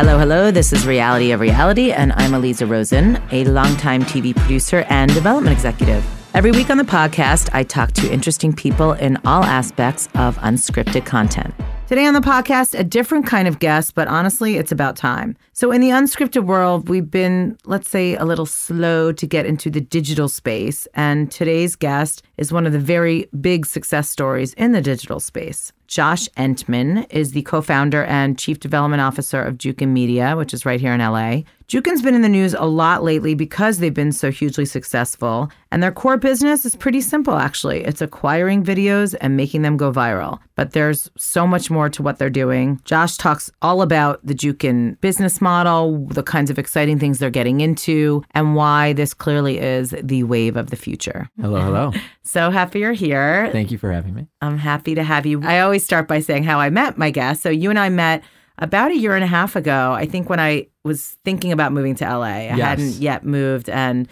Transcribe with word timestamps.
Hello, 0.00 0.18
hello. 0.18 0.50
This 0.50 0.72
is 0.72 0.86
Reality 0.86 1.30
of 1.32 1.40
Reality, 1.40 1.92
and 1.92 2.14
I'm 2.14 2.30
Aliza 2.30 2.66
Rosen, 2.66 3.22
a 3.32 3.44
longtime 3.44 4.00
TV 4.04 4.34
producer 4.34 4.86
and 4.88 5.12
development 5.12 5.54
executive. 5.54 6.02
Every 6.32 6.52
week 6.52 6.70
on 6.70 6.78
the 6.78 6.84
podcast, 6.84 7.50
I 7.52 7.64
talk 7.64 7.92
to 7.92 8.10
interesting 8.10 8.54
people 8.54 8.94
in 8.94 9.18
all 9.26 9.44
aspects 9.44 10.08
of 10.14 10.38
unscripted 10.38 11.04
content. 11.04 11.52
Today 11.86 12.06
on 12.06 12.14
the 12.14 12.20
podcast, 12.20 12.78
a 12.78 12.82
different 12.82 13.26
kind 13.26 13.46
of 13.46 13.58
guest, 13.58 13.94
but 13.94 14.08
honestly, 14.08 14.56
it's 14.56 14.72
about 14.72 14.96
time. 14.96 15.36
So, 15.60 15.72
in 15.72 15.82
the 15.82 15.90
unscripted 15.90 16.46
world, 16.46 16.88
we've 16.88 17.10
been, 17.10 17.58
let's 17.66 17.90
say, 17.90 18.16
a 18.16 18.24
little 18.24 18.46
slow 18.46 19.12
to 19.12 19.26
get 19.26 19.44
into 19.44 19.68
the 19.68 19.82
digital 19.82 20.26
space. 20.26 20.88
And 20.94 21.30
today's 21.30 21.76
guest 21.76 22.22
is 22.38 22.50
one 22.50 22.66
of 22.66 22.72
the 22.72 22.78
very 22.78 23.28
big 23.42 23.66
success 23.66 24.08
stories 24.08 24.54
in 24.54 24.72
the 24.72 24.80
digital 24.80 25.20
space. 25.20 25.70
Josh 25.90 26.28
Entman 26.36 27.04
is 27.10 27.32
the 27.32 27.42
co 27.42 27.60
founder 27.60 28.04
and 28.04 28.38
chief 28.38 28.60
development 28.60 29.02
officer 29.02 29.42
of 29.42 29.58
Jukin 29.58 29.88
Media, 29.88 30.36
which 30.36 30.54
is 30.54 30.64
right 30.64 30.80
here 30.80 30.94
in 30.94 31.00
LA. 31.00 31.42
Jukin's 31.66 32.00
been 32.00 32.14
in 32.14 32.22
the 32.22 32.28
news 32.28 32.54
a 32.54 32.64
lot 32.64 33.02
lately 33.02 33.34
because 33.34 33.78
they've 33.78 33.94
been 33.94 34.12
so 34.12 34.30
hugely 34.30 34.64
successful. 34.64 35.50
And 35.72 35.82
their 35.82 35.92
core 35.92 36.16
business 36.16 36.64
is 36.64 36.76
pretty 36.76 37.00
simple, 37.00 37.34
actually. 37.34 37.84
It's 37.84 38.00
acquiring 38.00 38.64
videos 38.64 39.16
and 39.20 39.36
making 39.36 39.62
them 39.62 39.76
go 39.76 39.92
viral. 39.92 40.38
But 40.54 40.72
there's 40.72 41.10
so 41.16 41.46
much 41.46 41.70
more 41.70 41.88
to 41.90 42.02
what 42.02 42.18
they're 42.18 42.30
doing. 42.30 42.80
Josh 42.84 43.16
talks 43.16 43.50
all 43.60 43.82
about 43.82 44.24
the 44.24 44.34
Jukin 44.34 45.00
business 45.00 45.40
model, 45.40 45.49
the 45.54 46.22
kinds 46.22 46.50
of 46.50 46.58
exciting 46.58 46.98
things 46.98 47.18
they're 47.18 47.30
getting 47.30 47.60
into, 47.60 48.22
and 48.32 48.54
why 48.54 48.92
this 48.92 49.14
clearly 49.14 49.58
is 49.58 49.94
the 50.02 50.22
wave 50.24 50.56
of 50.56 50.70
the 50.70 50.76
future. 50.76 51.28
Hello, 51.40 51.60
hello. 51.60 51.92
So 52.22 52.50
happy 52.52 52.78
you're 52.78 52.92
here. 52.92 53.48
Thank 53.50 53.72
you 53.72 53.78
for 53.78 53.90
having 53.90 54.14
me. 54.14 54.28
I'm 54.40 54.56
happy 54.56 54.94
to 54.94 55.02
have 55.02 55.26
you. 55.26 55.42
I 55.42 55.60
always 55.60 55.84
start 55.84 56.06
by 56.06 56.20
saying 56.20 56.44
how 56.44 56.60
I 56.60 56.70
met 56.70 56.96
my 56.96 57.10
guest. 57.10 57.42
So 57.42 57.48
you 57.50 57.70
and 57.70 57.78
I 57.78 57.88
met 57.88 58.22
about 58.58 58.92
a 58.92 58.96
year 58.96 59.16
and 59.16 59.24
a 59.24 59.26
half 59.26 59.56
ago. 59.56 59.92
I 59.92 60.06
think 60.06 60.30
when 60.30 60.38
I 60.38 60.68
was 60.84 61.16
thinking 61.24 61.50
about 61.50 61.72
moving 61.72 61.96
to 61.96 62.04
LA, 62.04 62.22
I 62.26 62.40
Yes. 62.54 62.60
hadn't 62.60 62.92
yet 63.02 63.24
moved, 63.24 63.68
and 63.68 64.06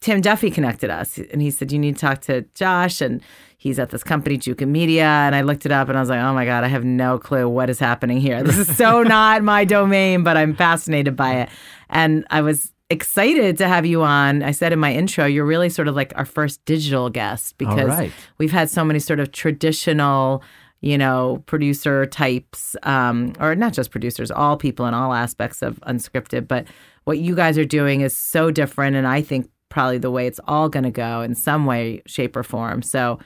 Tim 0.00 0.20
Duffy 0.20 0.50
connected 0.50 0.90
us, 0.90 1.18
and 1.18 1.40
he 1.40 1.52
said 1.52 1.70
you 1.70 1.78
need 1.78 1.94
to 1.94 2.00
talk 2.00 2.20
to 2.22 2.42
Josh, 2.54 3.00
and 3.00 3.20
he's 3.62 3.78
at 3.78 3.90
this 3.90 4.02
company, 4.02 4.36
Jukin 4.36 4.70
Media, 4.70 5.04
and 5.04 5.36
I 5.36 5.42
looked 5.42 5.64
it 5.64 5.70
up, 5.70 5.88
and 5.88 5.96
I 5.96 6.00
was 6.00 6.10
like, 6.10 6.18
oh 6.18 6.34
my 6.34 6.44
god, 6.44 6.64
I 6.64 6.66
have 6.66 6.84
no 6.84 7.16
clue 7.16 7.48
what 7.48 7.70
is 7.70 7.78
happening 7.78 8.20
here. 8.20 8.42
This 8.42 8.58
is 8.58 8.76
so 8.76 9.02
not 9.04 9.44
my 9.44 9.64
domain, 9.64 10.24
but 10.24 10.36
I'm 10.36 10.56
fascinated 10.56 11.14
by 11.14 11.42
it, 11.42 11.48
and 11.88 12.26
I 12.30 12.40
was 12.40 12.72
excited 12.90 13.56
to 13.58 13.68
have 13.68 13.86
you 13.86 14.02
on. 14.02 14.42
I 14.42 14.50
said 14.50 14.72
in 14.72 14.80
my 14.80 14.92
intro, 14.92 15.26
you're 15.26 15.44
really 15.44 15.68
sort 15.68 15.86
of 15.86 15.94
like 15.94 16.12
our 16.16 16.24
first 16.24 16.64
digital 16.64 17.08
guest 17.08 17.56
because 17.56 17.88
right. 17.88 18.12
we've 18.38 18.50
had 18.50 18.68
so 18.68 18.84
many 18.84 18.98
sort 18.98 19.20
of 19.20 19.30
traditional 19.30 20.42
you 20.80 20.98
know 20.98 21.40
producer 21.46 22.04
types 22.06 22.74
um, 22.82 23.32
or 23.38 23.54
not 23.54 23.72
just 23.72 23.92
producers 23.92 24.32
all 24.32 24.56
people 24.56 24.86
in 24.86 24.94
all 24.94 25.12
aspects 25.12 25.62
of 25.62 25.78
unscripted 25.86 26.48
but 26.48 26.66
what 27.04 27.18
you 27.18 27.36
guys 27.36 27.56
are 27.56 27.64
doing 27.64 28.00
is 28.00 28.16
so 28.16 28.50
different 28.50 28.96
and 28.96 29.06
i 29.06 29.22
think 29.22 29.48
probably 29.68 29.96
the 29.96 30.10
way 30.10 30.26
it's 30.26 30.40
all 30.48 30.68
going 30.68 30.82
to 30.82 30.90
go 30.90 31.22
in 31.22 31.36
some 31.36 31.66
way 31.66 32.02
shape 32.04 32.34
or 32.34 32.42
form 32.42 32.82
so 32.82 33.16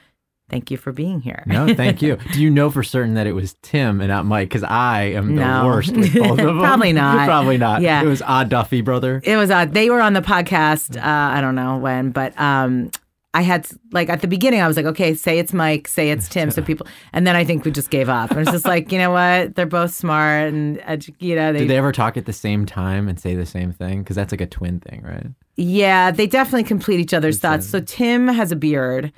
thank 0.49 0.71
you 0.71 0.77
for 0.77 0.91
being 0.91 1.21
here 1.21 1.43
No, 1.45 1.73
thank 1.73 2.01
you. 2.01 2.17
Do 2.33 2.41
you 2.41 2.49
know 2.49 2.69
for 2.69 2.83
certain 2.83 3.13
that 3.15 3.27
it 3.27 3.33
was 3.33 3.55
Tim 3.61 3.99
and 4.01 4.09
not 4.09 4.25
Mike? 4.25 4.49
Because 4.49 4.63
I 4.63 5.03
am 5.03 5.35
the 5.35 5.41
No. 5.41 5.65
worst 5.65 5.95
with 5.95 6.13
both 6.13 6.31
of 6.31 6.37
them. 6.45 6.59
Probably 6.59 6.93
not. 6.93 7.25
Probably 7.27 7.57
not. 7.57 7.81
Yeah. 7.81 8.01
It 8.01 8.07
was 8.07 8.21
Odd 8.21 8.49
Duffy, 8.49 8.81
brother. 8.81 9.21
it 9.23 9.37
was 9.37 9.51
odd 9.51 9.73
they 9.73 9.89
were 9.89 10.01
on 10.01 10.13
the 10.13 10.21
podcast 10.21 10.97
uh, 10.97 11.01
i 11.03 11.41
don't 11.41 11.55
know 11.55 11.77
when 11.77 12.11
but 12.11 12.37
um 12.39 12.89
I 13.33 13.41
had 13.41 13.67
like 13.91 14.09
at 14.09 14.21
the 14.21 14.27
beginning, 14.27 14.61
I 14.61 14.67
was 14.67 14.77
like, 14.77 14.87
okay, 14.87 15.13
say 15.13 15.37
it's 15.37 15.53
Mike, 15.53 15.87
say 15.87 16.09
it's 16.09 16.27
Tim, 16.27 16.49
so 16.49 16.63
people, 16.63 16.87
and 17.13 17.27
then 17.27 17.35
I 17.35 17.43
think 17.43 17.65
we 17.65 17.71
just 17.71 17.91
gave 17.91 18.09
up. 18.09 18.31
And 18.31 18.39
it's 18.39 18.49
just 18.51 18.65
like, 18.65 18.91
you 18.91 18.97
know 18.97 19.11
what? 19.11 19.53
They're 19.53 19.67
both 19.67 19.93
smart, 19.93 20.51
and 20.53 20.77
you 21.19 21.35
know, 21.35 21.53
they 21.53 21.59
Did 21.59 21.69
they 21.69 21.77
ever 21.77 21.91
talk 21.91 22.17
at 22.17 22.25
the 22.25 22.33
same 22.33 22.65
time 22.65 23.07
and 23.07 23.19
say 23.19 23.35
the 23.35 23.45
same 23.45 23.73
thing? 23.73 23.99
Because 24.01 24.15
that's 24.15 24.31
like 24.31 24.41
a 24.41 24.47
twin 24.47 24.79
thing, 24.79 25.03
right? 25.03 25.27
Yeah, 25.57 26.11
they 26.11 26.27
definitely 26.27 26.63
complete 26.63 26.99
each 26.99 27.13
other's 27.13 27.39
thoughts. 27.39 27.67
So 27.67 27.79
Tim 27.79 28.27
has 28.27 28.51
a 28.51 28.55
beard 28.55 29.11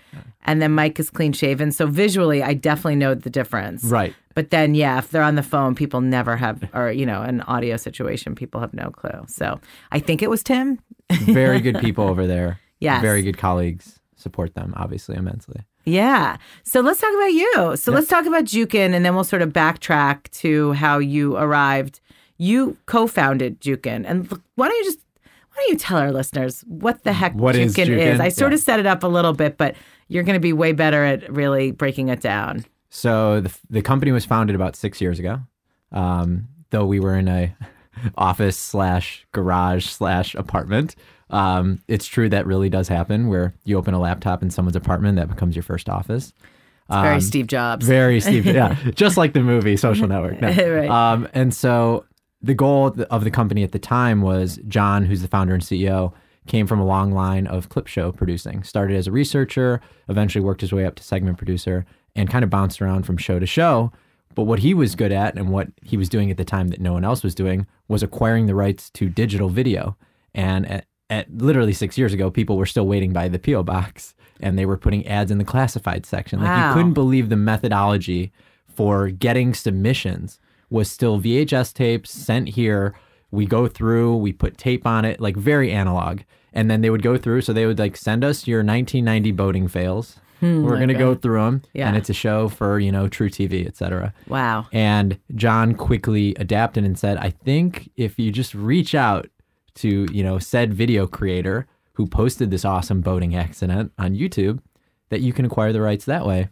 and 0.46 0.62
then 0.62 0.72
Mike 0.72 1.00
is 1.00 1.10
clean 1.10 1.34
shaven. 1.34 1.72
So 1.72 1.86
visually, 1.86 2.42
I 2.42 2.54
definitely 2.54 2.96
know 2.96 3.14
the 3.14 3.30
difference. 3.30 3.84
Right. 3.84 4.16
But 4.36 4.52
then, 4.52 4.74
yeah, 4.74 5.00
if 5.00 5.12
they're 5.12 5.22
on 5.22 5.36
the 5.36 5.44
phone, 5.44 5.76
people 5.76 6.00
never 6.00 6.38
have, 6.38 6.64
or, 6.74 6.92
you 6.92 7.06
know, 7.06 7.22
an 7.22 7.42
audio 7.42 7.76
situation, 7.76 8.36
people 8.36 8.62
have 8.62 8.74
no 8.74 8.90
clue. 8.90 9.26
So 9.28 9.60
I 9.92 10.00
think 10.00 10.22
it 10.22 10.30
was 10.30 10.42
Tim. 10.42 10.80
Very 11.12 11.60
good 11.60 11.78
people 11.80 12.08
over 12.08 12.26
there. 12.26 12.60
Yes. 12.80 13.02
Very 13.02 13.22
good 13.22 13.38
colleagues. 13.38 14.00
Support 14.16 14.56
them, 14.56 14.74
obviously, 14.78 15.18
immensely. 15.18 15.62
Yeah. 15.86 16.38
So 16.64 16.82
let's 16.82 17.02
talk 17.02 17.14
about 17.14 17.34
you. 17.34 17.76
So 17.76 17.92
let's 17.92 18.08
talk 18.08 18.26
about 18.26 18.46
Jukin 18.46 18.94
and 18.94 19.04
then 19.06 19.16
we'll 19.16 19.24
sort 19.24 19.42
of 19.42 19.52
backtrack 19.52 20.30
to 20.40 20.74
how 20.74 21.00
you 21.00 21.36
arrived. 21.36 22.00
You 22.38 22.78
co 22.86 23.08
founded 23.08 23.60
Jukin. 23.60 24.06
And 24.08 24.30
why 24.56 24.70
don't 24.70 24.78
you 24.78 24.84
just, 24.86 25.00
don't 25.60 25.70
you 25.70 25.78
tell 25.78 25.98
our 25.98 26.12
listeners 26.12 26.62
what 26.68 27.04
the 27.04 27.14
heck 27.14 27.34
What 27.36 27.56
is 27.56 27.78
is? 27.78 28.20
I 28.20 28.30
sort 28.30 28.52
Yeah. 28.52 28.56
of 28.56 28.62
set 28.62 28.80
it 28.80 28.86
up 28.86 29.04
a 29.04 29.08
little 29.08 29.34
bit, 29.34 29.58
but 29.58 29.76
you're 30.08 30.24
going 30.24 30.36
to 30.36 30.40
be 30.40 30.54
way 30.54 30.72
better 30.72 31.04
at 31.06 31.32
really 31.32 31.72
breaking 31.72 32.10
it 32.10 32.22
down. 32.22 32.66
So 32.90 33.42
the, 33.42 33.56
the 33.70 33.82
company 33.82 34.12
was 34.12 34.26
founded 34.26 34.56
about 34.56 34.76
six 34.76 35.00
years 35.00 35.20
ago, 35.20 35.40
um, 35.92 36.48
though 36.72 36.86
we 36.86 37.00
were 37.00 37.16
in 37.16 37.28
a 37.28 37.56
office 38.18 38.58
slash 38.58 39.26
garage 39.32 39.86
slash 39.86 40.34
apartment. 40.36 40.96
Um, 41.30 41.84
it's 41.88 42.08
true 42.08 42.30
that 42.30 42.48
really 42.48 42.70
does 42.70 42.88
happen 42.88 43.28
where 43.28 43.54
you 43.64 43.78
open 43.78 43.94
a 43.94 44.00
laptop 44.00 44.42
in 44.42 44.50
someone's 44.50 44.76
apartment 44.76 45.18
that 45.18 45.30
becomes 45.30 45.56
your 45.56 45.64
first 45.64 45.88
office. 45.90 46.34
Very 46.90 47.16
Um, 47.16 47.22
Steve 47.22 47.46
Jobs. 47.46 47.86
Very 47.86 48.20
Steve, 48.20 48.46
yeah, 48.48 48.76
just 48.96 49.16
like 49.16 49.34
the 49.34 49.42
movie 49.42 49.78
Social 49.78 50.08
Network. 50.14 50.42
No. 50.42 50.48
Right. 50.48 50.90
Um, 50.90 51.28
and 51.36 51.54
so 51.54 52.06
the 52.42 52.54
goal 52.54 52.96
of 53.10 53.24
the- 53.24 53.32
company 53.32 53.64
at 53.64 53.72
the 53.72 53.80
time 53.80 54.22
was 54.22 54.60
John, 54.68 55.06
who's 55.06 55.22
the 55.22 55.28
founder 55.28 55.54
and 55.54 55.64
CEO, 55.64 56.14
came 56.48 56.66
from 56.68 56.80
a 56.80 56.86
long 56.86 57.12
line 57.12 57.46
of 57.48 57.70
clip 57.70 57.88
show 57.88 58.12
producing. 58.12 58.64
Started 58.64 58.96
as 58.98 59.08
a 59.08 59.12
researcher, 59.12 59.82
eventually 60.08 60.44
worked 60.44 60.62
his 60.62 60.72
way 60.74 60.86
up 60.86 60.96
to 60.96 61.04
segment 61.04 61.38
producer, 61.38 61.86
and 62.16 62.30
kind 62.30 62.44
of 62.44 62.50
bounced 62.50 62.82
around 62.82 63.04
from 63.06 63.18
show 63.18 63.40
to 63.40 63.46
show. 63.46 63.92
But 64.36 64.44
what 64.44 64.60
he 64.60 64.74
was 64.74 64.96
good 64.96 65.12
at 65.12 65.36
and 65.38 65.50
what 65.50 65.68
he 65.84 65.98
was 65.98 66.08
doing 66.10 66.32
at 66.32 66.38
the 66.38 66.46
time 66.46 66.70
that 66.70 66.80
no 66.80 66.94
one 66.94 67.04
else 67.04 67.24
was 67.24 67.36
doing 67.36 67.68
was 67.88 68.02
acquiring 68.04 68.46
the 68.48 68.56
rights 68.56 68.90
to 68.92 69.10
digital 69.10 69.50
video. 69.50 69.98
And 70.34 70.66
at, 70.70 70.86
at 71.10 71.32
literally 71.38 71.74
six 71.74 71.98
years 71.98 72.14
ago, 72.14 72.32
people 72.32 72.58
were 72.58 72.66
still 72.66 72.88
waiting 72.88 73.12
by 73.12 73.28
the 73.28 73.40
PO 73.40 73.64
box, 73.64 74.16
and 74.40 74.58
they 74.58 74.66
were 74.66 74.78
putting 74.78 75.06
ads 75.08 75.30
in 75.32 75.40
the 75.40 75.44
classified 75.44 76.06
section. 76.06 76.40
Like 76.40 76.48
Wow. 76.50 76.70
you 76.70 76.74
couldn't 76.76 76.94
believe 76.94 77.30
the 77.30 77.36
methodology 77.36 78.32
for 78.74 79.10
getting 79.10 79.54
submissions 79.54 80.40
was 80.70 80.90
still 80.90 81.20
VHS 81.20 81.74
tapes 81.74 82.12
sent 82.12 82.50
here. 82.50 82.94
We 83.32 83.46
go 83.46 83.68
through, 83.68 84.18
we 84.18 84.34
put 84.34 84.58
tape 84.58 84.86
on 84.88 85.06
it, 85.06 85.20
like 85.20 85.36
very 85.36 85.72
analog. 85.72 86.22
And 86.52 86.70
then 86.70 86.82
they 86.82 86.90
would 86.90 87.04
go 87.04 87.18
through. 87.18 87.42
So 87.42 87.54
they 87.54 87.66
would 87.66 87.78
like 87.80 87.96
send 87.96 88.24
us 88.24 88.48
your 88.48 88.60
1990 88.60 89.32
boating 89.34 89.68
fails. 89.68 90.20
Hmm, 90.40 90.64
We're 90.64 90.78
going 90.78 90.88
to 90.88 90.94
go 90.94 91.16
through 91.16 91.42
them. 91.42 91.64
Yeah. 91.74 91.88
And 91.88 91.98
it's 91.98 92.10
a 92.10 92.14
show 92.14 92.48
for, 92.50 92.80
you 92.80 92.92
know, 92.92 93.08
truTV, 93.08 93.68
et 93.68 93.76
cetera. 93.76 94.14
Wow. 94.28 94.68
And 94.72 95.20
John 95.36 95.76
quickly 95.76 96.34
adapted 96.40 96.86
and 96.86 96.98
said, 96.98 97.18
I 97.18 97.30
think 97.32 97.90
if 97.98 98.18
you 98.18 98.32
just 98.32 98.56
reach 98.56 98.96
out 98.96 99.30
to, 99.76 100.08
you 100.12 100.24
know, 100.24 100.40
said 100.40 100.74
video 100.74 101.06
creator 101.08 101.68
who 101.94 102.08
posted 102.08 102.52
this 102.52 102.64
awesome 102.66 103.02
boating 103.02 103.36
accident 103.36 103.92
on 104.00 104.16
YouTube, 104.16 104.60
that 105.10 105.22
you 105.22 105.34
can 105.34 105.46
acquire 105.46 105.74
the 105.74 105.82
rights 105.82 106.06
that 106.06 106.26
way. 106.26 106.48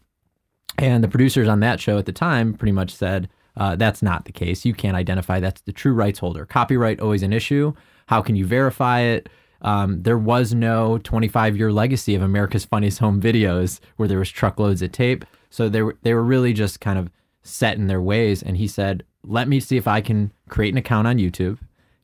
And 0.77 1.03
the 1.03 1.07
producers 1.07 1.47
on 1.47 1.61
that 1.61 1.79
show 1.79 1.97
at 1.97 2.05
the 2.05 2.11
time 2.11 2.53
pretty 2.53 2.73
much 2.73 2.93
said, 2.93 3.29
uh, 3.57 3.75
that's 3.75 4.01
not 4.01 4.25
the 4.25 4.31
case. 4.31 4.65
You 4.65 4.73
can't 4.73 4.95
identify 4.95 5.39
that's 5.39 5.61
the 5.61 5.73
true 5.73 5.93
rights 5.93 6.19
holder. 6.19 6.45
Copyright 6.45 6.99
always 6.99 7.23
an 7.23 7.33
issue. 7.33 7.73
How 8.05 8.21
can 8.21 8.35
you 8.35 8.45
verify 8.45 9.01
it? 9.01 9.29
Um, 9.61 10.03
there 10.03 10.17
was 10.17 10.53
no 10.53 10.99
25 10.99 11.57
year 11.57 11.71
legacy 11.71 12.13
of 12.13 12.21
America's 12.21 12.65
Funniest 12.65 12.99
Home 12.99 13.19
Videos 13.19 13.79
where 13.95 14.07
there 14.07 14.19
was 14.19 14.29
truckloads 14.29 14.83
of 14.83 14.91
tape. 14.91 15.25
So 15.49 15.67
they 15.67 15.81
were 15.81 15.97
they 16.03 16.13
were 16.13 16.23
really 16.23 16.53
just 16.53 16.79
kind 16.79 16.99
of 16.99 17.09
set 17.41 17.77
in 17.77 17.87
their 17.87 18.01
ways. 18.01 18.43
And 18.43 18.57
he 18.57 18.67
said, 18.67 19.03
"Let 19.23 19.47
me 19.47 19.59
see 19.59 19.77
if 19.77 19.87
I 19.87 20.01
can 20.01 20.31
create 20.49 20.73
an 20.73 20.77
account 20.77 21.07
on 21.07 21.17
YouTube, 21.17 21.57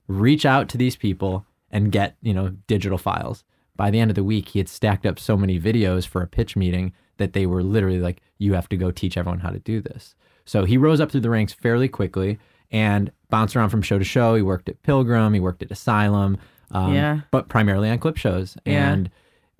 reach 0.07 0.45
out 0.45 0.69
to 0.69 0.77
these 0.77 0.95
people, 0.95 1.45
and 1.69 1.91
get 1.91 2.15
you 2.21 2.33
know 2.33 2.49
digital 2.67 2.97
files." 2.97 3.43
By 3.75 3.91
the 3.91 3.99
end 3.99 4.11
of 4.11 4.15
the 4.15 4.23
week, 4.23 4.49
he 4.49 4.59
had 4.59 4.69
stacked 4.69 5.05
up 5.05 5.19
so 5.19 5.37
many 5.37 5.59
videos 5.59 6.07
for 6.07 6.21
a 6.21 6.27
pitch 6.27 6.55
meeting 6.55 6.93
that 7.17 7.33
they 7.33 7.45
were 7.45 7.61
literally 7.61 7.99
like, 7.99 8.21
"You 8.39 8.53
have 8.53 8.69
to 8.69 8.77
go 8.77 8.89
teach 8.89 9.17
everyone 9.17 9.41
how 9.41 9.51
to 9.51 9.59
do 9.59 9.81
this." 9.81 10.15
So 10.45 10.65
he 10.65 10.77
rose 10.77 10.99
up 10.99 11.11
through 11.11 11.21
the 11.21 11.29
ranks 11.29 11.53
fairly 11.53 11.87
quickly 11.87 12.39
and 12.71 13.11
bounced 13.29 13.55
around 13.55 13.69
from 13.69 13.81
show 13.81 13.97
to 13.97 14.03
show. 14.03 14.35
He 14.35 14.41
worked 14.41 14.67
at 14.69 14.81
Pilgrim, 14.83 15.33
he 15.33 15.39
worked 15.39 15.63
at 15.63 15.71
Asylum, 15.71 16.37
um, 16.71 16.93
Yeah. 16.93 17.21
but 17.31 17.47
primarily 17.49 17.89
on 17.89 17.99
clip 17.99 18.17
shows. 18.17 18.57
Yeah. 18.65 18.91
And 18.91 19.09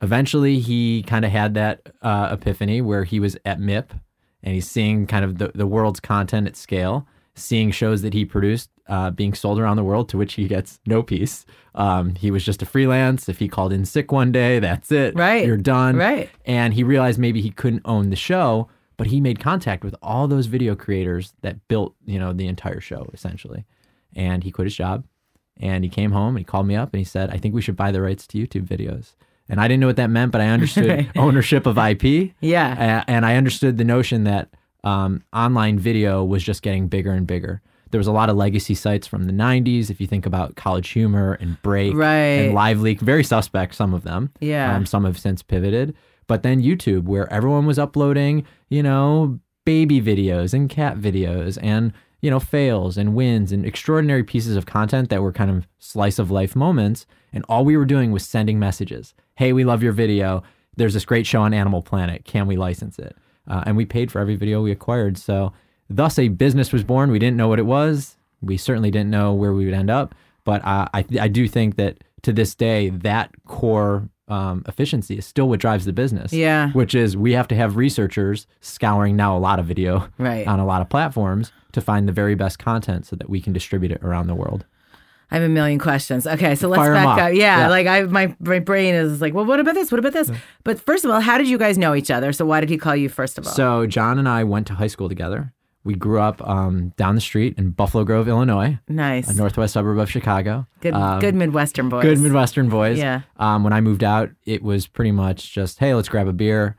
eventually, 0.02 0.60
he 0.60 1.04
kind 1.04 1.26
of 1.26 1.32
had 1.32 1.54
that 1.54 1.90
uh, 2.02 2.30
epiphany 2.32 2.82
where 2.82 3.04
he 3.04 3.20
was 3.20 3.38
at 3.46 3.60
MIP 3.60 3.86
and 4.42 4.54
he's 4.54 4.70
seeing 4.70 5.08
kind 5.08 5.24
of 5.24 5.38
the, 5.38 5.52
the 5.56 5.68
world's 5.68 6.00
content 6.00 6.48
at 6.48 6.56
scale, 6.58 7.08
seeing 7.36 7.72
shows 7.72 8.02
that 8.02 8.14
he 8.14 8.26
produced 8.26 8.70
uh, 8.88 9.10
being 9.12 9.34
sold 9.34 9.60
around 9.60 9.78
the 9.78 9.84
world 9.84 10.10
to 10.10 10.18
which 10.18 10.34
he 10.34 10.48
gets 10.48 10.80
no 10.86 11.02
piece. 11.02 11.46
Um, 11.76 12.16
he 12.16 12.30
was 12.32 12.44
just 12.44 12.62
a 12.62 12.66
freelance. 12.66 13.30
If 13.30 13.40
he 13.40 13.48
called 13.48 13.72
in 13.72 13.86
sick 13.86 14.12
one 14.12 14.32
day, 14.34 14.60
that's 14.60 14.92
it. 14.92 15.16
Right. 15.16 15.46
You're 15.46 15.56
done. 15.58 15.96
Right. 15.96 16.30
And 16.46 16.74
he 16.74 16.84
realized 16.84 17.18
maybe 17.20 17.42
he 17.42 17.50
couldn't 17.52 17.84
own 17.86 18.10
the 18.10 18.16
show, 18.18 18.68
but 18.98 19.08
he 19.08 19.20
made 19.22 19.40
contact 19.40 19.84
with 19.84 19.96
all 20.02 20.28
those 20.28 20.46
video 20.48 20.76
creators 20.76 21.34
that 21.42 21.68
built, 21.68 21.96
you 22.06 22.20
know, 22.20 22.34
the 22.34 22.48
entire 22.48 22.80
show 22.80 23.10
essentially. 23.14 23.66
and 24.16 24.44
he 24.44 24.52
quit 24.52 24.66
his 24.66 24.76
job 24.76 25.04
and 25.60 25.84
he 25.84 25.90
came 25.90 26.12
home 26.12 26.30
and 26.36 26.40
he 26.40 26.44
called 26.44 26.68
me 26.68 26.76
up 26.76 26.94
and 26.94 27.00
he 27.00 27.04
said, 27.06 27.30
I 27.32 27.38
think 27.38 27.56
we 27.56 27.62
should 27.62 27.76
buy 27.76 27.92
the 27.92 28.02
rights 28.02 28.28
to 28.28 28.38
YouTube 28.38 28.66
videos. 28.68 29.14
And 29.50 29.60
I 29.60 29.68
didn't 29.68 29.82
know 29.82 29.88
what 29.88 29.96
that 29.98 30.10
meant, 30.10 30.32
but 30.32 30.40
I 30.42 30.48
understood 30.50 30.88
Right. 30.90 31.10
ownership 31.16 31.66
of 31.66 31.78
IP. 31.78 32.32
Yeah. 32.42 33.04
And 33.08 33.26
I 33.26 33.36
understood 33.36 33.78
the 33.78 33.84
notion 33.84 34.24
that 34.26 34.50
um, 34.84 35.24
online 35.34 35.80
video 35.80 36.24
was 36.24 36.44
just 36.44 36.62
getting 36.62 36.88
bigger 36.88 37.12
and 37.12 37.26
bigger. 37.28 37.62
There 37.92 38.00
was 38.00 38.08
a 38.08 38.12
lot 38.12 38.30
of 38.30 38.36
legacy 38.36 38.74
sites 38.76 39.06
from 39.06 39.26
the 39.26 39.32
90s. 39.34 39.90
If 39.92 40.02
you 40.02 40.08
think 40.08 40.26
about 40.26 40.56
College 40.56 40.90
Humor 40.90 41.34
and 41.40 41.62
Break 41.62 41.94
Right. 41.96 42.16
and 42.48 42.54
Live 42.56 42.82
Leak, 42.82 43.00
very 43.00 43.24
suspect, 43.24 43.76
some 43.76 43.94
of 43.94 44.04
them. 44.04 44.32
Yeah. 44.40 44.76
Um, 44.76 44.86
some 44.88 45.06
have 45.06 45.20
since 45.20 45.44
pivoted. 45.44 45.96
But 46.28 46.44
then 46.44 46.62
YouTube, 46.62 47.04
where 47.04 47.32
everyone 47.32 47.66
was 47.66 47.80
uploading, 47.80 48.46
you 48.70 48.84
know, 48.84 49.40
baby 49.66 50.02
videos 50.02 50.54
and 50.54 50.70
cat 50.70 50.98
videos 50.98 51.58
and, 51.62 51.94
you 52.22 52.30
know, 52.30 52.40
fails 52.40 52.98
and 52.98 53.16
wins 53.16 53.52
and 53.52 53.66
extraordinary 53.66 54.24
pieces 54.24 54.56
of 54.56 54.66
content 54.66 55.10
that 55.10 55.22
were 55.22 55.32
kind 55.32 55.52
of 55.52 55.68
slice 55.80 56.20
of 56.20 56.32
life 56.32 56.56
moments. 56.56 57.06
And 57.32 57.46
all 57.50 57.66
we 57.66 57.78
were 57.78 57.86
doing 57.86 58.12
was 58.12 58.26
sending 58.26 58.60
messages. 58.60 59.14
Hey, 59.36 59.54
we 59.54 59.64
love 59.64 59.82
your 59.84 59.94
video. 59.94 60.44
There's 60.76 60.94
this 60.94 61.06
great 61.06 61.26
show 61.26 61.42
on 61.42 61.54
Animal 61.54 61.82
Planet. 61.82 62.26
Can 62.26 62.48
we 62.48 62.56
license 62.56 63.00
it? 63.00 63.18
Uh, 63.48 63.64
and 63.66 63.76
we 63.76 63.86
paid 63.86 64.12
for 64.12 64.20
every 64.20 64.36
video 64.36 64.62
we 64.62 64.72
acquired. 64.72 65.18
So, 65.18 65.54
thus, 65.90 66.18
a 66.18 66.30
business 66.30 66.72
was 66.72 66.84
born. 66.84 67.12
We 67.12 67.20
didn't 67.20 67.38
know 67.38 67.48
what 67.48 67.60
it 67.60 67.66
was. 67.66 68.18
We 68.42 68.58
certainly 68.58 68.92
didn't 68.92 69.10
know 69.10 69.34
where 69.34 69.54
we 69.54 69.66
would 69.66 69.74
end 69.74 69.90
up. 69.90 70.16
But 70.46 70.64
uh, 70.66 70.88
I, 70.94 71.06
I 71.20 71.28
do 71.28 71.48
think 71.48 71.76
that 71.78 72.04
to 72.24 72.34
this 72.34 72.56
day, 72.56 72.90
that 72.90 73.32
core 73.48 74.10
um, 74.28 74.64
efficiency 74.68 75.18
is 75.18 75.26
still 75.26 75.48
what 75.50 75.60
drives 75.60 75.86
the 75.86 75.94
business. 75.94 76.32
Yeah. 76.34 76.72
Which 76.72 76.96
is 76.96 77.16
we 77.18 77.34
have 77.34 77.48
to 77.50 77.56
have 77.56 77.76
researchers 77.76 78.48
scouring 78.62 79.16
now 79.16 79.38
a 79.38 79.40
lot 79.40 79.60
of 79.60 79.66
video 79.66 80.08
Right. 80.18 80.48
on 80.48 80.60
a 80.60 80.66
lot 80.66 80.82
of 80.82 80.90
platforms 80.90 81.52
to 81.74 81.82
find 81.82 82.08
the 82.08 82.14
very 82.14 82.34
best 82.36 82.58
content 82.60 83.06
so 83.06 83.16
that 83.18 83.30
we 83.30 83.42
can 83.42 83.52
distribute 83.54 83.92
it 83.92 84.02
around 84.04 84.28
the 84.28 84.36
world. 84.36 84.66
I 85.32 85.36
have 85.38 85.44
a 85.44 85.50
million 85.50 85.80
questions. 85.80 86.28
Okay, 86.28 86.54
so 86.56 86.68
let's 86.68 86.80
Fire 86.80 86.94
back 86.94 87.20
up. 87.20 87.34
Yeah, 87.34 87.62
Yeah. 87.62 87.68
like 87.70 87.88
I 87.88 88.04
my 88.04 88.36
my 88.40 88.60
brain 88.60 88.94
is 88.94 89.20
like, 89.20 89.34
well, 89.34 89.46
what 89.46 89.60
about 89.60 89.74
this? 89.74 89.92
What 89.92 89.98
about 90.00 90.14
this? 90.14 90.30
But 90.64 90.80
first 90.80 91.06
of 91.06 91.12
all, 91.12 91.22
how 91.22 91.40
did 91.40 91.48
you 91.48 91.58
guys 91.58 91.76
know 91.78 91.96
each 91.96 92.12
other? 92.12 92.32
So 92.34 92.46
why 92.46 92.60
did 92.60 92.70
he 92.70 92.78
call 92.78 92.96
you 92.96 93.10
first 93.10 93.38
of 93.40 93.48
all? 93.48 93.52
So 93.54 93.88
John 93.88 94.20
and 94.20 94.30
I 94.30 94.44
went 94.44 94.68
to 94.68 94.76
high 94.76 94.88
school 94.88 95.10
together. 95.10 95.52
We 95.86 95.96
grew 95.96 96.20
up 96.20 96.42
um, 96.48 96.94
down 96.96 97.16
the 97.16 97.22
street 97.22 97.56
in 97.58 97.72
Buffalo 97.72 98.06
Grove, 98.06 98.30
Illinois, 98.30 98.80
nice. 98.88 99.28
a 99.30 99.34
northwest 99.34 99.74
suburb 99.74 99.98
of 100.00 100.10
Chicago. 100.10 100.66
good 100.80 100.94
Um, 100.94 101.20
good 101.20 101.36
Midwestern 101.36 101.90
boys. 101.90 102.04
Good 102.04 102.20
Midwestern 102.20 102.70
boys. 102.70 102.98
Yeah. 102.98 103.22
Um, 103.38 103.64
when 103.66 103.74
I 103.74 103.82
moved 103.82 104.04
out, 104.04 104.30
it 104.46 104.64
was 104.64 104.88
pretty 104.88 105.12
much 105.12 105.52
just, 105.54 105.80
hey, 105.80 105.94
let's 105.94 106.08
grab 106.08 106.28
a 106.28 106.34
beer. 106.34 106.78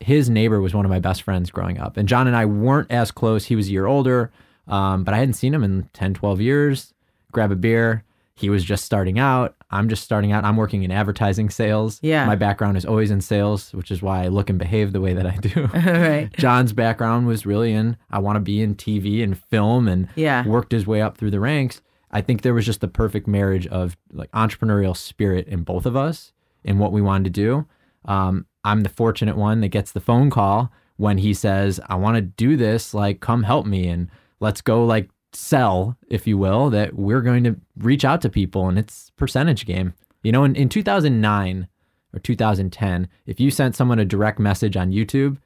His 0.00 0.28
neighbor 0.28 0.60
was 0.60 0.74
one 0.74 0.84
of 0.84 0.90
my 0.90 0.98
best 0.98 1.22
friends 1.22 1.50
growing 1.50 1.78
up. 1.78 1.96
And 1.96 2.06
John 2.06 2.26
and 2.26 2.36
I 2.36 2.44
weren't 2.44 2.90
as 2.90 3.10
close. 3.10 3.46
He 3.46 3.56
was 3.56 3.68
a 3.68 3.70
year 3.70 3.86
older, 3.86 4.30
um, 4.66 5.04
but 5.04 5.14
I 5.14 5.16
hadn't 5.16 5.34
seen 5.34 5.54
him 5.54 5.64
in 5.64 5.88
10, 5.94 6.12
12 6.14 6.40
years. 6.40 6.92
Grab 7.32 7.50
a 7.50 7.56
beer. 7.56 8.04
He 8.38 8.50
was 8.50 8.62
just 8.64 8.84
starting 8.84 9.18
out. 9.18 9.56
I'm 9.70 9.88
just 9.88 10.04
starting 10.04 10.30
out. 10.30 10.44
I'm 10.44 10.56
working 10.56 10.84
in 10.84 10.92
advertising 10.92 11.50
sales. 11.50 11.98
Yeah. 12.02 12.24
My 12.24 12.36
background 12.36 12.76
is 12.76 12.84
always 12.86 13.10
in 13.10 13.20
sales, 13.20 13.72
which 13.74 13.90
is 13.90 14.00
why 14.00 14.22
I 14.22 14.28
look 14.28 14.48
and 14.48 14.58
behave 14.58 14.92
the 14.92 15.00
way 15.00 15.12
that 15.12 15.26
I 15.26 15.36
do. 15.36 15.66
right. 15.74 16.30
John's 16.38 16.72
background 16.72 17.26
was 17.26 17.44
really 17.44 17.72
in 17.72 17.96
I 18.10 18.20
want 18.20 18.36
to 18.36 18.40
be 18.40 18.62
in 18.62 18.76
TV 18.76 19.24
and 19.24 19.36
film 19.36 19.88
and 19.88 20.08
Yeah. 20.14 20.46
worked 20.46 20.70
his 20.70 20.86
way 20.86 21.02
up 21.02 21.18
through 21.18 21.32
the 21.32 21.40
ranks. 21.40 21.82
I 22.12 22.20
think 22.20 22.42
there 22.42 22.54
was 22.54 22.64
just 22.64 22.80
the 22.80 22.86
perfect 22.88 23.26
marriage 23.26 23.66
of 23.66 23.96
like 24.12 24.30
entrepreneurial 24.30 24.96
spirit 24.96 25.48
in 25.48 25.62
both 25.64 25.84
of 25.84 25.96
us 25.96 26.32
in 26.62 26.78
what 26.78 26.92
we 26.92 27.02
wanted 27.02 27.24
to 27.24 27.30
do. 27.42 27.66
Um, 28.04 28.46
I'm 28.64 28.82
the 28.82 28.88
fortunate 28.88 29.36
one 29.36 29.60
that 29.62 29.68
gets 29.68 29.90
the 29.92 30.00
phone 30.00 30.30
call 30.30 30.70
when 30.96 31.18
he 31.18 31.34
says, 31.34 31.80
I 31.88 31.96
want 31.96 32.14
to 32.16 32.22
do 32.22 32.56
this, 32.56 32.94
like 32.94 33.20
come 33.20 33.42
help 33.42 33.66
me 33.66 33.88
and 33.88 34.08
let's 34.40 34.60
go 34.60 34.84
like 34.84 35.10
sell, 35.32 35.96
if 36.08 36.26
you 36.26 36.38
will, 36.38 36.70
that 36.70 36.94
we're 36.94 37.20
going 37.22 37.44
to 37.44 37.56
reach 37.76 38.04
out 38.04 38.20
to 38.22 38.28
people 38.28 38.68
and 38.68 38.78
it's 38.78 39.10
percentage 39.16 39.66
game. 39.66 39.94
You 40.22 40.32
know, 40.32 40.44
in, 40.44 40.56
in 40.56 40.68
2009 40.68 41.68
or 42.14 42.18
2010, 42.18 43.08
if 43.26 43.38
you 43.40 43.50
sent 43.50 43.76
someone 43.76 43.98
a 43.98 44.04
direct 44.04 44.38
message 44.38 44.76
on 44.76 44.90
YouTube, 44.90 45.38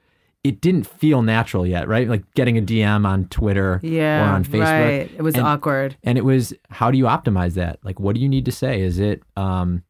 it 0.44 0.60
didn't 0.60 0.86
feel 0.86 1.22
natural 1.22 1.66
yet, 1.66 1.86
right? 1.86 2.08
Like 2.08 2.22
getting 2.34 2.58
a 2.58 2.62
DM 2.62 3.06
on 3.06 3.26
Twitter 3.26 3.78
Yeah. 3.82 4.28
or 4.28 4.32
on 4.34 4.44
Facebook. 4.44 4.60
Right. 4.60 5.10
It 5.16 5.22
was 5.22 5.34
And- 5.36 5.44
awkward. 5.46 5.96
And 6.02 6.18
it 6.18 6.24
was, 6.24 6.52
how 6.70 6.90
do 6.90 6.98
you 6.98 7.04
optimize 7.04 7.54
that? 7.54 7.78
Like, 7.84 8.00
what 8.00 8.14
do 8.16 8.20
you 8.20 8.28
need 8.28 8.44
to 8.46 8.52
say? 8.52 8.80
Is 8.80 8.98
it, 8.98 9.22
um, 9.36 9.82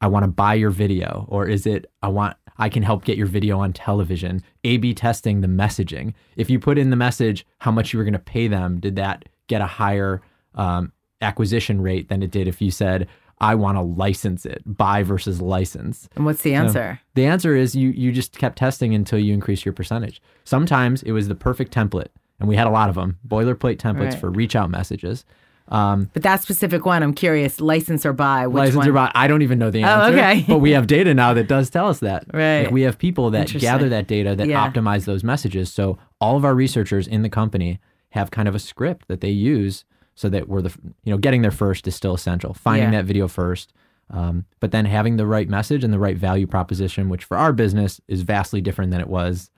I 0.00 0.06
want 0.08 0.24
to 0.24 0.30
buy 0.30 0.54
your 0.54 0.70
video, 0.70 1.26
or 1.28 1.46
is 1.46 1.64
it, 1.66 1.86
I 2.02 2.08
want, 2.08 2.36
I 2.56 2.68
can 2.68 2.82
help 2.82 3.04
get 3.04 3.16
your 3.16 3.26
video 3.26 3.58
on 3.58 3.72
television? 3.72 4.42
A 4.64 4.76
B 4.76 4.94
testing 4.94 5.40
the 5.40 5.48
messaging. 5.48 6.14
If 6.36 6.48
you 6.50 6.58
put 6.58 6.78
in 6.78 6.90
the 6.90 6.96
message 6.96 7.46
how 7.58 7.70
much 7.70 7.92
you 7.92 7.98
were 7.98 8.04
going 8.04 8.12
to 8.12 8.18
pay 8.18 8.48
them, 8.48 8.78
did 8.80 8.96
that 8.96 9.24
get 9.48 9.60
a 9.60 9.66
higher 9.66 10.22
um, 10.54 10.92
acquisition 11.20 11.80
rate 11.80 12.08
than 12.08 12.22
it 12.22 12.30
did 12.30 12.46
if 12.48 12.60
you 12.62 12.70
said, 12.70 13.08
I 13.40 13.56
want 13.56 13.76
to 13.76 13.82
license 13.82 14.46
it, 14.46 14.62
buy 14.64 15.02
versus 15.02 15.42
license? 15.42 16.08
And 16.14 16.24
what's 16.24 16.42
the 16.42 16.54
answer? 16.54 17.00
The 17.14 17.26
answer 17.26 17.56
is 17.56 17.74
you 17.74 17.90
you 17.90 18.12
just 18.12 18.38
kept 18.38 18.58
testing 18.58 18.94
until 18.94 19.18
you 19.18 19.34
increase 19.34 19.64
your 19.64 19.72
percentage. 19.74 20.22
Sometimes 20.44 21.02
it 21.02 21.12
was 21.12 21.26
the 21.28 21.34
perfect 21.34 21.74
template, 21.74 22.08
and 22.38 22.48
we 22.48 22.56
had 22.56 22.66
a 22.68 22.70
lot 22.70 22.88
of 22.88 22.94
them, 22.94 23.18
boilerplate 23.26 23.78
templates 23.78 24.12
Right. 24.12 24.18
for 24.20 24.30
reach 24.30 24.54
out 24.54 24.70
messages. 24.70 25.24
Um, 25.68 26.10
But 26.12 26.22
that 26.24 26.42
specific 26.42 26.84
one, 26.84 27.02
I'm 27.02 27.14
curious, 27.14 27.60
license 27.60 28.04
or 28.04 28.12
buy, 28.12 28.46
which 28.46 28.56
license 28.56 28.76
one? 28.76 28.88
or 28.88 28.92
buy, 28.92 29.10
I 29.14 29.26
don't 29.26 29.42
even 29.42 29.58
know 29.58 29.70
the 29.70 29.82
answer. 29.82 30.02
Oh, 30.02 30.06
answer. 30.06 30.18
okay. 30.42 30.44
but 30.46 30.58
we 30.58 30.72
have 30.72 30.86
data 30.86 31.14
now 31.14 31.32
that 31.34 31.48
does 31.48 31.70
tell 31.70 31.88
us 31.88 32.00
that. 32.00 32.26
Right. 32.34 32.64
Like 32.64 32.70
we 32.70 32.82
have 32.82 32.98
people 32.98 33.30
that 33.30 33.48
gather 33.48 33.88
that 33.88 34.06
data 34.06 34.34
that 34.36 34.46
Yeah. 34.46 34.70
optimize 34.70 35.04
those 35.06 35.24
messages. 35.24 35.72
So 35.72 35.98
all 36.20 36.36
of 36.36 36.44
our 36.44 36.54
researchers 36.54 37.06
in 37.08 37.22
the 37.22 37.30
company 37.30 37.80
have 38.10 38.30
kind 38.30 38.46
of 38.46 38.54
a 38.54 38.58
script 38.58 39.08
that 39.08 39.20
they 39.22 39.30
use 39.30 39.84
so 40.14 40.28
that 40.28 40.48
we're 40.48 40.60
the 40.62 40.72
you 41.02 41.10
know 41.12 41.18
getting 41.18 41.42
there 41.42 41.50
first 41.50 41.88
is 41.88 41.94
still 41.96 42.14
essential. 42.14 42.52
Finding 42.54 42.92
Yeah. 42.92 42.98
that 43.00 43.06
video 43.06 43.26
first. 43.26 43.72
Um, 44.10 44.44
but 44.60 44.70
then 44.70 44.84
having 44.84 45.16
the 45.16 45.26
right 45.26 45.48
message 45.48 45.82
and 45.82 45.92
the 45.92 45.98
right 45.98 46.16
value 46.16 46.46
proposition, 46.46 47.08
which 47.08 47.24
for 47.24 47.38
our 47.38 47.54
business 47.54 48.02
is 48.06 48.20
vastly 48.20 48.60
different 48.60 48.90
than 48.90 49.00
it 49.00 49.08
was 49.08 49.50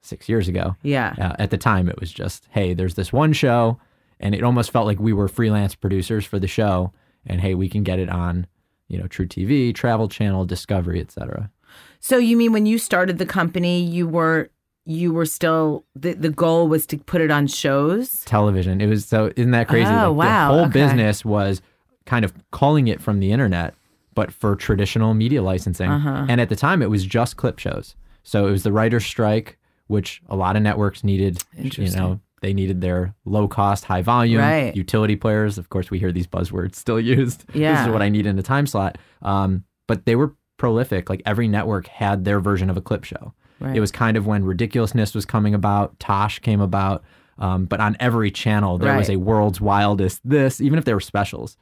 six 0.00 0.26
years 0.26 0.48
ago. 0.48 0.74
Yeah. 0.82 1.14
Uh, 1.20 1.36
at 1.38 1.50
the 1.50 1.58
time, 1.58 1.86
it 1.86 2.00
was 2.00 2.10
just, 2.10 2.48
hey, 2.50 2.72
there's 2.72 2.94
this 2.94 3.12
one 3.12 3.34
show, 3.34 3.78
and 4.20 4.34
it 4.34 4.44
almost 4.44 4.70
felt 4.70 4.86
like 4.86 5.00
we 5.00 5.12
were 5.12 5.26
freelance 5.28 5.74
producers 5.74 6.24
for 6.24 6.38
the 6.38 6.46
show, 6.46 6.92
and 7.26 7.40
hey, 7.40 7.54
we 7.54 7.68
can 7.68 7.82
get 7.82 7.98
it 7.98 8.08
on, 8.08 8.46
you 8.88 8.98
know, 8.98 9.06
truTV, 9.06 9.74
Travel 9.74 10.08
Channel, 10.08 10.44
Discovery, 10.44 11.00
etc. 11.00 11.50
So 11.98 12.16
you 12.16 12.36
mean 12.36 12.52
when 12.52 12.66
you 12.66 12.78
started 12.78 13.18
the 13.18 13.26
company, 13.26 13.82
you 13.82 14.06
were 14.06 14.50
you 14.86 15.12
were 15.12 15.26
still 15.26 15.84
the, 15.94 16.14
the 16.14 16.30
goal 16.30 16.66
was 16.68 16.86
to 16.86 16.96
put 16.96 17.20
it 17.20 17.30
on 17.30 17.46
shows? 17.46 18.24
Television. 18.24 18.80
It 18.80 18.86
was 18.86 19.04
so. 19.04 19.32
Isn't 19.36 19.52
that 19.52 19.68
crazy? 19.68 19.90
Oh, 19.92 20.12
Like, 20.12 20.26
wow, 20.28 20.48
The 20.48 20.54
whole 20.54 20.64
okay. 20.66 20.72
business 20.72 21.24
was 21.24 21.60
kind 22.06 22.24
of 22.24 22.32
calling 22.50 22.88
it 22.88 23.00
from 23.00 23.20
the 23.20 23.30
internet, 23.30 23.74
but 24.14 24.32
for 24.32 24.56
traditional 24.56 25.14
media 25.14 25.42
licensing. 25.42 25.90
Uh-huh. 25.90 26.26
And 26.28 26.40
at 26.40 26.48
the 26.48 26.56
time, 26.56 26.82
it 26.82 26.90
was 26.90 27.04
just 27.06 27.36
clip 27.36 27.58
shows. 27.58 27.94
So 28.22 28.46
it 28.46 28.50
was 28.50 28.62
the 28.64 28.72
writer's 28.72 29.04
strike, 29.04 29.58
which 29.86 30.22
a 30.28 30.34
lot 30.36 30.56
of 30.56 30.62
networks 30.62 31.04
needed. 31.04 31.42
You 31.56 31.64
Interesting. 31.64 32.00
know, 32.00 32.20
they 32.40 32.52
needed 32.54 32.80
their 32.80 33.14
low 33.24 33.46
cost, 33.48 33.84
high 33.84 34.02
volume 34.02 34.40
Right. 34.40 34.74
utility 34.74 35.16
players. 35.16 35.58
Of 35.58 35.68
course, 35.68 35.90
we 35.90 35.98
hear 35.98 36.12
these 36.12 36.26
buzzwords 36.26 36.74
still 36.76 37.00
used. 37.00 37.44
This 37.52 37.80
is 37.86 37.88
what 37.92 38.02
I 38.02 38.08
need 38.08 38.26
in 38.26 38.38
a 38.38 38.42
time 38.42 38.66
slot. 38.66 38.98
Um, 39.22 39.64
but 39.86 40.06
they 40.06 40.16
were 40.16 40.34
prolific. 40.56 41.08
Like 41.10 41.22
every 41.26 41.48
network 41.48 41.86
had 41.86 42.24
their 42.24 42.40
version 42.40 42.70
of 42.70 42.76
a 42.76 42.80
clip 42.80 43.04
show. 43.04 43.32
Right. 43.60 43.76
It 43.76 43.80
was 43.80 43.90
kind 43.92 44.16
of 44.16 44.26
when 44.26 44.44
ridiculousness 44.44 45.14
was 45.14 45.26
coming 45.26 45.54
about, 45.54 45.98
Tosh 46.00 46.38
came 46.38 46.60
about. 46.60 47.04
Um, 47.38 47.64
but 47.66 47.80
on 47.80 47.96
every 48.00 48.30
channel, 48.30 48.76
there 48.78 48.96
was 48.96 49.08
a 49.10 49.16
world's 49.16 49.60
wildest 49.60 50.20
this, 50.24 50.60
even 50.60 50.78
if 50.78 50.84
they 50.84 50.92
were 50.94 51.00
specials. 51.00 51.56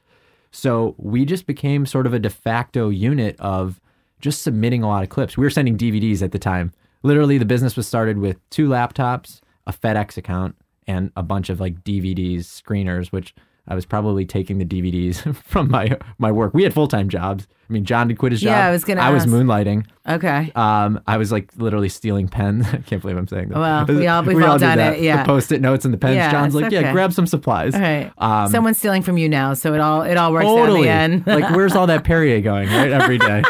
So 0.51 0.95
we 0.97 1.25
just 1.25 1.45
became 1.45 1.85
sort 1.85 2.05
of 2.05 2.13
a 2.13 2.19
de 2.19 2.29
facto 2.29 2.89
unit 2.89 3.35
of 3.39 3.79
just 4.19 4.41
submitting 4.41 4.83
a 4.83 4.87
lot 4.87 5.03
of 5.03 5.09
clips. 5.09 5.37
We 5.37 5.45
were 5.45 5.49
sending 5.49 5.77
DVDs 5.77 6.21
at 6.21 6.31
the 6.31 6.39
time. 6.39 6.73
Literally, 7.03 7.37
the 7.37 7.45
business 7.45 7.77
was 7.77 7.87
started 7.87 8.17
with 8.17 8.37
two 8.49 8.67
laptops, 8.67 9.39
a 9.67 9.71
FedEx 9.71 10.17
account, 10.17 10.55
and 10.89 11.11
a 11.15 11.23
bunch 11.23 11.49
of 11.49 11.59
like 11.59 11.83
DVDs, 11.83 12.39
screeners, 12.39 13.07
which 13.07 13.35
I 13.67 13.75
was 13.75 13.85
probably 13.85 14.25
taking 14.25 14.57
the 14.57 14.65
DVDs 14.65 15.35
from 15.45 15.69
my 15.69 15.97
my 16.17 16.31
work. 16.31 16.53
We 16.53 16.63
had 16.63 16.73
full 16.73 16.87
time 16.87 17.07
jobs. 17.07 17.47
I 17.69 17.73
mean, 17.73 17.85
John 17.85 18.09
had 18.09 18.17
quit 18.17 18.31
his 18.31 18.41
job. 18.41 18.49
Yeah, 18.49 18.65
I 18.67 18.71
was 18.71 18.83
gonna 18.83 18.99
I 19.01 19.11
was 19.11 19.27
moonlighting. 19.27 19.85
Okay. 20.07 20.51
Um, 20.55 20.99
I 21.05 21.17
was 21.17 21.31
like 21.31 21.51
literally 21.55 21.87
stealing 21.89 22.27
pens. 22.27 22.65
I 22.73 22.77
can't 22.77 22.99
believe 22.99 23.15
I'm 23.15 23.27
saying 23.27 23.49
that. 23.49 23.59
Well, 23.59 23.85
we 23.87 24.07
all- 24.07 24.23
we've 24.23 24.41
all 24.41 24.57
did 24.57 24.65
done 24.65 24.77
that. 24.79 24.95
it, 24.95 25.03
yeah. 25.03 25.21
The 25.21 25.27
post-it 25.27 25.61
notes 25.61 25.85
and 25.85 25.93
the 25.93 25.99
pens. 25.99 26.15
Yeah, 26.15 26.31
John's 26.31 26.55
like, 26.55 26.71
yeah, 26.71 26.91
grab 26.91 27.13
some 27.13 27.27
supplies. 27.27 27.75
All 27.75 27.81
right. 27.81 28.11
Um, 28.17 28.49
Someone's 28.49 28.79
stealing 28.79 29.03
from 29.03 29.19
you 29.19 29.29
now, 29.29 29.53
so 29.53 29.75
it 29.75 29.79
all 29.81 30.01
it 30.01 30.17
all 30.17 30.33
works 30.33 30.45
out 30.47 30.51
in 30.51 30.57
totally. 30.57 30.83
the 30.83 30.89
end. 30.89 31.27
like, 31.27 31.55
where's 31.55 31.75
all 31.75 31.85
that 31.87 32.03
Perrier 32.03 32.41
going? 32.41 32.67
Right, 32.69 32.91
every 32.91 33.19
day. 33.19 33.43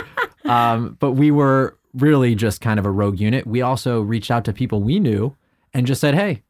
Um, 0.43 0.97
but 0.99 1.11
we 1.11 1.31
were 1.31 1.77
really 1.93 2.35
just 2.35 2.59
kind 2.59 2.77
of 2.79 2.85
a 2.85 2.91
rogue 2.91 3.19
unit. 3.19 3.47
We 3.47 3.61
also 3.61 4.01
reached 4.01 4.31
out 4.31 4.43
to 4.45 4.53
people 4.53 4.81
we 4.83 4.99
knew 4.99 5.35
and 5.73 5.87
just 5.87 6.01
said, 6.01 6.15
hey, 6.15 6.43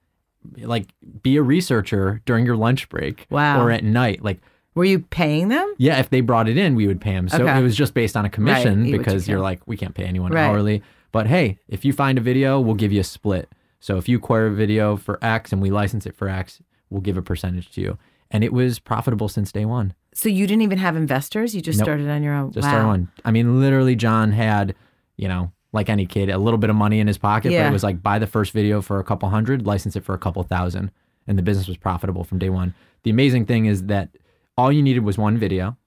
like, 0.62 0.88
be 1.22 1.38
a 1.38 1.42
researcher 1.42 2.22
during 2.26 2.46
your 2.46 2.56
lunch 2.56 2.90
break. 2.90 3.28
Wow. 3.30 3.62
Or 3.64 3.72
at 3.72 3.84
night, 3.84 4.24
like. 4.24 4.40
Were 4.76 4.86
you 4.86 5.00
paying 5.00 5.50
them? 5.50 5.74
Yeah, 5.78 6.00
if 6.00 6.10
they 6.10 6.22
brought 6.22 6.48
it 6.48 6.56
in, 6.56 6.76
we 6.76 6.88
would 6.88 7.02
pay 7.02 7.12
them. 7.12 7.28
So 7.28 7.44
Okay. 7.44 7.60
it 7.60 7.62
was 7.64 7.76
just 7.76 7.94
based 7.94 8.16
on 8.16 8.24
a 8.24 8.30
commission 8.30 8.86
eat 8.86 8.92
what 8.92 8.94
you 8.94 8.98
because 9.00 9.28
you're 9.28 9.40
like, 9.42 9.60
we 9.68 9.76
can't 9.76 9.94
pay 9.96 10.06
anyone 10.06 10.32
Right. 10.32 10.46
hourly. 10.46 10.84
But 11.12 11.28
hey, 11.28 11.58
if 11.68 11.84
you 11.84 11.92
find 11.92 12.18
a 12.18 12.22
video, 12.22 12.62
we'll 12.62 12.76
give 12.76 12.92
you 12.94 13.02
a 13.02 13.04
split. 13.04 13.50
So 13.82 13.98
if 13.98 14.08
you 14.08 14.18
acquire 14.18 14.46
a 14.46 14.52
video 14.54 14.96
for 14.96 15.18
X 15.24 15.52
and 15.52 15.62
we 15.62 15.70
license 15.72 16.06
it 16.06 16.16
for 16.16 16.30
X, 16.30 16.62
we'll 16.90 17.02
give 17.02 17.18
a 17.18 17.22
percentage 17.22 17.72
to 17.72 17.82
you. 17.82 17.98
and 18.32 18.44
it 18.44 18.54
was 18.54 18.78
profitable 18.78 19.28
since 19.28 19.52
day 19.52 19.66
one. 19.66 19.92
So 20.14 20.30
you 20.30 20.46
didn't 20.46 20.62
even 20.62 20.78
have 20.78 20.96
investors? 20.96 21.56
You 21.56 21.62
just 21.62 21.80
Nope. 21.80 21.86
started 21.88 22.08
on 22.08 22.22
your 22.22 22.36
own. 22.36 22.52
Just 22.52 22.64
wow. 22.66 22.70
started 22.72 22.88
one. 22.88 23.08
I 23.26 23.32
mean, 23.32 23.60
literally, 23.60 23.96
John 23.96 24.32
had, 24.34 24.76
you 25.18 25.28
know, 25.28 25.52
like 25.72 25.90
any 25.90 26.06
kid, 26.06 26.30
a 26.30 26.38
little 26.38 26.58
bit 26.58 26.70
of 26.70 26.76
money 26.76 27.00
in 27.00 27.08
his 27.08 27.18
pocket, 27.18 27.50
but 27.50 27.54
Yeah. 27.54 27.70
it 27.70 27.74
was 27.74 27.84
like 27.84 28.02
buy 28.02 28.18
the 28.20 28.28
first 28.28 28.52
video 28.54 28.82
for 28.82 29.00
a 29.00 29.04
couple 29.04 29.30
hundred, 29.30 29.66
license 29.66 29.96
it 29.96 30.04
for 30.04 30.14
a 30.14 30.18
couple 30.18 30.42
thousand, 30.44 30.92
and 31.28 31.38
the 31.38 31.44
business 31.44 31.68
was 31.68 31.78
profitable 31.78 32.24
from 32.24 32.40
day 32.40 32.50
one. 32.50 32.74
The 33.04 33.12
amazing 33.12 33.46
thing 33.46 33.66
is 33.66 33.86
that 33.86 34.10
all 34.58 34.72
you 34.72 34.82
needed 34.82 35.04
was 35.04 35.18
one 35.18 35.38
video. 35.38 35.78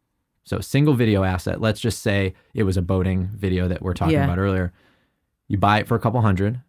So 0.44 0.60
single 0.60 0.94
video 0.94 1.24
asset. 1.24 1.60
Let's 1.60 1.80
just 1.80 2.00
say 2.02 2.34
it 2.54 2.62
was 2.62 2.76
a 2.76 2.82
boating 2.82 3.28
video 3.34 3.68
that 3.68 3.82
we're 3.82 3.94
talking 3.94 4.14
Yeah. 4.14 4.24
about 4.24 4.38
earlier. 4.38 4.72
You 5.48 5.58
buy 5.58 5.78
it 5.80 5.86
for 5.88 5.94
a 5.94 6.00
couple 6.00 6.20
hundred, 6.20 6.60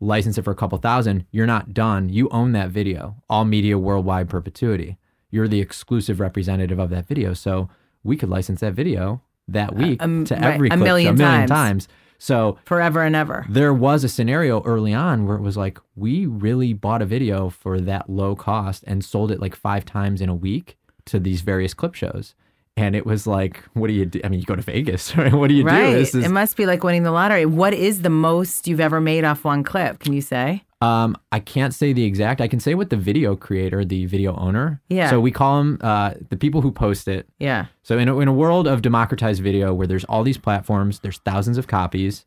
license 0.00 0.38
it 0.38 0.42
for 0.42 0.50
a 0.50 0.54
couple 0.56 0.78
thousand. 0.78 1.24
You're 1.30 1.46
not 1.46 1.74
done. 1.74 2.08
You 2.08 2.28
own 2.30 2.52
that 2.52 2.70
video. 2.70 3.16
All 3.28 3.44
media 3.44 3.78
worldwide 3.78 4.28
perpetuity. 4.28 4.96
You're 5.30 5.48
the 5.48 5.60
exclusive 5.60 6.20
representative 6.20 6.78
of 6.78 6.90
that 6.90 7.06
video. 7.06 7.34
So 7.34 7.68
we 8.02 8.16
could 8.16 8.28
license 8.30 8.60
that 8.60 8.74
video 8.74 9.20
that 9.48 9.74
week 9.74 10.02
um, 10.02 10.24
to 10.26 10.34
right, 10.34 10.44
every 10.54 10.68
a 10.68 10.70
clip 10.70 10.78
show, 10.80 10.84
million 10.84 11.14
a 11.14 11.16
million 11.18 11.48
times. 11.48 11.50
times. 11.86 11.88
So 12.18 12.58
Forever 12.64 13.02
and 13.02 13.14
ever. 13.14 13.46
there 13.48 13.72
was 13.72 14.02
a 14.04 14.08
scenario 14.08 14.62
early 14.64 14.92
on 14.92 15.26
where 15.26 15.36
it 15.36 15.42
was 15.42 15.56
like 15.56 15.78
we 15.94 16.26
really 16.26 16.72
bought 16.72 17.00
a 17.02 17.06
video 17.06 17.48
for 17.48 17.80
that 17.80 18.10
low 18.10 18.34
cost 18.34 18.82
and 18.86 19.04
sold 19.04 19.30
it 19.30 19.40
like 19.40 19.54
five 19.54 19.84
times 19.84 20.20
in 20.20 20.28
a 20.28 20.34
week 20.34 20.76
to 21.06 21.18
these 21.20 21.40
various 21.42 21.74
clip 21.74 21.94
shows. 21.94 22.34
And 22.76 22.94
it 22.94 23.04
was 23.06 23.26
like, 23.26 23.62
what 23.74 23.88
do 23.88 23.92
you 23.92 24.06
do? 24.06 24.20
I 24.22 24.28
mean, 24.28 24.38
you 24.40 24.46
go 24.46 24.54
to 24.54 24.62
Vegas, 24.62 25.16
right? 25.16 25.32
What 25.32 25.48
do 25.48 25.54
you 25.54 25.64
Right. 25.64 25.90
do? 25.90 25.98
This 25.98 26.14
is 26.14 26.24
It 26.24 26.28
must 26.30 26.56
be 26.56 26.64
like 26.66 26.84
winning 26.84 27.02
the 27.02 27.10
lottery. 27.10 27.44
What 27.46 27.72
is 27.74 28.02
the 28.02 28.10
most 28.10 28.68
you've 28.68 28.78
ever 28.80 29.00
made 29.00 29.24
off 29.24 29.44
one 29.44 29.64
clip? 29.64 29.98
Can 30.00 30.12
you 30.12 30.20
say? 30.20 30.62
Um, 30.80 31.16
I 31.32 31.40
can't 31.40 31.74
say 31.74 31.92
the 31.92 32.04
exact. 32.04 32.40
I 32.40 32.46
can 32.46 32.60
say 32.60 32.74
what 32.74 32.90
the 32.90 32.96
video 32.96 33.34
creator, 33.34 33.84
the 33.84 34.06
video 34.06 34.36
owner. 34.36 34.80
Yeah. 34.88 35.10
So 35.10 35.18
we 35.18 35.32
call 35.32 35.58
them 35.58 35.78
uh, 35.80 36.14
the 36.30 36.36
people 36.36 36.60
who 36.60 36.70
post 36.70 37.08
it. 37.08 37.28
Yeah. 37.38 37.66
So 37.82 37.98
in 37.98 38.08
a, 38.08 38.18
in 38.20 38.28
a 38.28 38.32
world 38.32 38.68
of 38.68 38.80
democratized 38.82 39.42
video 39.42 39.74
where 39.74 39.86
there's 39.88 40.04
all 40.04 40.22
these 40.22 40.38
platforms, 40.38 41.00
there's 41.00 41.18
thousands 41.18 41.58
of 41.58 41.66
copies. 41.66 42.24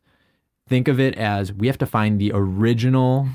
Think 0.68 0.86
of 0.88 1.00
it 1.00 1.16
as 1.16 1.52
we 1.52 1.66
have 1.66 1.78
to 1.78 1.86
find 1.86 2.20
the 2.20 2.30
original 2.34 3.26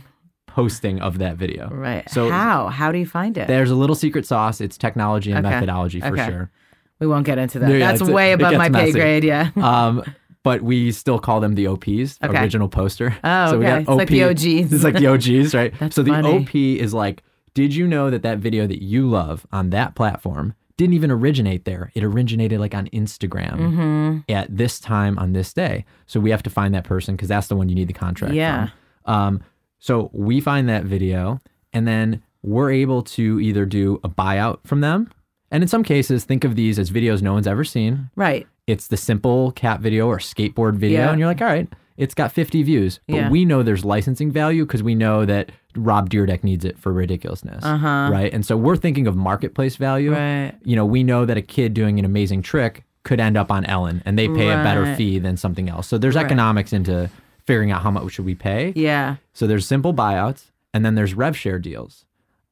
posting 0.46 1.00
of 1.02 1.18
that 1.20 1.36
video. 1.36 1.70
Right. 1.70 2.08
So 2.10 2.30
how? 2.30 2.68
How 2.68 2.92
do 2.92 2.98
you 3.00 3.06
find 3.08 3.38
it? 3.38 3.48
there's 3.48 3.70
a 3.72 3.76
little 3.76 3.96
secret 3.96 4.26
sauce. 4.26 4.62
It's 4.62 4.78
technology 4.78 5.32
and 5.32 5.46
Okay. 5.46 5.56
methodology 5.56 6.00
for 6.00 6.08
Okay. 6.14 6.28
sure. 6.28 6.52
we 7.00 7.06
won't 7.08 7.26
get 7.26 7.38
into 7.38 7.60
that. 7.60 7.70
Yeah, 7.70 7.92
That's 7.92 8.02
way 8.02 8.32
above 8.34 8.54
my 8.56 8.70
pay 8.70 8.92
grade. 8.92 9.24
Yeah. 9.24 9.50
Um, 9.56 10.04
but 10.48 10.62
we 10.62 10.92
still 10.92 11.20
call 11.20 11.40
them 11.40 11.56
the 11.56 11.68
OPs, 11.68 12.18
Okay. 12.24 12.40
original 12.42 12.70
poster. 12.70 13.16
Oh, 13.24 13.46
so 13.52 13.60
we 13.60 13.66
okay. 13.66 13.84
got 13.84 14.00
It's 14.00 14.00
like 14.02 14.10
the 14.10 14.24
OGs. 14.24 14.74
It's 14.74 14.84
like 14.84 14.96
the 14.96 15.08
OGs, 15.08 15.54
right? 15.54 15.74
That's 15.80 15.96
so 15.96 16.04
the 16.04 16.12
funny. 16.12 16.38
OP 16.44 16.56
is 16.56 16.94
like, 16.94 17.24
did 17.54 17.74
you 17.76 17.88
know 17.88 18.10
that 18.10 18.22
that 18.24 18.38
video 18.40 18.68
that 18.68 18.82
you 18.84 19.08
love 19.10 19.46
on 19.52 19.70
that 19.72 19.96
platform 19.96 20.54
didn't 20.78 20.94
even 20.94 21.10
originate 21.12 21.66
there? 21.66 21.92
It 21.96 22.04
originated 22.04 22.60
like 22.60 22.76
on 22.76 22.88
Instagram 22.94 23.58
Mm-hmm. 23.58 24.32
at 24.32 24.56
this 24.56 24.80
time 24.80 25.18
on 25.20 25.34
this 25.34 25.54
day. 25.54 25.86
So 26.06 26.20
we 26.20 26.30
have 26.32 26.44
to 26.44 26.50
find 26.50 26.74
that 26.76 26.84
person 26.84 27.16
because 27.16 27.28
that's 27.30 27.48
the 27.48 27.56
one 27.56 27.68
you 27.70 27.76
need 27.76 27.88
the 27.90 27.94
contract 27.94 28.34
Yeah. 28.36 28.70
from. 29.06 29.14
Um, 29.14 29.44
so 29.80 30.10
we 30.14 30.40
find 30.42 30.70
that 30.70 30.84
video 30.86 31.40
and 31.74 31.88
then 31.88 32.22
we're 32.44 32.72
able 32.72 33.02
to 33.04 33.40
either 33.40 33.66
do 33.66 34.00
a 34.04 34.10
buyout 34.10 34.60
from 34.66 34.82
them. 34.82 35.12
And 35.52 35.64
in 35.64 35.68
some 35.68 35.84
cases, 35.84 36.26
think 36.26 36.44
of 36.44 36.56
these 36.56 36.78
as 36.78 36.92
videos 36.92 37.22
no 37.22 37.34
one's 37.34 37.48
ever 37.48 37.64
seen 37.64 38.10
Right. 38.16 38.46
It's 38.68 38.88
the 38.90 38.98
simple 38.98 39.52
cat 39.54 39.80
video 39.80 40.08
or 40.08 40.18
skateboard 40.18 40.76
video, 40.76 41.00
Yeah. 41.02 41.10
and 41.12 41.20
you're 41.20 41.28
like, 41.30 41.42
all 41.42 41.48
right, 41.48 41.70
it's 41.96 42.14
got 42.14 42.34
50 42.34 42.62
views, 42.64 43.00
but 43.08 43.16
Yeah. 43.16 43.30
we 43.30 43.46
know 43.46 43.64
there's 43.64 43.86
licensing 43.86 44.30
value 44.30 44.66
because 44.66 44.84
we 44.84 44.94
know 44.94 45.26
that 45.26 45.52
Rob 45.76 46.10
Dyrdek 46.10 46.44
needs 46.44 46.66
it 46.66 46.78
for 46.78 46.92
ridiculousness, 46.92 47.64
Uh-huh. 47.64 48.10
right? 48.12 48.32
And 48.34 48.46
so 48.46 48.58
we're 48.58 48.76
thinking 48.76 49.08
of 49.08 49.16
marketplace 49.16 49.78
value. 49.78 50.12
Right. 50.12 50.52
You 50.64 50.76
know, 50.76 50.86
we 50.86 51.04
know 51.04 51.24
that 51.26 51.38
a 51.38 51.42
kid 51.42 51.74
doing 51.74 51.98
an 51.98 52.04
amazing 52.04 52.42
trick 52.42 52.84
could 53.04 53.22
end 53.22 53.38
up 53.38 53.52
on 53.52 53.64
Ellen, 53.66 54.02
and 54.06 54.20
they 54.20 54.28
pay 54.28 54.50
a 54.50 54.62
better 54.64 54.96
fee 54.96 55.18
than 55.18 55.38
something 55.38 55.70
else. 55.70 55.88
So 55.88 55.98
there's 55.98 56.16
Right. 56.16 56.26
economics 56.26 56.74
into 56.74 57.10
figuring 57.46 57.72
out 57.72 57.82
how 57.84 57.92
much 57.92 58.12
should 58.12 58.26
we 58.26 58.36
pay. 58.36 58.74
Yeah. 58.76 59.16
So 59.32 59.48
there's 59.48 59.66
simple 59.66 59.94
buyouts 59.94 60.52
and 60.74 60.84
then 60.84 60.96
there's 60.96 61.14
rev 61.14 61.38
share 61.38 61.58
deals. 61.58 62.04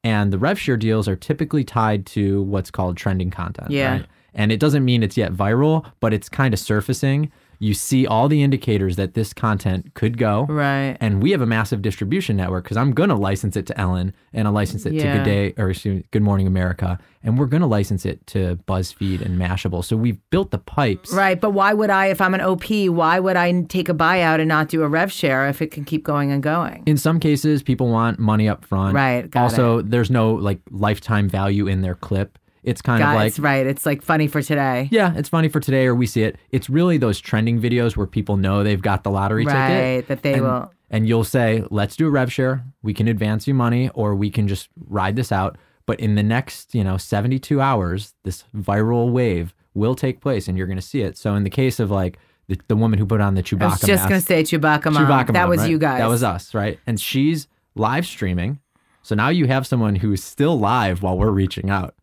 And 0.02 0.32
the 0.32 0.38
rev 0.38 0.58
share 0.58 0.78
deals 0.78 1.06
are 1.08 1.16
typically 1.16 1.62
tied 1.64 2.06
to 2.06 2.40
what's 2.42 2.70
called 2.70 2.96
trending 2.96 3.28
content. 3.30 3.70
Yeah. 3.70 3.90
Right? 3.92 4.06
And 4.36 4.52
it 4.52 4.60
doesn't 4.60 4.84
mean 4.84 5.02
it's 5.02 5.16
yet 5.16 5.32
viral, 5.32 5.84
but 5.98 6.12
it's 6.14 6.28
kind 6.28 6.54
of 6.54 6.60
surfacing. 6.60 7.32
You 7.58 7.72
see 7.72 8.06
all 8.06 8.28
the 8.28 8.42
indicators 8.42 8.96
that 8.96 9.14
this 9.14 9.32
content 9.32 9.94
could 9.94 10.18
go. 10.18 10.44
Right. 10.44 10.96
And 11.00 11.22
we 11.22 11.30
have 11.30 11.40
a 11.40 11.46
massive 11.46 11.80
distribution 11.80 12.36
network 12.36 12.64
because 12.64 12.76
I'm 12.76 12.92
going 12.92 13.08
to 13.08 13.14
license 13.14 13.56
it 13.56 13.64
to 13.68 13.80
Ellen 13.80 14.12
and 14.34 14.46
I 14.46 14.50
license 14.50 14.84
it 14.84 14.90
to 14.90 15.02
Good 15.02 15.24
Day 15.24 15.54
or 15.56 15.70
excuse 15.70 15.96
me, 15.96 16.04
Good 16.10 16.22
Morning 16.22 16.46
America. 16.46 16.98
And 17.22 17.38
we're 17.38 17.46
going 17.46 17.62
to 17.62 17.66
license 17.66 18.04
it 18.04 18.26
to 18.28 18.56
BuzzFeed 18.68 19.24
and 19.24 19.40
Mashable. 19.40 19.82
So 19.82 19.96
we've 19.96 20.18
built 20.28 20.50
the 20.50 20.58
pipes. 20.58 21.10
Right. 21.14 21.40
But 21.40 21.52
why 21.52 21.72
would 21.72 21.88
I, 21.88 22.08
if 22.08 22.20
I'm 22.20 22.34
an 22.34 22.42
OP, 22.42 22.68
why 22.90 23.18
would 23.18 23.36
I 23.36 23.62
take 23.62 23.88
a 23.88 23.94
buyout 23.94 24.38
and 24.38 24.48
not 24.48 24.68
do 24.68 24.82
a 24.82 24.88
rev 24.88 25.10
share 25.10 25.48
if 25.48 25.62
it 25.62 25.68
can 25.68 25.86
keep 25.86 26.04
going 26.04 26.30
and 26.30 26.42
going? 26.42 26.82
In 26.84 26.98
some 26.98 27.18
cases, 27.18 27.62
people 27.62 27.88
want 27.88 28.18
money 28.18 28.50
up 28.50 28.66
front. 28.66 28.94
Right, 28.94 29.34
also, 29.34 29.80
there's 29.80 30.10
no 30.10 30.34
like 30.34 30.60
lifetime 30.70 31.26
value 31.30 31.66
in 31.66 31.80
their 31.80 31.94
clip. 31.94 32.38
It's 32.66 32.82
kind 32.82 33.02
of 33.02 33.08
like 33.14 33.32
Guys, 33.32 33.38
right. 33.38 33.66
It's 33.66 33.86
like 33.86 34.02
funny 34.02 34.26
for 34.26 34.42
today. 34.42 34.88
Yeah, 34.90 35.14
it's 35.16 35.28
funny 35.28 35.48
for 35.48 35.60
today, 35.60 35.86
or 35.86 35.94
we 35.94 36.06
see 36.06 36.24
it. 36.24 36.36
It's 36.50 36.68
really 36.68 36.98
those 36.98 37.20
trending 37.20 37.60
videos 37.60 37.96
where 37.96 38.06
people 38.06 38.36
know 38.36 38.62
they've 38.64 38.82
got 38.82 39.04
the 39.04 39.10
lottery 39.10 39.46
Right, 39.46 39.68
ticket. 40.02 40.08
that 40.08 40.22
they 40.22 40.34
and, 40.34 40.42
will- 40.42 40.72
And 40.90 41.08
you'll 41.08 41.24
say, 41.24 41.62
let's 41.70 41.96
do 41.96 42.06
a 42.06 42.10
rev 42.10 42.32
share. 42.32 42.64
We 42.82 42.92
can 42.92 43.08
advance 43.08 43.46
you 43.46 43.54
money, 43.54 43.88
or 43.94 44.14
we 44.14 44.30
can 44.30 44.46
just 44.48 44.68
ride 44.88 45.16
this 45.16 45.30
out. 45.32 45.56
But 45.86 46.00
in 46.00 46.16
the 46.16 46.22
next, 46.22 46.74
you 46.74 46.82
know, 46.82 46.96
72 46.96 47.60
hours, 47.60 48.14
this 48.24 48.44
viral 48.54 49.12
wave 49.12 49.54
will 49.74 49.94
take 49.94 50.20
place 50.20 50.48
and 50.48 50.58
you're 50.58 50.66
going 50.66 50.78
to 50.78 50.82
see 50.82 51.02
it. 51.02 51.16
So 51.16 51.34
in 51.36 51.44
the 51.44 51.50
case 51.50 51.78
of 51.78 51.90
like 51.90 52.18
the, 52.48 52.58
the 52.66 52.74
woman 52.76 52.98
who 52.98 53.06
put 53.06 53.20
on 53.20 53.34
the 53.34 53.42
Chewbacca 53.42 53.62
I 53.62 53.66
was 53.66 53.80
just 53.80 53.88
mask, 53.88 54.08
going 54.08 54.20
to 54.20 54.26
say 54.26 54.42
Chewbacca 54.42 54.92
mom. 54.92 55.06
Chewbacca 55.06 55.32
that 55.34 55.42
mom, 55.42 55.50
was 55.50 55.60
right? 55.60 55.70
you 55.70 55.78
guys. 55.78 55.98
That 56.00 56.08
was 56.08 56.22
us, 56.24 56.54
right? 56.54 56.80
And 56.86 57.00
she's 57.00 57.46
live 57.76 58.06
streaming. 58.06 58.58
So 59.02 59.14
now 59.14 59.28
you 59.28 59.46
have 59.46 59.66
someone 59.66 59.94
who's 59.96 60.24
still 60.24 60.58
live 60.58 61.02
while 61.02 61.16
we're 61.18 61.30
reaching 61.30 61.70
out. 61.70 61.94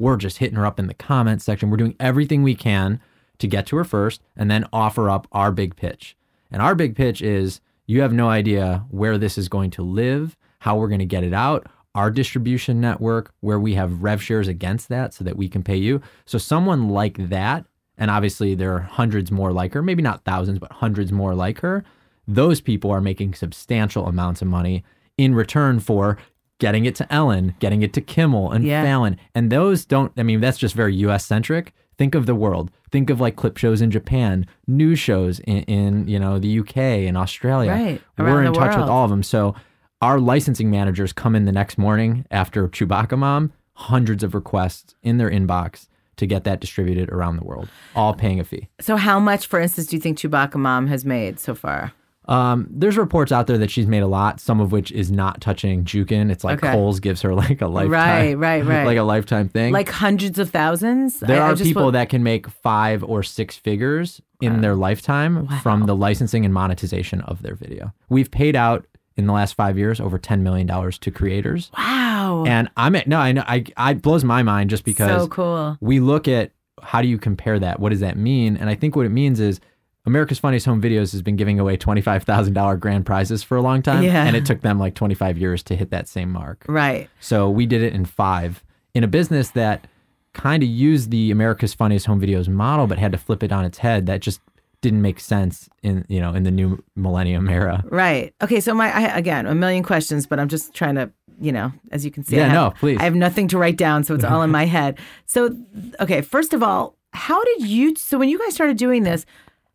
We're 0.00 0.16
just 0.16 0.38
hitting 0.38 0.56
her 0.56 0.64
up 0.66 0.80
in 0.80 0.86
the 0.86 0.94
comments 0.94 1.44
section. 1.44 1.70
We're 1.70 1.76
doing 1.76 1.94
everything 2.00 2.42
we 2.42 2.54
can 2.54 3.00
to 3.38 3.46
get 3.46 3.66
to 3.66 3.76
her 3.76 3.84
first 3.84 4.22
and 4.34 4.50
then 4.50 4.66
offer 4.72 5.10
up 5.10 5.28
our 5.30 5.52
big 5.52 5.76
pitch. 5.76 6.16
And 6.50 6.62
our 6.62 6.74
big 6.74 6.96
pitch 6.96 7.20
is 7.20 7.60
you 7.86 8.00
have 8.00 8.12
no 8.12 8.28
idea 8.30 8.86
where 8.90 9.18
this 9.18 9.36
is 9.36 9.48
going 9.48 9.70
to 9.72 9.82
live, 9.82 10.36
how 10.60 10.76
we're 10.76 10.88
going 10.88 11.00
to 11.00 11.06
get 11.06 11.22
it 11.22 11.34
out, 11.34 11.66
our 11.94 12.10
distribution 12.10 12.80
network, 12.80 13.34
where 13.40 13.60
we 13.60 13.74
have 13.74 14.02
rev 14.02 14.22
shares 14.22 14.48
against 14.48 14.88
that 14.88 15.12
so 15.12 15.22
that 15.22 15.36
we 15.36 15.48
can 15.48 15.62
pay 15.62 15.76
you. 15.76 16.00
So 16.24 16.38
someone 16.38 16.88
like 16.88 17.28
that, 17.28 17.66
and 17.98 18.10
obviously 18.10 18.54
there 18.54 18.74
are 18.74 18.80
hundreds 18.80 19.30
more 19.30 19.52
like 19.52 19.74
her, 19.74 19.82
maybe 19.82 20.02
not 20.02 20.24
thousands, 20.24 20.58
but 20.58 20.72
hundreds 20.72 21.12
more 21.12 21.34
like 21.34 21.60
her. 21.60 21.84
Those 22.26 22.62
people 22.62 22.90
are 22.90 23.02
making 23.02 23.34
substantial 23.34 24.06
amounts 24.06 24.40
of 24.40 24.48
money 24.48 24.82
in 25.18 25.34
return 25.34 25.80
for 25.80 26.16
getting 26.60 26.84
it 26.84 26.94
to 26.96 27.12
Ellen, 27.12 27.54
getting 27.58 27.82
it 27.82 27.92
to 27.94 28.00
Kimmel 28.00 28.52
and 28.52 28.64
Yeah. 28.64 28.84
Fallon. 28.84 29.16
And 29.34 29.50
those 29.50 29.84
don't, 29.84 30.12
I 30.16 30.22
mean, 30.22 30.40
that's 30.40 30.58
just 30.58 30.74
very 30.74 30.94
US 30.96 31.26
centric. 31.26 31.72
Think 31.98 32.14
of 32.14 32.26
the 32.26 32.34
world. 32.34 32.70
Think 32.92 33.10
of 33.10 33.20
like 33.20 33.36
clip 33.36 33.56
shows 33.56 33.80
in 33.80 33.90
Japan, 33.90 34.46
news 34.66 34.98
shows 34.98 35.40
in, 35.40 35.62
in 35.64 36.08
you 36.08 36.18
know, 36.18 36.38
the 36.38 36.60
UK 36.60 36.76
and 36.76 37.16
Australia. 37.16 37.72
Right, 37.72 38.02
We're 38.16 38.42
in 38.42 38.52
touch 38.52 38.76
with 38.76 38.88
all 38.88 39.04
of 39.04 39.10
them. 39.10 39.22
So 39.22 39.54
our 40.00 40.18
licensing 40.18 40.70
managers 40.70 41.12
come 41.12 41.34
in 41.34 41.44
the 41.44 41.52
next 41.52 41.76
morning 41.76 42.24
after 42.30 42.68
Chewbacca 42.68 43.18
Mom, 43.18 43.52
hundreds 43.74 44.22
of 44.22 44.34
requests 44.34 44.94
in 45.02 45.18
their 45.18 45.30
inbox 45.30 45.88
to 46.16 46.26
get 46.26 46.44
that 46.44 46.60
distributed 46.60 47.08
around 47.10 47.36
the 47.36 47.44
world, 47.44 47.68
all 47.96 48.12
paying 48.14 48.40
a 48.40 48.44
fee. 48.44 48.68
So, 48.80 48.96
how 48.96 49.18
much, 49.18 49.46
for 49.46 49.58
instance, 49.60 49.86
do 49.86 49.96
you 49.96 50.02
think 50.02 50.18
Chewbacca 50.18 50.56
mom 50.56 50.86
has 50.88 51.04
made 51.04 51.40
so 51.40 51.54
far? 51.54 51.92
Um, 52.30 52.68
there's 52.70 52.96
reports 52.96 53.32
out 53.32 53.46
there 53.48 53.58
that 53.58 53.70
she's 53.70 53.86
made 53.86 54.02
a 54.02 54.06
lot, 54.06 54.38
some 54.40 54.60
of 54.60 54.70
which 54.72 54.92
is 54.92 55.10
not 55.10 55.40
touching 55.40 55.84
Jukin. 55.84 56.30
It's 56.30 56.44
like 56.44 56.62
Okay. 56.62 56.72
Kohl's 56.72 57.00
gives 57.00 57.22
her 57.22 57.34
like 57.34 57.60
a 57.60 57.66
lifetime, 57.66 57.90
Right, 57.90 58.34
right, 58.38 58.64
right. 58.64 58.84
like 58.86 58.98
a 58.98 59.02
lifetime 59.02 59.48
thing. 59.48 59.72
Like 59.72 59.88
hundreds 59.88 60.38
of 60.38 60.50
thousands? 60.50 61.18
there 61.20 61.42
I- 61.42 61.46
I 61.48 61.50
are 61.50 61.54
just 61.54 61.64
people 61.68 61.90
that 61.92 62.08
can 62.08 62.22
make 62.22 62.48
five 62.48 63.02
or 63.02 63.22
six 63.22 63.56
figures 63.56 64.20
in 64.40 64.60
their 64.62 64.74
lifetime 64.76 65.48
from 65.62 65.86
the 65.86 65.94
licensing 65.96 66.44
and 66.44 66.54
monetization 66.54 67.20
of 67.22 67.42
their 67.42 67.54
video. 67.56 67.92
We've 68.08 68.30
paid 68.30 68.54
out 68.56 68.86
in 69.16 69.26
the 69.26 69.32
last 69.32 69.54
five 69.54 69.76
years 69.76 70.00
over 70.00 70.16
ten 70.16 70.42
million 70.42 70.66
dollars 70.66 70.98
to 71.00 71.10
creators, 71.10 71.70
Wow. 71.76 72.44
and 72.46 72.70
I'm 72.76 72.94
at, 72.96 73.06
no, 73.08 73.18
I 73.18 73.32
know 73.32 73.42
I, 73.46 73.64
I 73.76 73.92
blows 73.94 74.24
my 74.24 74.42
mind 74.42 74.70
just 74.70 74.84
because 74.84 75.22
so 75.22 75.28
cool. 75.28 75.76
we 75.80 76.00
look 76.00 76.26
at 76.28 76.52
how 76.82 77.02
do 77.02 77.08
you 77.08 77.18
compare 77.18 77.58
that? 77.58 77.80
What 77.80 77.90
does 77.90 78.00
that 78.00 78.16
mean? 78.16 78.56
And 78.56 78.70
I 78.70 78.74
think 78.76 78.96
what 78.96 79.04
it 79.04 79.10
means 79.10 79.40
is 79.40 79.60
America's 80.06 80.38
Funniest 80.38 80.66
Home 80.66 80.80
Videos 80.80 81.12
has 81.12 81.22
been 81.22 81.36
giving 81.36 81.60
away 81.60 81.76
$25,000 81.76 82.80
grand 82.80 83.04
prizes 83.04 83.42
for 83.42 83.56
a 83.56 83.62
long 83.62 83.82
time. 83.82 84.02
Yeah. 84.02 84.24
And 84.24 84.34
it 84.34 84.46
took 84.46 84.62
them 84.62 84.78
like 84.78 84.94
25 84.94 85.36
years 85.38 85.62
to 85.64 85.76
hit 85.76 85.90
that 85.90 86.08
same 86.08 86.30
mark. 86.30 86.64
Right. 86.68 87.10
So 87.20 87.50
we 87.50 87.66
did 87.66 87.82
it 87.82 87.92
in 87.92 88.04
five 88.04 88.64
in 88.94 89.04
a 89.04 89.08
business 89.08 89.50
that 89.50 89.86
kind 90.32 90.62
of 90.62 90.68
used 90.68 91.10
the 91.10 91.30
America's 91.30 91.74
Funniest 91.74 92.06
Home 92.06 92.20
Videos 92.20 92.48
model, 92.48 92.86
but 92.86 92.98
had 92.98 93.12
to 93.12 93.18
flip 93.18 93.42
it 93.42 93.52
on 93.52 93.64
its 93.64 93.78
head. 93.78 94.06
That 94.06 94.20
just 94.20 94.40
didn't 94.80 95.02
make 95.02 95.20
sense 95.20 95.68
in, 95.82 96.06
you 96.08 96.20
know, 96.20 96.32
in 96.32 96.44
the 96.44 96.50
new 96.50 96.82
millennium 96.96 97.48
era. 97.50 97.84
Right. 97.86 98.34
Okay. 98.40 98.60
So 98.60 98.72
my 98.74 98.90
I, 98.90 99.18
again, 99.18 99.46
a 99.46 99.54
million 99.54 99.82
questions, 99.82 100.26
but 100.26 100.40
I'm 100.40 100.48
just 100.48 100.72
trying 100.72 100.94
to 100.94 101.12
you 101.40 101.52
know, 101.52 101.72
as 101.90 102.04
you 102.04 102.10
can 102.10 102.22
see, 102.22 102.36
Yeah, 102.36 102.42
I 102.42 102.48
have, 102.48 102.54
no, 102.54 102.70
please. 102.78 102.98
I 103.00 103.04
have 103.04 103.14
nothing 103.14 103.48
to 103.48 103.58
write 103.58 103.78
down, 103.78 104.04
so 104.04 104.14
it's 104.14 104.24
all 104.24 104.42
in 104.42 104.50
my 104.50 104.66
head. 104.66 104.98
So, 105.24 105.56
okay, 105.98 106.20
first 106.20 106.52
of 106.52 106.62
all, 106.62 106.96
how 107.12 107.42
did 107.42 107.66
you? 107.66 107.96
So 107.96 108.18
when 108.18 108.28
you 108.28 108.38
guys 108.38 108.54
started 108.54 108.76
doing 108.76 109.02
this, 109.04 109.24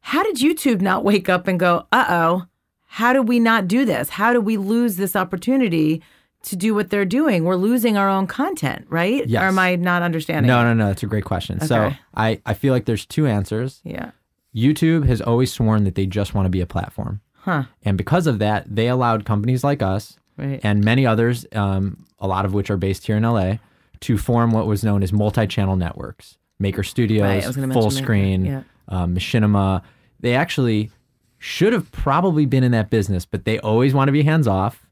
how 0.09 0.21
did 0.23 0.35
YouTube 0.37 0.81
not 0.81 1.03
wake 1.03 1.29
up 1.29 1.47
and 1.47 1.59
go, 1.59 1.87
uh 1.91 2.05
oh, 2.09 2.45
how 2.85 3.11
did 3.11 3.27
we 3.27 3.39
not 3.39 3.67
do 3.67 3.85
this? 3.85 4.09
How 4.09 4.33
did 4.33 4.39
we 4.39 4.55
lose 4.57 4.97
this 4.97 5.15
opportunity? 5.15 6.01
To 6.49 6.55
do 6.55 6.75
what 6.75 6.91
they're 6.91 7.05
doing, 7.05 7.43
we're 7.43 7.55
losing 7.55 7.97
our 7.97 8.07
own 8.07 8.27
content, 8.27 8.85
right? 8.87 9.27
Yes. 9.27 9.41
Or 9.41 9.45
am 9.47 9.57
I 9.57 9.77
not 9.77 10.03
understanding? 10.03 10.47
No, 10.47 10.61
no, 10.63 10.75
no. 10.75 10.85
That's 10.89 11.01
a 11.01 11.07
great 11.07 11.25
question. 11.25 11.59
So 11.59 11.91
I, 12.13 12.39
I 12.45 12.53
feel 12.53 12.71
like 12.71 12.85
there's 12.85 13.03
two 13.03 13.25
answers. 13.25 13.81
Yeah. 13.83 14.11
YouTube 14.55 15.07
has 15.07 15.21
always 15.21 15.51
sworn 15.51 15.85
that 15.85 15.95
they 15.95 16.05
just 16.05 16.35
want 16.35 16.45
to 16.45 16.51
be 16.51 16.61
a 16.61 16.67
platform. 16.67 17.21
Huh. 17.33 17.63
And 17.83 17.97
because 17.97 18.27
of 18.27 18.37
that, 18.39 18.63
they 18.73 18.87
allowed 18.89 19.25
companies 19.25 19.63
like 19.63 19.81
us 19.81 20.19
Right. 20.37 20.59
and 20.63 20.83
many 20.83 21.03
others, 21.07 21.47
um, 21.53 22.05
a 22.19 22.27
lot 22.27 22.45
of 22.45 22.53
which 22.53 22.69
are 22.69 22.77
based 22.77 23.07
here 23.07 23.17
in 23.17 23.23
LA, 23.23 23.55
to 24.01 24.15
form 24.15 24.51
what 24.51 24.67
was 24.67 24.83
known 24.83 25.01
as 25.01 25.11
multi-channel 25.11 25.77
networks. 25.77 26.37
Maker 26.59 26.83
Studios, 26.83 27.23
Right, 27.23 27.43
I 27.43 27.47
was 27.47 27.55
gonna 27.55 27.73
Full 27.73 27.89
Screen, 27.89 28.45
yeah. 28.45 28.61
um, 28.87 29.15
Machinima. 29.15 29.81
They 30.19 30.33
actually 30.35 30.91
should 31.37 31.73
have 31.73 31.91
probably 31.91 32.45
been 32.45 32.63
in 32.63 32.71
that 32.71 32.89
business, 32.89 33.25
but 33.25 33.45
they 33.45 33.59
always 33.59 33.93
want 33.93 34.07
to 34.07 34.11
be 34.11 34.23
hands 34.23 34.47
off. 34.47 34.85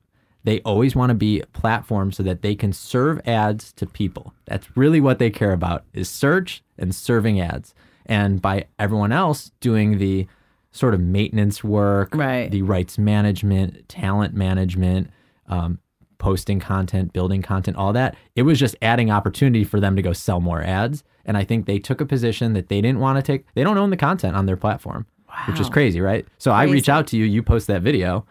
They 0.44 0.60
always 0.62 0.96
want 0.96 1.10
to 1.10 1.15
be 1.15 1.39
a 1.39 1.48
platform 1.48 2.12
so 2.12 2.22
that 2.24 2.42
they 2.42 2.53
can 2.53 2.74
serve 2.74 3.22
ads 3.25 3.72
to 3.74 3.86
people. 3.86 4.34
That's 4.46 4.75
really 4.75 5.00
what 5.00 5.18
they 5.18 5.30
care 5.30 5.53
about 5.53 5.86
is 5.94 6.10
search 6.10 6.62
and 6.77 6.94
serving 6.94 7.39
ads. 7.39 7.74
And 8.06 8.42
by 8.42 8.65
everyone 8.77 9.13
else 9.13 9.51
doing 9.62 9.98
the 10.00 10.27
sort 10.72 10.94
of 10.94 11.00
maintenance 11.00 11.63
work, 11.63 12.13
Right. 12.13 12.51
the 12.51 12.62
rights 12.62 12.98
management, 12.98 13.88
talent 13.88 14.34
management, 14.34 15.10
um, 15.48 15.80
posting 16.18 16.60
content, 16.60 17.13
building 17.13 17.42
content, 17.42 17.77
all 17.77 17.94
that. 17.94 18.15
It 18.36 18.42
was 18.44 18.60
just 18.60 18.75
adding 18.82 19.10
opportunity 19.12 19.63
for 19.63 19.80
them 19.80 19.96
to 19.96 20.01
go 20.01 20.13
sell 20.13 20.39
more 20.42 20.62
ads. 20.62 21.03
And 21.25 21.38
I 21.38 21.44
think 21.44 21.65
they 21.65 21.80
took 21.80 22.01
a 22.01 22.06
position 22.06 22.53
that 22.53 22.68
they 22.70 22.82
didn't 22.82 23.00
want 23.00 23.18
to 23.18 23.22
take. 23.22 23.46
They 23.56 23.63
don't 23.63 23.77
own 23.77 23.89
the 23.92 23.98
content 23.98 24.36
on 24.36 24.46
their 24.46 24.58
platform, 24.58 25.06
which 25.48 25.60
is 25.60 25.70
crazy, 25.70 26.02
right? 26.02 26.25
So 26.38 26.52
I 26.52 26.63
reach 26.63 26.90
out 26.90 27.08
to 27.08 27.18
you, 27.18 27.25
you 27.25 27.44
post 27.44 27.68
that 27.68 27.82
video, 27.82 28.25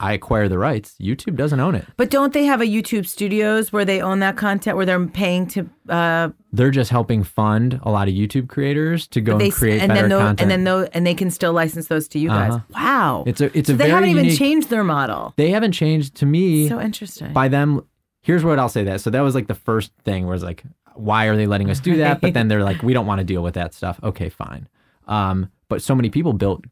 I 0.00 0.12
acquire 0.12 0.48
the 0.48 0.58
rights. 0.58 0.94
YouTube 1.00 1.36
doesn't 1.36 1.58
own 1.58 1.74
it. 1.74 1.84
But 1.96 2.10
don't 2.10 2.32
they 2.32 2.44
have 2.44 2.60
a 2.60 2.66
YouTube 2.66 3.04
Studios 3.04 3.72
where 3.72 3.84
they 3.84 4.00
own 4.00 4.20
that 4.20 4.36
content, 4.36 4.76
where 4.76 4.86
they're 4.86 5.04
paying 5.06 5.48
to 5.48 5.68
uh, 5.88 6.28
They're 6.52 6.70
just 6.70 6.90
helping 6.90 7.24
fund 7.24 7.80
a 7.82 7.90
lot 7.90 8.06
of 8.06 8.14
YouTube 8.14 8.48
creators 8.48 9.08
to 9.08 9.20
go 9.20 9.38
they 9.38 9.46
and 9.46 9.54
create 9.54 9.80
and 9.80 9.88
better 9.88 10.02
then 10.02 10.10
those, 10.10 10.20
content. 10.20 10.40
and 10.40 10.50
then 10.50 10.64
those 10.64 10.88
and 10.92 11.04
they 11.04 11.14
can 11.14 11.30
still 11.30 11.52
license 11.52 11.88
those 11.88 12.06
to 12.08 12.20
you 12.20 12.28
guys. 12.28 12.52
Uh-huh. 12.52 12.64
Wow, 12.74 13.24
it's 13.26 13.40
a 13.40 13.58
it's 13.58 13.68
so 13.68 13.74
a 13.74 13.76
they 13.76 13.90
haven't 13.90 14.10
even 14.10 14.26
unique- 14.26 14.38
changed 14.38 14.70
their 14.70 14.84
model. 14.84 15.34
They 15.36 15.50
haven't 15.50 15.72
changed 15.72 16.14
to 16.16 16.26
me. 16.26 16.68
So 16.68 16.80
interesting. 16.80 17.32
by 17.32 17.48
them 17.48 17.84
here's 18.20 18.44
what 18.44 18.58
i'll 18.58 18.68
say 18.68 18.82
that 18.82 19.00
so 19.00 19.10
that 19.10 19.20
was 19.20 19.34
like 19.34 19.46
the 19.46 19.54
first 19.54 19.92
thing 20.04 20.26
where 20.26 20.34
it's 20.34 20.42
like 20.44 20.64
why 20.94 21.26
are 21.26 21.36
they 21.36 21.46
letting 21.46 21.70
us 21.70 21.78
do 21.78 21.96
that 21.98 22.20
but 22.20 22.34
then 22.34 22.48
they're 22.48 22.64
like 22.64 22.82
we 22.82 22.92
don't 22.92 23.06
want 23.06 23.20
to 23.20 23.24
deal 23.24 23.42
with 23.44 23.54
that 23.54 23.72
stuff 23.72 23.98
okay 24.02 24.28
fine 24.28 24.68
um, 25.06 25.50
but 25.68 25.82
so 25.82 25.94
many 25.94 26.10
people 26.10 26.32
built 26.32 26.64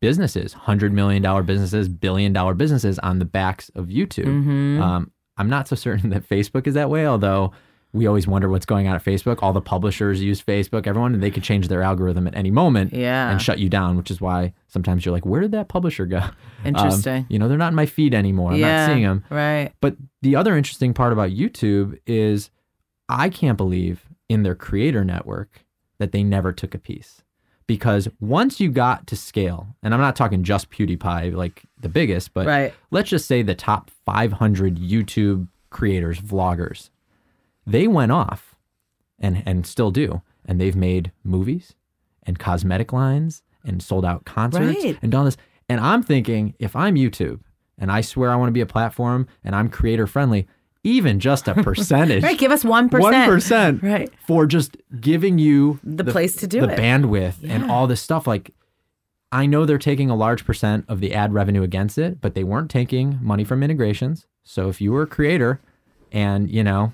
businesses 0.00 0.52
hundred 0.52 0.92
million 0.92 1.22
dollar 1.22 1.42
businesses 1.42 1.88
billion 1.88 2.32
dollar 2.32 2.54
businesses 2.54 2.98
on 2.98 3.18
the 3.18 3.24
backs 3.24 3.70
of 3.74 3.86
youtube 3.86 4.24
Mm-hmm. 4.26 4.82
um, 4.82 5.10
i'm 5.36 5.48
not 5.48 5.68
so 5.68 5.76
certain 5.76 6.10
that 6.14 6.28
facebook 6.28 6.66
is 6.66 6.74
that 6.74 6.90
way 6.90 7.06
although 7.06 7.52
we 7.92 8.08
always 8.08 8.26
wonder 8.26 8.48
what's 8.48 8.66
going 8.66 8.86
on 8.88 8.96
at 8.96 9.04
facebook 9.04 9.38
all 9.40 9.52
the 9.52 9.60
publishers 9.62 10.20
use 10.20 10.42
facebook 10.42 10.86
everyone 10.86 11.14
and 11.14 11.22
they 11.22 11.30
could 11.30 11.42
change 11.44 11.68
their 11.68 11.80
algorithm 11.82 12.26
at 12.26 12.34
any 12.34 12.50
moment 12.50 12.92
Yeah. 12.92 13.30
and 13.30 13.40
shut 13.40 13.58
you 13.60 13.68
down 13.70 13.96
which 13.96 14.10
is 14.10 14.20
why 14.20 14.52
sometimes 14.66 15.04
you're 15.06 15.12
like 15.14 15.24
where 15.24 15.40
did 15.40 15.52
that 15.52 15.68
publisher 15.68 16.04
go 16.06 16.18
Um, 16.64 16.66
Interesting. 16.66 17.26
you 17.30 17.38
know 17.38 17.48
they're 17.48 17.56
not 17.58 17.68
in 17.72 17.74
my 17.76 17.86
feed 17.86 18.14
anymore 18.14 18.52
i'm 18.52 18.58
yeah, 18.58 18.86
not 18.86 18.92
seeing 18.92 19.02
them 19.04 19.24
Right. 19.30 19.72
but 19.80 19.96
the 20.22 20.36
other 20.36 20.56
interesting 20.56 20.92
part 20.94 21.12
about 21.12 21.30
YouTube 21.30 21.98
is 22.06 22.50
I 23.08 23.28
can't 23.28 23.58
believe 23.58 24.06
in 24.30 24.42
their 24.44 24.54
creator 24.54 25.04
network 25.04 25.64
that 25.98 26.12
they 26.12 26.22
never 26.24 26.50
took 26.52 26.74
a 26.74 26.78
piece. 26.78 27.22
Because 27.66 28.08
once 28.20 28.60
you 28.60 28.70
got 28.70 29.06
to 29.06 29.16
scale, 29.16 29.74
and 29.82 29.94
I'm 29.94 30.00
not 30.00 30.16
talking 30.16 30.42
just 30.44 30.70
PewDiePie, 30.70 31.34
like 31.34 31.62
the 31.80 31.88
biggest, 31.88 32.34
but 32.34 32.46
Right. 32.46 32.74
let's 32.90 33.08
just 33.08 33.26
say 33.26 33.42
the 33.42 33.54
top 33.54 33.90
500 34.04 34.76
YouTube 34.76 35.48
creators, 35.70 36.20
vloggers, 36.20 36.90
they 37.66 37.86
went 37.88 38.12
off 38.12 38.54
and, 39.18 39.42
and 39.46 39.66
still 39.66 39.90
do. 39.90 40.20
And 40.44 40.60
they've 40.60 40.76
made 40.76 41.10
movies 41.24 41.74
and 42.24 42.38
cosmetic 42.38 42.92
lines 42.92 43.42
and 43.64 43.82
sold 43.82 44.04
out 44.04 44.26
concerts 44.26 44.84
Right. 44.84 44.98
and 45.00 45.10
done 45.10 45.24
this. 45.24 45.38
And 45.70 45.80
I'm 45.80 46.02
thinking, 46.02 46.54
if 46.58 46.76
I'm 46.76 46.96
YouTube 46.96 47.40
and 47.78 47.90
I 47.90 48.02
swear 48.02 48.30
I 48.30 48.36
want 48.36 48.48
to 48.48 48.52
be 48.52 48.60
a 48.60 48.66
platform 48.66 49.26
and 49.42 49.54
I'm 49.56 49.70
creator 49.70 50.06
friendly, 50.06 50.46
even 50.84 51.18
just 51.18 51.48
a 51.48 51.54
percentage, 51.62 52.22
Right. 52.22 52.38
Give 52.38 52.52
us 52.52 52.64
one 52.64 52.88
percent. 52.88 53.12
one 53.14 53.24
percent, 53.26 53.82
Right. 53.82 54.10
for 54.26 54.46
just 54.46 54.76
giving 55.00 55.38
you 55.38 55.80
The 55.82 56.04
place 56.04 56.36
to 56.36 56.46
do 56.46 56.62
it. 56.64 56.66
the 56.68 56.72
it. 56.74 56.78
bandwidth 56.78 57.36
and 57.48 57.70
all 57.70 57.86
this 57.86 58.00
stuff. 58.00 58.26
Like, 58.26 58.50
I 59.32 59.46
know 59.46 59.64
they're 59.64 59.78
taking 59.78 60.10
a 60.10 60.14
large 60.14 60.44
percent 60.44 60.84
of 60.86 61.00
the 61.00 61.12
ad 61.14 61.32
revenue 61.34 61.62
against 61.62 61.98
it, 61.98 62.20
but 62.20 62.34
they 62.34 62.44
weren't 62.44 62.70
taking 62.70 63.18
money 63.20 63.42
from 63.44 63.62
integrations. 63.64 64.26
So 64.44 64.68
if 64.68 64.80
you 64.80 64.92
were 64.92 65.02
a 65.02 65.06
creator 65.08 65.60
and 66.12 66.48
you 66.50 66.62
know 66.62 66.92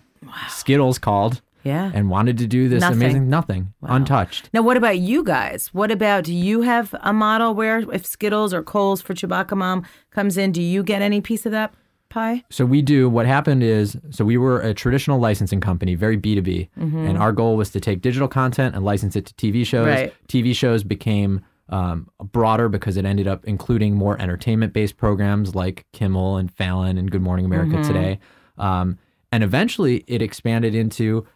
Skittles 0.49 0.99
called 0.99 1.43
Yeah. 1.65 1.91
and 1.93 2.09
wanted 2.09 2.39
to 2.39 2.47
do 2.47 2.69
this 2.69 2.81
Nothing. 2.81 2.97
amazing 3.03 3.29
nothing, 3.29 3.73
untouched. 3.83 4.49
Now, 4.55 4.63
what 4.63 4.77
about 4.77 4.99
you 4.99 5.23
guys? 5.25 5.69
What 5.75 5.91
about 5.91 6.25
do 6.25 6.33
you 6.33 6.63
have 6.63 6.95
a 7.03 7.13
model 7.13 7.55
where 7.55 7.81
if 7.93 8.07
Skittles 8.07 8.55
or 8.55 8.63
Kohl's 8.63 9.03
for 9.03 9.13
Chewbacca 9.15 9.57
Mom 9.57 9.85
comes 10.11 10.39
in, 10.39 10.53
do 10.53 10.63
you 10.63 10.83
get 10.83 11.03
any 11.03 11.21
piece 11.21 11.45
of 11.45 11.53
that 11.53 11.75
pie? 12.11 12.45
So 12.51 12.67
we 12.67 12.83
do. 12.83 13.09
What 13.09 13.25
happened 13.27 13.63
is, 13.63 13.97
so 14.11 14.25
we 14.25 14.37
were 14.37 14.61
a 14.61 14.75
traditional 14.75 15.19
licensing 15.19 15.61
company, 15.61 15.95
very 15.95 16.17
B 16.17 16.35
two 16.35 16.43
B, 16.43 16.69
and 16.77 17.17
our 17.17 17.33
goal 17.33 17.57
was 17.57 17.71
to 17.71 17.81
take 17.81 18.03
digital 18.03 18.29
content 18.29 18.75
and 18.75 18.85
license 18.85 19.17
it 19.17 19.27
to 19.27 19.35
TV 19.35 19.65
shows. 19.65 19.87
Right. 19.87 20.15
TV 20.29 20.55
shows 20.55 20.85
became 20.85 21.41
um, 21.71 22.09
broader 22.33 22.69
because 22.69 22.97
it 22.97 23.05
ended 23.05 23.27
up 23.27 23.45
including 23.45 23.95
more 23.95 24.21
entertainment 24.21 24.73
based 24.73 24.97
programs 24.97 25.55
like 25.55 25.87
Kimmel 25.93 26.37
and 26.37 26.53
Fallon 26.53 26.99
and 26.99 27.11
Good 27.11 27.23
Morning 27.23 27.47
America 27.47 27.83
Today, 27.83 28.19
um, 28.59 28.99
and 29.33 29.43
eventually 29.43 30.05
it 30.07 30.21
expanded 30.21 30.75
into. 30.75 31.27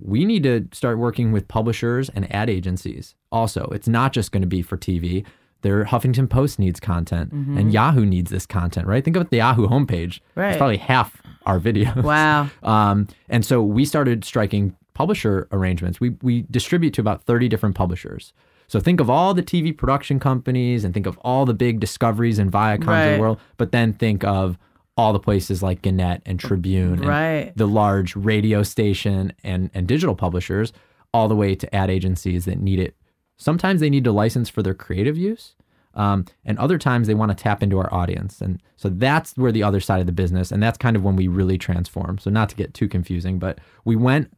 We 0.00 0.24
need 0.24 0.44
to 0.44 0.68
start 0.70 0.96
working 0.96 1.32
with 1.32 1.48
publishers 1.48 2.08
and 2.10 2.32
ad 2.32 2.48
agencies. 2.48 3.16
Also, 3.32 3.68
it's 3.72 3.88
not 3.88 4.12
just 4.12 4.30
going 4.30 4.42
to 4.42 4.46
be 4.46 4.62
for 4.62 4.76
TV. 4.76 5.26
Their 5.62 5.84
Huffington 5.84 6.28
Post 6.30 6.58
needs 6.58 6.78
content, 6.80 7.32
and 7.32 7.72
Yahoo 7.72 8.04
needs 8.06 8.30
this 8.30 8.46
content, 8.46 8.86
right? 8.86 9.04
Think 9.04 9.16
about 9.16 9.30
the 9.30 9.38
Yahoo 9.38 9.66
homepage. 9.66 10.20
Right. 10.36 10.50
It's 10.50 10.56
probably 10.56 10.76
half 10.76 11.20
our 11.46 11.58
videos. 11.58 12.02
Wow. 12.04 12.48
Um, 12.62 13.08
and 13.28 13.44
so 13.44 13.62
we 13.62 13.84
started 13.84 14.24
striking 14.24 14.76
publisher 14.94 15.48
arrangements. 15.52 16.00
We 16.00 16.10
we 16.22 16.44
distribute 16.50 16.92
to 16.94 17.00
about 17.00 17.22
30 17.24 17.48
different 17.48 17.74
publishers. 17.74 18.32
So 18.68 18.80
think 18.80 19.00
of 19.00 19.08
all 19.08 19.32
the 19.34 19.42
TV 19.42 19.76
production 19.76 20.20
companies 20.20 20.84
and 20.84 20.92
think 20.92 21.06
of 21.06 21.16
all 21.22 21.46
the 21.46 21.54
big 21.54 21.80
discoveries 21.80 22.38
and 22.38 22.52
Viacoms 22.52 22.82
of 22.82 22.86
Right. 22.88 23.14
the 23.14 23.20
world, 23.20 23.40
but 23.56 23.72
then 23.72 23.92
think 23.94 24.24
of 24.24 24.58
all 24.96 25.12
the 25.12 25.20
places 25.20 25.62
like 25.62 25.80
Gannett 25.82 26.22
and 26.26 26.38
Tribune 26.38 26.94
and 26.98 27.06
Right. 27.06 27.52
the 27.56 27.66
large 27.66 28.14
radio 28.16 28.62
station 28.62 29.32
and, 29.44 29.70
and 29.72 29.86
digital 29.88 30.14
publishers, 30.14 30.72
all 31.14 31.28
the 31.28 31.36
way 31.36 31.54
to 31.54 31.74
ad 31.74 31.88
agencies 31.88 32.44
that 32.44 32.58
need 32.60 32.78
it. 32.80 32.94
Sometimes 33.38 33.80
they 33.80 33.88
need 33.88 34.04
to 34.04 34.12
license 34.12 34.48
for 34.50 34.62
their 34.62 34.74
creative 34.74 35.16
use. 35.16 35.54
Um, 35.94 36.26
and 36.44 36.58
other 36.58 36.76
times 36.78 37.06
they 37.06 37.14
want 37.14 37.30
to 37.30 37.42
tap 37.42 37.62
into 37.62 37.78
our 37.78 37.92
audience. 37.92 38.40
And 38.40 38.62
so 38.76 38.88
that's 38.88 39.36
where 39.36 39.50
the 39.50 39.62
other 39.64 39.80
side 39.80 40.00
of 40.00 40.06
the 40.06 40.12
business, 40.12 40.52
and 40.52 40.62
that's 40.62 40.78
kind 40.78 40.94
of 40.96 41.02
when 41.02 41.16
we 41.16 41.26
really 41.26 41.58
transform. 41.58 42.18
So 42.18 42.30
not 42.30 42.48
to 42.50 42.56
get 42.56 42.74
too 42.74 42.86
confusing, 42.88 43.38
but 43.38 43.58
we 43.84 43.96
went 43.96 44.30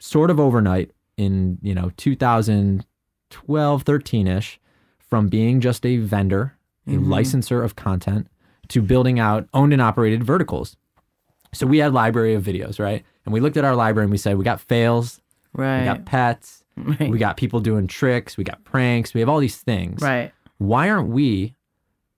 sort 0.00 0.30
of 0.30 0.38
overnight 0.40 0.90
in, 1.16 1.58
you 1.62 1.74
know, 1.74 1.92
2012, 1.96 3.84
13-ish 3.84 4.60
from 4.98 5.28
being 5.28 5.60
just 5.60 5.86
a 5.86 5.96
vendor, 5.98 6.54
a 6.86 6.92
licensor 6.96 7.62
of 7.62 7.76
content 7.76 8.28
to 8.68 8.80
building 8.82 9.18
out 9.18 9.48
owned 9.54 9.72
and 9.72 9.82
operated 9.82 10.24
verticals. 10.24 10.76
So 11.54 11.66
we 11.66 11.78
had 11.78 11.92
library 11.94 12.34
of 12.34 12.42
videos, 12.44 12.78
right? 12.78 13.04
And 13.24 13.32
we 13.32 13.40
looked 13.40 13.56
at 13.56 13.64
our 13.64 13.76
library 13.76 14.04
and 14.04 14.10
we 14.12 14.18
said, 14.18 14.36
we 14.38 14.44
got 14.44 14.60
fails, 14.60 15.20
Right. 15.54 15.80
we 15.80 15.84
got 15.86 16.04
pets, 16.04 16.64
Right. 17.00 17.10
we 17.10 17.18
got 17.18 17.36
people 17.36 17.60
doing 17.60 17.86
tricks, 17.86 18.36
we 18.36 18.44
got 18.44 18.62
pranks, 18.64 19.14
we 19.14 19.20
have 19.20 19.28
all 19.28 19.38
these 19.40 19.56
things. 19.56 20.00
right. 20.02 20.32
Why 20.58 20.90
aren't 20.90 21.08
we 21.08 21.54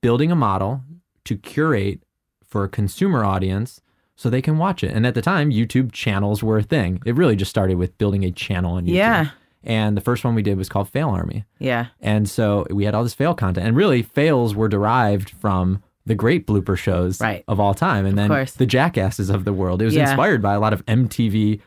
building 0.03 0.31
a 0.33 0.37
model 0.37 0.83
to 1.25 1.37
curate 1.37 2.01
for 2.45 2.65
a 2.65 2.69
consumer 2.69 3.25
audience 3.25 3.81
so 4.17 4.31
they 4.31 4.41
can 4.43 4.57
watch 4.59 4.83
it? 4.83 4.93
And 4.93 5.07
at 5.07 5.15
the 5.15 5.23
time, 5.23 5.51
YouTube 5.51 5.93
channels 5.93 6.43
were 6.43 6.59
a 6.59 6.63
thing. 6.63 7.03
It 7.05 7.15
really 7.15 7.37
just 7.37 7.51
started 7.51 7.77
with 7.77 7.97
building 7.99 8.25
a 8.25 8.31
channel 8.31 8.77
on 8.77 8.85
YouTube. 8.87 8.95
Yeah. 8.95 9.31
And 9.63 9.95
the 9.95 10.01
first 10.01 10.25
one 10.25 10.35
we 10.35 10.41
did 10.43 10.57
was 10.57 10.71
called 10.71 10.89
Fail 10.89 11.11
Army. 11.11 11.45
Yeah. 11.59 11.89
And 12.01 12.29
so 12.31 12.67
we 12.71 12.85
had 12.85 12.95
all 12.95 13.03
this 13.03 13.13
fail 13.13 13.35
content. 13.35 13.67
And 13.67 13.77
really, 13.77 14.03
fails 14.03 14.55
were 14.55 14.69
derived 14.69 15.29
from 15.31 15.83
the 16.07 16.15
great 16.15 16.47
blooper 16.47 16.79
shows 16.79 17.21
Right. 17.21 17.45
of 17.47 17.61
all 17.61 17.75
time. 17.75 18.07
And 18.07 18.17
then 18.17 18.29
course. 18.31 18.53
the 18.55 18.65
jackasses 18.65 19.29
of 19.29 19.45
the 19.45 19.53
world. 19.53 19.83
It 19.83 19.85
was 19.85 19.95
Yeah. 19.95 20.09
inspired 20.09 20.41
by 20.41 20.55
a 20.55 20.61
lot 20.61 20.73
of 20.73 20.83
MTV, 20.87 21.61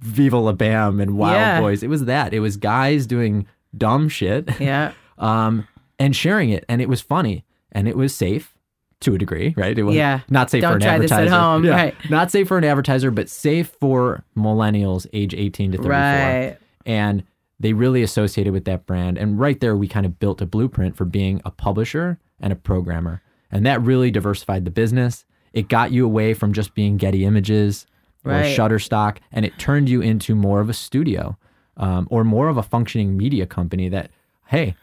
Viva 0.00 0.38
La 0.38 0.52
Bam, 0.52 1.00
and 1.00 1.16
Wild 1.16 1.34
Yeah. 1.36 1.60
Boys. 1.60 1.82
It 1.82 1.88
was 1.88 2.04
that. 2.06 2.32
It 2.34 2.40
was 2.40 2.56
guys 2.56 3.06
doing 3.06 3.46
dumb 3.76 4.08
shit 4.08 4.48
Yeah. 4.60 4.92
um, 5.18 5.66
and 5.98 6.14
sharing 6.14 6.50
it. 6.50 6.64
And 6.68 6.80
it 6.82 6.88
was 6.88 7.00
funny 7.00 7.44
and 7.72 7.88
it 7.88 7.96
was 7.96 8.14
safe 8.14 8.54
to 9.00 9.14
a 9.14 9.18
degree, 9.18 9.54
right? 9.56 9.78
It 9.78 9.82
was 9.82 9.94
Yeah. 9.96 10.20
not 10.30 10.50
safe 10.50 10.62
Don't 10.62 10.72
for 10.72 10.76
an 10.76 10.80
try 10.82 10.98
this 10.98 11.12
at 11.12 11.20
advertiser. 11.24 11.40
home, 11.40 11.64
Yeah. 11.64 11.70
right. 11.72 11.94
Not 12.10 12.30
safe 12.30 12.48
for 12.48 12.56
an 12.58 12.64
advertiser, 12.64 13.10
but 13.10 13.28
safe 13.28 13.68
for 13.80 14.24
millennials 14.36 15.06
age 15.12 15.34
18 15.34 15.72
to 15.72 15.78
34. 15.78 15.90
Right. 15.90 16.56
And 16.86 17.24
they 17.60 17.72
really 17.72 18.02
associated 18.02 18.52
with 18.52 18.64
that 18.64 18.86
brand. 18.86 19.16
And 19.18 19.38
right 19.38 19.58
there, 19.60 19.76
we 19.76 19.88
kind 19.88 20.06
of 20.06 20.18
built 20.18 20.40
a 20.40 20.46
blueprint 20.46 20.96
for 20.96 21.04
being 21.04 21.40
a 21.44 21.50
publisher 21.50 22.18
and 22.40 22.52
a 22.52 22.56
programmer. 22.56 23.22
And 23.50 23.64
that 23.66 23.80
really 23.82 24.10
diversified 24.10 24.64
the 24.64 24.70
business. 24.70 25.24
It 25.52 25.68
got 25.68 25.92
you 25.92 26.04
away 26.04 26.34
from 26.34 26.52
just 26.52 26.74
being 26.74 26.96
Getty 26.96 27.24
Images 27.24 27.86
or 28.24 28.30
Shutterstock, 28.56 29.18
and 29.32 29.44
it 29.44 29.58
turned 29.58 29.88
you 29.88 30.00
into 30.00 30.34
more 30.34 30.60
of 30.60 30.68
a 30.68 30.74
studio 30.74 31.36
um, 31.76 32.06
or 32.10 32.24
more 32.24 32.48
of 32.48 32.56
a 32.56 32.62
functioning 32.62 33.16
media 33.16 33.46
company 33.46 33.88
that, 33.88 34.10
hey, 34.46 34.74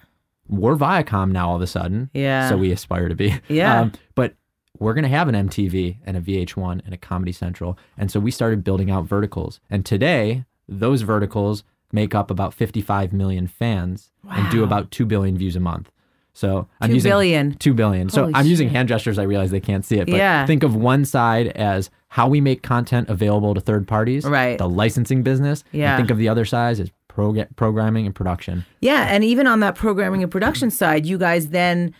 we're 0.48 0.76
Viacom 0.76 1.32
now 1.32 1.50
all 1.50 1.56
of 1.56 1.62
a 1.62 1.68
sudden. 1.68 2.10
Yeah. 2.14 2.50
So 2.50 2.58
we 2.58 2.72
aspire 2.72 3.08
to 3.10 3.16
be. 3.16 3.34
Yeah. 3.48 3.82
Um, 3.82 3.92
but 4.16 4.36
we're 4.80 4.94
going 4.94 5.04
to 5.04 5.10
have 5.10 5.28
an 5.30 5.36
MTV 5.36 5.98
and 6.06 6.18
a 6.18 6.22
VH1 6.22 6.82
and 6.86 6.94
a 6.94 6.98
Comedy 6.98 7.32
Central. 7.32 7.78
And 7.98 8.10
so 8.12 8.20
we 8.20 8.32
started 8.32 8.64
building 8.64 8.90
out 8.92 9.06
verticals. 9.06 9.60
And 9.70 9.86
today, 9.86 10.46
those 10.68 11.04
verticals 11.04 11.64
make 11.94 12.16
up 12.16 12.32
about 12.32 12.54
55 12.54 13.14
million 13.14 13.48
fans 13.48 14.12
and 14.30 14.50
do 14.52 14.64
about 14.64 14.92
2 14.92 15.06
billion 15.06 15.38
views 15.38 15.56
a 15.56 15.60
month. 15.60 15.92
So 16.34 16.68
I'm 16.80 16.90
Two 16.90 16.96
using 16.96 17.10
billion. 17.12 17.54
2 17.56 17.74
billion. 17.74 18.10
so 18.10 18.32
I'm 18.34 18.46
using 18.48 18.70
hand 18.70 18.88
gestures. 18.88 19.20
I 19.20 19.24
realize 19.24 19.52
they 19.52 19.60
can't 19.60 19.84
see 19.86 19.98
it. 20.00 20.06
But 20.08 20.16
Yeah. 20.16 20.46
think 20.46 20.64
of 20.64 20.76
one 20.76 21.04
side 21.06 21.48
as 21.50 21.90
how 22.14 22.28
we 22.28 22.42
make 22.42 22.62
content 22.62 23.08
available 23.08 23.54
to 23.54 23.62
third 23.62 23.88
parties, 23.88 24.26
Right. 24.26 24.58
the 24.58 24.68
licensing 24.68 25.24
business. 25.24 25.64
Yeah. 25.72 25.96
think 25.96 26.12
of 26.12 26.18
the 26.18 26.28
other 26.28 26.44
side 26.44 26.78
as 26.78 26.92
prog- 27.08 27.48
programming 27.56 28.06
and 28.06 28.14
production. 28.14 28.66
Yeah, 28.82 29.06
and 29.10 29.24
even 29.24 29.48
on 29.48 29.62
that 29.62 29.76
programming 29.76 30.22
and 30.22 30.30
production 30.30 30.70
side, 30.82 31.06
you 31.06 31.18
guys 31.18 31.48
then 31.50 31.94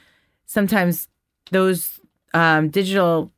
sometimes 0.46 1.08
those 1.52 1.98
um, 2.34 2.68
digital 2.68 3.32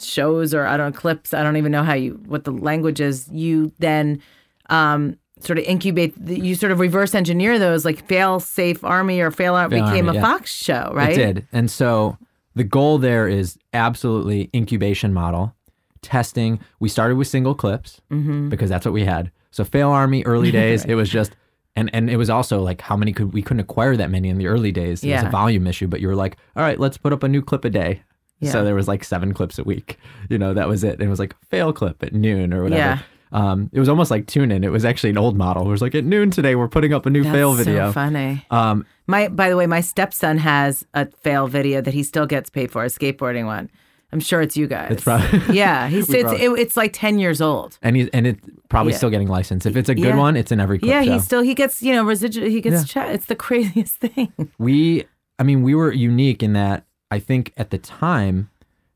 shows 0.00 0.54
or 0.54 0.64
I 0.64 0.76
don't 0.76 0.92
know 0.94 0.98
clips. 0.98 1.34
I 1.34 1.42
don't 1.42 1.56
even 1.56 1.72
know 1.72 1.82
how 1.82 1.94
you 1.94 2.20
what 2.26 2.44
the 2.44 2.52
language 2.52 3.00
is. 3.00 3.28
You 3.32 3.72
then 3.80 4.22
um, 4.70 5.16
sort 5.40 5.58
of 5.58 5.64
incubate. 5.64 6.14
You 6.24 6.54
sort 6.54 6.70
of 6.70 6.78
reverse 6.78 7.16
engineer 7.16 7.58
those, 7.58 7.84
like 7.84 8.06
Fail 8.06 8.38
Safe 8.38 8.82
Army 8.84 9.20
or 9.20 9.32
Fail 9.32 9.54
Army 9.56 9.78
Fail 9.78 9.86
became 9.86 10.06
Army, 10.06 10.18
a 10.18 10.20
yeah. 10.22 10.28
Fox 10.28 10.52
show, 10.54 10.92
right? 10.94 11.12
It 11.12 11.16
did. 11.34 11.46
And 11.52 11.68
so 11.68 12.16
the 12.54 12.64
goal 12.64 12.98
there 12.98 13.26
is 13.28 13.58
absolutely 13.72 14.50
incubation 14.54 15.12
model, 15.12 15.54
testing. 16.02 16.60
We 16.80 16.88
started 16.88 17.16
with 17.16 17.28
single 17.28 17.54
clips 17.54 18.00
Mm-hmm. 18.10 18.48
because 18.48 18.68
that's 18.70 18.84
what 18.84 18.92
we 18.92 19.04
had. 19.04 19.30
So 19.50 19.64
Fail 19.64 19.90
Army 19.90 20.22
early 20.24 20.50
days, 20.60 20.84
it 20.84 20.94
was 20.94 21.08
just 21.08 21.32
and 21.74 21.88
and 21.94 22.10
it 22.10 22.16
was 22.16 22.28
also 22.28 22.60
like 22.60 22.80
how 22.82 22.96
many 22.96 23.12
could 23.12 23.32
we 23.32 23.40
couldn't 23.42 23.60
acquire 23.60 23.96
that 23.96 24.10
many 24.10 24.28
in 24.28 24.36
the 24.38 24.46
early 24.46 24.72
days. 24.72 25.02
It 25.02 25.12
was 25.12 25.22
a 25.24 25.30
volume 25.30 25.66
issue, 25.66 25.86
but 25.88 26.00
you 26.00 26.08
were 26.08 26.14
like, 26.16 26.36
all 26.56 26.62
right, 26.62 26.78
let's 26.78 26.98
put 26.98 27.12
up 27.12 27.22
a 27.22 27.28
new 27.28 27.40
clip 27.42 27.64
a 27.64 27.70
day. 27.70 28.02
Yeah. 28.40 28.50
So 28.50 28.64
there 28.64 28.74
was 28.74 28.88
like 28.88 29.04
seven 29.04 29.32
clips 29.32 29.58
a 29.58 29.64
week. 29.64 29.98
You 30.28 30.36
know, 30.36 30.52
that 30.52 30.68
was 30.68 30.82
it. 30.84 30.94
And 30.94 31.02
it 31.02 31.08
was 31.08 31.18
like 31.20 31.34
fail 31.48 31.72
clip 31.72 32.02
at 32.02 32.12
noon 32.12 32.52
or 32.52 32.62
whatever. 32.64 32.80
Yeah. 32.80 32.98
Um, 33.30 33.70
it 33.72 33.80
was 33.80 33.88
almost 33.88 34.10
like 34.10 34.26
tune 34.26 34.50
in. 34.50 34.62
It 34.64 34.72
was 34.72 34.84
actually 34.84 35.10
an 35.10 35.16
old 35.18 35.38
model. 35.38 35.66
It 35.66 35.70
was 35.70 35.80
like 35.80 35.94
at 35.94 36.04
noon 36.04 36.30
today, 36.30 36.54
we're 36.54 36.68
putting 36.68 36.92
up 36.92 37.06
a 37.06 37.10
new 37.10 37.22
That's 37.22 37.34
fail 37.34 37.52
so 37.56 37.64
video. 37.64 37.92
funny. 37.92 38.44
Um, 38.50 38.84
My 39.06 39.28
by 39.28 39.48
the 39.48 39.56
way, 39.56 39.66
my 39.66 39.80
stepson 39.80 40.36
has 40.38 40.84
a 40.92 41.06
fail 41.22 41.46
video 41.46 41.80
that 41.80 41.94
he 41.94 42.02
still 42.02 42.26
gets 42.26 42.50
paid 42.50 42.70
for, 42.70 42.82
a 42.84 42.88
skateboarding 42.88 43.46
one. 43.46 43.70
I'm 44.12 44.20
sure 44.20 44.40
it's 44.42 44.56
you 44.56 44.66
guys. 44.66 44.92
It's 44.92 45.04
probably- 45.04 45.40
yeah. 45.56 45.88
He's 45.88 46.08
it's, 46.10 46.22
probably- 46.22 46.44
it, 46.44 46.50
it's 46.58 46.76
like 46.76 46.92
ten 46.92 47.18
years 47.18 47.40
old. 47.40 47.78
and 47.82 47.96
he's 47.96 48.08
and 48.08 48.26
it's 48.26 48.40
probably 48.68 48.92
Yeah. 48.92 48.98
still 48.98 49.10
getting 49.10 49.28
licensed. 49.28 49.66
If 49.66 49.76
it's 49.76 49.88
a 49.88 49.94
good 49.94 50.04
Yeah. 50.04 50.16
one, 50.16 50.36
it's 50.36 50.52
in 50.52 50.60
every 50.60 50.78
clip 50.78 50.90
Yeah, 50.90 51.02
show. 51.02 51.12
he 51.14 51.18
still 51.20 51.42
he 51.42 51.54
gets 51.54 51.82
you 51.82 51.92
know 51.94 52.04
residual. 52.04 52.48
He 52.48 52.60
gets 52.60 52.84
check. 52.86 53.08
It's 53.14 53.26
the 53.26 53.34
craziest 53.46 53.96
thing. 53.96 54.32
we, 54.58 55.04
I 55.38 55.42
mean, 55.44 55.62
we 55.62 55.74
were 55.74 55.92
unique 55.92 56.42
in 56.42 56.52
that 56.52 56.84
I 57.10 57.18
think 57.18 57.52
at 57.56 57.70
the 57.70 57.78
time, 57.78 58.48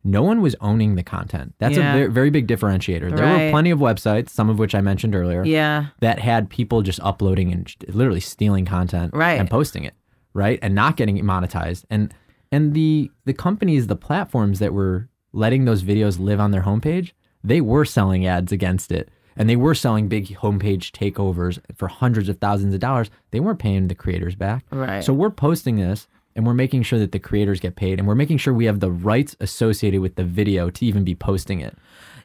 no 0.05 0.23
one 0.23 0.41
was 0.41 0.55
owning 0.61 0.95
the 0.95 1.03
content. 1.03 1.55
That's 1.59 1.77
Yeah. 1.77 1.91
a 1.95 1.97
very, 1.99 2.11
very 2.13 2.31
big 2.31 2.47
differentiator. 2.47 3.15
There 3.17 3.27
were 3.27 3.51
plenty 3.51 3.71
of 3.71 3.79
websites, 3.81 4.29
some 4.31 4.49
of 4.49 4.59
which 4.59 4.75
I 4.75 4.81
mentioned 4.81 5.15
earlier, 5.17 5.45
Yeah. 5.45 5.87
that 6.01 6.19
had 6.21 6.49
people 6.49 6.83
just 6.83 7.01
uploading 7.03 7.51
and 7.53 7.75
literally 7.89 8.21
stealing 8.21 8.65
content 8.67 9.13
Right. 9.15 9.39
and 9.41 9.51
posting 9.51 9.83
it, 9.85 9.95
right, 10.33 10.59
and 10.63 10.75
not 10.75 10.97
getting 10.97 11.17
it 11.17 11.25
monetized. 11.25 11.85
And 11.91 12.15
and 12.53 12.75
the 12.75 13.11
the 13.25 13.35
companies, 13.35 13.87
the 13.87 13.97
platforms 13.97 14.59
that 14.59 14.73
were 14.73 15.09
letting 15.33 15.65
those 15.65 15.83
videos 15.83 16.19
live 16.19 16.41
on 16.41 16.51
their 16.51 16.63
homepage, 16.63 17.13
they 17.45 17.61
were 17.61 17.85
selling 17.85 18.27
ads 18.27 18.53
against 18.53 18.91
it. 18.91 19.11
And 19.39 19.51
they 19.51 19.57
were 19.57 19.75
selling 19.75 20.09
big 20.09 20.29
homepage 20.29 20.93
takeovers 20.93 21.59
for 21.75 21.89
hundreds 21.89 22.31
of 22.31 22.39
thousands 22.39 22.73
of 22.73 22.81
dollars. 22.81 23.11
They 23.33 23.41
weren't 23.41 23.59
paying 23.59 23.89
the 23.89 23.95
creators 23.95 24.35
back. 24.35 24.65
Right. 24.71 25.05
So 25.05 25.13
we're 25.13 25.29
posting 25.29 25.77
this 25.77 26.09
and 26.35 26.47
we're 26.47 26.55
making 26.55 26.85
sure 26.85 26.99
that 26.99 27.13
the 27.13 27.19
creators 27.19 27.61
get 27.61 27.77
paid 27.77 27.99
and 27.99 28.09
we're 28.09 28.15
making 28.15 28.39
sure 28.39 28.55
we 28.55 28.65
have 28.65 28.81
the 28.81 28.91
rights 28.91 29.37
associated 29.41 30.01
with 30.01 30.15
the 30.17 30.25
video 30.25 30.71
to 30.71 30.87
even 30.87 31.05
be 31.05 31.15
posting 31.15 31.61
it. 31.61 31.77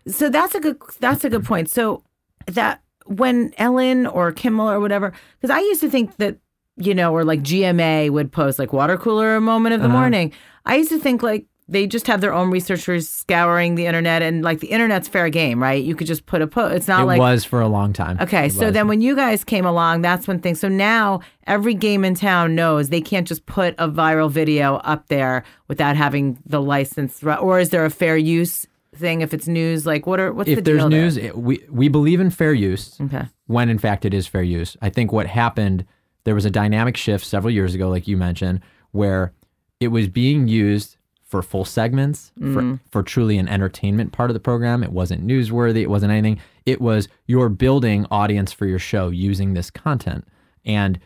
So 0.08 0.30
that's 0.30 0.56
a 0.56 0.62
good 0.62 0.82
that's 1.00 1.26
a 1.26 1.30
good 1.30 1.44
point. 1.44 1.70
So 1.70 2.04
that 2.48 2.82
when 3.06 3.54
Ellen 3.58 4.08
or 4.08 4.32
Kimmel 4.32 4.70
or 4.70 4.80
whatever, 4.80 5.14
because 5.40 5.54
I 5.54 5.60
used 5.60 5.82
to 5.82 5.90
think 5.90 6.16
that 6.18 6.38
you 6.78 6.94
know, 6.96 7.14
or 7.14 7.24
like 7.24 7.42
GMA 7.42 8.10
would 8.10 8.32
post 8.32 8.60
like 8.60 8.74
water 8.74 8.98
cooler 8.98 9.40
moment 9.42 9.76
of 9.76 9.82
the 9.82 9.88
Uh-huh. 9.88 9.98
morning. 9.98 10.32
I 10.66 10.76
used 10.78 10.90
to 10.90 11.00
think 11.00 11.22
like 11.24 11.46
they 11.68 11.88
just 11.88 12.08
have 12.08 12.20
their 12.20 12.34
own 12.34 12.52
researchers 12.52 13.08
scouring 13.08 13.76
the 13.76 13.86
internet 13.86 14.22
and 14.22 14.44
like 14.44 14.60
the 14.60 14.68
internet's 14.68 15.08
fair 15.08 15.30
game, 15.30 15.62
right? 15.62 15.82
You 15.82 15.96
could 15.96 16.08
just 16.08 16.26
put 16.26 16.42
a 16.42 16.48
post. 16.48 16.76
It's 16.76 16.88
not 16.88 17.04
it 17.04 17.06
like 17.06 17.18
it 17.18 17.22
was 17.22 17.46
for 17.46 17.62
a 17.62 17.68
long 17.68 17.94
time. 17.94 18.18
Okay, 18.20 18.48
It 18.48 18.54
so 18.54 18.66
was. 18.66 18.74
then 18.74 18.88
when 18.90 19.00
you 19.02 19.16
guys 19.16 19.44
came 19.46 19.66
along, 19.66 20.02
that's 20.02 20.28
when 20.28 20.40
things. 20.40 20.60
So 20.60 20.68
now 20.68 21.22
every 21.48 21.74
game 21.74 22.04
in 22.04 22.14
town 22.16 22.56
knows 22.56 22.90
they 22.90 23.00
can't 23.00 23.26
just 23.28 23.46
put 23.46 23.74
a 23.78 23.88
viral 23.88 24.30
video 24.30 24.78
up 24.78 25.08
there 25.08 25.44
without 25.70 25.96
having 25.96 26.40
the 26.46 26.62
license. 26.62 27.24
Or 27.24 27.60
is 27.60 27.70
there 27.70 27.86
a 27.86 27.90
fair 27.92 28.18
use 28.18 28.66
thing 28.94 29.22
if 29.22 29.34
it's 29.34 29.48
news? 29.48 29.86
Like, 29.86 30.06
what 30.06 30.20
are 30.20 30.34
what's 30.34 30.48
the 30.48 30.54
if 30.58 30.64
there's 30.66 30.80
deal 30.80 30.90
there? 30.90 31.02
news, 31.02 31.16
it, 31.16 31.38
we 31.38 31.64
we 31.70 31.88
believe 31.88 32.20
in 32.20 32.32
fair 32.32 32.54
use. 32.54 33.00
Okay. 33.00 33.26
when 33.48 33.70
in 33.70 33.78
fact 33.78 34.04
it 34.04 34.14
is 34.14 34.28
fair 34.28 34.44
use. 34.44 34.76
I 34.82 34.90
think 34.90 35.14
what 35.14 35.28
happened, 35.28 35.86
there 36.24 36.36
was 36.36 36.46
a 36.46 36.52
dynamic 36.52 36.98
shift 36.98 37.26
several 37.26 37.54
years 37.54 37.74
ago, 37.76 37.90
like 37.90 38.08
you 38.08 38.18
mentioned, 38.18 38.62
where 38.92 39.34
it 39.80 39.90
was 39.90 40.08
being 40.08 40.48
used 40.48 40.98
for 41.24 41.42
full 41.42 41.64
segments, 41.64 42.34
for, 42.38 42.62
mm. 42.62 42.80
for 42.92 43.02
truly 43.02 43.38
an 43.38 43.48
entertainment 43.48 44.12
part 44.12 44.30
of 44.30 44.34
the 44.34 44.40
program. 44.40 44.84
It 44.84 44.92
wasn't 44.92 45.26
newsworthy, 45.26 45.82
it 45.82 45.90
wasn't 45.90 46.12
anything. 46.12 46.42
It 46.66 46.82
was 46.82 47.08
you're 47.26 47.48
building 47.48 48.06
audience 48.12 48.52
for 48.52 48.66
your 48.66 48.80
show 48.80 49.10
using 49.10 49.54
this 49.54 49.72
content. 49.72 50.28
And 50.66 51.00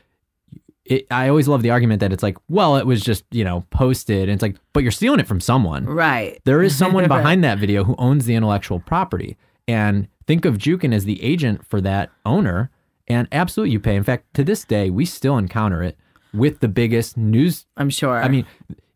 it, 0.83 1.05
I 1.11 1.29
always 1.29 1.47
love 1.47 1.61
the 1.61 1.69
argument 1.69 1.99
that 1.99 2.11
it's 2.11 2.23
like, 2.23 2.37
well, 2.49 2.75
it 2.77 2.85
was 2.85 3.03
just, 3.03 3.23
you 3.31 3.43
know, 3.43 3.65
posted. 3.69 4.23
And 4.23 4.31
it's 4.31 4.41
like, 4.41 4.55
but 4.73 4.83
you're 4.83 4.91
stealing 4.91 5.19
it 5.19 5.27
from 5.27 5.39
someone. 5.39 5.85
Right. 5.85 6.39
There 6.43 6.61
is 6.61 6.75
someone 6.75 7.07
behind 7.07 7.43
that 7.43 7.59
video 7.59 7.83
who 7.83 7.95
owns 7.97 8.25
the 8.25 8.35
intellectual 8.35 8.79
property. 8.79 9.37
And 9.67 10.07
think 10.27 10.45
of 10.45 10.57
Jukin 10.57 10.93
as 10.93 11.05
the 11.05 11.21
agent 11.23 11.65
for 11.65 11.81
that 11.81 12.11
owner. 12.25 12.71
And 13.07 13.27
absolutely, 13.31 13.73
you 13.73 13.79
pay. 13.79 13.95
In 13.95 14.03
fact, 14.03 14.33
to 14.33 14.43
this 14.43 14.63
day, 14.65 14.89
we 14.89 15.05
still 15.05 15.37
encounter 15.37 15.83
it 15.83 15.97
with 16.33 16.59
the 16.59 16.67
biggest 16.67 17.17
news. 17.17 17.65
I'm 17.77 17.89
sure. 17.89 18.21
I 18.21 18.27
mean, 18.27 18.45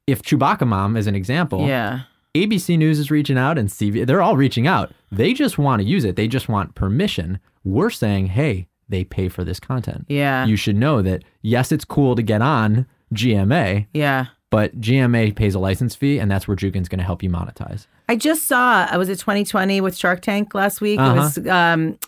if 0.07 0.21
Chewbacca 0.21 0.65
Mom 0.67 0.97
is 0.97 1.07
an 1.07 1.15
example, 1.15 1.67
yeah. 1.67 2.01
ABC 2.35 2.77
News 2.77 2.99
is 2.99 3.11
reaching 3.11 3.37
out 3.37 3.57
and 3.57 3.69
CV, 3.69 4.05
they're 4.05 4.21
all 4.21 4.37
reaching 4.37 4.67
out. 4.67 4.91
They 5.11 5.33
just 5.33 5.57
want 5.57 5.81
to 5.81 5.87
use 5.87 6.03
it. 6.05 6.15
They 6.15 6.27
just 6.27 6.49
want 6.49 6.75
permission. 6.75 7.39
We're 7.63 7.89
saying, 7.89 8.27
hey, 8.27 8.67
they 8.87 9.03
pay 9.03 9.29
for 9.29 9.43
this 9.43 9.59
content. 9.59 10.05
Yeah. 10.09 10.45
You 10.45 10.55
should 10.55 10.75
know 10.75 11.01
that, 11.03 11.23
yes, 11.41 11.71
it's 11.71 11.85
cool 11.85 12.15
to 12.15 12.23
get 12.23 12.41
on 12.41 12.87
GMA, 13.13 13.87
Yeah. 13.93 14.27
but 14.49 14.79
GMA 14.81 15.35
pays 15.35 15.53
a 15.55 15.59
license 15.59 15.95
fee, 15.95 16.19
and 16.19 16.29
that's 16.29 16.47
where 16.47 16.55
Jukin's 16.57 16.89
going 16.89 16.99
to 16.99 17.05
help 17.05 17.21
you 17.23 17.29
monetize. 17.29 17.85
I 18.07 18.15
just 18.15 18.47
saw. 18.47 18.85
I 18.89 18.97
was 18.97 19.09
at 19.09 19.19
2020 19.19 19.81
with 19.81 19.95
Shark 19.95 20.21
Tank 20.21 20.55
last 20.55 20.81
week. 20.81 20.99
Uh-huh. 20.99 21.11
It 21.11 21.15
was 21.15 21.47
um, 21.47 21.99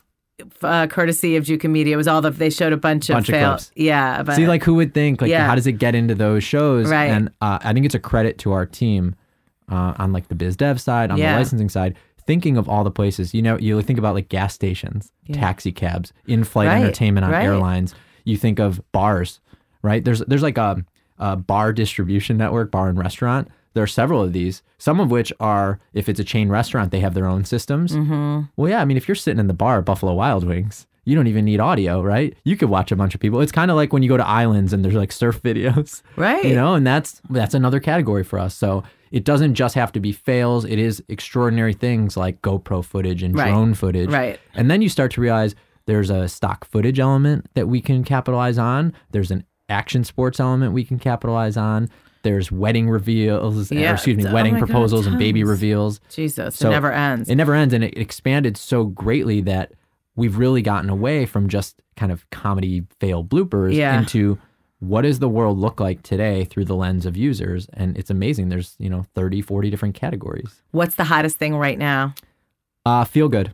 uh, 0.61 0.87
courtesy 0.87 1.35
of 1.35 1.43
Jukin 1.45 1.69
Media. 1.71 1.97
Was 1.97 2.07
all 2.07 2.21
the 2.21 2.29
they 2.31 2.49
showed 2.49 2.73
a 2.73 2.77
bunch, 2.77 3.07
Bunch 3.07 3.29
of 3.29 3.33
fail. 3.33 3.49
clips. 3.51 3.71
Yeah. 3.75 4.23
But, 4.23 4.35
See, 4.35 4.47
like, 4.47 4.63
who 4.63 4.75
would 4.75 4.93
think? 4.93 5.21
Like, 5.21 5.29
Yeah. 5.31 5.45
how 5.47 5.55
does 5.55 5.67
it 5.67 5.73
get 5.73 5.95
into 5.95 6.15
those 6.15 6.43
shows? 6.43 6.89
Right. 6.89 7.05
And 7.09 7.29
uh, 7.41 7.59
I 7.61 7.73
think 7.73 7.85
it's 7.85 7.95
a 7.95 7.99
credit 7.99 8.37
to 8.39 8.51
our 8.51 8.65
team 8.65 9.15
uh, 9.71 9.93
on 9.97 10.11
like 10.13 10.27
the 10.27 10.35
biz 10.35 10.55
dev 10.57 10.79
side, 10.81 11.11
on 11.11 11.17
Yeah. 11.17 11.33
the 11.33 11.37
licensing 11.39 11.69
side, 11.69 11.95
thinking 12.27 12.57
of 12.57 12.67
all 12.69 12.83
the 12.83 12.91
places. 12.91 13.33
You 13.33 13.41
know, 13.41 13.57
you 13.57 13.81
think 13.81 13.99
about 13.99 14.15
like 14.15 14.29
gas 14.29 14.53
stations, 14.53 15.11
taxi 15.31 15.71
cabs, 15.71 16.11
in-flight 16.27 16.67
Right, 16.67 16.81
entertainment 16.83 17.25
on 17.25 17.31
right. 17.31 17.43
airlines. 17.45 17.95
You 18.25 18.37
think 18.37 18.59
of 18.59 18.81
bars, 18.91 19.39
right? 19.81 20.03
There's 20.03 20.19
there's 20.27 20.43
like 20.43 20.57
a, 20.57 20.83
a 21.19 21.35
bar 21.37 21.71
distribution 21.73 22.37
network, 22.37 22.69
bar 22.71 22.89
and 22.89 22.97
restaurant. 22.97 23.47
There 23.73 23.83
are 23.83 23.87
several 23.87 24.21
of 24.21 24.33
these. 24.33 24.61
Some 24.77 24.99
of 24.99 25.11
which 25.11 25.31
are, 25.39 25.79
if 25.93 26.09
it's 26.09 26.19
a 26.19 26.23
chain 26.23 26.49
restaurant, 26.49 26.91
they 26.91 26.99
have 26.99 27.13
their 27.13 27.25
own 27.27 27.45
systems. 27.45 27.93
Mm-hmm. 27.93 28.41
Well, 28.57 28.69
yeah. 28.69 28.81
I 28.81 28.85
mean, 28.85 28.97
if 28.97 29.07
you're 29.07 29.15
sitting 29.15 29.39
in 29.39 29.47
the 29.47 29.53
bar 29.53 29.79
at 29.79 29.85
Buffalo 29.85 30.13
Wild 30.13 30.43
Wings, 30.43 30.87
you 31.05 31.15
don't 31.15 31.27
even 31.27 31.45
need 31.45 31.59
audio, 31.59 32.01
right? 32.01 32.35
You 32.43 32.55
could 32.57 32.69
watch 32.69 32.91
a 32.91 32.95
bunch 32.95 33.15
of 33.15 33.21
people. 33.21 33.41
It's 33.41 33.51
kind 33.51 33.71
of 33.71 33.77
like 33.77 33.91
when 33.93 34.03
you 34.03 34.09
go 34.09 34.17
to 34.17 34.27
islands 34.27 34.71
and 34.73 34.83
there's 34.85 34.93
like 34.95 35.11
surf 35.11 35.41
videos, 35.43 36.01
Right. 36.15 36.43
You 36.45 36.53
know, 36.55 36.73
and 36.75 36.85
that's 36.85 37.21
that's 37.29 37.53
another 37.53 37.79
category 37.79 38.23
for 38.23 38.37
us. 38.39 38.53
So 38.53 38.83
it 39.09 39.23
doesn't 39.25 39.55
just 39.55 39.75
have 39.75 39.91
to 39.93 39.99
be 39.99 40.11
fails. 40.11 40.63
It 40.63 40.77
is 40.79 41.03
extraordinary 41.09 41.73
things 41.73 42.15
like 42.17 42.41
GoPro 42.41 42.83
footage 42.85 43.23
and 43.23 43.35
Right. 43.35 43.49
drone 43.49 43.73
footage, 43.73 44.09
Right. 44.09 44.39
And 44.53 44.69
then 44.69 44.81
you 44.81 44.89
start 44.89 45.11
to 45.13 45.21
realize 45.21 45.55
there's 45.87 46.09
a 46.11 46.27
stock 46.27 46.65
footage 46.65 46.99
element 46.99 47.49
that 47.55 47.67
we 47.67 47.81
can 47.81 48.03
capitalize 48.03 48.57
on. 48.59 48.93
There's 49.11 49.31
an 49.31 49.43
action 49.69 50.03
sports 50.03 50.39
element 50.39 50.73
we 50.73 50.83
can 50.83 50.99
capitalize 50.99 51.57
on. 51.57 51.89
There's 52.23 52.51
wedding 52.51 52.89
reveals, 52.89 53.71
or 53.71 53.75
excuse 53.77 54.17
me, 54.17 54.27
Oh 54.27 54.33
wedding 54.33 54.53
God, 54.55 54.59
proposals 54.65 55.07
and 55.07 55.17
baby 55.17 55.43
reveals. 55.43 55.99
Jesus, 56.09 56.55
So 56.55 56.69
it 56.69 56.71
never 56.71 56.91
ends. 56.91 57.29
It 57.29 57.35
never 57.35 57.53
ends, 57.55 57.73
and 57.73 57.83
it 57.83 57.97
expanded 57.97 58.57
so 58.57 58.83
greatly 58.85 59.41
that 59.41 59.73
we've 60.15 60.37
really 60.37 60.61
gotten 60.61 60.89
away 60.89 61.25
from 61.25 61.49
just 61.49 61.81
kind 61.95 62.11
of 62.11 62.29
comedy 62.29 62.83
fail 62.99 63.23
bloopers 63.23 63.73
Yeah. 63.73 63.99
into 63.99 64.37
what 64.79 65.01
does 65.03 65.19
the 65.19 65.29
world 65.29 65.57
look 65.59 65.79
like 65.79 66.01
today 66.03 66.43
through 66.45 66.65
the 66.65 66.75
lens 66.75 67.05
of 67.05 67.15
users 67.15 67.67
and 67.73 67.95
it's 67.97 68.09
amazing 68.09 68.49
there's 68.49 68.75
you 68.79 68.89
know 68.89 69.05
30 69.13 69.41
40 69.41 69.69
different 69.69 69.93
categories 69.93 70.63
What's 70.71 70.95
the 70.95 71.03
hottest 71.03 71.37
thing 71.37 71.55
right 71.55 71.77
now? 71.77 72.15
uh 72.85 73.05
feel 73.05 73.29
good 73.29 73.51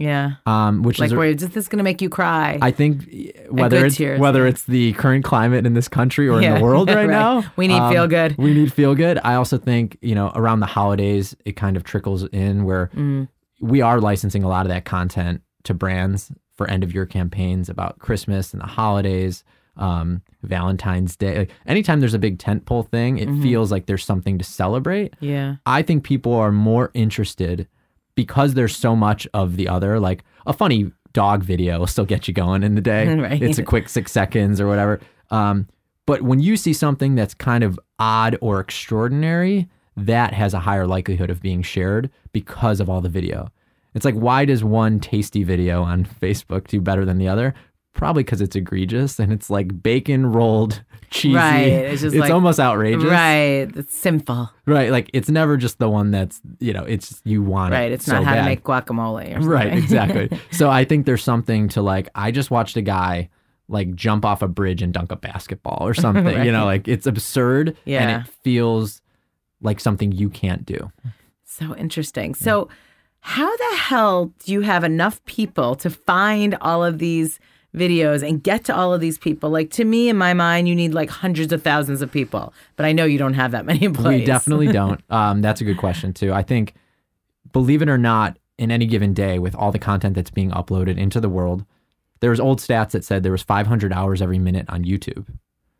Yeah, 0.00 0.32
um 0.46 0.82
which 0.82 0.98
like 0.98 1.08
is 1.08 1.14
where 1.14 1.28
is 1.28 1.48
this 1.50 1.68
going 1.68 1.76
to 1.78 1.84
make 1.84 2.00
you 2.00 2.08
cry? 2.08 2.58
I 2.62 2.70
think 2.70 3.08
whether 3.50 3.84
it's 3.84 3.96
tears, 3.96 4.18
whether 4.18 4.42
yeah. 4.44 4.48
it's 4.48 4.64
the 4.64 4.92
current 4.94 5.24
climate 5.24 5.66
in 5.66 5.74
this 5.74 5.88
country 5.88 6.26
or 6.28 6.40
in 6.40 6.54
the 6.54 6.60
world 6.60 6.88
right, 6.88 6.96
right. 7.06 7.06
now, 7.08 7.44
We 7.56 7.68
need 7.68 7.78
um, 7.78 7.92
feel 7.92 8.06
good. 8.08 8.36
We 8.38 8.54
need 8.54 8.72
feel 8.72 8.94
good. 8.94 9.20
I 9.22 9.34
also 9.34 9.58
think 9.58 9.98
you 10.00 10.14
know 10.14 10.32
around 10.34 10.60
the 10.60 10.66
holidays 10.66 11.36
it 11.44 11.52
kind 11.56 11.76
of 11.76 11.84
trickles 11.84 12.24
in 12.32 12.64
where 12.64 12.90
Mm. 12.96 13.28
we 13.60 13.82
are 13.82 14.00
licensing 14.00 14.42
a 14.42 14.48
lot 14.48 14.64
of 14.64 14.70
that 14.70 14.84
content 14.86 15.42
to 15.64 15.74
brands 15.74 16.32
for 16.56 16.66
end 16.70 16.82
of 16.82 16.94
year 16.94 17.04
campaigns 17.06 17.68
about 17.68 17.98
Christmas 17.98 18.52
and 18.54 18.62
the 18.62 18.66
holidays, 18.66 19.44
um, 19.76 20.22
Valentine's 20.42 21.16
Day. 21.16 21.38
Like, 21.40 21.50
anytime 21.66 22.00
there's 22.00 22.14
a 22.14 22.18
big 22.18 22.38
tentpole 22.38 22.88
thing, 22.88 23.18
it 23.18 23.28
Mm-hmm. 23.28 23.42
feels 23.42 23.70
like 23.70 23.84
there's 23.86 24.04
something 24.04 24.38
to 24.38 24.44
celebrate. 24.44 25.14
yeah, 25.20 25.56
I 25.66 25.82
think 25.82 26.04
people 26.04 26.32
are 26.34 26.52
more 26.52 26.90
interested 26.94 27.66
because 28.20 28.52
there's 28.52 28.76
so 28.76 28.94
much 28.94 29.26
of 29.32 29.56
the 29.56 29.66
other. 29.66 29.98
Like 29.98 30.24
a 30.46 30.52
funny 30.52 30.92
dog 31.14 31.42
video 31.42 31.78
will 31.78 31.86
still 31.86 32.04
get 32.04 32.28
you 32.28 32.34
going 32.34 32.62
in 32.62 32.74
the 32.74 32.82
day. 32.82 33.14
Right. 33.18 33.42
It's 33.42 33.56
a 33.56 33.62
quick 33.62 33.88
six 33.88 34.12
seconds 34.12 34.60
or 34.60 34.66
whatever. 34.68 35.00
Um, 35.30 35.68
but 36.04 36.20
when 36.20 36.38
you 36.38 36.58
see 36.58 36.74
something 36.74 37.14
that's 37.14 37.32
kind 37.32 37.64
of 37.64 37.80
odd 37.98 38.36
or 38.42 38.60
extraordinary, 38.60 39.70
that 39.96 40.34
has 40.34 40.52
a 40.52 40.58
higher 40.60 40.86
likelihood 40.86 41.30
of 41.30 41.40
being 41.40 41.62
shared 41.62 42.10
because 42.32 42.78
of 42.78 42.90
all 42.90 43.00
the 43.00 43.08
video. 43.08 43.48
It's 43.94 44.04
like, 44.04 44.16
why 44.16 44.44
does 44.44 44.62
one 44.62 45.00
tasty 45.00 45.42
video 45.42 45.82
on 45.82 46.04
Facebook 46.20 46.66
do 46.66 46.78
better 46.82 47.06
than 47.06 47.16
the 47.16 47.28
other? 47.28 47.54
Probably 47.92 48.22
because 48.22 48.40
it's 48.40 48.54
egregious 48.56 49.18
and 49.18 49.32
it's 49.32 49.50
like 49.50 49.82
bacon 49.82 50.26
rolled 50.26 50.82
cheesy. 51.10 51.34
Right, 51.34 51.62
it's 51.66 52.00
just 52.02 52.14
like- 52.16 52.30
almost 52.30 52.60
outrageous. 52.60 53.04
right. 53.04 53.68
It's 53.76 53.94
simple. 53.94 54.48
Right. 54.64 54.90
Like 54.90 55.10
it's 55.12 55.28
never 55.28 55.56
just 55.56 55.78
the 55.78 55.88
one 55.90 56.10
that's, 56.10 56.40
you 56.60 56.72
know, 56.72 56.84
it's 56.84 57.20
you 57.24 57.42
want 57.42 57.74
it. 57.74 57.76
Right. 57.76 57.90
it. 57.90 57.94
It's 57.94 58.06
so 58.06 58.14
not 58.14 58.24
how 58.24 58.34
bad. 58.34 58.42
to 58.42 58.48
make 58.48 58.62
guacamole. 58.62 59.30
Or 59.30 59.32
something. 59.34 59.48
Right, 59.48 59.72
exactly. 59.72 60.30
so 60.52 60.70
I 60.70 60.84
think 60.84 61.04
there's 61.04 61.22
something 61.24 61.68
to 61.70 61.82
like 61.82 62.08
I 62.14 62.30
just 62.30 62.50
watched 62.50 62.76
a 62.76 62.82
guy 62.82 63.28
like 63.68 63.94
jump 63.94 64.24
off 64.24 64.40
a 64.42 64.48
bridge 64.48 64.82
and 64.82 64.92
dunk 64.94 65.10
a 65.12 65.16
basketball 65.16 65.78
or 65.86 65.92
something. 66.06 66.44
You 66.44 66.52
know, 66.52 66.64
like 66.64 66.86
it's 66.88 67.06
absurd 67.06 67.76
Yeah. 67.84 68.02
and 68.08 68.22
it 68.26 68.32
feels 68.44 69.02
like 69.60 69.80
something 69.80 70.12
you 70.12 70.30
can't 70.30 70.64
do. 70.64 70.90
So 71.44 71.74
interesting. 71.76 72.34
So, 72.34 72.68
how 73.22 73.54
the 73.54 73.76
hell 73.76 74.32
do 74.44 74.52
you 74.52 74.62
have 74.62 74.82
enough 74.84 75.22
people 75.26 75.74
to 75.74 75.90
find 75.90 76.56
all 76.62 76.82
of 76.82 76.98
these 76.98 77.38
videos 77.74 78.26
and 78.26 78.42
get 78.42 78.64
to 78.64 78.74
all 78.76 78.92
of 78.94 79.00
these 79.00 79.18
people? 79.18 79.50
Like 79.50 79.70
to 79.72 79.84
me, 79.84 80.08
in 80.08 80.16
my 80.16 80.34
mind, 80.34 80.68
you 80.68 80.74
need 80.74 80.94
like 80.94 81.10
hundreds 81.10 81.52
of 81.52 81.62
thousands 81.62 82.02
of 82.02 82.10
people, 82.10 82.52
but 82.76 82.86
I 82.86 82.92
know 82.92 83.04
you 83.04 83.18
don't 83.18 83.34
have 83.34 83.52
that 83.52 83.64
many 83.66 83.84
employees. 83.84 84.20
We 84.20 84.24
definitely 84.26 84.68
don't. 84.72 85.00
Um, 85.10 85.42
that's 85.42 85.60
a 85.60 85.64
good 85.64 85.78
question 85.78 86.12
too. 86.12 86.32
I 86.32 86.42
think, 86.42 86.74
believe 87.52 87.82
it 87.82 87.88
or 87.88 87.98
not, 87.98 88.36
in 88.58 88.70
any 88.70 88.86
given 88.86 89.14
day, 89.14 89.38
with 89.38 89.54
all 89.54 89.72
the 89.72 89.78
content 89.78 90.14
that's 90.14 90.30
being 90.30 90.50
uploaded 90.50 90.98
into 90.98 91.20
the 91.20 91.28
world, 91.30 91.64
there's 92.20 92.38
old 92.38 92.60
stats 92.60 92.90
that 92.90 93.04
said 93.04 93.22
there 93.22 93.32
was 93.32 93.42
500 93.42 93.92
hours 93.92 94.20
every 94.20 94.38
minute 94.38 94.66
on 94.68 94.84
YouTube. 94.84 95.26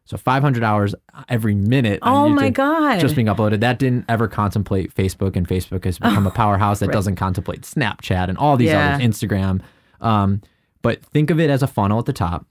So 0.06 0.16
500 0.16 0.64
hours 0.64 0.94
every 1.28 1.54
minute. 1.54 1.98
on 2.02 2.12
Oh 2.12 2.28
my 2.30 2.50
god! 2.50 2.98
Just 2.98 3.14
being 3.14 3.28
uploaded. 3.28 3.60
That 3.60 3.78
didn't 3.78 4.06
ever 4.08 4.26
contemplate 4.26 4.92
Facebook, 4.94 5.36
and 5.36 5.46
Facebook 5.46 5.84
has 5.84 5.98
become 5.98 6.26
a 6.26 6.30
powerhouse 6.42 6.80
that 6.80 6.90
doesn't 6.90 7.14
contemplate 7.16 7.60
Snapchat 7.62 8.28
and 8.28 8.36
all 8.38 8.56
these 8.56 8.70
Yeah. 8.70 8.94
others, 8.94 9.06
Instagram. 9.06 9.60
Um, 10.00 10.40
but 10.82 11.04
think 11.06 11.30
of 11.30 11.38
it 11.40 11.50
as 11.50 11.62
a 11.62 11.66
funnel 11.66 11.98
at 11.98 12.06
the 12.06 12.12
top, 12.12 12.46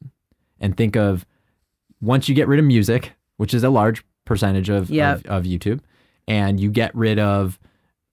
and 0.60 0.76
think 0.76 0.96
of 0.96 1.26
once 2.02 2.30
you 2.30 2.36
get 2.36 2.48
rid 2.48 2.60
of 2.60 2.66
music, 2.66 3.14
which 3.38 3.54
is 3.54 3.64
a 3.64 3.70
large 3.70 4.04
percentage 4.26 4.70
of, 4.70 4.90
Yep. 4.90 5.18
of, 5.20 5.26
of 5.26 5.44
YouTube, 5.44 5.80
and 6.28 6.60
you 6.60 6.70
get 6.70 6.94
rid 6.96 7.20
of 7.20 7.60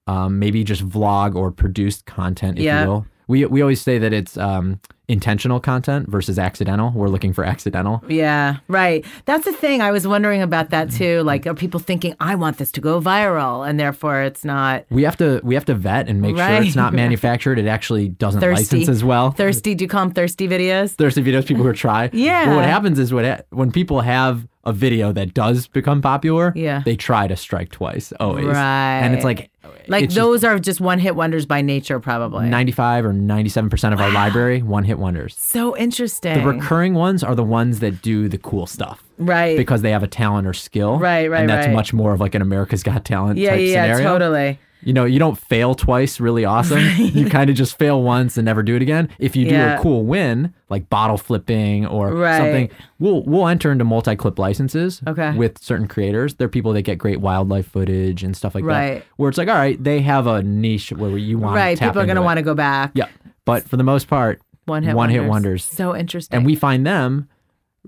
um, 0.07 0.39
maybe 0.39 0.63
just 0.65 0.87
vlog 0.89 1.35
or 1.35 1.51
produced 1.51 2.07
content, 2.07 2.59
if 2.59 2.65
Yep. 2.65 2.85
you 2.85 2.91
will. 2.91 3.07
We, 3.29 3.45
we 3.47 3.61
always 3.61 3.81
say 3.81 3.99
that 3.99 4.13
it's 4.13 4.37
um, 4.37 4.81
intentional 5.09 5.61
content 5.61 6.09
versus 6.09 6.39
accidental. 6.39 6.91
We're 6.95 7.09
looking 7.09 7.33
for 7.33 7.45
accidental. 7.45 8.03
Yeah, 8.09 8.57
right. 8.69 9.05
That's 9.25 9.45
the 9.45 9.53
thing. 9.53 9.81
I 9.81 9.91
was 9.93 10.07
wondering 10.07 10.43
about 10.43 10.71
that 10.71 10.91
too. 10.91 11.23
Like, 11.23 11.47
are 11.47 11.55
people 11.55 11.79
thinking 11.81 12.15
I 12.21 12.35
want 12.35 12.59
this 12.59 12.73
to 12.73 12.81
go 12.81 13.01
viral, 13.01 13.69
and 13.69 13.79
therefore 13.79 14.23
it's 14.23 14.45
not 14.45 14.85
We 14.91 15.05
have 15.05 15.17
to 15.19 15.41
we 15.45 15.55
have 15.55 15.65
to 15.67 15.75
vet 15.75 16.09
and 16.09 16.21
make 16.21 16.37
sure 16.37 16.63
it's 16.63 16.77
not 16.77 16.93
manufactured. 17.05 17.59
It 17.59 17.67
actually 17.67 18.09
doesn't 18.09 18.41
Thirsty. 18.41 18.79
license 18.79 18.89
as 18.89 19.05
well. 19.05 19.31
thirsty? 19.31 19.75
Do 19.75 19.85
you 19.85 19.89
call 19.89 20.05
them 20.07 20.15
thirsty 20.15 20.49
videos? 20.49 20.93
Thirsty 20.93 21.23
videos, 21.23 21.47
people 21.47 21.63
who 21.65 21.73
try. 21.73 22.11
Yeah. 22.13 22.47
But 22.47 22.57
what 22.57 22.65
happens 22.65 22.99
is 22.99 23.13
when 23.13 23.43
when 23.51 23.71
people 23.73 24.01
have 24.01 24.47
a 24.67 24.73
video 24.73 25.13
that 25.13 25.33
does 25.33 25.67
become 25.69 26.03
popular, 26.03 26.53
Yeah. 26.55 26.83
they 26.85 26.97
try 26.97 27.27
to 27.29 27.37
strike 27.37 27.71
twice 27.71 28.13
always. 28.21 28.45
Right. 28.47 29.01
And 29.03 29.15
it's 29.15 29.25
like 29.25 29.51
Like 29.89 30.05
it's 30.05 30.15
just 30.15 30.23
those 30.25 30.45
are 30.45 30.59
just 30.59 30.81
one 30.81 30.99
hit 30.99 31.15
wonders 31.17 31.47
by 31.47 31.63
nature, 31.63 32.01
probably. 32.01 32.49
95 32.49 33.07
or 33.07 33.13
97% 33.13 33.93
of 33.93 34.01
our 34.01 34.11
library 34.11 34.61
one 34.63 34.85
hit 34.85 34.99
wonders. 34.99 35.37
so 35.39 35.77
interesting. 35.77 36.35
The 36.43 36.47
recurring 36.47 36.95
ones 36.95 37.23
are 37.23 37.35
the 37.35 37.45
ones 37.45 37.79
that 37.81 38.03
do 38.03 38.29
the 38.29 38.39
cool 38.39 38.67
stuff 38.67 39.03
right. 39.19 39.57
because 39.57 39.83
they 39.83 39.93
have 39.93 40.03
a 40.03 40.09
talent 40.09 40.47
or 40.47 40.53
skill. 40.53 40.99
Right, 40.99 41.31
right, 41.31 41.41
And 41.43 41.49
that's 41.49 41.67
right. 41.69 41.73
much 41.75 41.93
more 41.93 42.13
of 42.13 42.21
like 42.21 42.35
an 42.35 42.43
America's 42.43 42.83
Got 42.83 43.05
Talent 43.05 43.39
yeah, 43.39 43.51
type 43.51 43.61
yeah, 43.61 43.85
scenario. 43.85 44.09
totally. 44.09 44.59
You 44.83 44.93
know, 44.93 45.05
you 45.05 45.19
don't 45.19 45.37
fail 45.39 45.75
twice, 45.75 46.21
really 46.21 46.45
awesome. 46.45 46.79
You 46.99 47.29
kind 47.29 47.51
of 47.51 47.57
just 47.57 47.77
fail 47.79 48.03
once 48.03 48.37
and 48.37 48.45
never 48.45 48.63
do 48.63 48.77
it 48.77 48.83
again. 48.83 49.09
If 49.19 49.35
you 49.35 49.47
do 49.47 49.55
Yeah. 49.55 49.79
a 49.79 49.83
cool 49.83 50.05
win, 50.05 50.53
like 50.71 50.89
bottle 50.91 51.17
flipping 51.17 51.87
or 51.87 52.15
Right. 52.15 52.37
something, 52.39 52.69
we'll 52.99 53.23
we'll 53.25 53.49
enter 53.49 53.73
into 53.73 53.85
multi-clip 53.85 54.39
licenses 54.39 55.03
Okay. 55.07 55.33
with 55.37 55.59
certain 55.59 55.89
creators. 55.89 56.35
They're 56.35 56.49
people 56.49 56.73
that 56.75 56.83
get 56.83 56.99
great 56.99 57.21
wildlife 57.21 57.67
footage 57.67 58.23
and 58.23 58.37
stuff 58.37 58.55
like 58.55 58.65
Right. 58.65 58.95
that. 58.97 59.05
Where 59.17 59.29
it's 59.29 59.39
like, 59.39 59.49
all 59.49 59.55
right, 59.57 59.83
they 59.83 60.01
have 60.03 60.27
a 60.27 60.43
niche 60.43 60.93
where 60.93 61.17
you 61.17 61.39
want 61.39 61.57
Right. 61.57 61.79
People 61.79 62.01
are 62.01 62.07
going 62.07 62.17
to 62.17 62.23
want 62.23 62.37
to 62.39 62.43
go 62.43 62.55
back. 62.55 62.93
Yeah. 62.95 63.07
But 63.45 63.69
for 63.69 63.77
the 63.77 63.85
most 63.85 64.09
part, 64.09 64.41
One 64.67 64.83
hit 64.83 64.95
One 64.95 65.09
hit 65.11 65.21
wonders. 65.21 65.31
wonders. 65.31 65.65
So 65.65 65.97
interesting. 65.97 66.37
and 66.37 66.45
we 66.47 66.55
find 66.55 66.87
them 66.87 67.29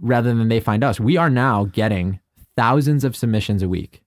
rather 0.01 0.33
than 0.35 0.49
they 0.49 0.61
find 0.61 0.83
us. 0.83 0.99
We 1.01 1.17
are 1.17 1.29
now 1.31 1.65
getting 1.65 2.21
thousands 2.57 3.05
of 3.05 3.15
submissions 3.17 3.63
a 3.63 3.69
week. 3.69 4.03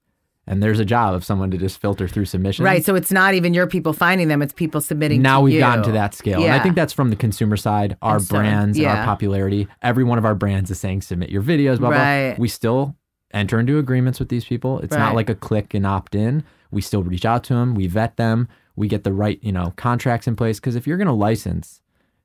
And 0.48 0.62
there's 0.62 0.80
a 0.80 0.86
job 0.86 1.14
of 1.14 1.24
someone 1.24 1.52
to 1.52 1.58
just 1.58 1.80
filter 1.80 2.08
through 2.08 2.26
submissions. 2.26 2.66
right. 2.66 2.84
So 2.84 2.96
it's 2.96 3.12
not 3.12 3.36
even 3.36 3.54
your 3.54 3.68
people 3.68 3.94
finding 3.94 4.28
them, 4.28 4.42
it's 4.42 4.54
people 4.54 4.82
submitting 4.82 5.22
now 5.22 5.42
we've 5.42 5.54
you. 5.54 5.60
gotten 5.60 5.84
to 5.86 5.92
that 5.92 6.14
scale. 6.16 6.42
And 6.44 6.52
I 6.52 6.60
think 6.60 6.76
that's 6.76 6.94
from 6.94 7.10
the 7.12 7.16
consumer 7.16 7.56
side, 7.58 7.96
our 8.02 8.20
so- 8.20 8.36
brands 8.36 8.78
yeah. 8.78 9.00
our 9.00 9.06
popularity. 9.06 9.68
Every 9.84 10.04
one 10.04 10.18
of 10.18 10.26
our 10.26 10.34
brands 10.36 10.72
is 10.72 10.80
saying 10.80 11.02
submit 11.04 11.30
your 11.30 11.44
videos, 11.44 11.78
blah, 11.80 11.90
Right. 11.90 12.36
blah. 12.36 12.42
We 12.42 12.48
still 12.48 12.96
enter 13.34 13.60
into 13.60 13.78
agreements 13.78 14.20
with 14.20 14.30
these 14.30 14.44
people. 14.44 14.80
It's 14.80 14.92
Right. 14.96 15.00
not 15.00 15.16
like 15.16 15.30
a 15.30 15.36
click 15.36 15.74
and 15.74 15.86
opt 15.86 16.16
in. 16.16 16.44
We 16.72 16.82
still 16.82 17.04
reach 17.04 17.24
out 17.26 17.44
to 17.46 17.54
them, 17.54 17.76
we 17.76 17.88
vet 17.88 18.18
them, 18.18 18.48
we 18.76 18.88
get 18.88 19.04
the 19.04 19.14
right, 19.14 19.40
you 19.44 19.52
know, 19.52 19.74
contracts 19.78 20.28
in 20.28 20.36
place. 20.36 20.60
Because 20.60 20.76
if 20.76 20.88
you're 20.88 20.98
going 20.98 21.08
to 21.08 21.14
license 21.14 21.82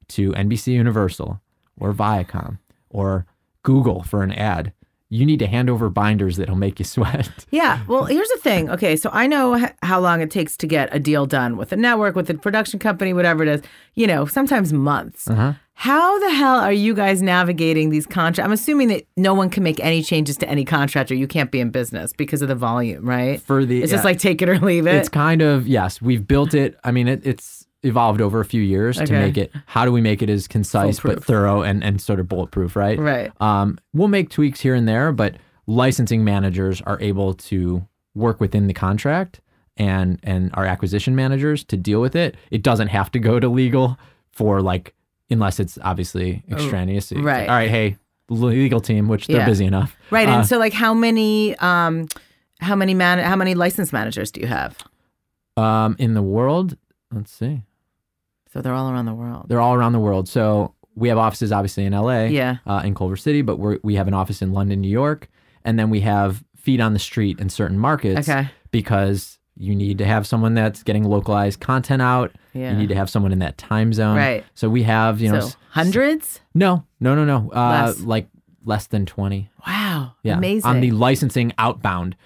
to 0.09 0.33
NBC 0.35 0.73
Universal 0.73 1.41
or 1.79 1.93
Viacom 1.93 2.59
or 2.89 3.27
Google 3.63 4.03
for 4.05 4.23
an 4.23 4.33
ad, 4.33 4.73
you 5.09 5.25
need 5.25 5.39
to 5.39 5.47
hand 5.47 5.71
over 5.71 5.89
binders 5.89 6.37
that'll 6.37 6.57
make 6.57 6.79
you 6.79 6.85
sweat. 6.95 7.47
Yeah. 7.51 7.81
Well, 7.87 8.05
here's 8.07 8.29
the 8.29 8.39
thing. 8.39 8.69
Okay. 8.71 8.97
So 8.97 9.11
I 9.13 9.27
know 9.27 9.57
h- 9.57 9.73
how 9.83 10.01
long 10.01 10.21
it 10.21 10.31
takes 10.31 10.57
to 10.59 10.67
get 10.67 10.89
a 10.95 10.99
deal 10.99 11.27
done 11.27 11.57
with 11.57 11.73
a 11.73 11.77
network, 11.77 12.17
with 12.17 12.29
a 12.31 12.35
production 12.35 12.79
company, 12.79 13.13
whatever 13.13 13.43
it 13.43 13.49
is, 13.49 13.63
you 13.95 14.07
know, 14.07 14.27
sometimes 14.27 14.73
months. 14.73 15.29
Uh-huh. 15.31 15.53
How 15.79 16.19
the 16.21 16.31
hell 16.31 16.57
are 16.59 16.73
you 16.73 16.95
guys 16.95 17.21
navigating 17.21 17.91
these 17.91 18.07
contracts? 18.07 18.45
I'm 18.47 18.53
assuming 18.53 18.89
that 18.89 19.07
no 19.19 19.35
one 19.35 19.51
can 19.51 19.63
make 19.63 19.79
any 19.81 20.03
changes 20.03 20.39
to 20.39 20.49
any 20.49 20.65
contract 20.65 21.11
or 21.11 21.15
you 21.15 21.29
can't 21.29 21.51
be 21.51 21.61
in 21.61 21.69
business 21.71 22.15
because 22.15 22.41
of 22.41 22.49
the 22.49 22.55
volume, 22.55 23.07
right? 23.07 23.43
For 23.43 23.65
the 23.67 23.83
It's 23.83 23.93
just 23.93 24.05
like 24.05 24.19
take 24.19 24.41
it 24.41 24.49
or 24.49 24.59
leave 24.59 24.87
it. 24.87 24.95
It's 24.95 25.11
kind 25.11 25.43
of 25.43 25.67
yes, 25.69 26.01
we've 26.01 26.27
built 26.27 26.55
it. 26.55 26.79
I 26.83 26.93
mean, 26.93 27.09
it, 27.09 27.27
it's 27.27 27.66
evolved 27.87 28.21
over 28.21 28.41
a 28.41 28.45
few 28.45 28.61
years 28.63 28.99
to 28.99 29.13
make 29.13 29.37
it. 29.39 29.51
How 29.67 29.85
do 29.85 29.93
we 29.93 30.01
make 30.01 30.21
it 30.23 30.29
as 30.29 30.47
concise 30.49 31.01
but 31.01 31.25
thorough 31.25 31.63
and 31.63 31.83
and 31.83 32.01
sort 32.01 32.21
of 32.21 32.29
bulletproof, 32.29 32.77
right? 32.77 32.99
Right. 32.99 33.33
Um, 33.41 33.79
we'll 33.95 34.09
make 34.09 34.29
tweaks 34.31 34.61
here 34.61 34.75
and 34.75 34.87
there, 34.89 35.13
but 35.13 35.37
licensing 35.67 36.25
managers 36.25 36.81
are 36.83 37.01
able 37.01 37.35
to 37.35 37.87
work 38.15 38.41
within 38.41 38.67
the 38.67 38.75
contract 38.75 39.41
and 39.77 40.19
and 40.23 40.51
our 40.55 40.65
acquisition 40.67 41.15
managers 41.17 41.65
to 41.65 41.77
deal 41.77 42.01
with 42.01 42.15
it. 42.17 42.37
It 42.51 42.63
doesn't 42.63 42.89
have 42.89 43.11
to 43.13 43.19
go 43.19 43.39
to 43.41 43.49
legal 43.49 43.99
for 44.33 44.61
like 44.63 44.95
unless 45.31 45.59
it's 45.61 45.79
obviously 45.83 46.43
extraneous. 46.51 47.13
Oh, 47.13 47.21
right. 47.21 47.49
All 47.49 47.55
right. 47.55 47.69
Hey, 47.71 47.97
legal 48.29 48.81
team, 48.81 49.09
which 49.09 49.27
they're 49.27 49.39
Yeah. 49.39 49.47
busy 49.47 49.65
enough. 49.67 49.97
right. 50.11 50.29
Uh, 50.29 50.39
and 50.39 50.47
so 50.47 50.59
like 50.59 50.73
how 50.73 50.95
many 50.95 51.57
um 51.59 52.07
how 52.61 52.75
many 52.77 52.95
man 52.95 53.19
how 53.19 53.37
many 53.37 53.55
license 53.55 53.93
managers 53.93 54.31
do 54.31 54.41
you 54.41 54.47
have? 54.47 54.79
um, 55.59 55.97
in 55.99 56.13
the 56.15 56.23
world, 56.23 56.77
let's 57.13 57.33
see. 57.33 57.63
So 58.57 58.63
they're 58.63 58.73
all 58.75 58.91
around 58.91 59.05
the 59.05 59.13
world. 59.15 59.47
They're 59.49 59.61
all 59.61 59.75
around 59.75 59.93
the 59.93 60.01
world. 60.01 60.29
So 60.29 60.73
we 60.95 61.09
have 61.11 61.19
offices 61.19 61.53
obviously 61.53 61.85
in 61.85 61.93
LA, 61.93 62.25
Yeah. 62.25 62.57
uh, 62.67 62.81
in 62.85 62.95
Culver 62.95 63.17
City, 63.17 63.43
but 63.43 63.59
we're, 63.59 63.79
we 63.83 63.97
have 63.97 64.09
an 64.09 64.15
office 64.15 64.41
in 64.41 64.53
London, 64.55 64.81
New 64.81 64.89
York, 64.89 65.29
and 65.63 65.79
then 65.79 65.91
we 65.91 66.01
have 66.01 66.43
feet 66.57 66.81
on 66.81 66.95
the 66.95 66.99
street 66.99 67.39
in 67.39 67.51
certain 67.51 67.79
markets 67.79 68.27
Okay. 68.29 68.49
because 68.71 69.39
you 69.59 69.75
need 69.75 69.99
to 69.99 70.07
have 70.07 70.27
someone 70.27 70.55
that's 70.55 70.83
getting 70.83 71.05
localized 71.05 71.61
content 71.61 72.01
out. 72.01 72.33
Yeah. 72.55 72.73
You 72.73 72.79
need 72.79 72.89
to 72.89 72.95
have 72.95 73.11
someone 73.11 73.31
in 73.33 73.41
that 73.41 73.59
time 73.59 73.93
zone. 73.93 74.17
Right. 74.17 74.43
So 74.55 74.71
we 74.71 74.85
have, 74.85 75.21
you 75.21 75.31
know, 75.31 75.41
so 75.41 75.47
s- 75.49 75.57
hundreds? 75.71 76.41
no, 76.55 76.85
no, 76.99 77.15
no, 77.15 77.25
no, 77.27 77.51
uh, 77.55 77.87
Less. 77.89 78.01
like 78.01 78.29
less 78.65 78.87
than 78.87 79.05
20. 79.05 79.51
Wow. 79.67 80.15
Yeah. 80.23 80.39
Amazing. 80.39 80.69
On 80.71 80.81
the 80.81 80.93
licensing 80.93 81.53
outbound. 81.59 82.17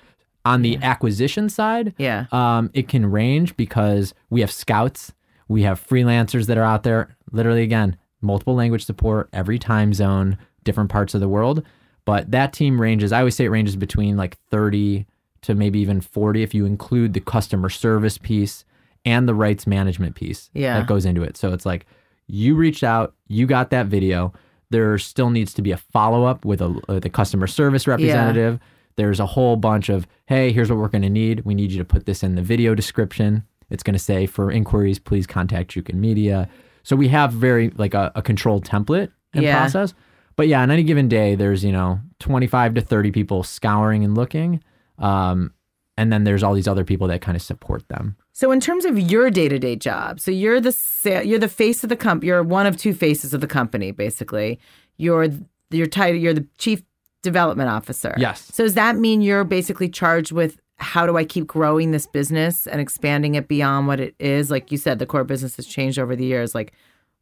On 0.45 0.63
the 0.63 0.79
acquisition 0.79 1.49
side, 1.51 1.93
yeah. 1.99 2.25
um, 2.33 2.71
it 2.73 2.89
can 2.89 3.05
range 3.05 3.57
because 3.59 4.15
we 4.31 4.41
have 4.41 4.51
scouts, 4.51 5.13
we 5.51 5.63
have 5.65 5.85
freelancers 5.85 6.47
that 6.47 6.57
are 6.57 6.65
out 6.65 6.85
there. 6.85 7.15
Literally, 7.33 7.63
again, 7.63 7.97
multiple 8.21 8.55
language 8.55 8.85
support, 8.85 9.29
every 9.33 9.59
time 9.59 9.93
zone, 9.93 10.39
different 10.63 10.91
parts 10.91 11.13
of 11.13 11.21
the 11.21 11.29
world. 11.29 11.65
But 12.05 12.31
that 12.31 12.53
team 12.53 12.81
ranges. 12.81 13.11
I 13.13 13.19
always 13.19 13.35
say 13.35 13.45
it 13.47 13.51
ranges 13.51 13.77
between 13.77 14.17
like 14.17 14.39
thirty 14.51 15.07
to 15.43 15.55
maybe 15.55 15.81
even 15.81 16.01
forty 16.01 16.43
if 16.43 16.55
you 16.55 16.67
include 16.67 17.15
the 17.15 17.21
customer 17.21 17.69
service 17.69 18.17
piece 18.17 18.65
and 19.05 19.27
the 19.29 19.35
rights 19.35 19.67
management 19.67 20.15
piece 20.15 20.51
Yeah. 20.55 20.79
that 20.79 20.87
goes 20.87 21.05
into 21.05 21.23
it. 21.23 21.37
So 21.37 21.53
it's 21.53 21.67
like 21.67 21.87
you 22.27 22.55
reached 22.55 22.85
out, 22.85 23.15
you 23.27 23.47
got 23.47 23.71
that 23.71 23.87
video. 23.87 24.33
There 24.71 24.97
still 24.99 25.31
needs 25.31 25.53
to 25.55 25.63
be 25.63 25.73
a 25.73 25.77
follow 25.77 26.25
up 26.25 26.45
with 26.45 26.61
a 26.61 26.67
uh, 26.67 26.95
with 26.95 27.05
a 27.07 27.11
customer 27.11 27.49
service 27.49 27.89
representative. 27.89 28.61
There's 28.97 29.19
a 29.21 29.27
whole 29.27 29.57
bunch 29.57 29.89
of, 29.89 30.07
hey, 30.27 30.53
here's 30.53 30.69
what 30.71 30.79
we're 30.79 30.89
going 30.89 31.03
to 31.03 31.09
need. 31.09 31.41
We 31.41 31.55
need 31.55 31.73
you 31.73 31.79
to 31.79 31.85
put 31.85 32.05
this 32.07 32.23
in 32.23 32.35
the 32.35 32.43
video 32.43 32.75
description. 32.75 33.45
It's 33.71 33.83
going 33.83 33.95
to 33.95 33.99
say 34.01 34.27
for 34.27 34.51
inquiries, 34.51 34.99
please 34.99 35.27
contact 35.27 35.71
Jukin 35.71 35.95
Media. 35.95 36.49
So 36.83 36.97
we 36.97 37.09
have 37.09 37.33
very 37.33 37.71
like 37.71 37.95
a, 37.95 38.11
a 38.15 38.23
controlled 38.23 38.65
template 38.65 39.11
and 39.33 39.45
Yeah. 39.45 39.59
process. 39.61 39.95
But 40.37 40.49
yeah, 40.49 40.63
on 40.63 40.71
any 40.71 40.83
given 40.83 41.09
day, 41.09 41.35
there's 41.35 41.63
you 41.65 41.73
know 41.73 42.01
25 42.21 42.75
to 42.75 42.81
30 42.81 43.11
people 43.13 43.43
scouring 43.43 44.05
and 44.05 44.15
looking, 44.15 44.63
um, 44.99 45.53
and 45.97 46.11
then 46.13 46.25
there's 46.25 46.43
all 46.43 46.55
these 46.55 46.69
other 46.69 46.85
people 46.85 47.07
that 47.09 47.21
kind 47.21 47.37
of 47.37 47.43
support 47.43 47.87
them. 47.89 48.17
So 48.33 48.51
in 48.53 48.61
terms 48.61 48.87
of 48.87 48.99
your 48.99 49.29
day-to-day 49.31 49.77
job, 49.77 50.19
so 50.19 50.31
you're 50.31 50.61
the 50.61 50.73
sa- 50.73 51.21
you're 51.21 51.39
the 51.39 51.49
face 51.49 51.83
of 51.83 51.91
the 51.91 51.97
comp 51.97 52.25
you're 52.25 52.43
one 52.43 52.67
of 52.67 52.77
two 52.79 52.95
faces 52.95 53.35
of 53.35 53.41
the 53.43 53.47
company 53.47 53.91
basically. 53.91 54.59
You're 54.97 55.29
you're 55.71 55.87
title 55.87 56.19
you're 56.19 56.33
the 56.33 56.47
chief 56.57 56.83
development 57.23 57.69
officer. 57.69 58.15
Yes. 58.17 58.49
So 58.53 58.63
does 58.65 58.75
that 58.75 58.97
mean 58.97 59.21
you're 59.21 59.45
basically 59.45 59.91
charged 59.91 60.33
with 60.33 60.57
how 60.81 61.07
do 61.07 61.17
I 61.17 61.25
keep 61.25 61.47
growing 61.47 61.91
this 61.91 62.07
business 62.07 62.67
and 62.67 62.81
expanding 62.81 63.35
it 63.35 63.49
beyond 63.49 63.87
what 63.87 64.01
it 64.01 64.15
is? 64.19 64.51
Like 64.51 64.73
you 64.73 64.79
said 64.79 64.99
the 64.99 65.07
core 65.07 65.25
business 65.25 65.57
has 65.57 65.67
changed 65.67 65.99
over 65.99 66.17
the 66.17 66.25
years. 66.25 66.55
Like 66.55 66.73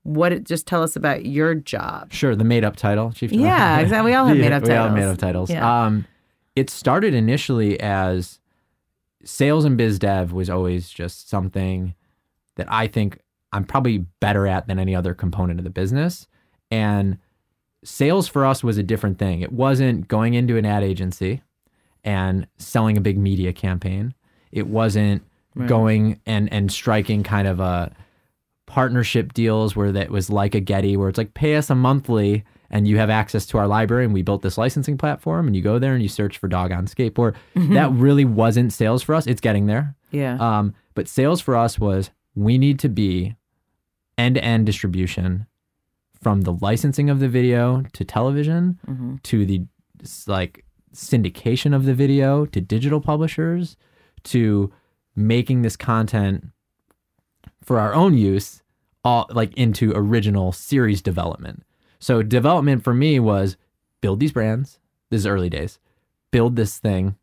what 0.04 0.32
it, 0.32 0.44
just 0.44 0.66
tell 0.66 0.82
us 0.82 0.96
about 0.96 1.26
your 1.26 1.54
job. 1.54 2.12
Sure, 2.12 2.36
the 2.36 2.44
made 2.44 2.64
up 2.64 2.76
title, 2.76 3.12
Chief. 3.12 3.32
Yeah, 3.32 3.80
exactly. 3.80 4.12
We 4.12 4.14
all 4.14 4.26
have 4.28 4.36
made-up 4.36 4.62
titles. 4.62 4.68
We 4.68 4.76
all 4.76 4.84
have 4.84 4.94
made 4.94 5.04
up 5.04 5.18
titles. 5.18 5.50
Yeah. 5.50 5.84
Um, 5.84 6.06
it 6.54 6.70
started 6.70 7.14
initially 7.14 7.78
as 7.80 8.38
sales 9.24 9.64
and 9.64 9.76
biz 9.76 9.98
dev 9.98 10.32
was 10.32 10.48
always 10.48 10.88
just 10.88 11.28
something 11.28 11.94
that 12.56 12.70
I 12.72 12.86
think 12.86 13.18
I'm 13.52 13.64
probably 13.64 13.98
better 14.20 14.46
at 14.46 14.66
than 14.68 14.78
any 14.78 14.94
other 14.94 15.14
component 15.14 15.58
of 15.60 15.64
the 15.64 15.70
business. 15.70 16.26
And 16.70 17.18
sales 17.82 18.28
for 18.28 18.44
us 18.44 18.62
was 18.62 18.78
a 18.78 18.82
different 18.82 19.18
thing. 19.18 19.40
It 19.40 19.52
wasn't 19.52 20.08
going 20.08 20.34
into 20.34 20.56
an 20.56 20.64
ad 20.64 20.82
agency 20.82 21.42
and 22.04 22.46
selling 22.58 22.96
a 22.96 23.00
big 23.00 23.18
media 23.18 23.52
campaign. 23.52 24.14
It 24.52 24.66
wasn't 24.66 25.22
going 25.66 26.20
and 26.24 26.52
and 26.52 26.70
striking 26.70 27.22
kind 27.24 27.48
of 27.48 27.58
a 27.60 27.92
partnership 28.66 29.32
deals 29.32 29.74
where 29.74 29.90
that 29.92 30.10
was 30.10 30.30
like 30.30 30.54
a 30.54 30.60
Getty, 30.60 30.96
where 30.96 31.08
it's 31.08 31.18
like 31.18 31.34
pay 31.34 31.56
us 31.56 31.70
a 31.70 31.74
monthly 31.74 32.44
and 32.70 32.86
you 32.86 32.98
have 32.98 33.08
access 33.10 33.46
to 33.46 33.58
our 33.58 33.66
library 33.66 34.04
and 34.04 34.12
we 34.12 34.22
built 34.22 34.42
this 34.42 34.58
licensing 34.58 34.98
platform 34.98 35.46
and 35.46 35.56
you 35.56 35.62
go 35.62 35.78
there 35.78 35.94
and 35.94 36.02
you 36.02 36.08
search 36.08 36.36
for 36.38 36.48
dog 36.48 36.70
on 36.70 36.86
skateboard. 36.86 37.34
That 37.54 37.90
really 37.92 38.26
wasn't 38.26 38.72
sales 38.72 39.02
for 39.02 39.14
us. 39.14 39.26
It's 39.26 39.40
getting 39.40 39.66
there. 39.66 39.94
Yeah. 40.10 40.36
Um, 40.38 40.74
but 40.94 41.08
sales 41.08 41.40
for 41.40 41.56
us 41.56 41.78
was 41.78 42.10
we 42.34 42.58
need 42.58 42.78
to 42.80 42.88
be 42.90 43.34
end 44.18 44.34
to 44.34 44.44
end 44.44 44.66
distribution 44.66 45.46
from 46.20 46.42
the 46.42 46.52
licensing 46.60 47.08
of 47.08 47.20
the 47.20 47.28
video 47.28 47.82
to 47.94 48.04
television 48.04 48.78
Mm-hmm. 48.86 49.16
to 49.22 49.46
the 49.46 49.62
like 50.26 50.64
syndication 50.94 51.74
of 51.74 51.84
the 51.84 51.94
video 51.94 52.46
to 52.46 52.60
digital 52.60 53.00
publishers 53.00 53.76
to 54.24 54.72
making 55.14 55.62
this 55.62 55.76
content 55.76 56.48
for 57.62 57.78
our 57.78 57.94
own 57.94 58.16
use 58.16 58.62
all 59.04 59.26
like 59.30 59.56
into 59.56 59.92
original 59.94 60.52
series 60.52 61.02
development. 61.02 61.64
So 61.98 62.22
development 62.22 62.84
for 62.84 62.94
me 62.94 63.20
was 63.20 63.56
build 64.00 64.20
these 64.20 64.32
brands. 64.32 64.78
This 65.10 65.20
is 65.20 65.26
early 65.26 65.50
days. 65.50 65.78
Build 66.30 66.56
this 66.56 66.78
thing, 66.78 67.16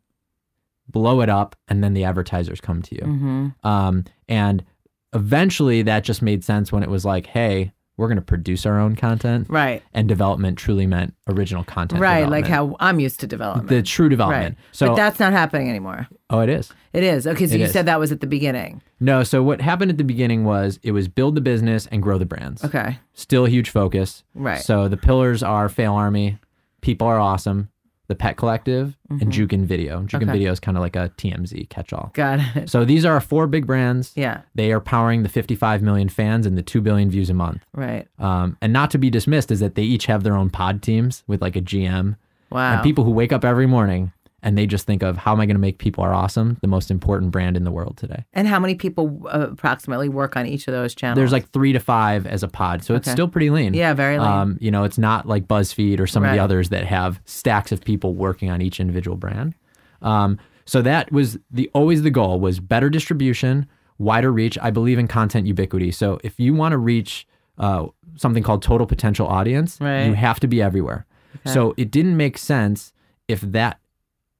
blow 0.88 1.20
it 1.20 1.28
up, 1.28 1.56
and 1.68 1.82
then 1.82 1.94
the 1.94 2.04
advertisers 2.04 2.60
come 2.60 2.82
to 2.82 2.94
you. 2.94 3.02
mm-hmm. 3.02 3.48
Um, 3.66 4.04
and 4.28 4.64
eventually 5.12 5.82
that 5.82 6.04
just 6.04 6.22
made 6.22 6.44
sense 6.44 6.72
when 6.72 6.82
it 6.82 6.90
was 6.90 7.04
like, 7.04 7.26
hey, 7.26 7.72
we're 7.96 8.08
going 8.08 8.16
to 8.16 8.22
produce 8.22 8.66
our 8.66 8.78
own 8.78 8.94
content. 8.96 9.46
Right. 9.48 9.82
And 9.94 10.06
development 10.08 10.58
truly 10.58 10.86
meant 10.86 11.14
original 11.28 11.64
content. 11.64 12.00
Right, 12.00 12.28
like 12.28 12.46
how 12.46 12.76
I'm 12.78 13.00
used 13.00 13.20
to 13.20 13.26
development. 13.26 13.68
the 13.68 13.82
true 13.82 14.08
development. 14.08 14.56
right. 14.58 14.66
So, 14.72 14.88
but 14.88 14.96
that's 14.96 15.18
not 15.18 15.32
happening 15.32 15.68
anymore. 15.70 16.06
oh, 16.30 16.40
it 16.40 16.48
is. 16.48 16.72
It 16.92 17.02
is. 17.02 17.26
Okay, 17.26 17.46
so 17.46 17.54
It 17.54 17.58
you 17.60 17.64
is. 17.66 17.72
said 17.72 17.86
that 17.86 17.98
was 17.98 18.12
at 18.12 18.20
the 18.20 18.26
beginning. 18.26 18.82
No, 19.00 19.22
so 19.22 19.42
what 19.42 19.60
happened 19.60 19.90
at 19.90 19.98
the 19.98 20.04
beginning 20.04 20.44
was 20.44 20.78
it 20.82 20.92
was 20.92 21.08
build 21.08 21.34
the 21.34 21.40
business 21.40 21.86
and 21.86 22.02
grow 22.02 22.18
the 22.18 22.26
brands. 22.26 22.64
Okay. 22.64 22.98
Still 23.14 23.46
a 23.46 23.48
huge 23.48 23.70
focus. 23.70 24.24
Right. 24.34 24.60
So 24.60 24.88
the 24.88 24.96
pillars 24.96 25.42
are 25.42 25.68
Fail 25.68 25.94
Army, 25.94 26.38
People 26.82 27.06
Are 27.06 27.18
Awesome, 27.18 27.70
The 28.08 28.14
Pet 28.14 28.36
Collective, 28.36 28.96
and 29.10 29.32
Jukin 29.32 29.64
Video. 29.64 30.00
Jukin 30.02 30.06
Mm-hmm. 30.06 30.16
Okay. 30.30 30.32
Video 30.38 30.52
is 30.52 30.60
kind 30.60 30.76
of 30.76 30.80
like 30.82 30.94
a 30.96 31.10
TMZ 31.18 31.68
catch 31.70 31.92
all. 31.92 32.10
Got 32.14 32.38
it. 32.56 32.70
So 32.70 32.84
these 32.84 33.04
are 33.04 33.12
our 33.14 33.20
four 33.20 33.46
big 33.46 33.66
brands. 33.66 34.12
Yeah. 34.14 34.42
They 34.54 34.70
are 34.72 34.80
powering 34.80 35.22
the 35.24 35.28
55 35.28 35.82
million 35.82 36.08
fans 36.08 36.46
and 36.46 36.56
the 36.56 36.62
2 36.62 36.80
billion 36.80 37.10
views 37.10 37.30
a 37.30 37.34
month. 37.34 37.62
Right. 37.72 38.06
Um, 38.18 38.56
and 38.62 38.72
not 38.72 38.90
to 38.92 38.98
be 38.98 39.10
dismissed 39.10 39.50
is 39.50 39.60
that 39.60 39.74
they 39.74 39.82
each 39.82 40.06
have 40.06 40.22
their 40.22 40.36
own 40.36 40.50
pod 40.50 40.82
teams 40.82 41.24
with 41.26 41.42
like 41.42 41.56
a 41.56 41.60
GM 41.60 42.16
Wow. 42.50 42.74
and 42.74 42.82
people 42.84 43.02
who 43.02 43.10
wake 43.10 43.32
up 43.32 43.44
every 43.44 43.66
morning 43.66 44.12
and 44.42 44.56
they 44.56 44.66
just 44.66 44.86
think 44.86 45.02
of 45.02 45.16
how 45.16 45.32
am 45.32 45.40
I 45.40 45.46
going 45.46 45.56
to 45.56 45.60
make 45.60 45.78
People 45.78 46.04
Are 46.04 46.12
Awesome 46.14 46.58
the 46.60 46.68
most 46.68 46.90
important 46.90 47.30
brand 47.32 47.56
in 47.56 47.64
the 47.64 47.70
world 47.72 47.96
today. 47.96 48.24
And 48.32 48.46
how 48.46 48.60
many 48.60 48.74
people 48.74 49.26
uh, 49.32 49.48
approximately 49.50 50.08
work 50.08 50.36
on 50.36 50.46
each 50.46 50.68
of 50.68 50.72
those 50.72 50.94
channels? 50.94 51.16
There's 51.16 51.32
like 51.32 51.50
three 51.50 51.72
to 51.72 51.80
five 51.80 52.26
as 52.26 52.42
a 52.42 52.48
pod, 52.48 52.84
so 52.84 52.94
it's 52.94 53.10
still 53.10 53.28
pretty 53.28 53.50
lean. 53.50 53.74
Yeah, 53.74 53.94
very 53.94 54.18
lean. 54.18 54.28
Um, 54.28 54.58
you 54.60 54.70
know, 54.70 54.84
it's 54.84 54.98
not 54.98 55.26
like 55.26 55.46
BuzzFeed 55.48 55.98
or 56.00 56.06
some 56.06 56.24
of 56.24 56.32
the 56.32 56.38
others 56.38 56.68
that 56.68 56.84
have 56.86 57.20
stacks 57.24 57.72
of 57.72 57.80
people 57.82 58.14
working 58.14 58.50
on 58.50 58.60
each 58.62 58.78
individual 58.80 59.16
brand. 59.16 59.54
Um, 60.02 60.38
so 60.64 60.82
that 60.82 61.10
was 61.12 61.38
the 61.50 61.70
always 61.72 62.02
the 62.02 62.10
goal 62.10 62.38
was 62.40 62.60
better 62.60 62.90
distribution, 62.90 63.66
wider 63.98 64.30
reach. 64.32 64.58
I 64.60 64.70
believe 64.70 64.98
in 64.98 65.08
content 65.08 65.46
ubiquity. 65.46 65.90
So 65.90 66.18
if 66.22 66.38
you 66.38 66.52
want 66.54 66.72
to 66.72 66.78
reach 66.78 67.26
uh, 67.58 67.86
something 68.16 68.42
called 68.42 68.62
total 68.62 68.86
potential 68.86 69.26
audience, 69.26 69.78
Right. 69.80 70.04
you 70.06 70.14
have 70.14 70.40
to 70.40 70.46
be 70.48 70.60
everywhere. 70.60 71.06
So 71.44 71.74
it 71.76 71.90
didn't 71.90 72.16
make 72.16 72.36
sense 72.38 72.92
if 73.28 73.40
that 73.42 73.78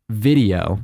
video 0.08 0.80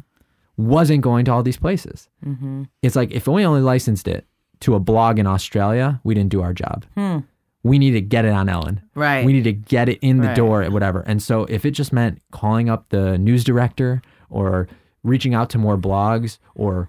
wasn't 0.56 1.00
going 1.02 1.24
to 1.24 1.32
all 1.32 1.42
these 1.42 1.56
places. 1.56 2.08
Mm-hmm. 2.24 2.64
It's 2.82 2.96
like 2.96 3.10
if 3.12 3.26
we 3.26 3.44
only 3.44 3.60
licensed 3.62 4.06
it 4.08 4.26
to 4.60 4.74
a 4.74 4.80
blog 4.80 5.18
in 5.18 5.26
Australia, 5.26 6.00
we 6.04 6.14
didn't 6.14 6.30
do 6.30 6.42
our 6.42 6.52
job. 6.52 6.84
Hmm. 6.94 7.18
We 7.64 7.78
need 7.78 7.92
to 7.92 8.00
get 8.00 8.24
it 8.24 8.32
on 8.32 8.48
Ellen. 8.48 8.80
Right. 8.94 9.24
We 9.24 9.32
need 9.32 9.44
to 9.44 9.52
get 9.52 9.88
it 9.88 9.98
in 10.02 10.18
the 10.18 10.28
Right. 10.28 10.36
door 10.36 10.62
at 10.62 10.72
whatever. 10.72 11.00
And 11.06 11.22
so 11.22 11.44
if 11.44 11.64
it 11.64 11.70
just 11.72 11.92
meant 11.92 12.20
calling 12.32 12.68
up 12.68 12.88
the 12.88 13.16
news 13.18 13.44
director 13.44 14.02
or 14.30 14.66
reaching 15.04 15.32
out 15.34 15.48
to 15.50 15.58
more 15.58 15.78
blogs 15.78 16.38
or 16.56 16.88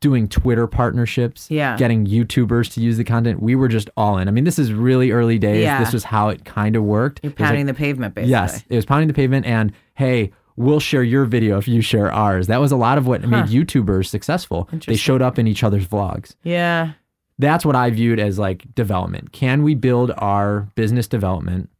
doing 0.00 0.26
Twitter 0.28 0.66
partnerships, 0.66 1.48
Yeah. 1.50 1.76
getting 1.76 2.06
YouTubers 2.06 2.72
to 2.74 2.80
use 2.80 2.96
the 2.96 3.04
content, 3.04 3.40
we 3.42 3.54
were 3.54 3.68
just 3.68 3.88
all 3.96 4.18
in. 4.18 4.28
I 4.28 4.30
mean, 4.30 4.44
this 4.44 4.58
is 4.58 4.72
really 4.72 5.10
early 5.10 5.38
days. 5.38 5.62
Yeah. 5.62 5.78
This 5.78 5.92
was 5.92 6.04
how 6.04 6.28
it 6.30 6.44
kind 6.44 6.74
of 6.74 6.82
worked. 6.84 7.20
You're 7.22 7.30
was 7.32 7.38
like, 7.40 7.46
pounding 7.48 7.66
the 7.66 7.74
pavement, 7.74 8.14
basically. 8.14 8.30
Yes, 8.30 8.64
it 8.68 8.76
was 8.76 8.86
pounding 8.86 9.08
the 9.08 9.14
pavement, 9.14 9.46
and 9.46 9.72
hey, 9.94 10.32
we'll 10.60 10.80
share 10.80 11.02
your 11.02 11.24
video 11.24 11.56
if 11.56 11.66
you 11.66 11.80
share 11.80 12.12
ours. 12.12 12.46
That 12.46 12.60
was 12.60 12.70
a 12.70 12.76
lot 12.76 12.98
of 12.98 13.06
what 13.06 13.22
made 13.22 13.46
YouTubers 13.46 14.06
successful. 14.06 14.68
They 14.86 14.96
showed 14.96 15.22
up 15.22 15.38
in 15.38 15.46
each 15.46 15.64
other's 15.64 15.86
vlogs. 15.86 16.36
Yeah. 16.42 16.92
That's 17.38 17.64
what 17.64 17.74
I 17.74 17.88
viewed 17.88 18.20
as 18.20 18.38
like 18.38 18.72
development. 18.74 19.32
Can 19.32 19.62
we 19.62 19.74
build 19.74 20.12
our 20.18 20.68
business 20.74 21.08
development 21.08 21.70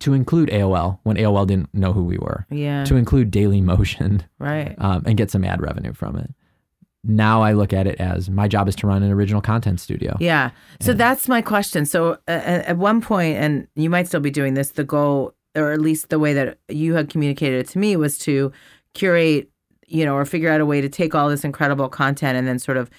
to 0.00 0.12
include 0.12 0.50
AOL 0.50 0.98
when 1.04 1.16
AOL 1.16 1.46
didn't 1.46 1.72
know 1.72 1.94
who 1.94 2.04
we 2.04 2.18
were? 2.18 2.46
Yeah. 2.50 2.84
To 2.84 2.96
include 2.96 3.30
Dailymotion 3.30 4.20
right. 4.38 4.74
um, 4.76 5.02
and 5.06 5.16
get 5.16 5.30
some 5.30 5.44
ad 5.44 5.62
revenue 5.62 5.94
from 5.94 6.16
it. 6.16 6.30
Now 7.04 7.42
I 7.42 7.52
look 7.52 7.72
at 7.72 7.86
it 7.86 7.98
as 7.98 8.28
my 8.28 8.46
job 8.46 8.68
is 8.68 8.76
to 8.76 8.86
run 8.86 9.02
an 9.02 9.10
original 9.10 9.40
content 9.40 9.80
studio. 9.80 10.16
Yeah. 10.20 10.50
So 10.80 10.92
that's 10.92 11.26
my 11.26 11.40
question. 11.40 11.86
So 11.86 12.12
uh, 12.28 12.30
at 12.30 12.76
one 12.76 13.00
point, 13.00 13.38
and 13.38 13.66
you 13.74 13.88
might 13.88 14.06
still 14.06 14.20
be 14.20 14.30
doing 14.30 14.54
this, 14.54 14.72
the 14.72 14.84
goal, 14.84 15.34
or 15.54 15.72
at 15.72 15.80
least 15.80 16.08
the 16.08 16.18
way 16.18 16.32
that 16.32 16.58
you 16.68 16.94
had 16.94 17.10
communicated 17.10 17.60
it 17.60 17.68
to 17.68 17.78
me, 17.78 17.96
was 17.96 18.18
to 18.18 18.52
curate, 18.94 19.50
you 19.86 20.04
know, 20.04 20.14
or 20.14 20.24
figure 20.24 20.50
out 20.50 20.60
a 20.60 20.66
way 20.66 20.80
to 20.80 20.88
take 20.88 21.14
all 21.14 21.28
this 21.28 21.44
incredible 21.44 21.88
content 21.88 22.38
and 22.38 22.46
then 22.46 22.58
sort 22.58 22.76
of 22.76 22.90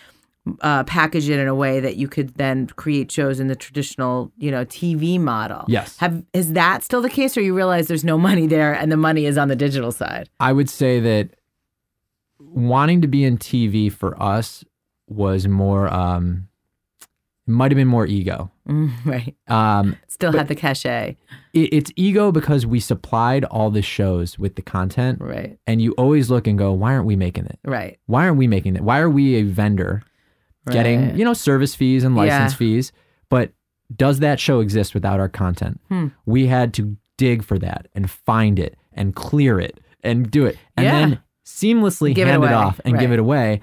uh, 0.62 0.84
package 0.84 1.30
it 1.30 1.40
in 1.40 1.48
a 1.48 1.56
way 1.56 1.80
that 1.80 1.96
you 1.96 2.08
could 2.08 2.36
then 2.36 2.68
create 2.68 3.12
shows 3.12 3.40
in 3.40 3.48
the 3.48 3.56
traditional, 3.56 4.32
you 4.38 4.52
know, 4.52 4.66
TV 4.66 5.20
model. 5.20 5.64
Yes. 5.68 5.98
Have 5.98 6.24
is 6.34 6.54
that 6.54 6.84
still 6.84 7.02
the 7.02 7.10
case, 7.10 7.38
or 7.38 7.42
you 7.42 7.56
realize 7.56 7.88
there's 7.88 8.04
no 8.04 8.18
money 8.18 8.48
there 8.48 8.74
and 8.74 8.92
the 8.92 8.98
money 8.98 9.26
is 9.26 9.38
on 9.38 9.48
the 9.48 9.56
digital 9.56 9.92
side? 9.92 10.30
I 10.40 10.52
would 10.52 10.70
say 10.70 11.00
that 11.00 11.30
wanting 12.40 13.02
to 13.02 13.08
be 13.08 13.24
in 13.24 13.38
TV 13.38 13.92
for 13.92 14.22
us 14.22 14.64
was 15.08 15.48
more 15.48 15.92
um 15.94 16.48
it 17.46 17.52
might 17.52 17.72
have 17.72 17.76
been 17.78 17.88
more 17.88 18.06
ego. 18.08 18.50
Mm, 18.68 18.92
right. 19.06 19.36
Um 19.48 19.96
Still 20.08 20.32
had 20.32 20.48
the 20.48 20.56
cachet. 20.56 21.18
it, 21.54 21.60
it's 21.74 21.92
ego 21.96 22.32
because 22.32 22.66
we 22.66 22.80
supplied 22.80 23.44
all 23.46 23.70
the 23.70 23.82
shows 23.82 24.40
with 24.40 24.56
the 24.56 24.62
content 24.62 25.20
Right. 25.22 25.58
and 25.68 25.82
you 25.82 25.92
always 25.94 26.30
look 26.30 26.48
and 26.48 26.58
go, 26.58 26.72
why 26.72 26.94
aren't 26.94 27.06
we 27.06 27.16
making 27.16 27.46
it? 27.46 27.60
Right. 27.66 28.00
Why 28.06 28.26
aren't 28.26 28.38
we 28.38 28.48
making 28.48 28.76
it? 28.76 28.82
Why 28.82 29.00
are 29.00 29.10
we 29.10 29.36
a 29.36 29.44
vendor 29.44 30.02
getting, 30.70 31.02
Right. 31.10 31.16
you 31.16 31.26
know, 31.26 31.34
service 31.34 31.76
fees 31.76 32.04
and 32.04 32.16
license 32.16 32.54
Yeah. 32.54 32.58
fees? 32.58 32.92
But 33.30 33.52
does 33.96 34.20
that 34.20 34.40
show 34.40 34.60
exist 34.62 34.94
without 34.94 35.20
our 35.20 35.30
content? 35.30 35.80
Hmm. 35.90 36.08
We 36.26 36.48
had 36.48 36.74
to 36.76 36.96
dig 37.18 37.44
for 37.44 37.60
that 37.60 37.88
and 37.94 38.10
find 38.10 38.58
it 38.60 38.76
and 38.94 39.14
clear 39.16 39.60
it 39.60 39.80
and 40.04 40.30
do 40.32 40.46
it 40.46 40.58
and 40.78 40.86
Yeah. 40.86 40.92
then 41.00 41.20
seamlessly 41.46 42.16
Give 42.16 42.28
hand 42.28 42.42
it, 42.44 42.48
away. 42.48 42.54
off 42.54 42.80
and 42.86 42.98
give 42.98 43.12
it 43.12 43.20
away. 43.20 43.62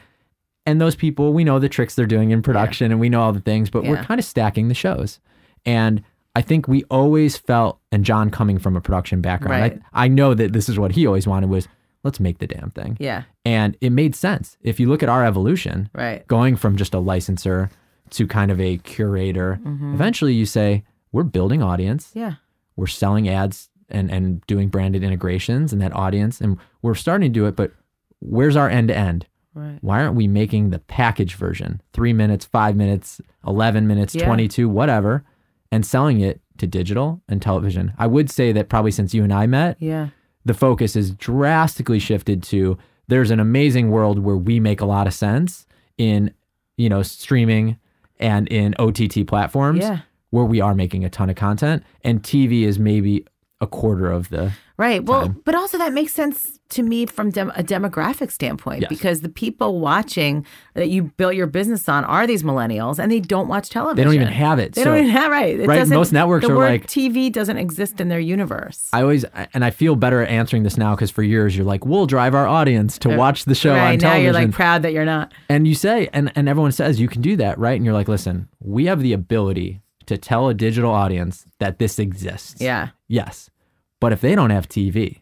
And 0.70 0.80
those 0.80 0.94
people, 0.94 1.32
we 1.32 1.42
know 1.44 1.58
the 1.58 1.68
tricks 1.68 1.94
they're 1.96 2.06
doing 2.06 2.30
in 2.30 2.42
production 2.42 2.90
and 2.92 3.00
we 3.00 3.08
know 3.08 3.20
all 3.22 3.32
the 3.32 3.40
things, 3.40 3.70
but 3.70 3.82
we're 3.84 4.02
kind 4.04 4.18
of 4.20 4.24
stacking 4.24 4.68
the 4.68 4.74
shows. 4.74 5.18
And 5.66 6.02
I 6.36 6.42
think 6.42 6.68
we 6.68 6.84
always 6.84 7.36
felt, 7.36 7.80
and 7.90 8.04
John 8.04 8.30
coming 8.30 8.58
from 8.58 8.76
a 8.76 8.80
production 8.80 9.20
background, 9.20 9.60
Right. 9.62 9.80
I, 9.92 10.04
I 10.04 10.08
know 10.08 10.32
that 10.34 10.52
this 10.52 10.68
is 10.68 10.78
what 10.78 10.92
he 10.92 11.06
always 11.06 11.26
wanted 11.26 11.50
was 11.50 11.66
let's 12.04 12.20
make 12.20 12.38
the 12.38 12.46
damn 12.46 12.70
thing. 12.70 12.96
Yeah. 13.00 13.24
And 13.44 13.76
it 13.80 13.90
made 13.90 14.14
sense. 14.14 14.56
If 14.62 14.78
you 14.80 14.88
look 14.88 15.02
at 15.02 15.08
our 15.08 15.24
evolution, 15.24 15.90
Right. 15.92 16.26
going 16.28 16.54
from 16.56 16.76
just 16.76 16.94
a 16.94 16.98
licensor 17.00 17.68
to 18.10 18.26
kind 18.26 18.50
of 18.50 18.60
a 18.60 18.78
curator, 18.78 19.58
Mm-hmm. 19.64 19.94
eventually 19.94 20.34
you 20.34 20.46
say, 20.46 20.84
we're 21.12 21.24
building 21.24 21.62
audience, 21.62 22.12
Yeah. 22.14 22.34
we're 22.76 22.86
selling 22.86 23.28
ads 23.28 23.68
and, 23.88 24.08
and 24.10 24.40
doing 24.46 24.68
branded 24.68 25.02
integrations 25.02 25.72
and 25.72 25.82
that 25.82 25.94
audience, 25.96 26.40
and 26.40 26.58
we're 26.80 26.94
starting 26.94 27.28
to 27.32 27.38
do 27.40 27.46
it, 27.46 27.56
but 27.56 27.72
where's 28.20 28.54
our 28.54 28.68
end 28.70 28.86
to 28.88 28.96
end? 28.96 29.26
Right. 29.54 29.78
Why 29.80 30.00
aren't 30.02 30.14
we 30.14 30.28
making 30.28 30.70
the 30.70 30.78
package 30.78 31.34
version, 31.34 31.80
three 31.92 32.12
minutes, 32.12 32.44
five 32.44 32.76
minutes, 32.76 33.20
11 33.46 33.86
minutes, 33.86 34.14
Yeah. 34.14 34.26
22, 34.26 34.68
whatever, 34.68 35.24
and 35.72 35.84
selling 35.84 36.20
it 36.20 36.40
to 36.58 36.66
digital 36.66 37.20
and 37.28 37.42
television? 37.42 37.92
I 37.98 38.06
would 38.06 38.30
say 38.30 38.52
that 38.52 38.68
probably 38.68 38.90
since 38.92 39.12
you 39.14 39.24
and 39.24 39.32
I 39.32 39.46
met, 39.46 39.76
Yeah. 39.80 40.08
the 40.44 40.54
focus 40.54 40.94
is 40.96 41.10
drastically 41.10 41.98
shifted 41.98 42.42
to 42.44 42.78
there's 43.08 43.32
an 43.32 43.40
amazing 43.40 43.90
world 43.90 44.20
where 44.20 44.36
we 44.36 44.60
make 44.60 44.80
a 44.80 44.86
lot 44.86 45.08
of 45.08 45.12
sense 45.12 45.66
in 45.98 46.32
you 46.76 46.88
know 46.88 47.02
streaming 47.02 47.76
and 48.20 48.46
in 48.48 48.72
OTT 48.78 49.24
platforms 49.26 49.80
Yeah. 49.80 49.98
where 50.30 50.44
we 50.44 50.60
are 50.60 50.76
making 50.76 51.04
a 51.04 51.10
ton 51.10 51.28
of 51.28 51.34
content 51.34 51.82
and 52.04 52.22
TV 52.22 52.62
is 52.62 52.78
maybe 52.78 53.26
a 53.60 53.66
quarter 53.66 54.10
of 54.10 54.28
the 54.30 54.52
Right. 54.78 55.04
Well, 55.04 55.28
but 55.44 55.54
also 55.54 55.76
that 55.76 55.92
makes 55.92 56.14
sense 56.14 56.58
to 56.70 56.82
me 56.82 57.04
from 57.04 57.28
dem- 57.30 57.52
a 57.54 57.62
demographic 57.62 58.30
standpoint 58.30 58.80
Yes. 58.80 58.88
because 58.88 59.20
the 59.20 59.28
people 59.28 59.78
watching 59.78 60.46
that 60.72 60.88
you 60.88 61.02
built 61.18 61.34
your 61.34 61.46
business 61.46 61.86
on 61.86 62.02
are 62.06 62.26
these 62.26 62.42
millennials 62.42 62.98
and 62.98 63.12
they 63.12 63.20
don't 63.20 63.46
watch 63.46 63.68
television. 63.68 63.96
they 63.96 64.04
don't 64.04 64.14
even 64.14 64.28
have 64.32 64.58
it 64.58 64.72
They 64.72 64.80
so 64.82 64.86
don't 64.90 65.00
even 65.00 65.10
have 65.10 65.30
right. 65.30 65.60
It 65.60 65.66
right, 65.66 65.86
most 65.88 66.12
networks 66.12 66.46
the 66.46 66.52
are 66.52 66.56
word 66.56 66.70
like- 66.70 66.86
TV 66.86 67.30
doesn't 67.30 67.58
exist 67.58 68.00
in 68.00 68.08
their 68.08 68.20
universe. 68.20 68.88
I 68.94 69.02
always 69.02 69.24
and 69.52 69.62
I 69.66 69.70
feel 69.70 69.96
better 69.96 70.22
at 70.22 70.30
answering 70.30 70.62
this 70.62 70.78
now 70.78 70.94
because 70.94 71.10
for 71.10 71.22
years 71.22 71.54
you're 71.54 71.66
like 71.66 71.84
we'll 71.84 72.06
drive 72.06 72.34
our 72.34 72.46
audience 72.46 72.98
to 73.00 73.14
watch 73.14 73.44
the 73.44 73.54
show 73.54 73.72
Uh, 73.72 73.76
right 73.76 73.92
on 73.92 73.94
now, 73.96 74.00
television 74.12 74.24
you're 74.24 74.32
like 74.32 74.50
proud 74.52 74.80
that 74.82 74.94
you're 74.94 75.04
not. 75.04 75.32
And 75.50 75.68
you 75.68 75.74
say, 75.74 76.08
and, 76.14 76.32
and 76.34 76.48
everyone 76.48 76.72
says 76.72 76.98
you 76.98 77.08
can 77.08 77.20
do 77.20 77.36
that, 77.36 77.58
right? 77.58 77.76
And 77.76 77.84
you're 77.84 77.92
like, 77.92 78.08
listen, 78.08 78.48
we 78.60 78.86
have 78.86 79.02
the 79.02 79.12
ability 79.12 79.82
to 80.06 80.16
tell 80.16 80.48
a 80.48 80.54
digital 80.54 80.90
audience 80.90 81.44
that 81.58 81.78
this 81.78 81.98
exists. 81.98 82.62
Yeah. 82.62 82.88
Yes. 83.10 83.50
But 83.98 84.12
if 84.12 84.20
they 84.20 84.34
don't 84.34 84.50
have 84.50 84.68
TV, 84.68 85.18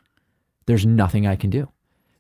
there's 0.67 0.85
nothing 0.87 1.27
I 1.27 1.35
can 1.37 1.49
do. 1.51 1.69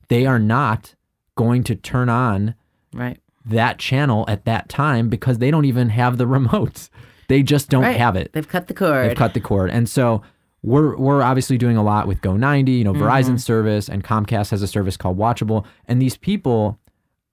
They 0.08 0.24
are 0.26 0.38
not 0.38 0.94
going 1.36 1.62
to 1.64 1.74
turn 1.76 2.08
on 2.08 2.54
Right. 2.94 3.20
that 3.44 3.78
channel 3.78 4.24
at 4.28 4.44
that 4.46 4.68
time 4.70 5.08
because 5.10 5.38
they 5.38 5.50
don't 5.50 5.66
even 5.66 5.90
have 5.90 6.16
the 6.16 6.26
remote. 6.26 6.88
They 7.28 7.42
just 7.42 7.68
don't 7.68 7.82
Right. 7.82 7.98
have 7.98 8.16
it. 8.16 8.32
They've 8.32 8.48
cut 8.48 8.66
the 8.68 8.74
cord. 8.74 9.10
They've 9.10 9.16
cut 9.16 9.34
the 9.34 9.40
cord. 9.40 9.70
And 9.70 9.86
so 9.88 10.22
we're 10.62 10.96
we're 10.96 11.22
obviously 11.22 11.58
doing 11.58 11.76
a 11.76 11.82
lot 11.82 12.08
with 12.08 12.22
Go90, 12.22 12.78
you 12.78 12.84
know, 12.84 12.94
Mm-hmm. 12.94 13.02
Verizon 13.02 13.38
service 13.38 13.88
and 13.88 14.02
Comcast 14.02 14.50
has 14.50 14.62
a 14.62 14.66
service 14.66 14.96
called 14.96 15.18
Watchable. 15.18 15.66
And 15.84 16.00
these 16.00 16.16
people, 16.16 16.78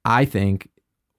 I 0.03 0.25
think, 0.25 0.67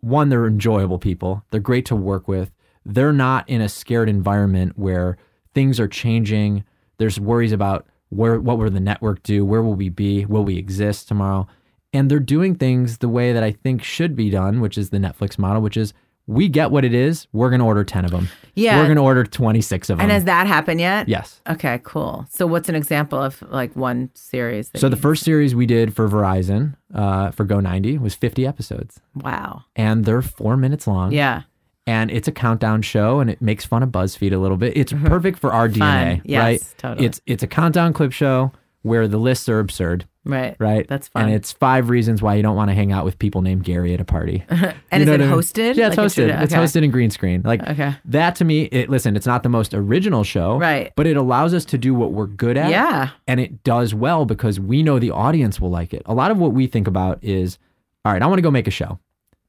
one, 0.00 0.28
they're 0.28 0.46
enjoyable 0.46 0.98
people. 0.98 1.42
They're 1.50 1.60
great 1.60 1.86
to 1.86 1.96
work 1.96 2.28
with. 2.28 2.52
They're 2.84 3.12
not 3.14 3.48
in 3.48 3.60
a 3.62 3.68
scared 3.68 4.08
environment 4.10 4.74
where 4.78 5.16
things 5.54 5.80
are 5.80 5.88
changing. 5.88 6.62
There's 6.98 7.18
worries 7.20 7.52
about 7.52 7.86
where 8.10 8.38
what 8.40 8.58
will 8.58 8.70
the 8.70 8.80
network 8.80 9.22
do? 9.22 9.44
Where 9.44 9.62
will 9.62 9.74
we 9.74 9.88
be? 9.88 10.24
Will 10.24 10.44
we 10.44 10.56
exist 10.58 11.08
tomorrow? 11.08 11.46
And 11.92 12.10
they're 12.10 12.18
doing 12.20 12.54
things 12.56 12.98
the 12.98 13.08
way 13.08 13.32
that 13.32 13.42
I 13.42 13.52
think 13.52 13.82
should 13.82 14.14
be 14.16 14.30
done, 14.30 14.60
which 14.60 14.76
is 14.78 14.90
the 14.90 14.98
Netflix 14.98 15.38
model, 15.38 15.62
which 15.62 15.76
is 15.76 15.92
we 16.28 16.48
get 16.48 16.70
what 16.72 16.84
it 16.84 16.92
is. 16.92 17.28
We're 17.32 17.50
going 17.50 17.60
to 17.60 17.64
order 17.66 17.84
10 17.84 18.04
of 18.04 18.10
them. 18.10 18.28
Yeah. 18.56 18.78
We're 18.78 18.84
going 18.86 18.96
to 18.96 19.02
order 19.02 19.22
26 19.24 19.90
of 19.90 19.98
them. 19.98 20.02
and 20.04 20.10
has 20.12 20.24
that 20.24 20.46
happened 20.48 20.80
yet? 20.80 21.08
Yes. 21.08 21.40
Okay, 21.48 21.80
cool. 21.84 22.26
So 22.30 22.46
what's 22.48 22.68
an 22.68 22.74
example 22.74 23.22
of 23.22 23.40
like 23.48 23.74
one 23.76 24.10
series? 24.14 24.70
So 24.74 24.88
the 24.88 24.96
first 24.96 25.22
series 25.22 25.54
we 25.54 25.66
did 25.66 25.94
for 25.94 26.08
Verizon 26.08 26.74
uh, 26.92 27.30
for 27.30 27.44
Go90 27.46 28.00
was 28.00 28.14
50 28.16 28.44
episodes, 28.46 29.00
Wow. 29.14 29.62
and 29.76 30.04
they're 30.04 30.20
four 30.22 30.56
minutes 30.56 30.86
long. 30.88 31.12
Yeah. 31.12 31.42
And 31.86 32.10
it's 32.10 32.26
a 32.26 32.32
countdown 32.32 32.82
show, 32.82 33.20
and 33.20 33.30
it 33.30 33.40
makes 33.40 33.64
fun 33.64 33.82
of 33.82 33.90
BuzzFeed 33.90 34.32
a 34.32 34.38
little 34.38 34.56
bit. 34.56 34.76
It's 34.76 34.92
mm-hmm. 34.92 35.06
perfect 35.06 35.38
for 35.38 35.52
our 35.52 35.68
DNA, 35.68 36.20
Yes, 36.24 36.40
right? 36.42 36.74
totally. 36.78 37.06
It's 37.06 37.20
it's 37.26 37.42
a 37.42 37.46
countdown 37.46 37.92
clip 37.92 38.10
show 38.12 38.50
where 38.82 39.06
the 39.08 39.18
lists 39.18 39.48
are 39.48 39.58
absurd, 39.58 40.04
Right. 40.24 40.54
right? 40.60 40.86
That's 40.86 41.08
fun. 41.08 41.24
And 41.24 41.34
it's 41.34 41.52
five 41.52 41.88
reasons 41.90 42.22
why 42.22 42.34
you 42.36 42.42
don't 42.42 42.54
want 42.54 42.70
to 42.70 42.74
hang 42.74 42.92
out 42.92 43.04
with 43.04 43.18
people 43.18 43.42
named 43.42 43.64
Gary 43.64 43.92
at 43.94 44.00
a 44.00 44.04
party. 44.04 44.44
and 44.48 44.60
You 44.92 45.00
is 45.00 45.08
it 45.08 45.20
I 45.20 45.26
mean? 45.26 45.28
hosted? 45.30 45.74
Yeah, 45.74 45.88
it's 45.88 45.96
Like 45.96 46.06
hosted. 46.06 46.14
should- 46.14 46.30
It's 46.30 46.52
okay. 46.54 46.62
hosted 46.62 46.84
in 46.84 46.90
green 46.92 47.10
screen. 47.10 47.42
Like 47.44 47.66
Okay. 47.68 47.96
that 48.04 48.36
to 48.36 48.44
me, 48.44 48.62
it 48.64 48.88
listen, 48.88 49.16
it's 49.16 49.26
not 49.26 49.42
the 49.42 49.48
most 49.48 49.74
original 49.74 50.22
show, 50.22 50.56
Right. 50.58 50.92
But 50.94 51.08
it 51.08 51.16
allows 51.16 51.52
us 51.52 51.64
to 51.66 51.78
do 51.78 51.94
what 51.94 52.12
we're 52.12 52.26
good 52.28 52.56
at. 52.56 52.70
Yeah. 52.70 53.10
And 53.26 53.40
it 53.40 53.64
does 53.64 53.92
well 53.92 54.24
because 54.24 54.60
we 54.60 54.84
know 54.84 55.00
the 55.00 55.10
audience 55.10 55.60
will 55.60 55.70
like 55.70 55.92
it. 55.92 56.02
A 56.06 56.14
lot 56.14 56.30
of 56.30 56.38
what 56.38 56.52
we 56.52 56.68
think 56.68 56.86
about 56.86 57.18
is, 57.24 57.58
all 58.04 58.12
right, 58.12 58.22
I 58.22 58.26
want 58.26 58.38
to 58.38 58.42
go 58.42 58.52
make 58.52 58.68
a 58.68 58.72
show. 58.72 59.00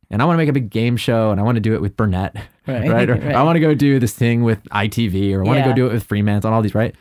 And 0.10 0.22
I 0.22 0.26
want 0.26 0.36
to 0.36 0.38
make 0.38 0.50
a 0.50 0.54
big 0.54 0.70
game 0.70 0.96
show 0.98 1.32
and 1.32 1.40
I 1.40 1.44
want 1.44 1.56
to 1.56 1.62
do 1.62 1.74
it 1.74 1.82
with 1.82 1.96
Burnett. 1.98 2.36
Right, 2.68 2.90
Right. 2.90 3.10
Or 3.10 3.14
right. 3.16 3.34
I 3.36 3.44
want 3.44 3.56
to 3.56 3.62
go 3.62 3.74
do 3.74 3.98
this 3.98 4.14
thing 4.14 4.44
with 4.44 4.62
ITV 4.66 5.34
or 5.34 5.42
I 5.44 5.48
want 5.48 5.60
to 5.60 5.64
go 5.70 5.74
do 5.74 5.88
it 5.88 5.94
with 5.94 6.04
Fremantle 6.04 6.50
and 6.50 6.56
all 6.56 6.62
these, 6.62 6.76
right? 6.76 6.94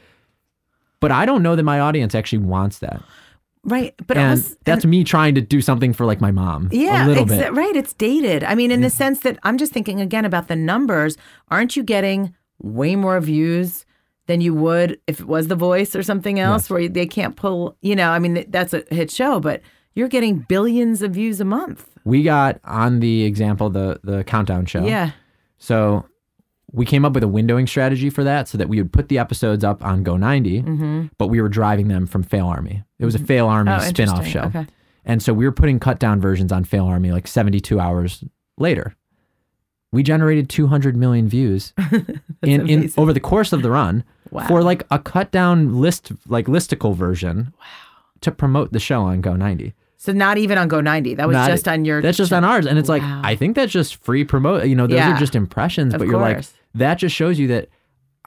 But 1.00 1.10
I 1.10 1.26
don't 1.26 1.42
know 1.42 1.56
that 1.56 1.64
my 1.64 1.80
audience 1.80 2.14
actually 2.14 2.38
wants 2.38 2.78
that. 2.78 3.02
Right. 3.64 3.92
But 4.06 4.16
and 4.16 4.30
also, 4.38 4.54
that's 4.64 4.84
me 4.84 5.02
trying 5.02 5.34
to 5.34 5.40
do 5.40 5.60
something 5.60 5.92
for 5.92 6.06
like 6.06 6.20
my 6.20 6.30
mom. 6.30 6.68
Yeah, 6.70 7.04
A 7.04 7.08
little 7.08 7.24
exa- 7.24 7.38
bit. 7.40 7.52
right. 7.54 7.74
It's 7.74 7.92
dated. 7.94 8.44
I 8.44 8.54
mean, 8.54 8.70
in 8.70 8.80
the 8.80 8.90
sense 8.90 9.20
that 9.20 9.38
I'm 9.42 9.58
just 9.58 9.72
thinking 9.72 10.00
again 10.00 10.24
about 10.24 10.46
the 10.46 10.54
numbers. 10.54 11.16
Aren't 11.48 11.74
you 11.76 11.82
getting 11.82 12.32
way 12.62 12.94
more 12.94 13.18
views 13.20 13.84
than 14.26 14.40
you 14.40 14.54
would 14.54 15.00
if 15.08 15.18
it 15.18 15.26
was 15.26 15.48
The 15.48 15.56
Voice 15.56 15.96
or 15.96 16.04
something 16.04 16.38
else 16.38 16.70
where 16.70 16.88
they 16.88 17.06
can't 17.06 17.34
pull, 17.34 17.76
you 17.82 17.96
know, 17.96 18.10
I 18.10 18.20
mean, 18.20 18.44
that's 18.48 18.72
a 18.72 18.84
hit 18.90 19.10
show, 19.10 19.40
but 19.40 19.62
you're 19.96 20.06
getting 20.08 20.38
billions 20.48 21.02
of 21.02 21.12
views 21.12 21.40
a 21.40 21.44
month. 21.44 21.88
We 22.06 22.22
got 22.22 22.60
on 22.64 23.00
the 23.00 23.24
example, 23.24 23.68
the 23.68 24.00
the 24.04 24.24
countdown 24.24 24.64
show. 24.66 24.86
Yeah. 24.86 25.10
So 25.58 26.06
we 26.72 26.84
came 26.86 27.04
up 27.04 27.12
with 27.14 27.22
a 27.24 27.28
windowing 27.28 27.68
strategy 27.68 28.10
for 28.10 28.22
that 28.24 28.48
so 28.48 28.56
that 28.58 28.68
we 28.68 28.80
would 28.80 28.92
put 28.92 29.08
the 29.08 29.18
episodes 29.18 29.64
up 29.64 29.84
on 29.84 30.04
Go90, 30.04 30.64
Mm-hmm. 30.64 31.06
but 31.18 31.28
we 31.28 31.40
were 31.40 31.48
driving 31.48 31.88
them 31.88 32.06
from 32.06 32.22
Fail 32.22 32.46
Army. 32.46 32.84
It 32.98 33.04
was 33.04 33.14
a 33.14 33.18
Fail 33.18 33.46
Army 33.46 33.72
Oh, 33.72 33.78
spin 33.80 34.08
off 34.08 34.26
show. 34.26 34.42
Okay. 34.44 34.66
And 35.04 35.22
so 35.22 35.32
we 35.32 35.44
were 35.44 35.52
putting 35.52 35.78
cut 35.80 35.98
down 35.98 36.20
versions 36.20 36.50
on 36.52 36.64
Fail 36.64 36.86
Army 36.86 37.10
like 37.12 37.26
72 37.28 37.78
hours 37.80 38.24
later. 38.58 38.94
We 39.92 40.02
generated 40.02 40.48
200 40.50 40.96
million 40.96 41.28
views 41.28 41.72
in, 42.42 42.68
in 42.68 42.92
over 42.96 43.12
the 43.12 43.20
course 43.20 43.52
of 43.52 43.62
the 43.62 43.70
run 43.70 44.04
Wow. 44.30 44.46
for 44.48 44.62
like 44.62 44.84
a 44.90 44.98
cut 44.98 45.30
down 45.30 45.80
list, 45.80 46.10
like 46.26 46.46
listicle 46.46 46.94
version 46.96 47.54
to 48.20 48.32
promote 48.32 48.72
the 48.72 48.80
show 48.80 49.02
on 49.02 49.22
Go90. 49.22 49.72
So 49.98 50.12
not 50.12 50.38
even 50.38 50.58
on 50.58 50.68
Go 50.68 50.80
90. 50.80 51.14
That 51.14 51.26
was 51.26 51.34
Not- 51.34 51.50
just 51.50 51.66
on 51.68 51.84
your. 51.84 52.02
That's 52.02 52.18
just 52.18 52.32
on 52.32 52.44
ours. 52.44 52.66
And 52.66 52.78
it's 52.78 52.88
like, 52.88 53.02
I 53.02 53.34
think 53.34 53.56
that's 53.56 53.72
just 53.72 54.02
free 54.04 54.24
promote. 54.24 54.66
You 54.66 54.74
know, 54.74 54.86
those 54.86 54.96
Yeah. 54.98 55.14
are 55.14 55.18
just 55.18 55.34
impressions, 55.34 55.94
Of 55.94 55.98
but 56.00 56.08
you're 56.08 56.20
like, 56.20 56.44
that 56.74 56.96
just 56.98 57.14
shows 57.14 57.38
you 57.38 57.46
that 57.48 57.68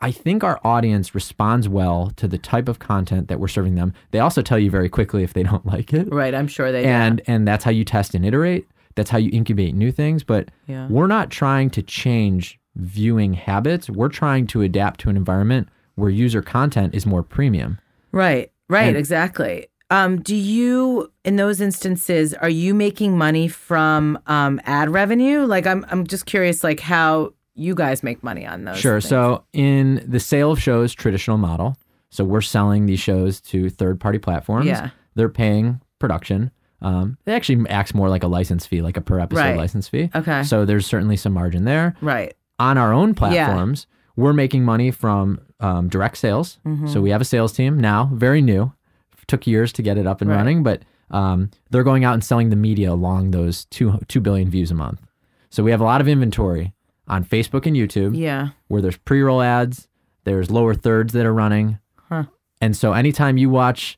I 0.02 0.12
think 0.12 0.44
our 0.44 0.60
audience 0.64 1.14
responds 1.14 1.68
well 1.70 2.12
to 2.16 2.28
the 2.28 2.38
type 2.38 2.70
of 2.70 2.80
content 2.80 3.28
that 3.28 3.40
we're 3.40 3.48
serving 3.50 3.76
them. 3.76 3.94
They 4.12 4.20
also 4.20 4.42
tell 4.42 4.58
you 4.58 4.72
very 4.72 4.90
quickly 4.90 5.24
if 5.24 5.34
they 5.34 5.44
don't 5.44 5.66
like 5.74 5.94
it. 5.94 6.12
Right. 6.12 6.34
I'm 6.34 6.48
sure 6.48 6.72
they. 6.72 6.86
And 6.86 7.22
and 7.28 7.48
that's 7.48 7.64
how 7.64 7.72
you 7.72 7.84
test 7.86 8.16
and 8.16 8.26
iterate. 8.26 8.66
That's 8.96 9.10
how 9.12 9.18
you 9.18 9.30
incubate 9.32 9.76
new 9.76 9.92
things. 9.92 10.24
But 10.24 10.50
Yeah. 10.68 10.88
we're 10.90 11.08
not 11.08 11.30
trying 11.30 11.70
to 11.72 11.82
change 11.82 12.60
viewing 12.76 13.34
habits. 13.34 13.90
We're 13.90 14.10
trying 14.10 14.48
to 14.48 14.62
adapt 14.62 15.00
to 15.02 15.10
an 15.10 15.18
environment 15.18 15.70
where 15.96 16.10
user 16.10 16.42
content 16.42 16.96
is 16.96 17.06
more 17.06 17.22
premium. 17.24 17.78
Right, 18.12 18.52
right, 18.70 18.88
And- 18.88 18.98
exactly. 18.98 19.68
Um, 19.92 20.22
do 20.22 20.36
you, 20.36 21.12
in 21.26 21.36
those 21.38 21.60
instances, 21.62 22.34
are 22.36 22.50
you 22.50 22.74
making 22.74 23.18
money 23.18 23.48
from 23.48 24.20
um, 24.28 24.62
ad 24.66 24.90
revenue? 24.92 25.46
Like, 25.46 25.66
I'm, 25.66 25.86
I'm 25.90 26.06
just 26.06 26.26
curious, 26.26 26.64
like 26.64 26.80
how 26.80 27.34
you 27.56 27.74
guys 27.76 28.04
make 28.04 28.24
money 28.24 28.46
on 28.46 28.66
those. 28.66 28.78
Sure. 28.78 29.02
things. 29.02 29.10
So 29.10 29.44
in 29.54 30.04
the 30.08 30.20
sale 30.20 30.52
of 30.52 30.62
shows 30.62 30.94
traditional 30.94 31.38
model, 31.38 31.76
so 32.12 32.24
we're 32.24 32.42
selling 32.42 32.86
these 32.86 33.00
shows 33.00 33.42
to 33.42 33.70
third 33.70 34.00
party 34.00 34.20
platforms. 34.20 34.68
Yeah. 34.68 34.90
They're 35.16 35.30
paying 35.30 35.82
production. 36.00 36.52
Um, 36.82 37.18
it 37.26 37.32
actually 37.32 37.68
acts 37.70 37.94
more 37.94 38.10
like 38.10 38.24
a 38.24 38.28
license 38.28 38.66
fee, 38.66 38.82
like 38.82 38.96
a 38.96 39.02
per 39.02 39.20
episode 39.20 39.42
Right. 39.42 39.58
license 39.58 39.88
fee. 39.90 40.10
Okay. 40.16 40.44
So 40.44 40.66
there's 40.66 40.86
certainly 40.86 41.18
some 41.18 41.34
margin 41.34 41.66
there. 41.66 41.96
right. 42.02 42.34
On 42.58 42.78
our 42.78 42.92
own 42.94 43.14
platforms, 43.16 43.88
we're 44.18 44.34
making 44.34 44.66
money 44.66 44.92
from 44.92 45.40
um, 45.62 45.88
direct 45.88 46.18
sales. 46.18 46.60
Mm-hmm. 46.66 46.88
So 46.88 47.00
we 47.00 47.10
have 47.10 47.22
a 47.22 47.26
sales 47.26 47.54
team 47.54 47.80
now, 47.80 48.10
very 48.14 48.42
new. 48.42 48.74
Took 49.30 49.48
years 49.48 49.72
to 49.74 49.82
get 49.82 49.98
it 49.98 50.06
up 50.06 50.20
and 50.22 50.30
Right. 50.30 50.36
running, 50.38 50.64
but 50.64 50.82
um, 51.12 51.50
they're 51.70 51.84
going 51.84 52.04
out 52.04 52.14
and 52.14 52.24
selling 52.24 52.50
the 52.50 52.56
media 52.56 52.92
along 52.92 53.32
those 53.32 53.66
two 53.66 54.00
two 54.08 54.20
billion 54.20 54.50
views 54.50 54.70
a 54.72 54.76
month. 54.76 55.02
So 55.50 55.64
we 55.64 55.72
have 55.72 55.82
a 55.82 55.86
lot 55.86 56.02
of 56.02 56.08
inventory 56.08 56.74
on 57.08 57.24
Facebook 57.24 57.66
and 57.66 57.76
YouTube 57.76 58.16
Yeah. 58.18 58.50
where 58.68 58.82
there's 58.82 58.98
pre-roll 58.98 59.42
ads, 59.42 59.88
there's 60.26 60.52
lower 60.52 60.74
thirds 60.76 61.14
that 61.14 61.26
are 61.26 61.34
running. 61.34 61.80
Huh. 62.10 62.26
And 62.62 62.76
so 62.76 62.94
anytime 62.94 63.38
you 63.38 63.50
watch 63.50 63.98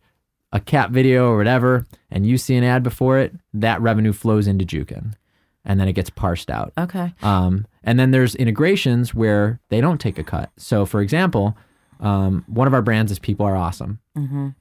a 0.53 0.59
cat 0.59 0.91
video 0.91 1.29
or 1.29 1.37
whatever 1.37 1.85
and 2.09 2.25
you 2.25 2.37
see 2.37 2.55
an 2.55 2.63
ad 2.63 2.83
before 2.83 3.17
it, 3.19 3.33
that 3.53 3.81
revenue 3.81 4.13
flows 4.13 4.47
into 4.47 4.65
Jukin. 4.65 5.13
And 5.65 5.79
then 5.79 5.87
it 5.87 5.93
gets 5.93 6.09
parsed 6.09 6.49
out. 6.49 6.73
Okay. 6.77 7.13
Um, 7.21 7.65
and 7.83 7.99
then 7.99 8.11
there's 8.11 8.35
integrations 8.35 9.13
where 9.13 9.59
they 9.69 9.79
don't 9.81 9.99
take 9.99 10.17
a 10.17 10.23
cut. 10.23 10.49
So 10.57 10.85
for 10.85 11.01
example, 11.01 11.55
um, 12.01 12.43
one 12.47 12.67
of 12.67 12.73
our 12.73 12.81
brands 12.81 13.11
is 13.11 13.19
People 13.19 13.45
Are 13.45 13.55
Awesome. 13.55 13.99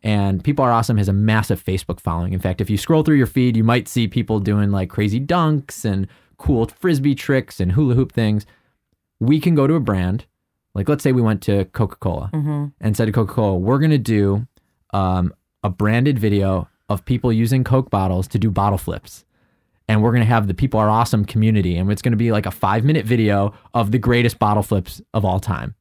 And 0.02 0.44
People 0.44 0.64
Are 0.64 0.70
Awesome 0.72 0.98
has 0.98 1.08
a 1.08 1.12
massive 1.12 1.62
Facebook 1.64 1.98
following. 1.98 2.32
In 2.32 2.40
fact, 2.40 2.60
if 2.60 2.68
you 2.70 2.76
scroll 2.76 3.02
through 3.02 3.16
your 3.16 3.26
feed, 3.26 3.56
you 3.56 3.64
might 3.64 3.88
see 3.88 4.06
people 4.06 4.38
doing 4.40 4.70
like 4.70 4.90
crazy 4.90 5.18
dunks 5.20 5.84
and 5.84 6.06
cool 6.36 6.66
frisbee 6.66 7.14
tricks 7.14 7.58
and 7.60 7.72
hula 7.72 7.94
hoop 7.94 8.12
things. 8.12 8.46
We 9.20 9.40
can 9.40 9.54
go 9.54 9.66
to 9.66 9.74
a 9.74 9.80
brand, 9.80 10.26
like 10.74 10.88
let's 10.88 11.02
say 11.02 11.12
we 11.12 11.22
went 11.22 11.42
to 11.42 11.64
Coca 11.66 11.96
Cola 11.96 12.30
and 12.80 12.96
said 12.96 13.06
to 13.06 13.12
Coca 13.12 13.32
Cola, 13.34 13.58
we're 13.58 13.78
going 13.78 13.90
to 13.90 13.98
do 13.98 14.46
um, 14.92 15.34
a 15.62 15.70
branded 15.70 16.18
video 16.18 16.68
of 16.88 17.04
people 17.04 17.32
using 17.32 17.64
Coke 17.64 17.90
bottles 17.90 18.28
to 18.28 18.38
do 18.38 18.50
bottle 18.50 18.78
flips. 18.78 19.24
And 19.88 20.02
we're 20.02 20.12
going 20.12 20.22
to 20.22 20.26
have 20.26 20.46
the 20.46 20.54
People 20.54 20.78
Are 20.78 20.88
Awesome 20.88 21.24
community. 21.24 21.76
And 21.76 21.90
it's 21.90 22.02
going 22.02 22.12
to 22.12 22.16
be 22.16 22.32
like 22.32 22.46
a 22.46 22.50
five 22.50 22.84
minute 22.84 23.04
video 23.04 23.54
of 23.74 23.90
the 23.90 23.98
greatest 23.98 24.38
bottle 24.38 24.62
flips 24.62 25.02
of 25.12 25.24
all 25.24 25.40
time. 25.40 25.74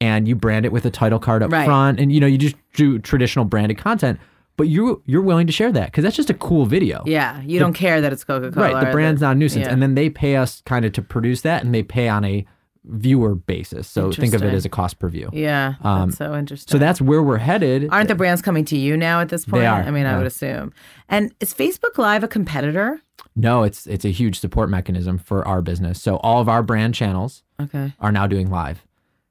And 0.00 0.28
you 0.28 0.34
brand 0.34 0.66
it 0.66 0.72
with 0.72 0.84
a 0.84 0.90
title 0.90 1.18
card 1.18 1.42
up 1.42 1.50
Right. 1.50 1.64
front. 1.64 1.98
And 2.00 2.12
you 2.12 2.20
know, 2.20 2.26
you 2.26 2.36
just 2.38 2.56
do 2.74 2.98
traditional 2.98 3.44
branded 3.44 3.78
content. 3.78 4.18
But 4.58 4.68
you 4.68 5.02
you're 5.06 5.22
willing 5.22 5.46
to 5.46 5.52
share 5.52 5.70
that 5.72 5.86
because 5.86 6.02
that's 6.04 6.16
just 6.16 6.30
a 6.30 6.34
cool 6.34 6.64
video. 6.66 7.02
Yeah. 7.06 7.40
You 7.42 7.58
don't 7.58 7.74
care 7.74 8.00
that 8.00 8.12
it's 8.12 8.24
Coca 8.24 8.50
Cola. 8.50 8.72
Right. 8.74 8.84
The 8.86 8.90
brand's 8.90 9.20
not 9.20 9.32
a 9.36 9.38
nuisance. 9.38 9.66
yeah. 9.66 9.72
And 9.72 9.82
then 9.82 9.94
they 9.94 10.08
pay 10.10 10.36
us 10.36 10.62
kind 10.66 10.84
of 10.84 10.92
to 10.92 11.02
produce 11.02 11.42
that 11.42 11.62
and 11.64 11.74
they 11.74 11.82
pay 11.82 12.08
on 12.08 12.24
a 12.24 12.46
viewer 12.84 13.34
basis. 13.34 13.88
So 13.88 14.12
think 14.12 14.32
of 14.32 14.42
it 14.42 14.54
as 14.54 14.64
a 14.64 14.68
cost 14.68 14.98
per 14.98 15.08
view. 15.08 15.28
Yeah. 15.32 15.74
Um, 15.82 16.08
That's 16.10 16.18
so 16.18 16.34
interesting. 16.36 16.70
So 16.72 16.78
that's 16.78 17.00
where 17.00 17.22
we're 17.22 17.36
headed. 17.38 17.88
Aren't 17.90 18.08
the 18.08 18.14
brands 18.14 18.40
coming 18.42 18.64
to 18.66 18.76
you 18.78 18.96
now 18.96 19.20
at 19.20 19.28
this 19.28 19.44
point? 19.44 19.62
They 19.62 19.66
are, 19.66 19.82
I 19.82 19.90
mean, 19.90 20.06
I 20.06 20.16
would 20.16 20.26
assume. 20.26 20.72
And 21.08 21.34
is 21.40 21.52
Facebook 21.52 21.98
Live 21.98 22.22
a 22.22 22.28
competitor? 22.28 23.00
No, 23.34 23.62
it's 23.64 23.86
it's 23.86 24.04
a 24.04 24.10
huge 24.10 24.38
support 24.40 24.70
mechanism 24.70 25.18
for 25.18 25.46
our 25.46 25.60
business. 25.62 26.00
So 26.00 26.16
all 26.18 26.40
of 26.40 26.48
our 26.48 26.62
brand 26.62 26.94
channels 26.94 27.42
Okay. 27.60 27.92
are 28.00 28.12
now 28.12 28.26
doing 28.26 28.48
live. 28.50 28.86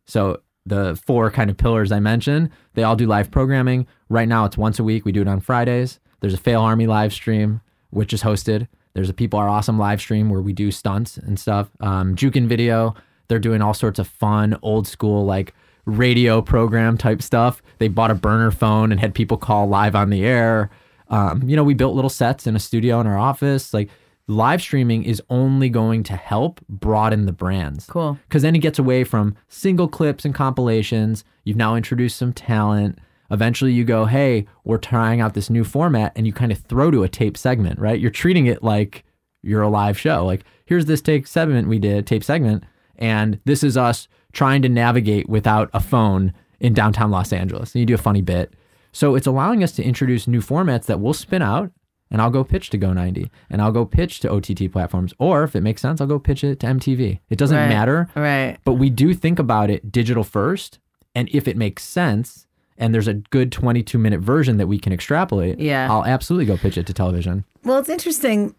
So 0.05 0.41
the 0.65 0.99
four 1.05 1.29
kind 1.31 1.49
of 1.49 1.57
pillars 1.57 1.91
I 1.91 1.99
mentioned, 1.99 2.49
they 2.73 2.83
all 2.83 2.95
do 2.95 3.05
live 3.05 3.31
programming. 3.31 3.87
Right 4.09 4.27
now 4.27 4.45
it's 4.45 4.57
once 4.57 4.79
a 4.79 4.83
week. 4.83 5.05
We 5.05 5.11
do 5.11 5.21
it 5.21 5.27
on 5.27 5.39
Fridays. 5.39 5.99
There's 6.21 6.33
a 6.33 6.37
Fail 6.37 6.61
Army 6.61 6.87
live 6.87 7.13
stream, 7.13 7.61
which 7.91 8.13
is 8.13 8.23
hosted. 8.23 8.67
There's 8.93 9.09
a 9.09 9.13
People 9.13 9.37
Are 9.39 9.49
Awesome 9.49 9.77
live 9.77 9.99
stream 9.99 10.29
where 10.29 10.41
we 10.41 10.53
do 10.53 10.71
stunts 10.71 11.17
and 11.17 11.39
stuff. 11.39 11.69
Um, 11.81 12.15
Jukin 12.15 12.47
Video, 12.47 12.95
they're 13.27 13.39
doing 13.39 13.61
all 13.61 13.73
sorts 13.73 13.99
of 13.99 14.07
fun, 14.07 14.57
old 14.61 14.87
school, 14.87 15.25
like 15.25 15.53
radio 15.85 16.41
program 16.41 16.97
type 16.97 17.21
stuff. 17.21 17.61
They 17.77 17.87
bought 17.87 18.11
a 18.11 18.15
burner 18.15 18.51
phone 18.51 18.91
and 18.91 18.99
had 18.99 19.13
people 19.13 19.37
call 19.37 19.67
live 19.67 19.95
on 19.95 20.09
the 20.09 20.25
air. 20.25 20.69
Um, 21.09 21.43
you 21.47 21.55
know, 21.55 21.63
we 21.63 21.73
built 21.73 21.93
little 21.93 22.09
sets 22.09 22.47
in 22.47 22.55
a 22.55 22.59
studio 22.59 22.99
in 22.99 23.07
our 23.07 23.17
office. 23.17 23.73
Like 23.73 23.89
live 24.27 24.61
streaming 24.61 25.03
is 25.03 25.21
only 25.29 25.69
going 25.69 26.03
to 26.03 26.15
help 26.15 26.59
broaden 26.67 27.25
the 27.25 27.31
brands 27.31 27.85
Cool. 27.85 28.17
because 28.27 28.41
then 28.41 28.55
it 28.55 28.59
gets 28.59 28.79
away 28.79 29.03
from 29.03 29.35
single 29.47 29.87
clips 29.87 30.25
and 30.25 30.33
compilations. 30.33 31.23
You've 31.43 31.57
now 31.57 31.75
introduced 31.75 32.17
some 32.17 32.33
talent. 32.33 32.97
Eventually, 33.31 33.71
you 33.73 33.83
go, 33.83 34.05
hey, 34.05 34.45
we're 34.63 34.77
trying 34.77 35.19
out 35.21 35.33
this 35.33 35.49
new 35.49 35.63
format, 35.63 36.11
and 36.15 36.27
you 36.27 36.33
kind 36.33 36.51
of 36.51 36.59
throw 36.59 36.91
to 36.91 37.03
a 37.03 37.09
tape 37.09 37.37
segment, 37.37 37.79
right? 37.79 37.99
You're 37.99 38.11
treating 38.11 38.45
it 38.45 38.63
like 38.63 39.03
you're 39.41 39.63
a 39.63 39.69
live 39.69 39.97
show. 39.97 40.25
Like, 40.25 40.43
here's 40.65 40.85
this 40.85 41.01
tape 41.01 41.27
segment 41.27 41.67
we 41.67 41.79
did, 41.79 42.05
tape 42.05 42.23
segment, 42.23 42.63
and 42.97 43.39
this 43.45 43.63
is 43.63 43.77
us 43.77 44.07
trying 44.31 44.61
to 44.61 44.69
navigate 44.69 45.27
without 45.29 45.69
a 45.73 45.79
phone 45.79 46.33
in 46.59 46.73
downtown 46.73 47.09
Los 47.11 47.33
Angeles. 47.33 47.73
And 47.73 47.79
you 47.79 47.85
do 47.85 47.95
a 47.95 47.97
funny 47.99 48.21
bit. 48.21 48.53
So 48.91 49.15
it's 49.15 49.27
allowing 49.27 49.63
us 49.63 49.71
to 49.73 49.83
introduce 49.83 50.27
new 50.27 50.41
formats 50.41 50.85
that 50.85 50.99
we'll 50.99 51.13
spin 51.13 51.41
out 51.41 51.71
and 52.11 52.21
I'll 52.21 52.29
go 52.29 52.43
pitch 52.43 52.69
to 52.71 52.77
Go90 52.77 53.29
and 53.49 53.61
I'll 53.61 53.71
go 53.71 53.85
pitch 53.85 54.19
to 54.21 54.29
OTT 54.31 54.71
platforms. 54.71 55.13
Or 55.17 55.43
if 55.43 55.55
it 55.55 55.61
makes 55.61 55.81
sense, 55.81 55.99
I'll 56.01 56.07
go 56.07 56.19
pitch 56.19 56.43
it 56.43 56.59
to 56.61 56.67
MTV. 56.67 57.19
It 57.29 57.37
doesn't 57.37 57.57
Right. 57.57 57.69
matter, 57.69 58.09
Right. 58.15 58.57
but 58.63 58.73
we 58.73 58.89
do 58.89 59.13
think 59.13 59.39
about 59.39 59.69
it 59.69 59.91
digital 59.91 60.23
first. 60.23 60.79
And 61.15 61.29
if 61.31 61.47
it 61.47 61.57
makes 61.57 61.83
sense 61.83 62.45
and 62.77 62.93
there's 62.93 63.07
a 63.07 63.13
good 63.15 63.51
22 63.51 63.97
minute 63.97 64.19
version 64.19 64.57
that 64.57 64.67
we 64.67 64.77
can 64.77 64.91
extrapolate, 64.93 65.59
Yeah. 65.59 65.87
I'll 65.91 66.05
absolutely 66.05 66.45
go 66.45 66.57
pitch 66.57 66.77
it 66.77 66.85
to 66.87 66.93
television. 66.93 67.43
Well, 67.63 67.77
it's 67.79 67.89
interesting, 67.89 68.53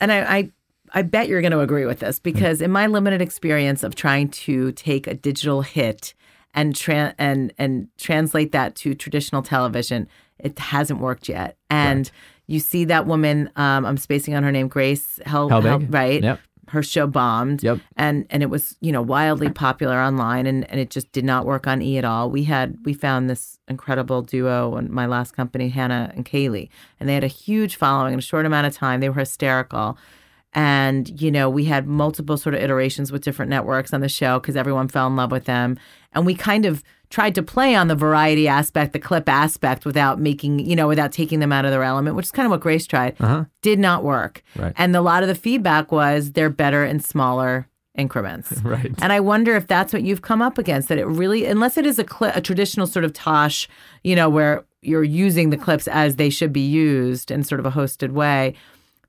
and 0.00 0.12
I, 0.12 0.36
I, 0.38 0.50
I 0.92 1.02
bet 1.02 1.28
you're 1.28 1.40
going 1.40 1.52
to 1.52 1.60
agree 1.60 1.86
with 1.86 2.00
this 2.00 2.18
because 2.18 2.60
in 2.60 2.70
my 2.70 2.86
limited 2.86 3.22
experience 3.22 3.82
of 3.82 3.94
trying 3.94 4.28
to 4.30 4.72
take 4.72 5.06
a 5.06 5.14
digital 5.14 5.62
hit 5.62 6.14
and 6.54 6.74
tra- 6.74 7.14
and 7.18 7.52
and 7.58 7.88
translate 7.98 8.52
that 8.52 8.74
to 8.76 8.94
traditional 8.94 9.42
television, 9.42 10.08
it 10.38 10.58
hasn't 10.58 11.00
worked 11.00 11.28
yet. 11.28 11.56
And 11.68 12.10
you 12.46 12.60
see 12.60 12.84
that 12.84 13.06
woman, 13.06 13.50
um, 13.56 13.84
I'm 13.84 13.96
spacing 13.96 14.34
on 14.34 14.42
her 14.42 14.52
name, 14.52 14.68
Grace 14.68 15.20
Hel-. 15.26 15.48
Hel- 15.48 15.80
right? 15.80 16.22
Yep. 16.22 16.40
Her 16.68 16.82
show 16.82 17.06
bombed. 17.06 17.62
Yep. 17.62 17.78
And 17.96 18.26
and 18.28 18.42
it 18.42 18.46
was 18.46 18.76
you 18.80 18.90
know 18.90 19.00
wildly 19.02 19.50
popular 19.50 19.98
online, 19.98 20.46
and 20.46 20.68
and 20.68 20.80
it 20.80 20.90
just 20.90 21.12
did 21.12 21.24
not 21.24 21.46
work 21.46 21.68
on 21.68 21.80
E 21.80 21.96
at 21.96 22.04
all. 22.04 22.28
We 22.28 22.42
had 22.42 22.76
we 22.84 22.92
found 22.92 23.30
this 23.30 23.60
incredible 23.68 24.22
duo 24.22 24.76
in 24.76 24.92
my 24.92 25.06
last 25.06 25.36
company, 25.36 25.68
Hannah 25.68 26.12
and 26.16 26.24
Kaylee, 26.24 26.68
and 26.98 27.08
they 27.08 27.14
had 27.14 27.22
a 27.22 27.28
huge 27.28 27.76
following 27.76 28.14
in 28.14 28.18
a 28.18 28.22
short 28.22 28.46
amount 28.46 28.66
of 28.66 28.74
time. 28.74 29.00
They 29.00 29.08
were 29.08 29.20
hysterical. 29.20 29.96
And, 30.56 31.20
you 31.20 31.30
know, 31.30 31.50
we 31.50 31.66
had 31.66 31.86
multiple 31.86 32.38
sort 32.38 32.54
of 32.54 32.62
iterations 32.62 33.12
with 33.12 33.22
different 33.22 33.50
networks 33.50 33.92
on 33.92 34.00
the 34.00 34.08
show 34.08 34.40
because 34.40 34.56
everyone 34.56 34.88
fell 34.88 35.06
in 35.06 35.14
love 35.14 35.30
with 35.30 35.44
them. 35.44 35.78
And 36.14 36.24
we 36.24 36.34
kind 36.34 36.64
of 36.64 36.82
tried 37.10 37.34
to 37.36 37.42
play 37.42 37.74
on 37.74 37.88
the 37.88 37.94
variety 37.94 38.48
aspect, 38.48 38.92
the 38.92 38.98
clip 38.98 39.28
aspect, 39.28 39.84
without 39.84 40.18
making, 40.20 40.58
you 40.60 40.76
know, 40.76 40.88
without 40.88 41.12
taking 41.12 41.40
them 41.40 41.52
out 41.52 41.64
of 41.64 41.70
their 41.70 41.82
element, 41.82 42.16
which 42.16 42.26
is 42.26 42.32
kind 42.32 42.46
of 42.46 42.50
what 42.50 42.60
Grace 42.60 42.86
tried. 42.86 43.16
Uh-huh. 43.20 43.44
Did 43.62 43.78
not 43.78 44.04
work. 44.04 44.42
Right. 44.56 44.72
And 44.76 44.94
a 44.96 45.00
lot 45.00 45.22
of 45.22 45.28
the 45.28 45.34
feedback 45.34 45.92
was 45.92 46.32
they're 46.32 46.50
better 46.50 46.84
in 46.84 47.00
smaller 47.00 47.68
increments. 47.94 48.52
Right. 48.62 48.92
And 49.00 49.12
I 49.12 49.20
wonder 49.20 49.54
if 49.56 49.66
that's 49.66 49.92
what 49.92 50.02
you've 50.02 50.22
come 50.22 50.42
up 50.42 50.58
against. 50.58 50.88
That 50.88 50.98
it 50.98 51.06
really, 51.06 51.46
unless 51.46 51.76
it 51.78 51.86
is 51.86 51.98
a, 51.98 52.04
cli 52.04 52.30
a 52.34 52.40
traditional 52.40 52.86
sort 52.86 53.04
of 53.04 53.12
tosh, 53.12 53.68
you 54.02 54.16
know, 54.16 54.28
where 54.28 54.64
you're 54.82 55.04
using 55.04 55.50
the 55.50 55.56
clips 55.56 55.88
as 55.88 56.16
they 56.16 56.30
should 56.30 56.52
be 56.52 56.60
used 56.60 57.30
in 57.30 57.42
sort 57.42 57.58
of 57.60 57.66
a 57.66 57.70
hosted 57.70 58.10
way, 58.12 58.54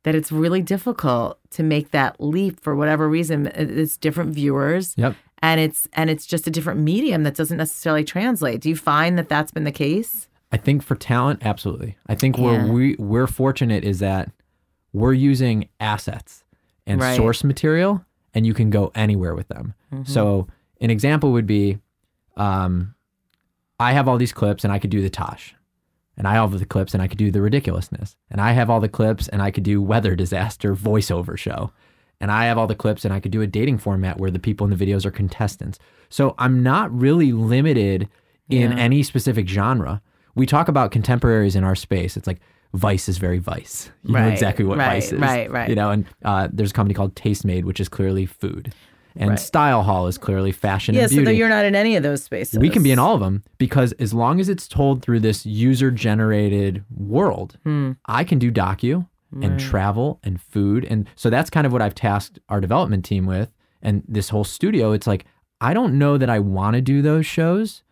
that 0.03 0.15
it's 0.15 0.31
really 0.31 0.61
difficult 0.61 1.37
to 1.51 1.63
make 1.63 1.91
that 1.91 2.15
leap 2.19 2.59
for 2.61 2.75
whatever 2.75 3.09
reason. 3.09 3.47
It's 3.47 3.97
different 3.97 4.33
viewers, 4.33 4.93
Yep. 4.97 5.15
And 5.41 5.59
it's 5.59 5.87
and 5.93 6.09
it's 6.09 6.25
just 6.25 6.47
a 6.47 6.49
different 6.51 6.79
medium 6.79 7.23
that 7.23 7.35
doesn't 7.35 7.57
necessarily 7.57 8.03
translate. 8.03 8.61
Do 8.61 8.69
you 8.69 8.75
find 8.75 9.17
that 9.17 9.29
that's 9.29 9.51
been 9.51 9.63
the 9.63 9.71
case? 9.71 10.27
I 10.51 10.57
think 10.57 10.81
for 10.83 10.95
talent, 10.95 11.45
absolutely. 11.45 11.97
I 12.07 12.15
think 12.15 12.37
Yeah. 12.37 12.43
where 12.43 12.71
we 12.73 12.95
we're 12.97 13.27
fortunate 13.27 13.83
is 13.83 13.99
that 13.99 14.31
we're 14.93 15.13
using 15.13 15.67
assets 15.79 16.43
and 16.85 17.01
Right. 17.01 17.15
source 17.15 17.43
material, 17.43 18.03
and 18.33 18.45
you 18.47 18.53
can 18.53 18.69
go 18.69 18.91
anywhere 18.95 19.35
with 19.35 19.47
them. 19.49 19.73
So 20.05 20.47
an 20.79 20.89
example 20.89 21.31
would 21.33 21.45
be, 21.47 21.79
um, 22.37 22.95
I 23.79 23.91
have 23.93 24.07
all 24.07 24.17
these 24.17 24.31
clips, 24.33 24.63
and 24.63 24.71
I 24.73 24.79
could 24.79 24.89
do 24.89 25.01
the 25.01 25.09
Tosh, 25.09 25.53
and 26.17 26.27
I 26.27 26.33
have 26.33 26.57
the 26.57 26.65
clips, 26.65 26.93
and 26.93 27.03
I 27.03 27.07
could 27.07 27.17
do 27.17 27.29
the 27.29 27.41
ridiculousness, 27.41 28.15
and 28.31 28.39
I 28.41 28.53
have 28.53 28.69
all 28.69 28.79
the 28.79 28.87
clips, 28.89 29.27
and 29.27 29.41
I 29.41 29.51
could 29.51 29.63
do 29.63 29.81
weather 29.81 30.15
disaster 30.15 30.73
voiceover 30.75 31.37
show. 31.37 31.71
And 32.19 32.31
I 32.31 32.45
have 32.45 32.57
all 32.57 32.67
the 32.67 32.75
clips 32.75 33.05
and 33.05 33.13
I 33.13 33.19
could 33.19 33.31
do 33.31 33.41
a 33.41 33.47
dating 33.47 33.77
format 33.77 34.19
where 34.19 34.31
the 34.31 34.39
people 34.39 34.65
in 34.69 34.75
the 34.75 34.85
videos 34.85 35.05
are 35.05 35.11
contestants. 35.11 35.77
So 36.09 36.33
I'm 36.39 36.63
not 36.63 36.91
really 36.97 37.31
limited 37.31 38.09
in 38.49 38.71
Yeah. 38.71 38.77
any 38.77 39.03
specific 39.03 39.47
genre. 39.47 40.01
We 40.35 40.45
talk 40.45 40.67
about 40.67 40.91
contemporaries 40.91 41.55
in 41.55 41.63
our 41.63 41.75
space. 41.75 42.17
It's 42.17 42.27
like 42.27 42.39
Vice 42.73 43.07
is 43.07 43.17
very 43.17 43.39
Vice. 43.39 43.91
You 44.03 44.13
know 44.13 44.19
Right, 44.21 44.31
exactly 44.33 44.65
what 44.65 44.77
right, 44.77 44.93
Vice 44.95 45.11
is. 45.11 45.19
right, 45.19 45.49
right. 45.51 45.69
You 45.69 45.75
know, 45.75 45.91
and 45.91 46.05
uh, 46.25 46.47
there's 46.51 46.71
a 46.71 46.73
company 46.73 46.93
called 46.93 47.15
Tastemade, 47.15 47.63
which 47.65 47.79
is 47.79 47.87
clearly 47.89 48.25
food. 48.25 48.73
And 49.15 49.31
Right. 49.31 49.39
StyleHaul 49.39 50.07
is 50.09 50.17
clearly 50.19 50.51
fashion 50.51 50.93
Yeah, 50.93 51.01
and 51.03 51.09
so 51.09 51.15
beauty. 51.17 51.25
that 51.31 51.35
you're 51.35 51.49
not 51.49 51.65
in 51.65 51.75
any 51.75 51.95
of 51.95 52.03
those 52.03 52.23
spaces. 52.23 52.59
we 52.59 52.69
can 52.69 52.83
be 52.83 52.91
in 52.91 52.99
all 52.99 53.15
of 53.15 53.19
them 53.19 53.43
because 53.57 53.91
as 53.93 54.13
long 54.13 54.39
as 54.39 54.47
it's 54.47 54.67
told 54.67 55.01
through 55.01 55.21
this 55.21 55.43
user 55.45 55.89
generated 55.91 56.83
world, 56.95 57.57
Hmm. 57.63 57.93
I 58.05 58.23
can 58.23 58.37
do 58.37 58.51
docu 58.51 59.07
and 59.41 59.59
travel 59.59 60.19
and 60.23 60.41
food. 60.41 60.85
And 60.85 61.07
so 61.15 61.29
that's 61.29 61.49
kind 61.49 61.67
of 61.67 61.73
what 61.73 61.81
I've 61.81 61.95
tasked 61.95 62.39
our 62.49 62.61
development 62.61 63.03
team 63.05 63.25
with. 63.25 63.51
And 63.81 64.03
this 64.07 64.29
whole 64.29 64.43
studio, 64.43 64.91
it's 64.93 65.07
like, 65.07 65.25
I 65.61 65.73
don't 65.73 65.97
know 65.97 66.17
that 66.17 66.29
I 66.29 66.39
want 66.39 66.75
to 66.75 66.81
do 66.81 67.01
those 67.01 67.25
shows, 67.25 67.83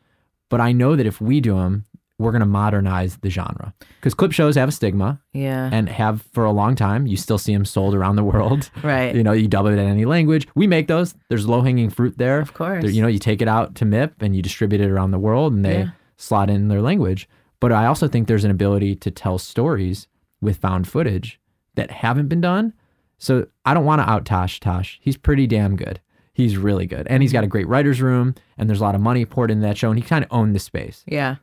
but 0.49 0.61
I 0.61 0.71
know 0.71 0.95
that 0.95 1.05
if 1.05 1.19
we 1.21 1.41
do 1.41 1.55
them, 1.55 1.85
we're 2.17 2.31
going 2.31 2.39
to 2.39 2.45
modernize 2.45 3.17
the 3.17 3.29
genre 3.29 3.73
because 3.99 4.13
clip 4.13 4.31
shows 4.31 4.55
have 4.55 4.69
a 4.69 4.71
stigma 4.71 5.19
Yeah. 5.33 5.69
and 5.73 5.89
have 5.89 6.21
for 6.31 6.45
a 6.45 6.51
long 6.51 6.75
time. 6.75 7.05
You 7.07 7.17
still 7.17 7.37
see 7.37 7.53
them 7.53 7.65
sold 7.65 7.93
around 7.93 8.15
the 8.15 8.23
world. 8.23 8.69
right. 8.83 9.13
You 9.13 9.21
know, 9.21 9.33
you 9.33 9.49
dub 9.49 9.65
it 9.65 9.71
in 9.73 9.79
any 9.79 10.05
language. 10.05 10.47
We 10.55 10.65
make 10.65 10.87
those. 10.87 11.13
There's 11.27 11.45
low 11.45 11.61
hanging 11.61 11.89
fruit 11.89 12.17
there. 12.17 12.39
Of 12.39 12.53
course. 12.53 12.83
There- 12.83 12.91
you 12.91 13.01
know, 13.01 13.09
you 13.09 13.19
take 13.19 13.41
it 13.41 13.49
out 13.49 13.75
to 13.75 13.85
MIP 13.85 14.13
and 14.21 14.33
you 14.33 14.41
distribute 14.41 14.79
it 14.79 14.89
around 14.89 15.11
the 15.11 15.19
world 15.19 15.51
and 15.51 15.65
they 15.65 15.79
Yeah. 15.79 15.89
slot 16.15 16.49
in 16.49 16.69
their 16.69 16.81
language. 16.81 17.27
But 17.59 17.73
I 17.73 17.85
also 17.85 18.07
think 18.07 18.27
there's 18.29 18.45
an 18.45 18.51
ability 18.51 18.95
to 18.95 19.11
tell 19.11 19.37
stories 19.37 20.07
with 20.45 20.57
found 20.57 20.87
footage 20.87 21.39
that 21.75 21.91
haven't 21.91 22.27
been 22.29 22.41
done. 22.41 22.73
So 23.17 23.47
I 23.65 23.73
don't 23.73 23.85
want 23.85 24.01
to 24.01 24.09
out 24.09 24.25
Tosh 24.25 24.59
Tosh. 24.59 24.99
He's 25.01 25.17
pretty 25.17 25.47
damn 25.47 25.75
good. 25.75 25.99
He's 26.33 26.57
really 26.57 26.85
good. 26.85 27.07
And 27.07 27.21
he's 27.23 27.31
got 27.33 27.43
a 27.43 27.47
great 27.47 27.67
writer's 27.67 28.01
room 28.01 28.35
and 28.57 28.69
there's 28.69 28.79
a 28.81 28.83
lot 28.83 28.95
of 28.95 29.01
money 29.01 29.25
poured 29.25 29.51
into 29.51 29.65
that 29.67 29.77
show 29.77 29.89
and 29.89 29.97
he 29.99 30.05
kind 30.05 30.23
of 30.23 30.31
owned 30.31 30.55
the 30.55 30.59
space. 30.59 31.03
yeah. 31.07 31.35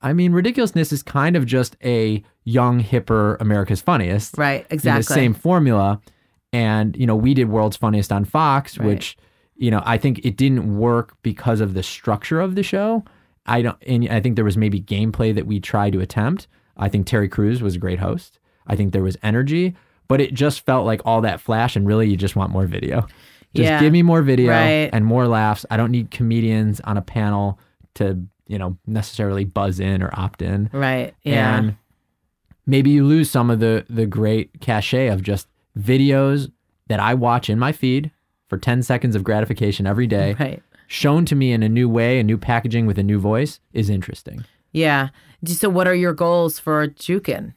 I 0.00 0.14
mean, 0.14 0.32
Ridiculousness 0.32 0.90
is 0.90 1.02
kind 1.02 1.36
of 1.36 1.44
just 1.44 1.76
a 1.84 2.24
young, 2.44 2.82
hipper 2.82 3.38
America's 3.40 3.82
Funniest 3.82 4.38
Right. 4.38 4.66
Exactly. 4.70 5.00
the 5.00 5.12
same 5.20 5.34
formula. 5.34 6.00
And, 6.50 6.96
you 6.96 7.06
know, 7.06 7.14
we 7.14 7.34
did 7.34 7.50
World's 7.50 7.76
Funniest 7.76 8.10
on 8.10 8.24
Fox, 8.24 8.78
Right. 8.78 8.86
which, 8.86 9.18
you 9.54 9.70
know, 9.70 9.82
I 9.84 9.98
think 9.98 10.24
it 10.24 10.36
didn't 10.38 10.78
work 10.78 11.16
because 11.22 11.60
of 11.60 11.74
the 11.74 11.82
structure 11.82 12.40
of 12.40 12.54
the 12.54 12.62
show. 12.62 13.04
I 13.44 13.60
don't, 13.60 13.76
and 13.86 14.08
I 14.08 14.18
think 14.20 14.36
there 14.36 14.46
was 14.46 14.56
maybe 14.56 14.80
gameplay 14.80 15.34
that 15.34 15.46
we 15.46 15.60
tried 15.60 15.92
to 15.92 16.00
attempt. 16.00 16.46
I 16.78 16.88
think 16.88 17.06
Terry 17.06 17.28
Crews 17.28 17.60
was 17.62 17.74
a 17.74 17.78
great 17.78 17.98
host. 17.98 18.38
I 18.66 18.76
think 18.76 18.92
there 18.92 19.02
was 19.02 19.16
energy, 19.22 19.74
but 20.08 20.20
it 20.20 20.34
just 20.34 20.60
felt 20.66 20.86
like 20.86 21.00
all 21.04 21.20
that 21.22 21.40
flash, 21.40 21.76
and 21.76 21.86
really, 21.86 22.08
you 22.08 22.16
just 22.16 22.36
want 22.36 22.50
more 22.50 22.66
video. 22.66 23.06
Just 23.54 23.68
Yeah. 23.68 23.80
give 23.80 23.92
me 23.92 24.02
more 24.02 24.22
video 24.22 24.50
Right. 24.50 24.90
and 24.92 25.04
more 25.04 25.26
laughs. 25.26 25.64
I 25.70 25.76
don't 25.76 25.90
need 25.90 26.10
comedians 26.10 26.80
on 26.80 26.96
a 26.96 27.02
panel 27.02 27.58
to, 27.94 28.18
you 28.46 28.58
know, 28.58 28.76
necessarily 28.86 29.44
buzz 29.44 29.80
in 29.80 30.02
or 30.02 30.10
opt 30.12 30.42
in 30.42 30.68
Right. 30.72 31.14
Yeah. 31.22 31.58
and 31.58 31.76
maybe 32.66 32.90
you 32.90 33.04
lose 33.04 33.30
some 33.30 33.48
of 33.50 33.60
the 33.60 33.84
the 33.88 34.06
great 34.06 34.60
cachet 34.60 35.08
of 35.08 35.22
just 35.22 35.48
videos 35.78 36.50
that 36.88 37.00
I 37.00 37.14
watch 37.14 37.48
in 37.48 37.58
my 37.58 37.72
feed 37.72 38.10
for 38.48 38.58
10 38.58 38.82
seconds 38.82 39.16
of 39.16 39.24
gratification 39.24 39.86
every 39.86 40.06
day 40.06 40.36
right. 40.40 40.62
shown 40.86 41.24
to 41.26 41.34
me 41.34 41.52
in 41.52 41.62
a 41.62 41.68
new 41.68 41.88
way, 41.88 42.18
a 42.20 42.22
new 42.24 42.38
packaging 42.38 42.86
with 42.86 42.98
a 42.98 43.02
new 43.02 43.18
voice 43.18 43.60
is 43.72 43.88
interesting. 43.90 44.44
Yeah. 44.72 45.08
So, 45.44 45.68
what 45.68 45.86
are 45.88 45.94
your 45.94 46.12
goals 46.12 46.58
for 46.58 46.86
Jukin? 46.88 47.54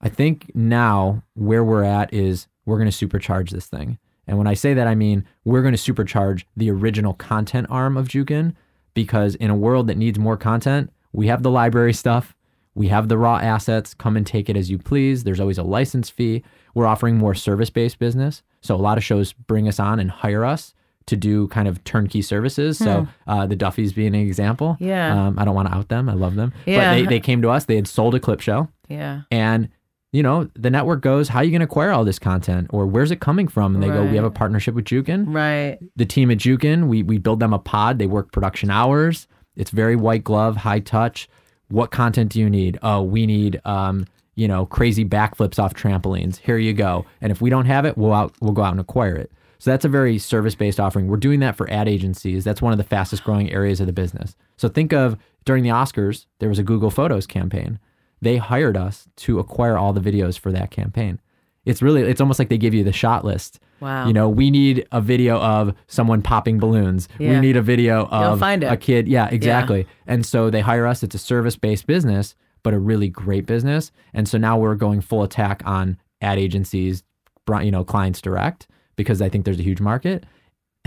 I 0.00 0.08
think 0.08 0.50
now 0.54 1.22
where 1.34 1.64
we're 1.64 1.84
at 1.84 2.12
is 2.12 2.46
we're 2.66 2.78
going 2.78 2.90
to 2.90 3.06
supercharge 3.06 3.50
this 3.50 3.66
thing. 3.66 3.98
And 4.26 4.36
when 4.36 4.46
I 4.46 4.54
say 4.54 4.74
that, 4.74 4.86
I 4.86 4.94
mean 4.94 5.24
we're 5.44 5.62
going 5.62 5.74
to 5.74 5.92
supercharge 5.92 6.44
the 6.56 6.70
original 6.70 7.14
content 7.14 7.66
arm 7.70 7.96
of 7.96 8.08
Jukin 8.08 8.54
because 8.94 9.34
in 9.36 9.50
a 9.50 9.56
world 9.56 9.86
that 9.86 9.96
needs 9.96 10.18
more 10.18 10.36
content, 10.36 10.92
we 11.12 11.28
have 11.28 11.42
the 11.42 11.50
library 11.50 11.94
stuff, 11.94 12.34
we 12.74 12.88
have 12.88 13.08
the 13.08 13.18
raw 13.18 13.38
assets, 13.38 13.94
come 13.94 14.16
and 14.16 14.26
take 14.26 14.48
it 14.48 14.56
as 14.56 14.70
you 14.70 14.78
please. 14.78 15.24
There's 15.24 15.40
always 15.40 15.58
a 15.58 15.62
license 15.62 16.10
fee. 16.10 16.44
We're 16.74 16.86
offering 16.86 17.16
more 17.16 17.34
service 17.34 17.70
based 17.70 17.98
business. 17.98 18.42
So 18.60 18.74
a 18.74 18.76
lot 18.76 18.98
of 18.98 19.04
shows 19.04 19.32
bring 19.32 19.66
us 19.66 19.80
on 19.80 19.98
and 19.98 20.10
hire 20.10 20.44
us 20.44 20.74
to 21.06 21.16
do 21.16 21.48
kind 21.48 21.66
of 21.66 21.82
turnkey 21.84 22.20
services. 22.20 22.76
So 22.76 23.08
uh, 23.26 23.46
the 23.46 23.56
Duffys 23.56 23.94
being 23.94 24.14
an 24.14 24.20
example. 24.20 24.76
Yeah. 24.78 25.28
Um, 25.28 25.38
I 25.38 25.44
don't 25.44 25.54
want 25.54 25.68
to 25.68 25.74
out 25.74 25.88
them. 25.88 26.08
I 26.08 26.12
love 26.12 26.34
them. 26.34 26.52
Yeah. 26.66 26.78
But 26.78 26.94
they, 26.94 27.06
they 27.06 27.20
came 27.20 27.40
to 27.42 27.48
us. 27.48 27.64
They 27.64 27.76
had 27.76 27.88
sold 27.88 28.14
a 28.14 28.20
clip 28.20 28.40
show. 28.40 28.68
Yeah. 28.88 29.22
And 29.30 29.70
you 30.12 30.22
know, 30.22 30.48
the 30.54 30.70
network 30.70 31.02
goes, 31.02 31.28
how 31.28 31.40
are 31.40 31.44
you 31.44 31.50
going 31.50 31.60
to 31.60 31.66
acquire 31.66 31.90
all 31.90 32.04
this 32.04 32.18
content 32.18 32.68
or 32.70 32.86
where's 32.86 33.10
it 33.10 33.20
coming 33.20 33.46
from? 33.46 33.74
And 33.74 33.82
they 33.82 33.88
go, 33.88 34.04
we 34.04 34.16
have 34.16 34.24
a 34.24 34.30
partnership 34.30 34.74
with 34.74 34.86
Jukin. 34.86 35.34
Right. 35.34 35.78
The 35.96 36.06
team 36.06 36.30
at 36.30 36.38
Jukin, 36.38 36.86
we, 36.88 37.02
we 37.02 37.18
build 37.18 37.40
them 37.40 37.52
a 37.52 37.58
pod. 37.58 37.98
They 37.98 38.06
work 38.06 38.32
production 38.32 38.70
hours. 38.70 39.26
It's 39.54 39.70
very 39.70 39.96
white 39.96 40.24
glove, 40.24 40.56
high 40.56 40.80
touch. 40.80 41.28
What 41.68 41.90
content 41.90 42.32
do 42.32 42.40
you 42.40 42.48
need? 42.48 42.78
Oh, 42.82 43.02
we 43.02 43.26
need, 43.26 43.60
um, 43.66 44.06
you 44.34 44.48
know, 44.48 44.64
crazy 44.64 45.04
backflips 45.04 45.58
off 45.58 45.74
trampolines. 45.74 46.38
Here 46.38 46.56
you 46.56 46.72
go. 46.72 47.04
And 47.20 47.30
if 47.30 47.42
we 47.42 47.50
don't 47.50 47.66
have 47.66 47.84
it, 47.84 47.98
we'll 47.98 48.14
out, 48.14 48.34
we'll 48.40 48.52
go 48.52 48.62
out 48.62 48.72
and 48.72 48.80
acquire 48.80 49.16
it. 49.16 49.30
So 49.58 49.70
that's 49.72 49.84
a 49.84 49.88
very 49.88 50.18
service 50.18 50.54
based 50.54 50.80
offering. 50.80 51.08
We're 51.08 51.16
doing 51.16 51.40
that 51.40 51.56
for 51.56 51.70
ad 51.70 51.88
agencies. 51.88 52.44
That's 52.44 52.62
one 52.62 52.72
of 52.72 52.78
the 52.78 52.84
fastest 52.84 53.24
growing 53.24 53.50
areas 53.50 53.80
of 53.80 53.86
the 53.86 53.92
business. 53.92 54.36
So 54.56 54.68
think 54.68 54.92
of 54.92 55.18
during 55.44 55.64
the 55.64 55.70
Oscars, 55.70 56.26
there 56.38 56.48
was 56.48 56.60
a 56.60 56.62
Google 56.62 56.90
Photos 56.90 57.26
campaign. 57.26 57.80
They 58.20 58.36
hired 58.36 58.76
us 58.76 59.08
to 59.16 59.38
acquire 59.38 59.76
all 59.78 59.92
the 59.92 60.00
videos 60.00 60.38
for 60.38 60.52
that 60.52 60.70
campaign. 60.70 61.20
It's 61.64 61.82
really, 61.82 62.02
it's 62.02 62.20
almost 62.20 62.38
like 62.38 62.48
they 62.48 62.58
give 62.58 62.72
you 62.74 62.82
the 62.82 62.92
shot 62.92 63.24
list. 63.24 63.60
Wow. 63.80 64.06
You 64.06 64.12
know, 64.12 64.28
we 64.28 64.50
need 64.50 64.88
a 64.90 65.00
video 65.00 65.38
of 65.38 65.74
someone 65.86 66.22
popping 66.22 66.58
balloons. 66.58 67.08
We 67.18 67.38
need 67.38 67.56
a 67.56 67.62
video 67.62 68.06
of 68.06 68.42
a 68.42 68.76
kid. 68.76 69.06
Yeah, 69.06 69.28
exactly. 69.28 69.86
And 70.06 70.24
so 70.24 70.50
they 70.50 70.60
hire 70.60 70.86
us. 70.86 71.02
It's 71.02 71.14
a 71.14 71.18
service 71.18 71.56
based 71.56 71.86
business, 71.86 72.34
but 72.62 72.74
a 72.74 72.78
really 72.78 73.08
great 73.08 73.46
business. 73.46 73.92
And 74.14 74.28
so 74.28 74.38
now 74.38 74.58
we're 74.58 74.74
going 74.74 75.00
full 75.00 75.22
attack 75.22 75.62
on 75.64 75.98
ad 76.20 76.38
agencies, 76.38 77.04
you 77.62 77.70
know, 77.70 77.84
clients 77.84 78.20
direct 78.20 78.66
because 78.96 79.22
I 79.22 79.28
think 79.28 79.44
there's 79.44 79.60
a 79.60 79.64
huge 79.64 79.80
market. 79.80 80.24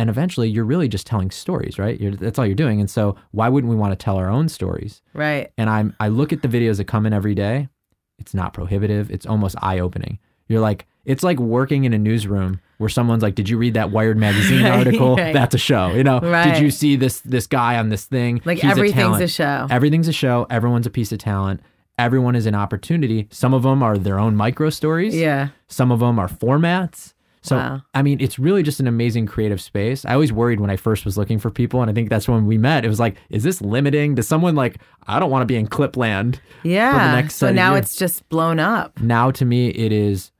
And 0.01 0.09
eventually, 0.09 0.49
you're 0.49 0.65
really 0.65 0.87
just 0.87 1.05
telling 1.05 1.29
stories, 1.29 1.77
right? 1.77 1.99
You're, 2.01 2.15
that's 2.15 2.39
all 2.39 2.45
you're 2.47 2.55
doing. 2.55 2.79
And 2.79 2.89
so, 2.89 3.15
why 3.31 3.49
wouldn't 3.49 3.69
we 3.69 3.75
want 3.77 3.91
to 3.91 4.03
tell 4.03 4.17
our 4.17 4.29
own 4.29 4.49
stories? 4.49 5.01
Right. 5.13 5.51
And 5.59 5.69
I'm 5.69 5.95
I 5.99 6.07
look 6.07 6.33
at 6.33 6.41
the 6.41 6.47
videos 6.47 6.77
that 6.77 6.85
come 6.85 7.05
in 7.05 7.13
every 7.13 7.35
day. 7.35 7.69
It's 8.17 8.33
not 8.33 8.53
prohibitive. 8.53 9.11
It's 9.11 9.27
almost 9.27 9.55
eye 9.61 9.77
opening. 9.79 10.17
You're 10.47 10.59
like, 10.59 10.87
it's 11.05 11.21
like 11.23 11.39
working 11.39 11.83
in 11.83 11.93
a 11.93 11.97
newsroom 11.99 12.59
where 12.79 12.89
someone's 12.89 13.21
like, 13.21 13.35
"Did 13.35 13.47
you 13.47 13.57
read 13.59 13.75
that 13.75 13.91
Wired 13.91 14.17
magazine 14.17 14.63
Right, 14.63 14.71
article? 14.87 15.15
right. 15.17 15.33
That's 15.33 15.53
a 15.53 15.59
show." 15.59 15.91
You 15.93 16.03
know, 16.03 16.19
Right. 16.19 16.51
did 16.53 16.63
you 16.63 16.71
see 16.71 16.95
this 16.95 17.21
this 17.21 17.45
guy 17.45 17.77
on 17.77 17.89
this 17.89 18.05
thing? 18.05 18.41
Like 18.43 18.57
He's 18.59 18.71
everything's 18.71 18.95
talent. 19.03 19.23
a 19.23 19.27
show. 19.27 19.67
Everything's 19.69 20.07
a 20.07 20.13
show. 20.13 20.47
Everyone's 20.49 20.87
a 20.87 20.91
piece 20.91 21.11
of 21.11 21.19
talent. 21.19 21.61
Everyone 21.99 22.35
is 22.35 22.45
an 22.47 22.55
opportunity. 22.55 23.27
Some 23.29 23.53
of 23.53 23.61
them 23.63 23.83
are 23.83 23.97
their 23.97 24.17
own 24.19 24.35
micro 24.35 24.71
stories. 24.71 25.15
Yeah. 25.15 25.49
Some 25.67 25.91
of 25.91 25.99
them 25.99 26.17
are 26.17 26.27
formats. 26.27 27.13
So, 27.43 27.55
Wow. 27.55 27.81
I 27.95 28.03
mean, 28.03 28.19
it's 28.21 28.37
really 28.37 28.61
just 28.61 28.79
an 28.79 28.87
amazing 28.87 29.25
creative 29.25 29.59
space. 29.59 30.05
I 30.05 30.13
always 30.13 30.31
worried 30.31 30.59
when 30.59 30.69
I 30.69 30.75
first 30.75 31.05
was 31.05 31.17
looking 31.17 31.39
for 31.39 31.49
people, 31.49 31.81
and 31.81 31.89
I 31.89 31.93
think 31.93 32.09
that's 32.09 32.27
when 32.27 32.45
we 32.45 32.57
met. 32.59 32.85
It 32.85 32.87
was 32.87 32.99
like, 32.99 33.15
is 33.31 33.41
this 33.43 33.61
limiting? 33.61 34.13
Does 34.15 34.27
someone 34.27 34.53
like, 34.55 34.77
I 35.07 35.19
don't 35.19 35.31
want 35.31 35.41
to 35.41 35.47
be 35.47 35.55
in 35.55 35.65
Clipland 35.67 36.39
Yeah. 36.63 37.13
next 37.15 37.35
so 37.35 37.51
now 37.51 37.73
it's 37.73 37.95
just 37.95 38.27
blown 38.29 38.59
up. 38.59 38.99
now 39.01 39.31
to 39.31 39.43
me 39.45 39.69
it 39.69 39.91
is 39.91 40.31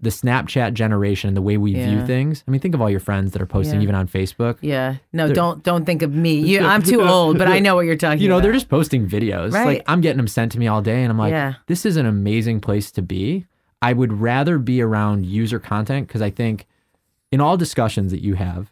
the 0.00 0.10
snapchat 0.10 0.74
generation 0.74 1.28
and 1.28 1.36
the 1.36 1.40
way 1.42 1.56
we 1.56 1.72
view 1.72 2.04
things 2.04 2.44
i 2.46 2.50
mean 2.50 2.60
think 2.60 2.74
of 2.74 2.82
all 2.82 2.90
your 2.90 3.00
friends 3.00 3.32
that 3.32 3.40
are 3.40 3.46
posting 3.46 3.76
Yeah. 3.80 3.84
even 3.84 3.94
on 3.94 4.06
facebook 4.06 4.58
Yeah. 4.60 4.96
No, 5.14 5.32
don't 5.32 5.62
don't 5.64 5.84
think 5.86 6.02
of 6.02 6.12
me. 6.12 6.34
You, 6.40 6.60
I'm 6.60 6.82
too 6.82 7.00
old, 7.14 7.38
but 7.38 7.48
I 7.48 7.58
know 7.58 7.74
what 7.74 7.86
you're 7.86 7.96
talking 7.96 8.18
about. 8.18 8.22
you 8.22 8.28
know 8.28 8.34
about. 8.36 8.42
they're 8.42 8.52
just 8.52 8.68
posting 8.68 9.08
videos 9.08 9.52
Right. 9.52 9.66
like 9.66 9.82
i'm 9.86 10.00
getting 10.02 10.18
them 10.18 10.28
sent 10.28 10.52
to 10.52 10.58
me 10.58 10.66
all 10.68 10.82
day 10.82 11.02
and 11.02 11.10
i'm 11.10 11.18
like 11.18 11.30
Yeah. 11.32 11.54
this 11.68 11.86
is 11.86 11.96
an 11.96 12.06
amazing 12.06 12.60
place 12.60 12.90
to 12.92 13.02
be 13.02 13.46
i 13.82 13.92
would 13.92 14.12
rather 14.12 14.58
be 14.58 14.80
around 14.80 15.26
user 15.26 15.58
content 15.58 16.06
because 16.06 16.22
i 16.22 16.30
think 16.30 16.66
in 17.32 17.40
all 17.40 17.56
discussions 17.56 18.12
that 18.12 18.22
you 18.22 18.34
have 18.34 18.70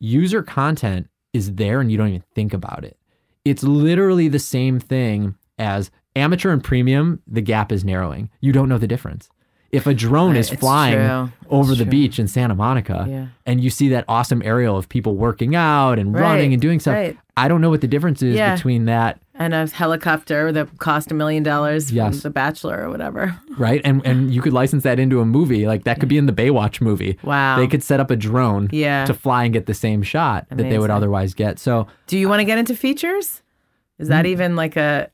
user 0.00 0.42
content 0.42 1.08
is 1.32 1.54
there 1.54 1.80
and 1.80 1.90
you 1.90 1.98
don't 1.98 2.08
even 2.08 2.24
think 2.34 2.52
about 2.52 2.84
it. 2.84 2.96
It's 3.44 3.62
literally 3.62 4.28
the 4.28 4.38
same 4.38 4.80
thing 4.80 5.34
as 5.58 5.90
amateur 6.16 6.52
and 6.52 6.62
premium 6.62 7.22
the 7.26 7.40
gap 7.40 7.72
is 7.72 7.84
narrowing. 7.84 8.30
You 8.40 8.52
don't 8.52 8.68
know 8.68 8.78
the 8.78 8.86
difference 8.86 9.28
if 9.70 9.86
a 9.86 9.94
drone 9.94 10.30
Right, 10.32 10.38
is 10.40 10.50
flying 10.50 11.30
over 11.50 11.70
It's 11.70 11.78
the 11.78 11.84
true. 11.84 11.90
beach 11.90 12.18
in 12.18 12.26
Santa 12.28 12.54
Monica 12.54 13.06
Yeah. 13.08 13.26
and 13.46 13.60
you 13.62 13.70
see 13.70 13.88
that 13.90 14.04
awesome 14.08 14.42
aerial 14.44 14.76
of 14.76 14.88
people 14.88 15.14
working 15.14 15.54
out 15.54 15.98
and 15.98 16.14
Right, 16.14 16.22
running 16.22 16.52
and 16.52 16.62
doing 16.62 16.80
stuff 16.80 16.94
right. 16.94 17.16
I 17.36 17.48
don't 17.48 17.60
know 17.60 17.70
what 17.70 17.80
the 17.82 17.86
difference 17.88 18.22
is 18.22 18.34
Yeah. 18.36 18.54
between 18.56 18.86
that 18.86 19.20
and 19.40 19.54
a 19.54 19.66
helicopter 19.68 20.50
that 20.50 20.78
cost 20.78 21.12
a 21.12 21.14
million 21.14 21.42
dollars 21.44 21.92
Yes. 21.92 22.14
from 22.14 22.20
The 22.22 22.30
Bachelor 22.30 22.82
or 22.82 22.90
whatever. 22.90 23.36
right? 23.56 23.80
And 23.84 24.04
and 24.06 24.32
you 24.34 24.40
could 24.42 24.52
license 24.52 24.82
that 24.82 24.98
into 24.98 25.20
a 25.20 25.24
movie. 25.24 25.66
Like 25.66 25.84
that 25.84 26.00
could 26.00 26.08
be 26.08 26.18
in 26.18 26.26
the 26.26 26.32
Baywatch 26.32 26.80
movie. 26.80 27.18
Wow. 27.22 27.56
They 27.56 27.66
could 27.68 27.82
set 27.82 28.00
up 28.00 28.10
a 28.10 28.16
drone 28.16 28.68
Yeah. 28.72 29.04
to 29.04 29.14
fly 29.14 29.44
and 29.44 29.52
get 29.52 29.66
the 29.66 29.74
same 29.74 30.02
shot 30.02 30.46
that 30.50 30.68
they 30.70 30.78
would 30.78 30.90
otherwise 30.90 31.34
get. 31.34 31.58
So 31.58 31.86
Do 32.06 32.18
you 32.18 32.28
want 32.28 32.40
to 32.40 32.44
get 32.44 32.58
into 32.58 32.74
features? 32.74 33.42
Is 33.98 34.08
that 34.08 34.24
mm. 34.24 34.28
even 34.28 34.56
like 34.56 34.76
a? 34.76 35.08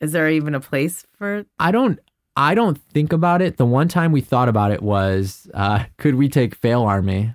Is 0.00 0.12
there 0.12 0.28
even 0.30 0.54
a 0.54 0.60
place 0.60 1.06
for? 1.18 1.44
I 1.58 1.70
don't 1.72 1.98
I 2.40 2.54
don't 2.54 2.78
think 2.92 3.12
about 3.12 3.42
it. 3.42 3.56
The 3.58 3.66
one 3.66 3.88
time 3.88 4.12
we 4.12 4.20
thought 4.22 4.48
about 4.48 4.70
it 4.72 4.82
was 4.82 5.48
uh, 5.54 5.84
could 5.98 6.14
we 6.14 6.28
take 6.28 6.54
Fail 6.54 6.82
Army 6.82 7.34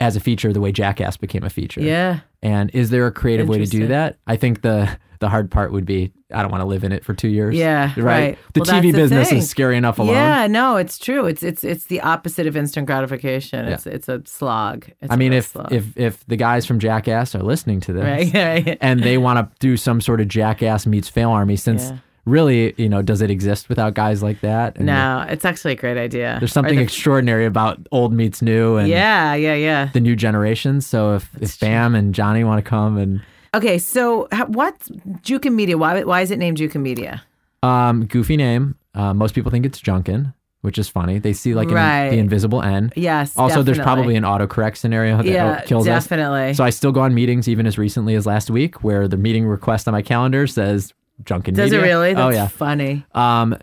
as 0.00 0.16
a 0.16 0.20
feature 0.20 0.52
the 0.52 0.60
way 0.60 0.72
Jackass 0.72 1.16
became 1.16 1.44
a 1.44 1.50
feature? 1.50 1.80
Yeah. 1.80 2.20
And 2.42 2.70
is 2.74 2.90
there 2.90 3.06
a 3.06 3.12
creative 3.12 3.48
way 3.48 3.58
to 3.58 3.66
do 3.66 3.86
that? 3.88 4.18
I 4.26 4.36
think 4.36 4.62
the 4.62 4.96
the 5.20 5.28
hard 5.28 5.52
part 5.52 5.70
would 5.70 5.84
be 5.86 6.12
I 6.34 6.42
don't 6.42 6.50
want 6.50 6.62
to 6.62 6.66
live 6.66 6.82
in 6.82 6.90
it 6.90 7.04
for 7.04 7.14
two 7.14 7.28
years. 7.28 7.54
Yeah, 7.54 7.92
right. 7.96 8.36
The 8.54 8.60
Well, 8.62 8.70
TV 8.70 8.90
the 8.90 8.98
business 8.98 9.28
thing. 9.28 9.38
is 9.38 9.48
scary 9.48 9.76
enough 9.76 10.00
alone. 10.00 10.14
Yeah, 10.14 10.48
no, 10.48 10.76
it's 10.76 10.98
true. 10.98 11.26
It's 11.26 11.42
it's 11.44 11.62
it's 11.62 11.84
the 11.84 12.00
opposite 12.00 12.48
of 12.48 12.56
instant 12.56 12.86
gratification. 12.88 13.66
It's 13.68 13.86
it's 13.86 14.08
a 14.08 14.22
slog. 14.24 14.86
It's 15.00 15.12
I 15.12 15.16
mean, 15.16 15.32
if 15.32 15.48
slog. 15.48 15.72
if 15.72 15.96
if 15.96 16.26
the 16.26 16.36
guys 16.36 16.66
from 16.66 16.80
Jackass 16.80 17.36
are 17.36 17.42
listening 17.44 17.78
to 17.82 17.92
this, 17.92 18.02
right, 18.02 18.34
right. 18.66 18.78
and 18.80 19.00
they 19.04 19.18
want 19.18 19.38
to 19.38 19.56
do 19.60 19.76
some 19.76 20.00
sort 20.00 20.20
of 20.20 20.26
jackass 20.26 20.86
meets 20.86 21.08
fail 21.08 21.30
army 21.30 21.54
since 21.56 21.90
Yeah. 21.90 21.98
Really 22.24 22.72
you 22.76 22.88
know 22.88 23.02
does 23.02 23.20
it 23.20 23.30
exist 23.30 23.68
without 23.68 23.94
guys 23.94 24.22
like 24.22 24.40
that 24.40 24.76
And 24.76 24.86
no, 24.86 25.26
it's 25.28 25.44
actually 25.44 25.72
a 25.72 25.76
great 25.76 25.98
idea. 25.98 26.36
there's 26.40 26.52
something 26.52 26.76
the- 26.76 26.82
extraordinary 26.82 27.46
about 27.46 27.84
old 27.90 28.12
meets 28.12 28.40
new 28.42 28.76
and 28.76 28.88
yeah, 28.88 29.34
yeah, 29.34 29.54
yeah. 29.54 29.90
the 29.92 30.00
new 30.00 30.14
generations 30.16 30.86
so 30.86 31.14
if 31.16 31.28
if 31.40 31.58
bam 31.58 31.94
and 31.94 32.14
johnny 32.14 32.44
want 32.44 32.64
to 32.64 32.68
come 32.68 32.96
and 32.96 33.22
Okay, 33.54 33.76
so 33.76 34.28
what 34.30 34.48
what's 34.48 34.88
Jukin 35.20 35.52
Media? 35.52 35.76
Why 35.76 36.04
why 36.04 36.22
is 36.22 36.30
it 36.30 36.38
named 36.38 36.56
Jukin 36.56 36.80
Media? 36.80 37.22
Um, 37.62 38.06
goofy 38.06 38.38
name. 38.38 38.76
Uh, 38.94 39.12
most 39.12 39.34
people 39.34 39.50
think 39.50 39.66
it's 39.66 39.78
Junkin, 39.78 40.32
which 40.62 40.78
is 40.78 40.88
funny. 40.88 41.18
They 41.18 41.34
see 41.34 41.54
like 41.54 41.68
an, 41.68 41.74
the 42.10 42.16
invisible 42.16 42.62
N. 42.62 42.90
Yes. 42.96 43.36
Also, 43.36 43.62
there's 43.62 43.78
probably 43.78 44.16
an 44.16 44.22
autocorrect 44.22 44.78
scenario 44.78 45.18
that 45.18 45.26
yeah, 45.26 45.60
kills 45.66 45.86
us. 45.86 46.04
definitely. 46.04 46.54
So 46.54 46.64
I 46.64 46.70
still 46.70 46.92
go 46.92 47.02
on 47.02 47.12
meetings 47.14 47.46
even 47.46 47.66
as 47.66 47.76
recently 47.76 48.14
as 48.14 48.24
last 48.24 48.48
week, 48.48 48.82
where 48.82 49.06
the 49.06 49.18
meeting 49.18 49.44
request 49.44 49.86
on 49.86 49.92
my 49.92 50.00
calendar 50.00 50.46
says 50.46 50.94
Junkin 51.24 51.54
Does 51.54 51.70
Media. 51.70 51.80
it 51.86 51.88
really? 51.88 52.14
That's 52.14 52.24
oh 52.24 52.30
yeah. 52.30 52.48
funny. 52.48 53.04
Um, 53.14 53.56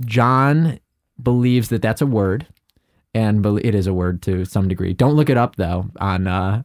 John 0.00 0.78
believes 1.22 1.68
that 1.68 1.82
that's 1.82 2.00
a 2.02 2.06
word, 2.06 2.46
and 3.14 3.42
bel- 3.42 3.58
it 3.58 3.74
is 3.74 3.86
a 3.86 3.94
word 3.94 4.22
to 4.22 4.44
some 4.44 4.68
degree. 4.68 4.92
Don't 4.92 5.14
look 5.14 5.30
it 5.30 5.36
up 5.36 5.56
though. 5.56 5.90
On 6.00 6.26
uh, 6.26 6.62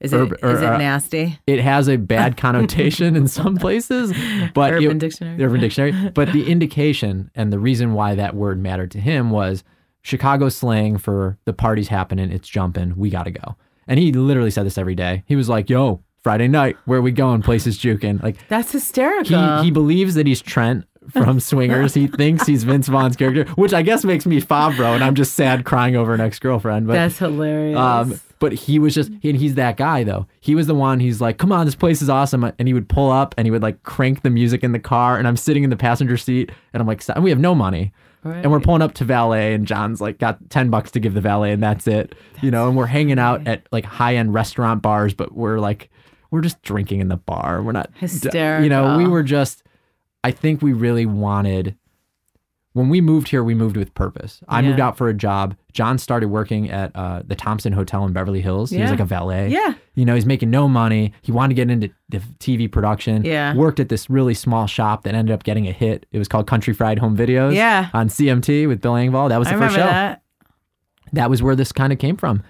Is 0.00 0.12
it 0.12 0.16
Urb- 0.18 0.32
is 0.44 0.60
it 0.60 0.66
uh, 0.66 0.76
nasty? 0.78 1.38
it 1.46 1.60
has 1.60 1.88
a 1.88 1.96
bad 1.96 2.36
connotation 2.44 3.16
in 3.16 3.28
some 3.28 3.56
places, 3.56 4.12
but 4.54 4.74
it- 4.74 4.84
Urban 4.84 4.98
Dictionary. 4.98 5.42
Urban 5.42 5.60
Dictionary. 5.60 6.10
But 6.10 6.32
the 6.32 6.50
indication 6.50 7.30
and 7.34 7.52
the 7.52 7.58
reason 7.58 7.94
why 7.94 8.14
that 8.14 8.34
word 8.36 8.58
mattered 8.60 8.90
to 8.92 9.00
him 9.00 9.30
was 9.30 9.64
Chicago 10.02 10.48
slang 10.50 10.98
for 10.98 11.38
the 11.46 11.52
party's 11.52 11.88
happening, 11.88 12.30
it's 12.30 12.48
jumping, 12.48 12.96
we 12.96 13.10
gotta 13.10 13.30
go. 13.30 13.56
And 13.88 13.98
he 13.98 14.12
literally 14.12 14.50
said 14.50 14.66
this 14.66 14.78
every 14.78 14.94
day. 14.96 15.22
He 15.26 15.36
was 15.36 15.48
like, 15.48 15.70
"Yo, 15.70 16.02
Friday 16.26 16.48
night, 16.48 16.76
where 16.86 17.00
we 17.00 17.12
going? 17.12 17.40
Places 17.40 17.78
juking." 17.78 18.20
Like 18.20 18.36
That's 18.48 18.72
hysterical. 18.72 19.58
he 19.60 19.66
he 19.66 19.70
believes 19.70 20.16
that 20.16 20.26
he's 20.26 20.42
Trent 20.42 20.84
from 21.12 21.38
Swingers. 21.50 21.94
he 21.94 22.08
thinks 22.08 22.46
he's 22.46 22.64
Vince 22.64 22.88
Vaughn's 22.88 23.14
character, 23.14 23.44
which 23.54 23.72
I 23.72 23.82
guess 23.82 24.04
makes 24.04 24.26
me 24.26 24.40
Favreau, 24.40 24.96
and 24.96 25.04
I'm 25.04 25.14
just 25.14 25.34
sad 25.34 25.64
crying 25.64 25.94
over 25.94 26.14
an 26.14 26.20
ex 26.20 26.40
girlfriend. 26.40 26.88
But 26.88 26.94
That's 26.94 27.18
hilarious. 27.18 27.78
um, 27.78 28.20
but 28.40 28.52
he 28.52 28.80
was 28.80 28.92
just, 28.92 29.10
and 29.22 29.36
he's 29.36 29.54
that 29.54 29.76
guy 29.76 30.02
though. 30.02 30.26
He 30.40 30.56
was 30.56 30.66
the 30.66 30.74
one. 30.74 30.98
He's 30.98 31.20
like, 31.20 31.38
"Come 31.38 31.52
on, 31.52 31.64
this 31.64 31.76
place 31.76 32.02
is 32.02 32.10
awesome," 32.10 32.42
and 32.58 32.66
he 32.66 32.74
would 32.74 32.88
pull 32.88 33.12
up 33.12 33.36
and 33.38 33.46
he 33.46 33.52
would 33.52 33.62
like 33.62 33.84
crank 33.84 34.22
the 34.22 34.30
music 34.30 34.64
in 34.64 34.72
the 34.72 34.80
car, 34.80 35.16
and 35.18 35.28
I'm 35.28 35.36
sitting 35.36 35.62
in 35.62 35.70
the 35.70 35.76
passenger 35.76 36.16
seat, 36.16 36.50
and 36.72 36.80
I'm 36.80 36.88
like, 36.88 37.02
"Stop." 37.02 37.16
and 37.16 37.22
we 37.24 37.30
have 37.30 37.38
no 37.38 37.54
money. 37.54 37.92
And 38.24 38.50
we're 38.50 38.58
pulling 38.58 38.82
up 38.82 38.94
to 38.94 39.04
valet, 39.04 39.54
and 39.54 39.68
John's 39.68 40.00
like 40.00 40.18
got 40.18 40.50
ten 40.50 40.68
bucks 40.68 40.90
to 40.90 40.98
give 40.98 41.14
the 41.14 41.20
valet, 41.20 41.52
and 41.52 41.62
that's 41.62 41.86
it, 41.86 42.16
you 42.42 42.50
know. 42.50 42.66
And 42.66 42.76
we're 42.76 42.86
hanging 42.86 43.20
out 43.20 43.46
at 43.46 43.62
like 43.70 43.84
high 43.84 44.16
end 44.16 44.34
restaurant 44.34 44.82
bars, 44.82 45.14
but 45.14 45.32
we're 45.36 45.60
like, 45.60 45.88
we're 46.30 46.40
just 46.40 46.60
drinking 46.62 47.00
in 47.00 47.08
the 47.08 47.16
bar. 47.16 47.62
We're 47.62 47.72
not, 47.72 47.90
hysterical. 47.96 48.64
you 48.64 48.70
know. 48.70 48.96
We 48.96 49.06
were 49.06 49.22
just, 49.22 49.62
I 50.24 50.30
think 50.30 50.62
we 50.62 50.72
really 50.72 51.06
wanted. 51.06 51.76
When 52.72 52.90
we 52.90 53.00
moved 53.00 53.28
here, 53.28 53.42
we 53.42 53.54
moved 53.54 53.74
with 53.78 53.94
purpose. 53.94 54.42
I 54.48 54.60
moved 54.60 54.80
out 54.80 54.98
for 54.98 55.08
a 55.08 55.14
job. 55.14 55.56
John 55.72 55.96
started 55.96 56.28
working 56.28 56.70
at 56.70 56.94
uh, 56.94 57.22
the 57.26 57.34
Thompson 57.34 57.72
Hotel 57.72 58.04
in 58.04 58.12
Beverly 58.12 58.42
Hills. 58.42 58.68
He 58.68 58.82
was 58.82 58.90
like 58.90 59.00
a 59.00 59.06
valet. 59.06 59.48
Yeah. 59.48 59.72
You 59.94 60.04
know, 60.04 60.14
he's 60.14 60.26
making 60.26 60.50
no 60.50 60.68
money. 60.68 61.14
He 61.22 61.32
wanted 61.32 61.54
to 61.54 61.54
get 61.54 61.70
into 61.70 61.90
the 62.10 62.18
TV 62.38 62.70
production. 62.70 63.24
Yeah. 63.24 63.54
Worked 63.54 63.80
at 63.80 63.88
this 63.88 64.10
really 64.10 64.34
small 64.34 64.66
shop 64.66 65.04
that 65.04 65.14
ended 65.14 65.32
up 65.32 65.42
getting 65.42 65.66
a 65.66 65.72
hit. 65.72 66.04
It 66.12 66.18
was 66.18 66.28
called 66.28 66.46
Country 66.46 66.74
Fried 66.74 66.98
Home 66.98 67.16
Videos. 67.16 67.54
Yeah. 67.54 67.88
On 67.94 68.10
CMT 68.10 68.68
with 68.68 68.82
Bill 68.82 68.92
Engvall. 68.92 69.30
That 69.30 69.38
was 69.38 69.48
I 69.48 69.54
the 69.54 69.58
first 69.58 69.74
show. 69.74 69.80
that. 69.80 70.22
That 71.14 71.30
was 71.30 71.42
where 71.42 71.56
this 71.56 71.72
kind 71.72 71.94
of 71.94 71.98
came 71.98 72.18
from. 72.18 72.42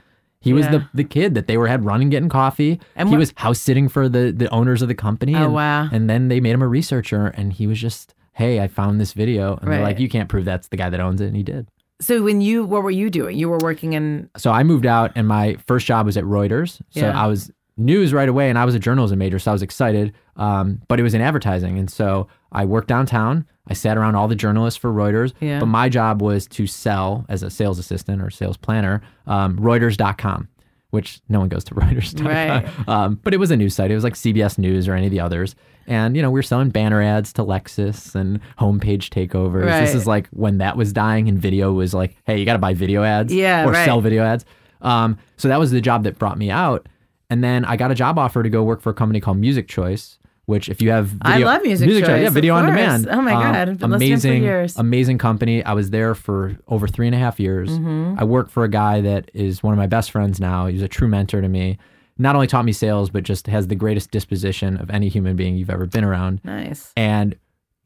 He 0.47 0.53
was 0.53 0.67
Yeah. 0.67 0.71
the 0.73 0.89
the 0.95 1.05
kid 1.05 1.35
that 1.35 1.47
they 1.47 1.57
were 1.59 1.67
had 1.67 1.85
running 1.85 2.09
getting 2.11 2.29
coffee. 2.29 2.81
And 2.95 3.09
he 3.09 3.15
what- 3.15 3.19
was 3.21 3.33
house 3.37 3.59
sitting 3.59 3.89
for 3.89 4.09
the 4.09 4.33
the 4.33 4.49
owners 4.51 4.81
of 4.83 4.89
the 4.89 4.95
company. 4.95 5.35
Oh, 5.35 5.45
and, 5.45 5.53
wow. 5.55 5.89
And 5.93 6.09
then 6.09 6.29
they 6.29 6.41
made 6.41 6.53
him 6.55 6.63
a 6.63 6.69
researcher, 6.69 7.27
and 7.27 7.53
he 7.53 7.67
was 7.67 7.81
just, 7.81 8.15
hey, 8.35 8.61
I 8.61 8.69
found 8.69 9.01
this 9.01 9.13
video, 9.13 9.57
and 9.61 9.71
they're 9.73 9.83
like, 9.83 9.99
you 9.99 10.09
can't 10.09 10.29
prove 10.29 10.45
that's 10.45 10.69
the 10.69 10.77
guy 10.77 10.89
that 10.91 11.01
owns 11.01 11.21
it, 11.21 11.27
and 11.27 11.37
he 11.37 11.43
did. 11.43 11.67
So 12.01 12.23
when 12.23 12.41
you 12.41 12.65
what 12.65 12.83
were 12.83 12.91
you 12.91 13.09
doing? 13.11 13.37
You 13.39 13.49
were 13.49 13.59
working 13.59 13.95
in 13.95 14.29
So 14.37 14.51
I 14.51 14.63
moved 14.63 14.87
out, 14.87 15.13
and 15.17 15.27
my 15.27 15.57
first 15.67 15.87
job 15.87 16.07
was 16.07 16.17
at 16.17 16.25
Reuters. 16.25 16.81
So 16.91 17.01
Yeah. 17.01 17.21
I 17.21 17.27
was 17.27 17.51
news 17.79 18.13
right 18.13 18.29
away, 18.29 18.49
and 18.51 18.59
I 18.59 18.65
was 18.65 18.75
a 18.75 18.79
journalism 18.79 19.19
major, 19.19 19.39
so 19.39 19.51
I 19.51 19.55
was 19.55 19.63
excited. 19.63 20.13
Um, 20.37 20.81
but 20.89 21.01
it 21.01 21.03
was 21.03 21.15
in 21.15 21.21
advertising, 21.23 21.79
and 21.79 21.91
so 21.91 22.29
I 22.53 22.65
worked 22.65 22.89
downtown. 22.89 23.47
I 23.69 23.75
sat 23.75 23.97
around 23.99 24.15
all 24.15 24.29
the 24.29 24.37
journalists 24.37 24.79
for 24.79 24.93
Reuters. 24.93 25.33
Yeah. 25.41 25.59
But 25.61 25.67
my 25.67 25.89
job 25.89 26.23
was 26.23 26.47
to 26.49 26.67
sell 26.67 27.27
as 27.29 27.43
a 27.43 27.51
sales 27.51 27.79
assistant 27.79 28.23
or 28.23 28.31
sales 28.31 28.57
planner, 28.57 29.03
um, 29.27 29.59
Reuters.com. 29.59 30.49
Which 30.91 31.21
no 31.29 31.41
one 31.41 31.49
goes 31.49 31.65
to 31.65 31.75
Reuters.com. 31.75 32.27
Right. 32.27 32.89
Um, 32.89 33.21
but 33.23 33.35
it 33.35 33.39
was 33.39 33.51
a 33.51 33.57
news 33.57 33.75
site. 33.75 33.91
It 33.91 33.95
was 33.97 34.05
like 34.05 34.15
CBS 34.15 34.57
News 34.57 34.87
or 34.89 34.95
any 34.95 35.07
of 35.07 35.11
the 35.11 35.21
others. 35.21 35.57
And, 35.89 36.17
you 36.17 36.23
know, 36.23 36.31
we 36.31 36.39
were 36.39 36.43
selling 36.45 36.71
banner 36.71 37.03
ads 37.03 37.33
to 37.35 37.43
Lexus 37.45 38.15
and 38.15 38.41
homepage 38.59 39.11
takeovers. 39.11 39.67
This 39.81 39.95
is 39.95 40.07
like 40.07 40.29
when 40.29 40.59
that 40.59 40.77
was 40.77 40.93
dying 40.93 41.29
and 41.29 41.39
video 41.39 41.73
was 41.73 41.93
like, 41.93 42.17
hey, 42.25 42.39
you 42.39 42.45
got 42.47 42.55
to 42.55 42.59
buy 42.61 42.73
video 42.73 43.03
ads 43.03 43.33
Yeah, 43.35 43.67
or 43.67 43.73
right. 43.73 43.85
sell 43.85 44.01
video 44.01 44.23
ads. 44.25 44.45
Um, 44.81 45.19
so 45.37 45.49
that 45.49 45.59
was 45.59 45.71
the 45.71 45.81
job 45.81 46.05
that 46.05 46.19
brought 46.19 46.39
me 46.39 46.51
out. 46.51 46.89
And 47.31 47.43
then 47.43 47.65
I 47.65 47.77
got 47.77 47.91
a 47.91 47.95
job 47.95 48.19
offer 48.19 48.43
to 48.43 48.49
go 48.49 48.63
work 48.63 48.81
for 48.81 48.91
a 48.91 48.95
company 48.95 49.21
called 49.21 49.39
Music 49.39 49.69
Choice, 49.69 50.19
which 50.47 50.69
if 50.69 50.81
you 50.81 50.91
have 50.91 51.13
I 51.23 51.39
love 51.39 51.63
Music 51.63 51.87
music 51.87 52.07
Choice, 52.07 52.23
yeah, 52.23 52.31
video 52.31 52.55
on 52.55 52.67
demand. 52.67 53.09
Oh 53.11 53.21
my 53.21 53.33
Um, 53.35 53.43
God, 53.43 53.81
for 53.81 53.87
amazing, 53.87 54.43
years. 54.43 54.77
amazing 54.77 55.19
company. 55.19 55.63
I 55.65 55.73
was 55.73 55.91
there 55.91 56.15
for 56.15 56.57
over 56.69 56.89
three 56.89 57.07
and 57.07 57.15
a 57.15 57.19
half 57.19 57.39
years. 57.39 57.71
Mm-hmm. 57.71 58.15
I 58.19 58.25
worked 58.25 58.51
for 58.51 58.65
a 58.65 58.69
guy 58.69 59.01
that 59.03 59.31
is 59.35 59.63
one 59.63 59.73
of 59.75 59.79
my 59.79 59.87
best 59.87 60.11
friends 60.11 60.41
now. 60.41 60.67
He's 60.67 60.83
a 60.83 60.89
true 60.89 61.09
mentor 61.09 61.41
to 61.41 61.49
me. 61.49 61.79
Not 62.19 62.35
only 62.35 62.47
taught 62.47 62.65
me 62.65 62.73
sales, 62.73 63.11
but 63.11 63.25
just 63.25 63.47
has 63.49 63.67
the 63.67 63.75
greatest 63.75 64.11
disposition 64.11 64.79
of 64.79 64.89
any 64.91 65.09
human 65.09 65.37
being 65.37 65.57
you've 65.57 65.69
ever 65.69 65.85
been 65.87 66.03
around 66.05 66.41
nice. 66.45 66.93
and 66.97 67.37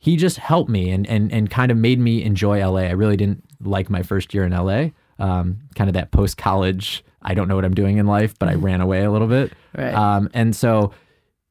he 0.03 0.17
just 0.17 0.39
helped 0.39 0.71
me 0.71 0.91
and, 0.91 1.07
and, 1.09 1.31
and 1.31 1.51
kind 1.51 1.71
of 1.71 1.77
made 1.77 1.99
me 1.99 2.23
enjoy 2.23 2.67
LA. 2.67 2.83
I 2.83 2.93
really 2.93 3.17
didn't 3.19 3.45
like 3.63 3.91
my 3.91 4.03
first 4.03 4.33
year 4.33 4.45
in 4.45 4.53
LA. 4.53 4.91
Um, 5.19 5.59
kind 5.75 5.91
of 5.91 5.95
that 5.95 6.11
post 6.11 6.39
college, 6.39 7.05
I 7.21 7.35
don't 7.35 7.49
know 7.49 7.55
what 7.57 7.67
I'm 7.67 7.75
doing 7.75 7.99
in 7.99 8.07
life, 8.07 8.39
but 8.39 8.49
I 8.49 8.55
ran 8.55 8.81
away 8.81 9.05
a 9.05 9.11
little 9.11 9.27
bit. 9.29 9.53
Right. 9.77 9.93
Um, 9.93 10.31
and 10.33 10.57
so 10.57 10.93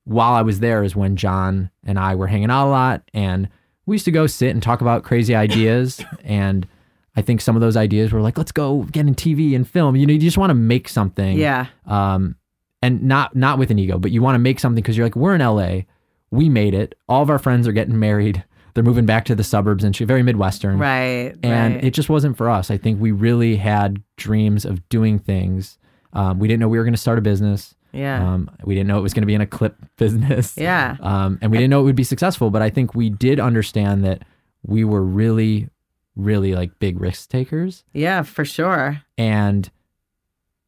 while 0.10 0.34
I 0.34 0.42
was 0.42 0.60
there 0.60 0.84
is 0.84 0.96
when 0.96 1.16
John 1.16 1.70
and 1.86 2.00
I 2.00 2.16
were 2.16 2.28
hanging 2.28 2.50
out 2.50 2.68
a 2.68 2.72
lot 2.72 3.04
and 3.14 3.48
we 3.86 3.96
used 3.96 4.06
to 4.06 4.12
go 4.12 4.28
sit 4.28 4.50
and 4.50 4.62
talk 4.62 4.82
about 4.82 5.04
crazy 5.04 5.36
ideas. 5.36 6.04
and 6.24 6.68
I 7.16 7.22
think 7.22 7.42
some 7.42 7.56
of 7.56 7.62
those 7.62 7.78
ideas 7.78 8.12
were 8.12 8.22
like, 8.22 8.38
let's 8.38 8.52
go 8.52 8.84
get 8.92 9.06
in 9.08 9.14
TV 9.14 9.56
and 9.56 9.68
film. 9.68 9.96
You 9.96 10.08
know, 10.08 10.14
you 10.14 10.20
just 10.20 10.38
want 10.38 10.50
to 10.50 10.56
make 10.56 10.90
something 10.90 11.38
yeah. 11.38 11.68
um, 11.86 12.36
and 12.82 13.04
not 13.04 13.36
not 13.36 13.60
with 13.60 13.70
an 13.72 13.78
ego, 13.78 14.00
but 14.00 14.12
you 14.12 14.22
want 14.22 14.36
to 14.36 14.40
make 14.40 14.60
something 14.60 14.82
because 14.82 14.98
you're 14.98 15.06
like, 15.06 15.16
we're 15.16 15.36
in 15.36 15.42
LA, 15.42 15.82
we 16.32 16.50
made 16.50 16.74
it. 16.74 16.96
All 17.08 17.22
of 17.22 17.30
our 17.30 17.40
friends 17.40 17.68
are 17.68 17.72
getting 17.72 18.00
married. 18.00 18.44
They're 18.74 18.84
moving 18.84 19.06
back 19.06 19.26
to 19.26 19.36
the 19.36 19.44
suburbs 19.44 19.84
and 19.84 19.96
shit, 19.96 20.08
very 20.08 20.24
midwestern. 20.24 20.78
Right. 20.78 21.36
And 21.44 21.76
right. 21.76 21.84
it 21.84 21.92
just 21.92 22.08
wasn't 22.08 22.38
for 22.38 22.50
us. 22.50 22.72
I 22.72 22.78
think 22.78 23.02
we 23.02 23.12
really 23.12 23.58
had 23.58 24.02
dreams 24.16 24.64
of 24.64 24.88
doing 24.90 25.20
things. 25.20 25.78
Um, 26.14 26.40
we 26.40 26.48
didn't 26.48 26.62
know 26.62 26.70
we 26.70 26.78
were 26.78 26.84
going 26.84 26.94
to 26.94 27.00
start 27.00 27.18
a 27.18 27.22
business. 27.22 27.76
Yeah. 27.92 28.34
Um, 28.34 28.52
we 28.64 28.76
didn't 28.76 28.88
know 28.88 28.98
it 29.00 29.02
was 29.02 29.14
going 29.14 29.24
to 29.24 29.28
be 29.28 29.34
in 29.36 29.42
a 29.42 29.48
clip 29.48 29.76
business. 29.98 30.58
yeah. 30.58 30.98
Um, 31.02 31.40
and 31.42 31.52
we 31.52 31.58
didn't 31.58 31.70
know 31.70 31.82
it 31.82 31.84
would 31.84 31.96
be 31.96 32.04
successful. 32.04 32.50
But 32.50 32.62
I 32.62 32.70
think 32.70 32.96
we 32.96 33.10
did 33.10 33.40
understand 33.40 34.04
that 34.06 34.24
we 34.66 34.84
were 34.84 35.04
really, 35.04 35.70
really 36.16 36.54
like 36.54 36.78
big 36.80 37.00
risk 37.00 37.30
takers. 37.30 37.84
Yeah, 37.94 38.24
for 38.24 38.46
sure. 38.46 39.02
And 39.18 39.70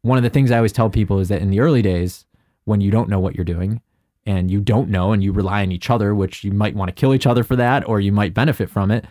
one 0.01 0.17
of 0.17 0.23
the 0.23 0.29
things 0.29 0.51
I 0.51 0.57
always 0.57 0.71
tell 0.71 0.89
people 0.89 1.19
is 1.19 1.27
that 1.29 1.41
in 1.41 1.49
the 1.49 1.59
early 1.59 1.81
days, 1.81 2.25
when 2.65 2.81
you 2.81 2.91
don't 2.91 3.09
know 3.09 3.19
what 3.19 3.35
you're 3.35 3.45
doing 3.45 3.81
and 4.25 4.49
you 4.49 4.61
don't 4.61 4.89
know 4.89 5.11
and 5.13 5.23
you 5.23 5.31
rely 5.31 5.61
on 5.63 5.71
each 5.71 5.89
other, 5.89 6.13
which 6.15 6.43
you 6.43 6.51
might 6.51 6.75
want 6.75 6.89
to 6.89 6.99
kill 6.99 7.13
each 7.13 7.27
other 7.27 7.43
for 7.43 7.55
that 7.55 7.87
or 7.87 7.99
you 7.99 8.11
might 8.11 8.33
benefit 8.33 8.69
from 8.69 8.91
it, 8.91 9.05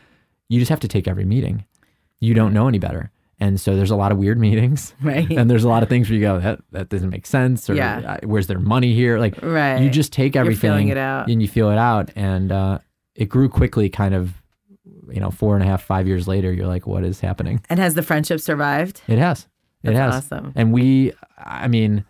you 0.49 0.59
just 0.59 0.69
have 0.71 0.81
to 0.81 0.89
take 0.89 1.07
every 1.07 1.25
meeting. 1.25 1.65
You 2.21 2.35
don't 2.35 2.53
know 2.53 2.69
any 2.69 2.79
better. 2.79 3.11
And 3.41 3.59
so 3.61 3.75
there's 3.75 3.91
a 3.91 3.97
lot 3.97 4.13
of 4.13 4.19
weird 4.19 4.39
meetings. 4.47 4.95
Right. 5.03 5.31
And 5.31 5.51
there's 5.51 5.65
a 5.65 5.69
lot 5.69 5.83
of 5.83 5.89
things 5.89 6.09
where 6.11 6.17
you 6.17 6.21
go, 6.23 6.39
that, 6.41 6.61
that 6.73 6.89
doesn't 6.91 7.09
make 7.11 7.25
sense 7.27 7.69
or 7.71 7.75
Yeah. 7.75 8.19
"Uh, 8.23 8.27
where's 8.27 8.47
their 8.47 8.59
money 8.59 8.93
here? 8.95 9.19
Like 9.19 9.41
right. 9.43 9.81
you 9.83 9.89
just 9.91 10.13
take 10.13 10.37
everything 10.37 10.89
it 10.89 10.99
out. 10.99 11.29
and 11.29 11.41
you 11.41 11.49
feel 11.49 11.71
it 11.71 11.79
out. 11.79 12.11
And 12.17 12.53
uh, 12.53 12.79
it 13.15 13.27
grew 13.31 13.49
quickly, 13.49 13.89
kind 13.89 14.15
of, 14.15 14.35
you 15.11 15.21
know, 15.21 15.31
four 15.31 15.55
and 15.57 15.65
a 15.65 15.67
half, 15.67 15.83
five 15.83 16.07
years 16.07 16.29
later, 16.29 16.53
you're 16.53 16.67
like, 16.67 16.87
what 16.87 17.03
is 17.05 17.21
happening? 17.21 17.61
and 17.71 17.81
has 17.81 17.95
the 17.95 18.03
friendship 18.03 18.41
survived? 18.41 19.01
It 19.09 19.19
has. 19.19 19.47
It 19.83 19.95
That's 19.95 19.99
has. 19.99 20.25
awesome. 20.33 20.53
And 20.55 20.73
we, 20.73 21.13
I 21.39 21.67
mean, 21.67 22.05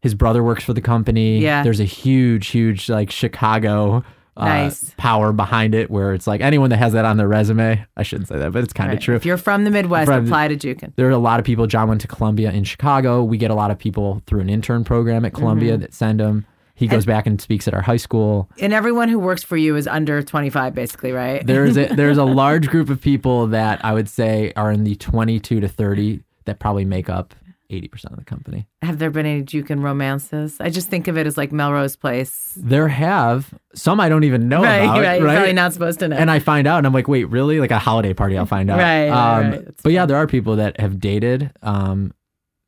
his 0.00 0.14
brother 0.14 0.42
works 0.42 0.64
for 0.64 0.72
the 0.72 0.80
company. 0.80 1.38
Yeah. 1.38 1.62
There's 1.62 1.78
a 1.80 1.84
huge, 1.84 2.48
huge 2.48 2.88
like 2.88 3.10
Chicago 3.10 4.02
uh, 4.36 4.44
Nice. 4.44 4.94
power 4.96 5.32
behind 5.32 5.74
it 5.74 5.90
where 5.90 6.14
it's 6.14 6.26
like 6.26 6.40
anyone 6.40 6.70
that 6.70 6.78
has 6.78 6.92
that 6.94 7.04
on 7.04 7.16
their 7.16 7.28
resume, 7.28 7.84
I 7.96 8.02
shouldn't 8.02 8.28
say 8.28 8.38
that, 8.38 8.52
but 8.52 8.62
it's 8.64 8.72
kind 8.72 8.90
of 8.90 8.96
Right. 8.96 9.02
true. 9.02 9.16
If 9.16 9.26
you're 9.26 9.36
from 9.36 9.64
the 9.64 9.70
Midwest, 9.70 10.06
From- 10.06 10.24
apply 10.24 10.48
to 10.48 10.56
Jukin. 10.56 10.92
There 10.96 11.06
are 11.08 11.10
a 11.10 11.18
lot 11.18 11.38
of 11.40 11.44
people. 11.46 11.66
John 11.66 11.88
went 11.88 12.00
to 12.02 12.08
Columbia 12.08 12.50
in 12.52 12.64
Chicago. 12.64 13.22
We 13.22 13.36
get 13.38 13.50
a 13.50 13.54
lot 13.54 13.70
of 13.70 13.78
people 13.78 14.22
through 14.26 14.40
an 14.40 14.48
intern 14.48 14.84
program 14.84 15.24
at 15.24 15.34
Columbia 15.34 15.72
Mm-hmm. 15.72 15.82
that 15.82 15.94
send 15.94 16.20
him. 16.20 16.46
He 16.74 16.86
goes 16.86 17.04
back 17.04 17.26
and 17.26 17.38
speaks 17.38 17.68
at 17.68 17.74
our 17.74 17.82
high 17.82 17.98
school. 17.98 18.48
And 18.58 18.72
everyone 18.72 19.10
who 19.10 19.18
works 19.18 19.42
for 19.42 19.58
you 19.58 19.76
is 19.76 19.86
under 19.86 20.22
25, 20.22 20.74
basically, 20.74 21.12
right? 21.12 21.46
There's 21.46 21.76
a 21.76 21.86
there's 21.94 22.16
a 22.16 22.24
large 22.24 22.68
group 22.68 22.88
of 22.88 23.02
people 23.02 23.48
that 23.48 23.84
I 23.84 23.92
would 23.92 24.08
say 24.08 24.52
are 24.56 24.72
in 24.72 24.84
the 24.84 24.94
22 24.94 25.60
to 25.60 25.68
30 25.68 26.22
that 26.46 26.58
probably 26.58 26.86
make 26.86 27.10
up 27.10 27.34
80% 27.70 28.10
of 28.10 28.16
the 28.16 28.24
company. 28.24 28.66
Have 28.82 28.98
there 28.98 29.10
been 29.10 29.26
any 29.26 29.42
Jukin 29.42 29.82
romances? 29.82 30.60
I 30.60 30.70
just 30.70 30.88
think 30.88 31.08
of 31.08 31.16
it 31.16 31.26
as 31.26 31.36
like 31.36 31.52
Melrose 31.52 31.96
Place. 31.96 32.54
There 32.56 32.88
have 32.88 33.54
some 33.74 34.00
I 34.00 34.08
don't 34.08 34.24
even 34.24 34.48
know 34.48 34.62
right, 34.62 34.82
about. 34.82 35.00
right. 35.00 35.20
You're 35.20 35.28
probably 35.30 35.52
not 35.52 35.72
supposed 35.72 36.00
to 36.00 36.08
know. 36.08 36.16
and 36.16 36.30
I 36.30 36.38
find 36.40 36.66
out, 36.66 36.78
and 36.78 36.86
I'm 36.86 36.92
like, 36.92 37.08
wait, 37.08 37.24
really? 37.24 37.60
Like 37.60 37.70
a 37.70 37.78
holiday 37.78 38.12
party, 38.12 38.36
I'll 38.36 38.46
find 38.46 38.70
out. 38.70 38.78
Right, 38.78 39.08
right, 39.08 39.38
Um, 39.38 39.50
right. 39.52 39.68
But 39.82 39.92
yeah, 39.92 40.06
there 40.06 40.16
are 40.16 40.26
people 40.26 40.56
that 40.56 40.80
have 40.80 40.98
dated. 41.00 41.52
Um, 41.62 42.12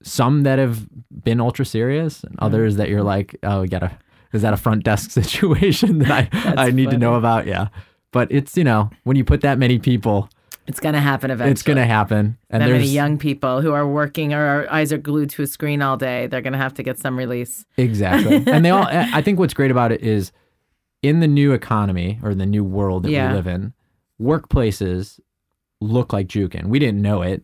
some 0.05 0.43
that 0.43 0.59
have 0.59 0.87
been 1.23 1.41
ultra 1.41 1.65
serious, 1.65 2.25
and 2.25 2.35
others 2.39 2.77
that 2.77 2.89
you're 2.89 3.03
like, 3.05 3.37
oh, 3.43 3.63
we 3.63 3.69
gotta 3.69 3.99
is 4.33 4.43
that 4.43 4.55
a 4.55 4.57
front 4.57 4.85
desk 4.85 5.11
situation 5.23 5.99
that 6.01 6.11
I 6.33 6.55
I 6.67 6.71
need 6.71 6.91
to 6.91 6.99
know 6.99 7.15
about? 7.15 7.47
Yeah, 7.47 7.69
but 8.13 8.31
it's 8.31 8.57
you 8.57 8.65
know 8.65 8.91
when 9.05 9.17
you 9.17 9.25
put 9.25 9.41
that 9.43 9.59
many 9.59 9.79
people, 9.79 10.29
It's 10.67 10.79
going 10.81 10.95
to 10.95 11.01
happen 11.01 11.31
eventually. 11.31 11.51
it's 11.53 11.63
gonna 11.63 11.85
happen. 11.87 12.39
And 12.49 12.63
that 12.63 12.67
many 12.69 12.79
there's 12.79 12.95
young 12.95 13.19
people 13.19 13.61
who 13.61 13.73
are 13.73 13.87
working 13.87 14.33
or 14.33 14.41
our 14.45 14.71
eyes 14.71 14.93
are 14.93 14.99
glued 14.99 15.31
to 15.31 15.43
a 15.43 15.47
screen 15.47 15.83
all 15.83 15.97
day. 15.97 16.29
They're 16.29 16.41
going 16.41 16.53
to 16.53 16.59
have 16.59 16.75
to 16.75 16.83
get 16.83 16.99
some 16.99 17.19
release. 17.19 17.65
exactly, 17.77 18.37
and 18.47 18.65
they 18.65 18.71
all. 18.71 18.87
I 18.89 19.23
think 19.23 19.39
what's 19.39 19.55
great 19.55 19.71
about 19.73 19.91
it 19.93 20.03
is 20.03 20.31
in 21.03 21.19
the 21.21 21.27
new 21.27 21.53
economy 21.53 22.21
or 22.23 22.33
the 22.35 22.47
new 22.47 22.63
world 22.63 23.03
that 23.03 23.11
Yeah. 23.11 23.29
we 23.31 23.35
live 23.35 23.47
in, 23.49 23.73
workplaces 24.21 25.19
look 25.81 26.13
like 26.13 26.29
Jukin. 26.29 26.67
We 26.67 26.79
didn't 26.79 27.03
know 27.03 27.23
it. 27.23 27.43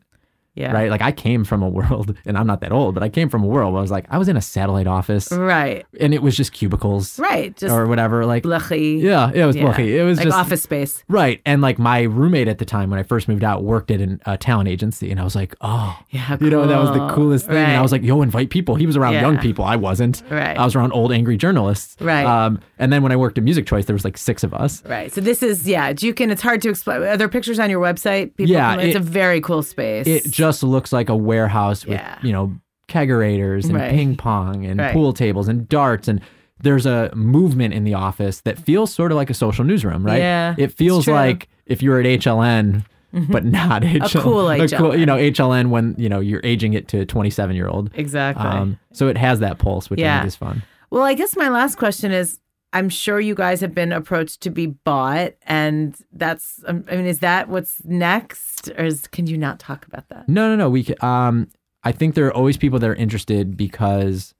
Yeah. 0.58 0.72
right? 0.72 0.90
Like 0.90 1.02
I 1.02 1.12
came 1.12 1.44
from 1.44 1.62
a 1.62 1.68
world, 1.68 2.16
and 2.26 2.36
I'm 2.36 2.46
not 2.46 2.60
that 2.62 2.72
old, 2.72 2.94
but 2.94 3.02
I 3.02 3.08
came 3.08 3.28
from 3.28 3.44
a 3.44 3.46
world 3.46 3.72
where 3.72 3.78
I 3.78 3.82
was 3.82 3.90
like, 3.90 4.06
I 4.10 4.18
was 4.18 4.28
in 4.28 4.36
a 4.36 4.42
satellite 4.42 4.86
office, 4.86 5.30
Right. 5.32 5.86
and 6.00 6.12
it 6.12 6.22
was 6.22 6.36
just 6.36 6.52
cubicles, 6.52 7.18
Right. 7.18 7.56
Just 7.56 7.72
or 7.72 7.86
whatever. 7.86 8.26
Like, 8.26 8.42
blechy. 8.42 9.00
yeah, 9.00 9.30
it 9.32 9.44
was 9.46 9.56
Yeah. 9.56 9.78
It 9.78 10.02
was 10.04 10.18
like 10.18 10.26
just 10.26 10.36
office 10.36 10.62
space. 10.62 11.04
right. 11.08 11.40
And 11.46 11.62
like 11.62 11.78
my 11.78 12.02
roommate 12.02 12.48
at 12.48 12.58
the 12.58 12.64
time 12.64 12.90
when 12.90 12.98
I 12.98 13.02
first 13.04 13.28
moved 13.28 13.44
out 13.44 13.62
worked 13.64 13.90
at 13.90 14.00
an- 14.00 14.20
a 14.26 14.36
talent 14.36 14.68
agency, 14.68 15.10
and 15.10 15.20
I 15.20 15.24
was 15.24 15.34
like, 15.36 15.54
oh, 15.60 15.96
Yeah. 16.10 16.36
you 16.40 16.50
know, 16.50 16.66
that 16.66 16.78
was 16.80 16.90
the 16.90 17.08
coolest 17.14 17.46
thing. 17.46 17.56
And 17.56 17.76
I 17.76 17.82
was 17.82 17.92
like, 17.92 18.02
yo, 18.02 18.20
invite 18.22 18.50
people. 18.50 18.74
He 18.74 18.86
was 18.86 18.96
around 18.96 19.14
Yeah. 19.14 19.20
young 19.22 19.38
people. 19.38 19.64
I 19.64 19.76
wasn't. 19.76 20.22
Right. 20.30 20.58
I 20.58 20.64
was 20.64 20.74
around 20.74 20.92
old 20.92 21.12
angry 21.12 21.36
journalists. 21.36 21.96
Right. 22.00 22.24
Um, 22.26 22.58
and 22.78 22.92
then 22.92 23.02
when 23.02 23.12
I 23.12 23.16
worked 23.16 23.38
at 23.38 23.44
Music 23.44 23.66
Choice, 23.66 23.84
there 23.84 23.94
was 23.94 24.04
like 24.04 24.16
six 24.18 24.42
of 24.44 24.52
us. 24.54 24.82
Right. 24.86 25.12
So 25.12 25.20
this 25.20 25.42
is 25.42 25.66
yeah, 25.68 25.92
Jukin. 25.92 26.30
It's 26.30 26.42
hard 26.42 26.62
to 26.62 26.68
explain. 26.70 27.02
Are 27.02 27.16
there 27.16 27.28
pictures 27.28 27.58
on 27.58 27.70
your 27.70 27.80
website? 27.80 28.36
People 28.36 28.52
Yeah, 28.52 28.76
can- 28.76 28.80
it's 28.86 28.96
it- 28.96 28.98
a 28.98 29.02
very 29.02 29.40
cool 29.40 29.62
space. 29.62 30.06
It 30.06 30.24
just 30.30 30.47
looks 30.62 30.92
like 30.92 31.08
a 31.08 31.16
warehouse 31.16 31.84
with, 31.84 31.98
Yeah. 32.00 32.18
you 32.22 32.32
know, 32.32 32.52
kegerators 32.88 33.64
and 33.66 33.74
Right. 33.74 33.90
ping 33.90 34.16
pong 34.16 34.64
and 34.64 34.80
Right. 34.80 34.92
pool 34.92 35.12
tables 35.12 35.48
and 35.48 35.68
darts. 35.68 36.08
And 36.08 36.20
there's 36.62 36.86
a 36.86 37.10
movement 37.14 37.74
in 37.74 37.84
the 37.84 37.94
office 37.94 38.40
that 38.42 38.58
feels 38.58 38.92
sort 38.92 39.12
of 39.12 39.16
like 39.16 39.30
a 39.30 39.34
social 39.34 39.64
newsroom, 39.64 40.04
right? 40.04 40.18
Yeah, 40.18 40.54
It 40.58 40.72
feels 40.72 41.06
like 41.06 41.48
if 41.66 41.82
you're 41.82 42.00
at 42.00 42.06
HLN, 42.06 42.84
but 43.12 43.44
not 43.44 43.82
HLN. 43.84 44.14
a 44.14 44.76
cool 44.76 44.96
you 44.96 45.06
know, 45.06 45.16
HLN. 45.16 45.32
HLN 45.34 45.70
when, 45.70 45.94
you 45.98 46.08
know, 46.08 46.20
you're 46.20 46.40
aging 46.44 46.72
it 46.72 46.88
to 46.88 47.00
a 47.00 47.06
27 47.06 47.54
year 47.54 47.68
old. 47.68 47.90
exactly. 47.94 48.44
Um, 48.46 48.78
so 48.92 49.08
it 49.08 49.16
has 49.18 49.40
that 49.40 49.58
pulse, 49.58 49.88
which 49.90 50.00
I 50.00 50.16
think 50.18 50.28
is 50.28 50.36
fun. 50.36 50.62
well, 50.90 51.02
I 51.02 51.14
guess 51.14 51.36
my 51.36 51.48
last 51.48 51.76
question 51.76 52.10
is. 52.12 52.38
I'm 52.72 52.88
sure 52.90 53.18
you 53.18 53.34
guys 53.34 53.60
have 53.62 53.74
been 53.74 53.92
approached 53.92 54.42
to 54.42 54.50
be 54.50 54.66
bought, 54.66 55.32
and 55.46 55.96
that's. 56.12 56.62
um, 56.66 56.84
I 56.90 56.96
mean, 56.96 57.06
is 57.06 57.20
that 57.20 57.48
what's 57.48 57.82
next, 57.84 58.68
or 58.76 58.84
is, 58.84 59.06
can 59.06 59.26
you 59.26 59.38
not 59.38 59.58
talk 59.58 59.86
about 59.86 60.08
that? 60.10 60.28
No, 60.28 60.48
no, 60.48 60.56
no. 60.56 60.68
We, 60.70 60.86
um, 61.00 61.48
I 61.84 61.92
think 61.92 62.14
there 62.14 62.26
are 62.26 62.34
always 62.34 62.56
people 62.58 62.78
that 62.78 62.88
are 62.90 62.94
interested 62.94 63.56
because 63.56 64.34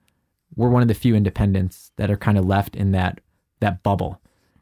we're 0.56 0.68
one 0.68 0.82
of 0.82 0.88
the 0.88 0.94
few 0.94 1.14
independents 1.14 1.90
that 1.96 2.10
are 2.10 2.16
kind 2.16 2.36
of 2.36 2.44
left 2.44 2.76
in 2.76 2.92
that 2.92 3.20
that 3.60 3.82
bubble. 3.82 4.20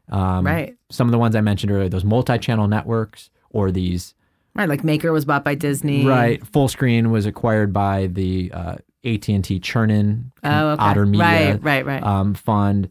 Um, 0.09 0.45
Right. 0.45 0.77
Some 0.89 1.07
of 1.07 1.11
the 1.11 1.17
ones 1.17 1.35
I 1.35 1.41
mentioned 1.41 1.71
earlier, 1.71 1.89
those 1.89 2.05
multi-channel 2.05 2.67
networks 2.69 3.29
or 3.49 3.71
these 3.71 4.13
Right. 4.55 4.69
Like 4.69 4.83
Maker 4.83 5.11
was 5.11 5.25
bought 5.25 5.43
by 5.43 5.53
Disney. 5.55 6.05
right. 6.05 6.41
Fullscreen 6.51 7.11
was 7.11 7.25
acquired 7.25 7.73
by 7.73 8.07
the 8.07 8.49
uh, 8.53 8.75
AT 9.03 9.27
and 9.29 9.43
T 9.43 9.59
Chernin 9.59 10.31
Oh, 10.43 10.69
okay. 10.69 10.81
Otter 10.83 11.05
Media 11.05 11.25
Right. 11.55 11.63
Right. 11.63 11.85
Right. 11.85 12.03
um, 12.03 12.33
fund. 12.33 12.89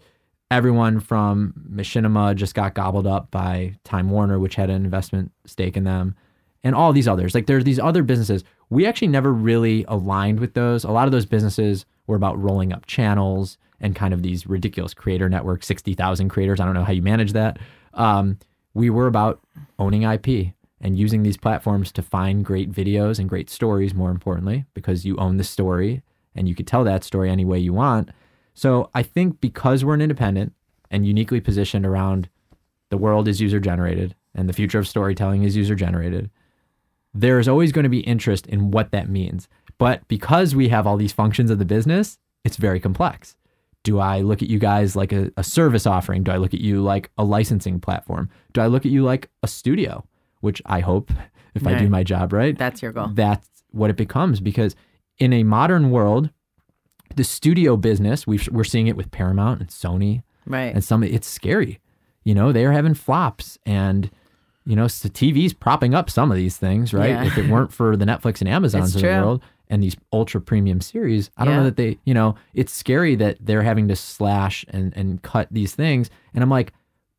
Everyone 0.51 1.01
from 1.01 1.55
Machinima 1.69 2.37
just 2.37 2.55
got 2.55 2.75
gobbled 2.75 3.07
up 3.07 3.31
by 3.33 3.75
Time 3.83 4.11
Warner, 4.11 4.39
which 4.39 4.55
had 4.55 4.71
an 4.71 4.85
investment 4.85 5.33
stake 5.45 5.77
in 5.77 5.83
them, 5.83 6.15
and 6.63 6.75
all 6.75 6.93
these 6.93 7.09
others. 7.09 7.35
Like 7.35 7.47
there's 7.47 7.65
these 7.65 7.81
other 7.81 8.05
businesses. 8.05 8.45
We 8.71 8.87
actually 8.87 9.09
never 9.09 9.33
really 9.33 9.85
aligned 9.89 10.39
with 10.39 10.55
those. 10.55 10.85
A 10.85 10.91
lot 10.91 11.07
of 11.07 11.13
those 11.13 11.27
businesses 11.27 11.85
were 12.07 12.17
about 12.17 12.41
rolling 12.41 12.73
up 12.73 12.87
channels 12.87 13.59
and 13.81 13.97
kind 13.97 14.15
of 14.15 14.23
these 14.23 14.47
ridiculous 14.47 14.95
creator 14.95 15.29
networks, 15.29 15.67
sixty 15.67 15.95
thousand 15.95 16.29
creators. 16.29 16.61
I 16.61 16.65
don't 16.65 16.75
know 16.75 16.85
how 16.85 16.93
you 16.93 17.03
manage 17.03 17.33
that. 17.33 17.59
Um, 17.95 18.39
we 18.73 18.89
were 18.89 19.09
about 19.09 19.41
owning 19.81 20.03
IP 20.03 20.53
and 20.81 20.97
using 20.97 21.23
these 21.25 21.37
platforms 21.37 21.91
to 21.93 22.03
find 22.03 22.45
great 22.45 22.71
videos 22.71 23.19
and 23.19 23.29
great 23.29 23.51
stories. 23.51 23.95
More 23.95 24.11
importantly, 24.13 24.65
because 24.75 25.05
you 25.05 25.17
own 25.17 25.39
the 25.39 25.45
story 25.45 26.03
and 26.37 26.49
you 26.49 26.55
could 26.55 26.69
tell 26.69 26.85
that 26.85 27.03
story 27.03 27.31
any 27.31 27.45
way 27.45 27.59
you 27.59 27.73
want. 27.73 28.11
So 28.57 28.89
I 28.95 29.03
think 29.03 29.41
because 29.41 29.85
we're 29.85 29.93
an 29.95 30.01
independent 30.01 30.55
and 30.91 31.07
uniquely 31.07 31.41
positioned 31.41 31.85
around 31.85 32.31
the 32.89 32.97
world 32.97 33.29
is 33.29 33.39
user 33.41 33.61
generated 33.61 34.15
and 34.35 34.49
the 34.49 34.55
future 34.55 34.79
of 34.79 34.89
storytelling 34.89 35.43
is 35.43 35.55
user 35.57 35.75
generated, 35.75 36.31
there's 37.13 37.49
always 37.49 37.71
going 37.71 37.83
to 37.85 37.91
be 37.91 38.01
interest 38.01 38.47
in 38.47 38.71
what 38.71 38.93
that 38.93 39.11
means. 39.11 39.47
But 39.77 40.09
because 40.09 40.55
we 40.55 40.69
have 40.71 40.87
all 40.87 40.97
these 40.97 41.13
functions 41.13 41.51
of 41.51 41.59
the 41.59 41.67
business, 41.67 42.19
it's 42.45 42.57
very 42.57 42.81
complex. 42.81 43.37
Do 43.83 43.99
I 44.01 44.23
look 44.23 44.43
at 44.43 44.49
you 44.49 44.59
guys 44.59 44.97
like 44.97 45.13
a, 45.13 45.31
a 45.37 45.45
service 45.45 45.87
offering? 45.87 46.23
Do 46.25 46.33
I 46.33 46.39
look 46.39 46.55
at 46.55 46.61
you 46.61 46.83
like 46.83 47.11
a 47.19 47.25
licensing 47.25 47.79
platform? 47.79 48.31
Do 48.55 48.63
I 48.63 48.69
look 48.69 48.87
at 48.87 48.91
you 48.93 49.05
like 49.05 49.29
a 49.43 49.49
studio? 49.49 50.05
Which 50.41 50.63
I 50.65 50.81
hope, 50.81 51.13
if 51.55 51.67
I 51.67 51.75
do 51.79 51.89
my 51.91 52.03
job 52.05 52.33
right, 52.33 52.57
That's 52.57 52.81
your 52.83 52.93
goal. 52.93 53.11
that's 53.13 53.49
what 53.71 53.91
it 53.91 53.97
becomes 53.97 54.41
because 54.41 54.75
in 55.19 55.33
a 55.35 55.43
modern 55.43 55.91
world 55.91 56.31
the 57.17 57.25
studio 57.25 57.77
business 57.77 58.27
we've, 58.27 58.49
we're 58.53 58.65
seeing 58.65 58.87
it 58.87 58.97
with 58.97 59.11
paramount 59.11 59.61
and 59.61 59.69
sony 59.71 60.23
Right. 60.47 60.73
and 60.75 60.85
some 60.85 61.03
it's 61.03 61.27
scary 61.27 61.81
you 62.25 62.35
know 62.35 62.53
they're 62.53 62.73
having 62.73 62.95
flops 62.95 63.59
and 63.67 64.11
you 64.65 64.77
know 64.77 64.87
so 64.87 65.09
tv's 65.09 65.53
propping 65.53 65.93
up 65.95 66.09
some 66.09 66.31
of 66.31 66.37
these 66.37 66.57
things 66.57 66.95
right 66.95 67.11
Yeah. 67.11 67.25
if 67.25 67.37
it 67.39 67.49
weren't 67.51 67.73
for 67.73 67.97
the 67.97 68.05
netflix 68.05 68.41
and 68.41 68.49
amazons 68.49 68.87
It's 68.95 68.97
of 68.97 69.03
the 69.03 69.09
world 69.09 69.43
and 69.69 69.83
these 69.83 69.97
ultra 70.13 70.41
premium 70.41 70.81
series 70.81 71.31
i 71.37 71.45
don't 71.45 71.55
Yeah. 71.55 71.59
know 71.61 71.65
that 71.65 71.77
they 71.77 71.99
you 72.05 72.15
know 72.15 72.37
it's 72.55 72.73
scary 72.73 73.17
that 73.17 73.39
they're 73.41 73.63
having 73.63 73.89
to 73.89 73.97
slash 73.97 74.65
and 74.69 74.93
and 74.97 75.21
cut 75.23 75.49
these 75.51 75.75
things 75.75 76.11
and 76.35 76.45
i'm 76.45 76.51
like 76.51 76.73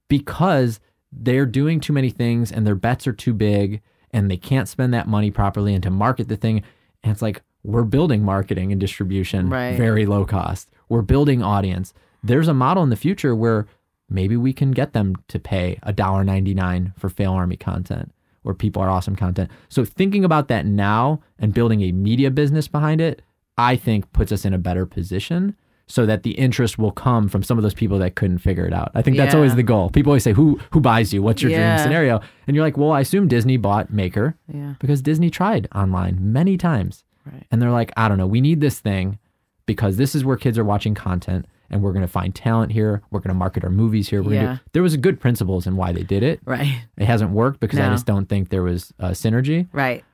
because 0.07 0.79
they're 1.11 1.45
doing 1.45 1.79
too 1.79 1.93
many 1.93 2.09
things 2.09 2.51
and 2.51 2.65
their 2.67 2.75
bets 2.75 3.07
are 3.07 3.13
too 3.13 3.33
big 3.33 3.81
and 4.11 4.29
they 4.31 4.37
can't 4.37 4.67
spend 4.69 4.93
that 4.93 5.07
money 5.07 5.31
properly 5.31 5.73
and 5.73 5.83
to 5.83 5.89
market 5.89 6.27
the 6.27 6.37
thing 6.37 6.63
and 7.03 7.11
it's 7.11 7.21
like 7.21 7.41
we're 7.63 7.83
building 7.83 8.23
marketing 8.23 8.71
and 8.71 8.79
distribution 8.79 9.49
Right. 9.49 9.75
very 9.77 10.05
low 10.05 10.25
cost 10.25 10.69
we're 10.89 11.01
building 11.01 11.41
audience 11.43 11.93
there's 12.23 12.47
a 12.47 12.53
model 12.53 12.83
in 12.83 12.89
the 12.89 12.95
future 12.95 13.35
where 13.35 13.67
maybe 14.09 14.37
we 14.37 14.53
can 14.53 14.71
get 14.71 14.93
them 14.93 15.15
to 15.27 15.39
pay 15.39 15.77
$1.99 15.85 16.93
for 16.97 17.09
fail 17.09 17.33
army 17.33 17.57
content 17.57 18.11
or 18.43 18.53
people 18.53 18.81
are 18.81 18.89
awesome 18.89 19.15
content 19.15 19.49
so 19.69 19.83
thinking 19.85 20.23
about 20.23 20.47
that 20.47 20.65
now 20.65 21.21
and 21.39 21.53
building 21.53 21.81
a 21.81 21.91
media 21.91 22.31
business 22.31 22.67
behind 22.67 23.01
it 23.01 23.21
i 23.57 23.75
think 23.75 24.11
puts 24.13 24.31
us 24.31 24.45
in 24.45 24.53
a 24.53 24.57
better 24.57 24.85
position 24.85 25.55
so 25.89 26.05
that 26.05 26.23
the 26.23 26.31
interest 26.31 26.77
will 26.77 26.91
come 26.91 27.29
from 27.29 27.41
some 27.41 27.57
of 27.57 27.63
those 27.63 27.73
people 27.73 27.97
that 27.97 28.13
couldn't 28.13 28.39
figure 28.39 28.65
it 28.65 28.73
out. 28.73 28.91
I 28.93 29.01
think 29.01 29.15
that's 29.15 29.31
Yeah. 29.33 29.37
always 29.37 29.55
the 29.55 29.63
goal. 29.63 29.89
People 29.89 30.09
always 30.11 30.21
say, 30.23 30.33
"Who 30.33 30.59
who 30.71 30.81
buys 30.81 31.13
you? 31.13 31.21
What's 31.21 31.41
your 31.41 31.49
Yeah. 31.49 31.77
dream 31.77 31.83
scenario?" 31.85 32.19
And 32.45 32.57
you're 32.57 32.65
like, 32.65 32.77
"Well, 32.77 32.91
I 32.91 32.99
assume 32.99 33.29
Disney 33.29 33.55
bought 33.55 33.89
Maker 33.89 34.35
yeah. 34.53 34.73
because 34.79 35.01
Disney 35.01 35.29
tried 35.29 35.69
online 35.73 36.17
many 36.19 36.57
times." 36.57 37.05
Right. 37.31 37.45
And 37.51 37.61
they're 37.61 37.71
like, 37.71 37.91
"I 37.97 38.07
don't 38.07 38.17
know, 38.17 38.27
we 38.27 38.41
need 38.41 38.61
this 38.61 38.79
thing 38.79 39.19
because 39.65 39.97
this 39.97 40.15
is 40.15 40.23
where 40.23 40.37
kids 40.37 40.57
are 40.57 40.63
watching 40.63 40.93
content 40.95 41.45
and 41.69 41.81
we're 41.81 41.91
going 41.91 42.01
to 42.05 42.07
find 42.07 42.33
talent 42.33 42.71
here. 42.71 43.01
We're 43.11 43.19
going 43.19 43.29
to 43.29 43.33
market 43.37 43.63
our 43.65 43.69
movies 43.69 44.07
here. 44.07 44.23
We're 44.23 44.35
Yeah. 44.35 44.43
gonna 44.43 44.55
do, 44.55 44.69
there 44.73 44.83
was 44.83 44.93
a 44.93 44.97
good 44.97 45.19
principles 45.19 45.67
in 45.67 45.75
why 45.75 45.91
they 45.91 46.03
did 46.03 46.23
it. 46.23 46.39
Right. 46.45 46.83
It 46.97 47.05
hasn't 47.05 47.31
worked 47.31 47.59
because 47.59 47.77
I 47.79 47.89
just 47.89 48.05
don't 48.05 48.27
think 48.29 48.47
there 48.49 48.63
was 48.63 48.93
uh, 48.99 49.09
synergy, 49.09 49.67
Right. 49.73 50.05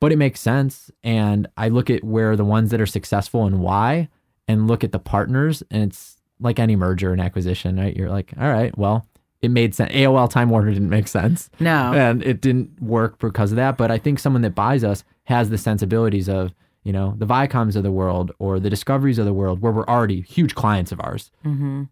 but 0.00 0.10
it 0.10 0.16
makes 0.18 0.40
sense. 0.40 0.90
And 1.04 1.46
I 1.56 1.68
look 1.68 1.90
at 1.90 2.02
where 2.02 2.34
the 2.34 2.44
ones 2.44 2.70
that 2.70 2.80
are 2.80 2.86
successful 2.86 3.46
and 3.46 3.60
why, 3.60 4.08
and 4.48 4.66
look 4.66 4.82
at 4.82 4.90
the 4.90 4.98
partners, 4.98 5.62
and 5.70 5.84
it's 5.84 6.16
like 6.40 6.58
any 6.58 6.74
merger 6.74 7.12
and 7.12 7.20
acquisition, 7.20 7.76
right? 7.76 7.96
You're 7.96 8.10
like, 8.10 8.32
all 8.40 8.48
right, 8.50 8.76
well, 8.76 9.06
it 9.42 9.50
made 9.50 9.74
sense. 9.74 9.92
AOL 9.92 10.28
Time 10.28 10.50
Warner 10.50 10.70
didn't 10.72 10.90
make 10.90 11.08
sense, 11.08 11.48
No. 11.60 11.92
and 11.92 12.22
it 12.22 12.40
didn't 12.40 12.80
work 12.82 13.18
because 13.18 13.52
of 13.52 13.56
that. 13.56 13.76
But 13.76 13.90
I 13.90 13.98
think 13.98 14.18
someone 14.18 14.42
that 14.42 14.54
buys 14.54 14.84
us 14.84 15.02
has 15.24 15.48
the 15.50 15.58
sensibilities 15.58 16.28
of, 16.28 16.52
you 16.84 16.92
know, 16.92 17.14
the 17.18 17.26
Viacoms 17.26 17.76
of 17.76 17.82
the 17.82 17.92
world 17.92 18.32
or 18.38 18.60
the 18.60 18.70
Discoveries 18.70 19.18
of 19.18 19.24
the 19.24 19.32
world, 19.34 19.60
where 19.62 19.72
we're 19.72 19.86
already 19.86 20.20
huge 20.22 20.54
clients 20.54 20.92
of 20.92 21.00
ours, 21.00 21.30
Mm-hmm. 21.44 21.84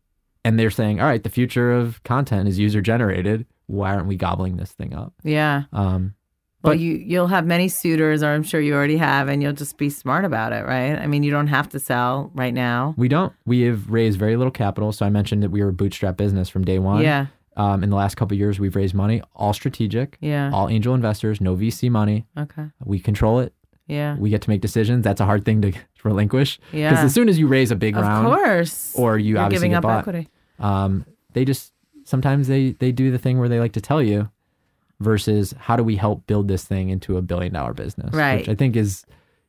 and 0.44 0.58
they're 0.58 0.70
saying, 0.70 1.00
all 1.00 1.06
right, 1.06 1.22
the 1.22 1.30
future 1.30 1.72
of 1.72 2.02
content 2.04 2.48
is 2.48 2.58
user 2.58 2.80
generated. 2.80 3.46
Why 3.66 3.94
aren't 3.94 4.06
we 4.08 4.16
gobbling 4.16 4.56
this 4.56 4.72
thing 4.72 4.94
up? 4.94 5.12
Yeah. 5.22 5.64
Um, 5.72 6.14
Well, 6.64 6.72
But- 6.72 6.80
you 6.80 6.94
you'll 6.94 7.28
have 7.28 7.46
many 7.46 7.68
suitors, 7.68 8.20
or 8.22 8.30
I'm 8.34 8.42
sure 8.42 8.60
you 8.60 8.74
already 8.74 8.96
have, 8.96 9.28
and 9.28 9.40
you'll 9.40 9.52
just 9.52 9.78
be 9.78 9.88
smart 9.90 10.24
about 10.24 10.52
it, 10.52 10.66
right? 10.66 10.98
I 10.98 11.06
mean, 11.06 11.22
you 11.22 11.30
don't 11.30 11.46
have 11.46 11.68
to 11.68 11.78
sell 11.78 12.32
right 12.34 12.52
now. 12.52 12.94
We 12.96 13.06
don't. 13.08 13.32
We 13.46 13.60
have 13.62 13.88
raised 13.88 14.18
very 14.18 14.36
little 14.36 14.50
capital. 14.50 14.90
So 14.90 15.06
I 15.06 15.08
mentioned 15.10 15.44
that 15.44 15.50
we 15.52 15.62
were 15.62 15.68
a 15.68 15.72
bootstrap 15.72 16.16
business 16.16 16.48
from 16.48 16.64
day 16.64 16.80
one. 16.80 17.02
Yeah. 17.02 17.26
Um, 17.58 17.82
in 17.82 17.90
the 17.90 17.96
last 17.96 18.16
couple 18.16 18.34
of 18.34 18.38
years, 18.38 18.58
we've 18.60 18.76
raised 18.76 18.94
money, 18.94 19.20
all 19.34 19.52
strategic, 19.52 20.16
Yeah. 20.20 20.50
all 20.52 20.68
angel 20.68 20.94
investors, 20.94 21.40
no 21.40 21.54
VC 21.56 21.90
money. 21.90 22.24
Okay. 22.38 22.66
We 22.84 23.00
control 23.00 23.40
it. 23.40 23.52
Yeah. 23.88 24.16
We 24.16 24.30
get 24.30 24.42
to 24.42 24.50
make 24.50 24.60
decisions. 24.60 25.02
That's 25.02 25.20
a 25.20 25.24
hard 25.24 25.44
thing 25.44 25.60
to 25.62 25.72
relinquish. 26.04 26.60
Yeah, 26.72 26.90
Because 26.90 27.04
as 27.06 27.14
soon 27.14 27.28
as 27.28 27.38
you 27.38 27.48
raise 27.48 27.70
a 27.70 27.76
big 27.76 27.96
Of 27.96 28.02
round, 28.04 28.26
course. 28.26 28.94
or 28.96 29.18
you 29.18 29.34
You're 29.34 29.42
obviously 29.42 29.68
giving 29.68 29.74
up 29.76 29.82
bought, 29.82 29.98
equity. 30.06 30.28
um, 30.60 31.04
they 31.32 31.44
just 31.44 31.72
sometimes 32.04 32.46
they 32.48 32.72
they 32.78 32.92
do 32.92 33.10
the 33.10 33.18
thing 33.18 33.38
where 33.38 33.48
they 33.48 33.58
like 33.60 33.72
to 33.72 33.80
tell 33.80 34.02
you, 34.02 34.30
versus 35.00 35.54
how 35.58 35.76
do 35.76 35.82
we 35.82 35.96
help 35.96 36.26
build 36.26 36.48
this 36.48 36.64
thing 36.64 36.90
into 36.90 37.16
a 37.16 37.22
billion 37.22 37.52
dollar 37.52 37.72
business? 37.74 38.12
Right. 38.14 38.38
Which 38.40 38.48
I 38.48 38.54
think 38.54 38.76
is, 38.76 39.04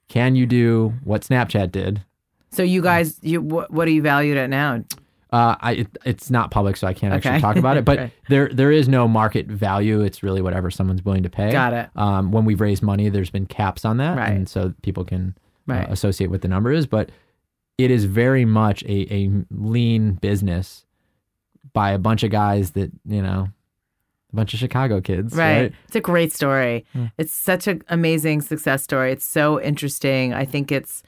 can 0.07 0.35
you 0.35 0.45
do 0.45 0.93
what 1.03 1.21
Snapchat 1.21 1.71
did? 1.71 2.03
So 2.51 2.63
you 2.63 2.81
guys, 2.81 3.17
you 3.21 3.41
what, 3.41 3.71
what 3.71 3.87
are 3.87 3.91
you 3.91 4.01
valued 4.01 4.37
at 4.37 4.49
now? 4.49 4.83
Uh, 5.31 5.55
I 5.61 5.71
it, 5.73 5.97
it's 6.05 6.31
not 6.31 6.49
public, 6.49 6.75
so 6.75 6.87
I 6.87 6.93
can't 6.93 7.13
actually 7.13 7.39
talk 7.39 7.55
about 7.55 7.77
it. 7.77 7.85
But 7.89 7.97
Right. 7.99 8.11
there 8.29 8.49
there 8.51 8.71
is 8.71 8.87
no 8.89 9.07
market 9.07 9.45
value. 9.47 10.01
It's 10.01 10.23
really 10.23 10.41
whatever 10.41 10.71
someone's 10.71 11.05
willing 11.05 11.23
to 11.23 11.29
pay. 11.29 11.51
Got 11.51 11.73
it. 11.73 11.89
Um, 11.95 12.31
when 12.31 12.45
we've 12.45 12.59
raised 12.61 12.81
money, 12.81 13.09
there's 13.09 13.29
been 13.29 13.45
caps 13.45 13.85
on 13.85 13.97
that, 13.97 14.17
Right. 14.17 14.31
and 14.31 14.49
so 14.49 14.73
people 14.81 15.05
can 15.05 15.35
uh, 15.69 15.85
associate 15.89 16.31
what 16.31 16.41
the 16.41 16.47
number 16.47 16.71
is. 16.71 16.87
But 16.87 17.11
it 17.77 17.91
is 17.91 18.05
very 18.05 18.43
much 18.43 18.81
a, 18.83 19.13
a 19.13 19.29
lean 19.51 20.13
business 20.13 20.85
by 21.73 21.91
a 21.91 21.99
bunch 21.99 22.23
of 22.23 22.31
guys 22.31 22.71
that 22.71 22.91
you 23.07 23.21
know, 23.21 23.49
a 24.33 24.35
bunch 24.35 24.53
of 24.55 24.59
Chicago 24.59 24.99
kids, 25.01 25.35
Right. 25.35 25.61
right? 25.61 25.73
It's 25.85 25.95
a 25.95 26.01
great 26.01 26.33
story. 26.33 26.85
Hmm. 26.93 27.05
It's 27.19 27.31
such 27.33 27.67
an 27.67 27.83
amazing 27.89 28.41
success 28.41 28.81
story. 28.83 29.11
It's 29.11 29.25
so 29.25 29.61
interesting. 29.61 30.33
I 30.33 30.45
think 30.45 30.71
it's 30.71 31.03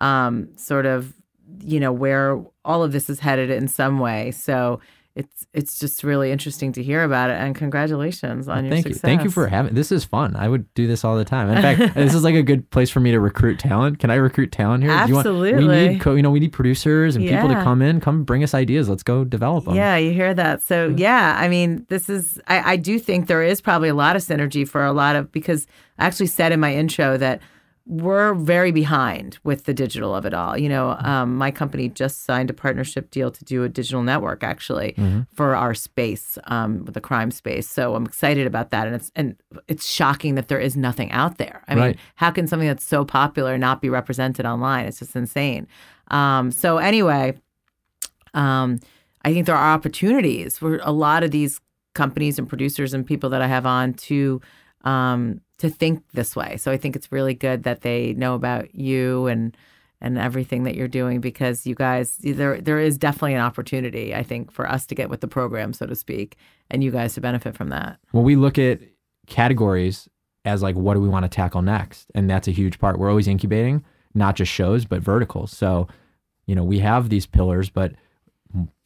um, 0.00 0.48
sort 0.56 0.86
of, 0.86 1.12
you 1.60 1.80
know, 1.80 1.92
where 1.92 2.42
all 2.64 2.82
of 2.82 2.92
this 2.92 3.08
is 3.10 3.20
headed 3.20 3.50
in 3.50 3.68
some 3.68 3.98
way. 3.98 4.30
So 4.30 4.80
it's 5.16 5.46
it's 5.54 5.78
just 5.78 6.04
really 6.04 6.30
interesting 6.30 6.72
to 6.72 6.82
hear 6.82 7.02
about 7.02 7.30
it. 7.30 7.34
And 7.40 7.56
congratulations 7.56 8.48
on 8.48 8.66
your 8.66 8.76
success. 8.76 8.82
Thank 8.82 8.82
success. 8.82 8.96
you. 8.96 9.16
Thank 9.16 9.24
you 9.24 9.30
for 9.30 9.46
having. 9.48 9.74
This 9.74 9.90
is 9.90 10.04
fun. 10.04 10.36
I 10.36 10.46
would 10.46 10.72
do 10.74 10.86
this 10.86 11.04
all 11.04 11.16
the 11.16 11.24
time. 11.24 11.48
In 11.48 11.62
fact, 11.62 11.94
this 11.94 12.12
is 12.12 12.22
like 12.22 12.34
a 12.34 12.42
good 12.42 12.68
place 12.68 12.90
for 12.90 13.00
me 13.00 13.12
to 13.12 13.18
recruit 13.18 13.58
talent. 13.58 13.98
Can 13.98 14.10
I 14.10 14.16
recruit 14.16 14.52
talent 14.52 14.84
here? 14.84 14.92
You 15.08 15.14
want- 15.14 15.24
we 15.56 15.66
need, 15.88 16.00
co- 16.02 16.14
you 16.16 16.22
know, 16.22 16.30
we 16.30 16.38
need 16.38 16.52
producers 16.52 17.16
and 17.16 17.24
people 17.24 17.48
to 17.48 17.54
come 17.64 17.80
in, 17.80 17.98
come 18.00 18.24
bring 18.24 18.44
us 18.44 18.52
ideas. 18.52 18.90
Let's 18.90 19.02
go 19.02 19.24
develop 19.24 19.64
them. 19.64 19.74
Yeah, 19.74 19.96
you 19.96 20.12
hear 20.12 20.34
that. 20.34 20.62
So 20.62 20.94
yeah, 20.94 21.38
I 21.40 21.48
mean, 21.48 21.86
this 21.88 22.10
is 22.10 22.38
I, 22.46 22.72
I 22.72 22.76
do 22.76 22.98
think 22.98 23.26
there 23.26 23.42
is 23.42 23.62
probably 23.62 23.88
a 23.88 23.94
lot 23.94 24.16
of 24.16 24.22
synergy 24.22 24.68
for 24.68 24.84
a 24.84 24.92
lot 24.92 25.16
of 25.16 25.32
because 25.32 25.66
I 25.98 26.04
actually 26.04 26.26
said 26.26 26.52
in 26.52 26.60
my 26.60 26.74
intro 26.74 27.16
that 27.16 27.40
we're 27.88 28.34
very 28.34 28.72
behind 28.72 29.38
with 29.44 29.64
the 29.64 29.72
digital 29.72 30.12
of 30.12 30.26
it 30.26 30.34
all. 30.34 30.58
You 30.58 30.68
know, 30.68 30.96
um, 31.00 31.36
my 31.36 31.52
company 31.52 31.88
just 31.88 32.24
signed 32.24 32.50
a 32.50 32.52
partnership 32.52 33.12
deal 33.12 33.30
to 33.30 33.44
do 33.44 33.62
a 33.62 33.68
digital 33.68 34.02
network 34.02 34.42
actually 34.42 34.94
for 35.34 35.54
our 35.54 35.72
space, 35.72 36.36
um, 36.48 36.84
the 36.84 37.00
crime 37.00 37.30
space. 37.30 37.68
So 37.68 37.94
I'm 37.94 38.04
excited 38.04 38.44
about 38.46 38.70
that, 38.70 38.88
and 38.88 38.96
it's 38.96 39.12
and 39.14 39.36
it's 39.68 39.86
shocking 39.86 40.34
that 40.34 40.48
there 40.48 40.58
is 40.58 40.76
nothing 40.76 41.12
out 41.12 41.38
there. 41.38 41.62
I 41.68 41.74
mean, 41.74 41.96
how 42.16 42.32
can 42.32 42.48
something 42.48 42.66
that's 42.66 42.84
so 42.84 43.04
popular 43.04 43.56
not 43.56 43.80
be 43.80 43.88
represented 43.88 44.46
online? 44.46 44.86
It's 44.86 44.98
just 44.98 45.14
insane. 45.14 45.68
Um, 46.08 46.50
so 46.50 46.78
anyway, 46.78 47.38
um, 48.34 48.80
I 49.24 49.32
think 49.32 49.46
there 49.46 49.56
are 49.56 49.74
opportunities 49.74 50.58
for 50.58 50.80
a 50.82 50.92
lot 50.92 51.22
of 51.22 51.30
these 51.30 51.60
companies 51.94 52.38
and 52.38 52.48
producers 52.48 52.92
and 52.94 53.06
people 53.06 53.30
that 53.30 53.42
I 53.42 53.46
have 53.46 53.64
on 53.64 53.94
to 53.94 54.40
um, 54.84 55.40
to 55.58 55.70
think 55.70 56.02
this 56.12 56.36
way. 56.36 56.56
So 56.56 56.70
I 56.70 56.76
think 56.76 56.96
it's 56.96 57.10
really 57.10 57.34
good 57.34 57.62
that 57.62 57.82
they 57.82 58.12
know 58.14 58.34
about 58.34 58.74
you 58.74 59.26
and 59.26 59.56
and 60.00 60.18
everything 60.18 60.64
that 60.64 60.74
you're 60.74 60.88
doing 60.88 61.20
because 61.20 61.66
you 61.66 61.74
guys 61.74 62.18
there 62.18 62.60
there 62.60 62.78
is 62.78 62.98
definitely 62.98 63.34
an 63.34 63.40
opportunity 63.40 64.14
I 64.14 64.22
think 64.22 64.52
for 64.52 64.68
us 64.70 64.84
to 64.86 64.94
get 64.94 65.08
with 65.08 65.22
the 65.22 65.28
program 65.28 65.72
so 65.72 65.86
to 65.86 65.94
speak 65.94 66.36
and 66.70 66.84
you 66.84 66.90
guys 66.90 67.14
to 67.14 67.20
benefit 67.20 67.56
from 67.56 67.70
that. 67.70 67.98
Well, 68.12 68.22
we 68.22 68.36
look 68.36 68.58
at 68.58 68.80
categories 69.26 70.08
as 70.46 70.62
like, 70.62 70.76
what 70.76 70.94
do 70.94 71.00
we 71.00 71.08
want 71.08 71.24
to 71.24 71.28
tackle 71.28 71.60
next? 71.60 72.06
And 72.14 72.30
that's 72.30 72.48
a 72.48 72.52
huge 72.52 72.78
part. 72.78 72.98
We're 72.98 73.10
always 73.10 73.28
incubating, 73.28 73.84
not 74.14 74.36
just 74.36 74.50
shows, 74.50 74.84
but 74.84 75.02
verticals. 75.02 75.50
So, 75.50 75.88
you 76.46 76.54
know, 76.54 76.64
we 76.64 76.78
have 76.78 77.08
these 77.08 77.26
pillars, 77.26 77.68
but, 77.68 77.92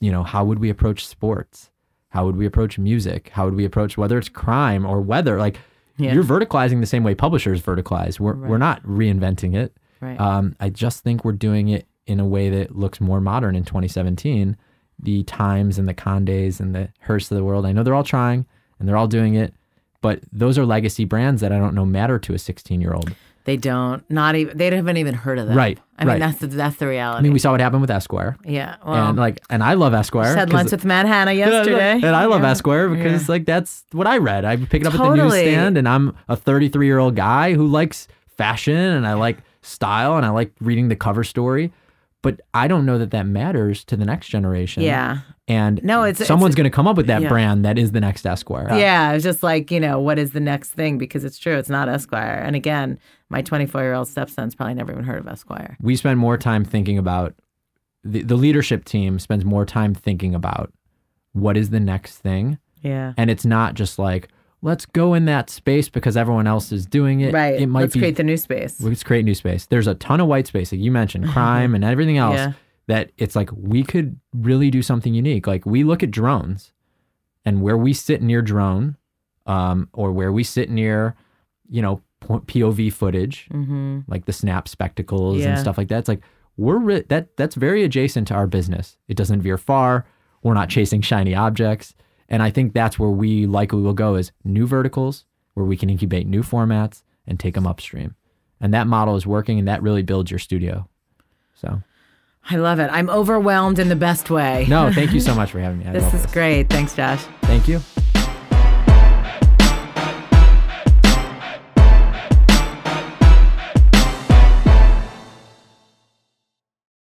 you 0.00 0.10
know, 0.10 0.22
how 0.22 0.44
would 0.44 0.58
we 0.58 0.70
approach 0.70 1.06
sports? 1.06 1.70
How 2.08 2.24
would 2.24 2.36
we 2.36 2.46
approach 2.46 2.78
music? 2.78 3.28
How 3.28 3.44
would 3.44 3.54
we 3.54 3.64
approach 3.64 3.96
whether 3.96 4.18
it's 4.18 4.28
crime 4.28 4.86
or 4.86 5.00
weather? 5.00 5.38
Like, 5.38 5.58
Yeah. 6.00 6.12
you're 6.14 6.24
verticalizing 6.24 6.80
the 6.80 6.86
same 6.86 7.04
way 7.04 7.14
publishers 7.14 7.62
verticalize. 7.62 8.18
We're, 8.18 8.34
we're 8.34 8.58
not 8.58 8.82
reinventing 8.82 9.54
it. 9.54 9.76
Right. 10.00 10.18
Um, 10.18 10.56
I 10.60 10.70
just 10.70 11.04
think 11.04 11.24
we're 11.24 11.32
doing 11.32 11.68
it 11.68 11.86
in 12.06 12.20
a 12.20 12.26
way 12.26 12.48
that 12.50 12.74
looks 12.74 13.00
more 13.00 13.20
modern 13.20 13.54
in 13.54 13.64
2017. 13.64 14.56
The 14.98 15.22
Times 15.24 15.78
and 15.78 15.88
the 15.88 15.94
Condes 15.94 16.60
and 16.60 16.74
the 16.74 16.88
Hearst 17.00 17.30
of 17.30 17.36
the 17.36 17.44
world, 17.44 17.64
I 17.66 17.72
know 17.72 17.82
they're 17.82 17.94
all 17.94 18.04
trying 18.04 18.46
and 18.78 18.88
they're 18.88 18.96
all 18.96 19.06
doing 19.06 19.34
it, 19.34 19.54
but 20.00 20.20
those 20.32 20.58
are 20.58 20.66
legacy 20.66 21.04
brands 21.04 21.40
that 21.40 21.52
I 21.52 21.58
don't 21.58 21.74
know 21.74 21.86
matter 21.86 22.18
to 22.18 22.34
a 22.34 22.38
16 22.38 22.80
year 22.80 22.94
old. 22.94 23.14
They 23.44 23.56
don't 23.56 24.08
not 24.10 24.36
even 24.36 24.56
they 24.56 24.70
haven't 24.70 24.96
even 24.96 25.14
heard 25.14 25.38
of 25.38 25.46
them. 25.48 25.56
Right, 25.56 25.78
I 25.98 26.04
mean 26.04 26.18
that's 26.20 26.38
the, 26.38 26.46
that's 26.48 26.76
the 26.76 26.86
reality. 26.86 27.18
I 27.18 27.22
mean, 27.22 27.32
we 27.32 27.38
saw 27.38 27.52
what 27.52 27.60
happened 27.60 27.80
with 27.80 27.90
Esquire, 27.90 28.36
yeah. 28.44 28.76
Well, 28.84 29.08
and 29.08 29.18
like, 29.18 29.40
and 29.50 29.62
I 29.62 29.74
love 29.74 29.94
Esquire. 29.94 30.24
just 30.24 30.36
had 30.38 30.52
lunch 30.52 30.70
with 30.72 30.84
Matt 30.84 31.06
Hanna 31.06 31.32
yesterday. 31.32 31.92
and 31.94 32.04
I 32.16 32.26
love 32.26 32.42
Yeah. 32.42 32.50
Esquire 32.50 32.88
because 32.88 33.28
like 33.28 33.46
that's 33.46 33.84
what 33.92 34.06
I 34.06 34.18
read. 34.18 34.44
I 34.44 34.56
pick 34.56 34.82
it 34.82 34.86
up 34.86 34.94
at 34.94 34.98
the 34.98 35.14
newsstand, 35.14 35.76
and 35.78 35.88
I'm 35.88 36.16
a 36.28 36.36
33 36.36 36.86
year 36.86 36.98
old 36.98 37.16
guy 37.16 37.54
who 37.54 37.66
likes 37.66 38.08
fashion 38.36 38.76
and 38.76 39.06
I 39.06 39.14
like 39.14 39.38
style 39.62 40.16
and 40.16 40.24
I 40.24 40.30
like 40.30 40.52
reading 40.60 40.88
the 40.88 40.96
cover 40.96 41.24
story. 41.24 41.72
But 42.22 42.40
I 42.52 42.68
don't 42.68 42.84
know 42.84 42.98
that 42.98 43.12
that 43.12 43.26
matters 43.26 43.82
to 43.84 43.96
the 43.96 44.04
next 44.04 44.28
generation. 44.28 44.82
Yeah. 44.82 45.20
And 45.48 45.82
No, 45.82 46.04
it's- 46.04 46.26
someone's 46.28 46.54
going 46.54 46.64
to 46.70 46.70
come 46.70 46.86
up 46.86 46.96
with 46.98 47.06
that 47.06 47.22
yeah. 47.22 47.28
brand 47.30 47.64
that 47.64 47.78
is 47.78 47.92
the 47.92 48.00
next 48.00 48.26
Esquire. 48.26 48.68
Yeah, 48.76 49.12
it's 49.12 49.24
just 49.24 49.42
like, 49.42 49.70
you 49.70 49.80
know, 49.80 49.98
what 50.00 50.18
is 50.18 50.32
the 50.32 50.40
next 50.40 50.70
thing? 50.72 50.98
Because 50.98 51.24
it's 51.24 51.38
true, 51.38 51.56
it's 51.56 51.70
not 51.70 51.88
Esquire. 51.88 52.34
And 52.44 52.54
again, 52.54 52.98
my 53.30 53.40
24 53.42 53.80
year 53.80 53.94
old 53.94 54.08
stepson's 54.08 54.54
probably 54.54 54.74
never 54.74 54.92
even 54.92 55.04
heard 55.04 55.18
of 55.18 55.26
Esquire. 55.26 55.76
We 55.80 55.96
spend 55.96 56.18
more 56.18 56.36
time 56.36 56.64
thinking 56.64 56.98
about 56.98 57.34
the, 58.04 58.22
the 58.22 58.36
leadership 58.36 58.84
team 58.84 59.18
spends 59.18 59.44
more 59.44 59.64
time 59.64 59.94
thinking 59.94 60.34
about 60.34 60.72
what 61.32 61.56
is 61.56 61.70
the 61.70 61.80
next 61.80 62.18
thing. 62.18 62.58
Yeah. 62.82 63.12
And 63.16 63.30
it's 63.30 63.44
not 63.44 63.74
just 63.74 63.98
like, 63.98 64.28
let's 64.62 64.84
go 64.86 65.14
in 65.14 65.26
that 65.26 65.48
space 65.48 65.88
because 65.88 66.16
everyone 66.16 66.46
else 66.46 66.72
is 66.72 66.86
doing 66.86 67.20
it. 67.20 67.32
Right. 67.32 67.60
It 67.60 67.66
might 67.66 67.82
Let's 67.82 67.94
be 67.94 68.00
create 68.00 68.16
the 68.16 68.24
new 68.24 68.36
space. 68.36 68.80
Let's 68.80 69.02
create 69.02 69.24
new 69.24 69.34
space. 69.34 69.66
There's 69.66 69.86
a 69.86 69.94
ton 69.94 70.20
of 70.20 70.26
white 70.26 70.46
space, 70.46 70.72
like 70.72 70.80
you 70.80 70.90
mentioned, 70.90 71.28
crime 71.28 71.74
and 71.74 71.84
everything 71.84 72.18
else. 72.18 72.36
Yeah. 72.36 72.52
That 72.86 73.12
it's 73.18 73.36
like 73.36 73.50
we 73.52 73.84
could 73.84 74.18
really 74.34 74.68
do 74.68 74.82
something 74.82 75.14
unique. 75.14 75.46
Like 75.46 75.64
we 75.64 75.84
look 75.84 76.02
at 76.02 76.10
drones, 76.10 76.72
and 77.44 77.62
where 77.62 77.76
we 77.76 77.92
sit 77.92 78.20
near 78.20 78.42
drone, 78.42 78.96
um, 79.46 79.88
or 79.92 80.10
where 80.10 80.32
we 80.32 80.42
sit 80.42 80.70
near, 80.70 81.14
you 81.68 81.82
know, 81.82 82.02
POV 82.20 82.92
footage, 82.92 83.48
Mm-hmm. 83.52 84.00
like 84.08 84.26
the 84.26 84.32
snap 84.32 84.68
spectacles 84.68 85.38
Yeah. 85.38 85.50
and 85.50 85.58
stuff 85.58 85.76
like 85.78 85.88
that. 85.88 85.98
It's 86.00 86.08
like 86.08 86.22
we're 86.56 86.78
ri- 86.78 87.04
that 87.08 87.36
that's 87.36 87.54
very 87.54 87.82
adjacent 87.84 88.28
to 88.28 88.34
our 88.34 88.46
business. 88.46 88.96
It 89.08 89.16
doesn't 89.16 89.42
veer 89.42 89.56
far. 89.58 90.06
We're 90.42 90.54
not 90.54 90.68
chasing 90.68 91.00
shiny 91.02 91.34
objects, 91.34 91.94
and 92.28 92.42
I 92.42 92.50
think 92.50 92.72
that's 92.72 92.98
where 92.98 93.10
we 93.10 93.46
likely 93.46 93.82
will 93.82 93.92
go 93.94 94.14
is 94.16 94.32
new 94.44 94.66
verticals 94.66 95.24
where 95.54 95.66
we 95.66 95.76
can 95.76 95.90
incubate 95.90 96.26
new 96.26 96.42
formats 96.42 97.02
and 97.26 97.38
take 97.38 97.54
them 97.54 97.66
upstream. 97.66 98.14
And 98.60 98.72
that 98.74 98.86
model 98.86 99.16
is 99.16 99.26
working, 99.26 99.58
and 99.58 99.68
that 99.68 99.82
really 99.82 100.02
builds 100.02 100.30
your 100.30 100.38
studio. 100.38 100.88
So, 101.54 101.82
I 102.50 102.56
love 102.56 102.78
it. 102.78 102.88
I'm 102.92 103.10
overwhelmed 103.10 103.78
in 103.78 103.88
the 103.88 103.96
best 103.96 104.30
way. 104.30 104.66
no, 104.68 104.90
thank 104.92 105.12
you 105.12 105.20
so 105.20 105.34
much 105.40 105.50
for 105.50 105.60
having 105.60 105.78
me. 105.80 105.86
I 105.86 105.92
This 105.92 106.14
is 106.14 106.26
great. 106.26 106.68
Thanks, 106.70 106.94
Josh. 106.96 107.22
Thank 107.42 107.68
you. 107.68 107.80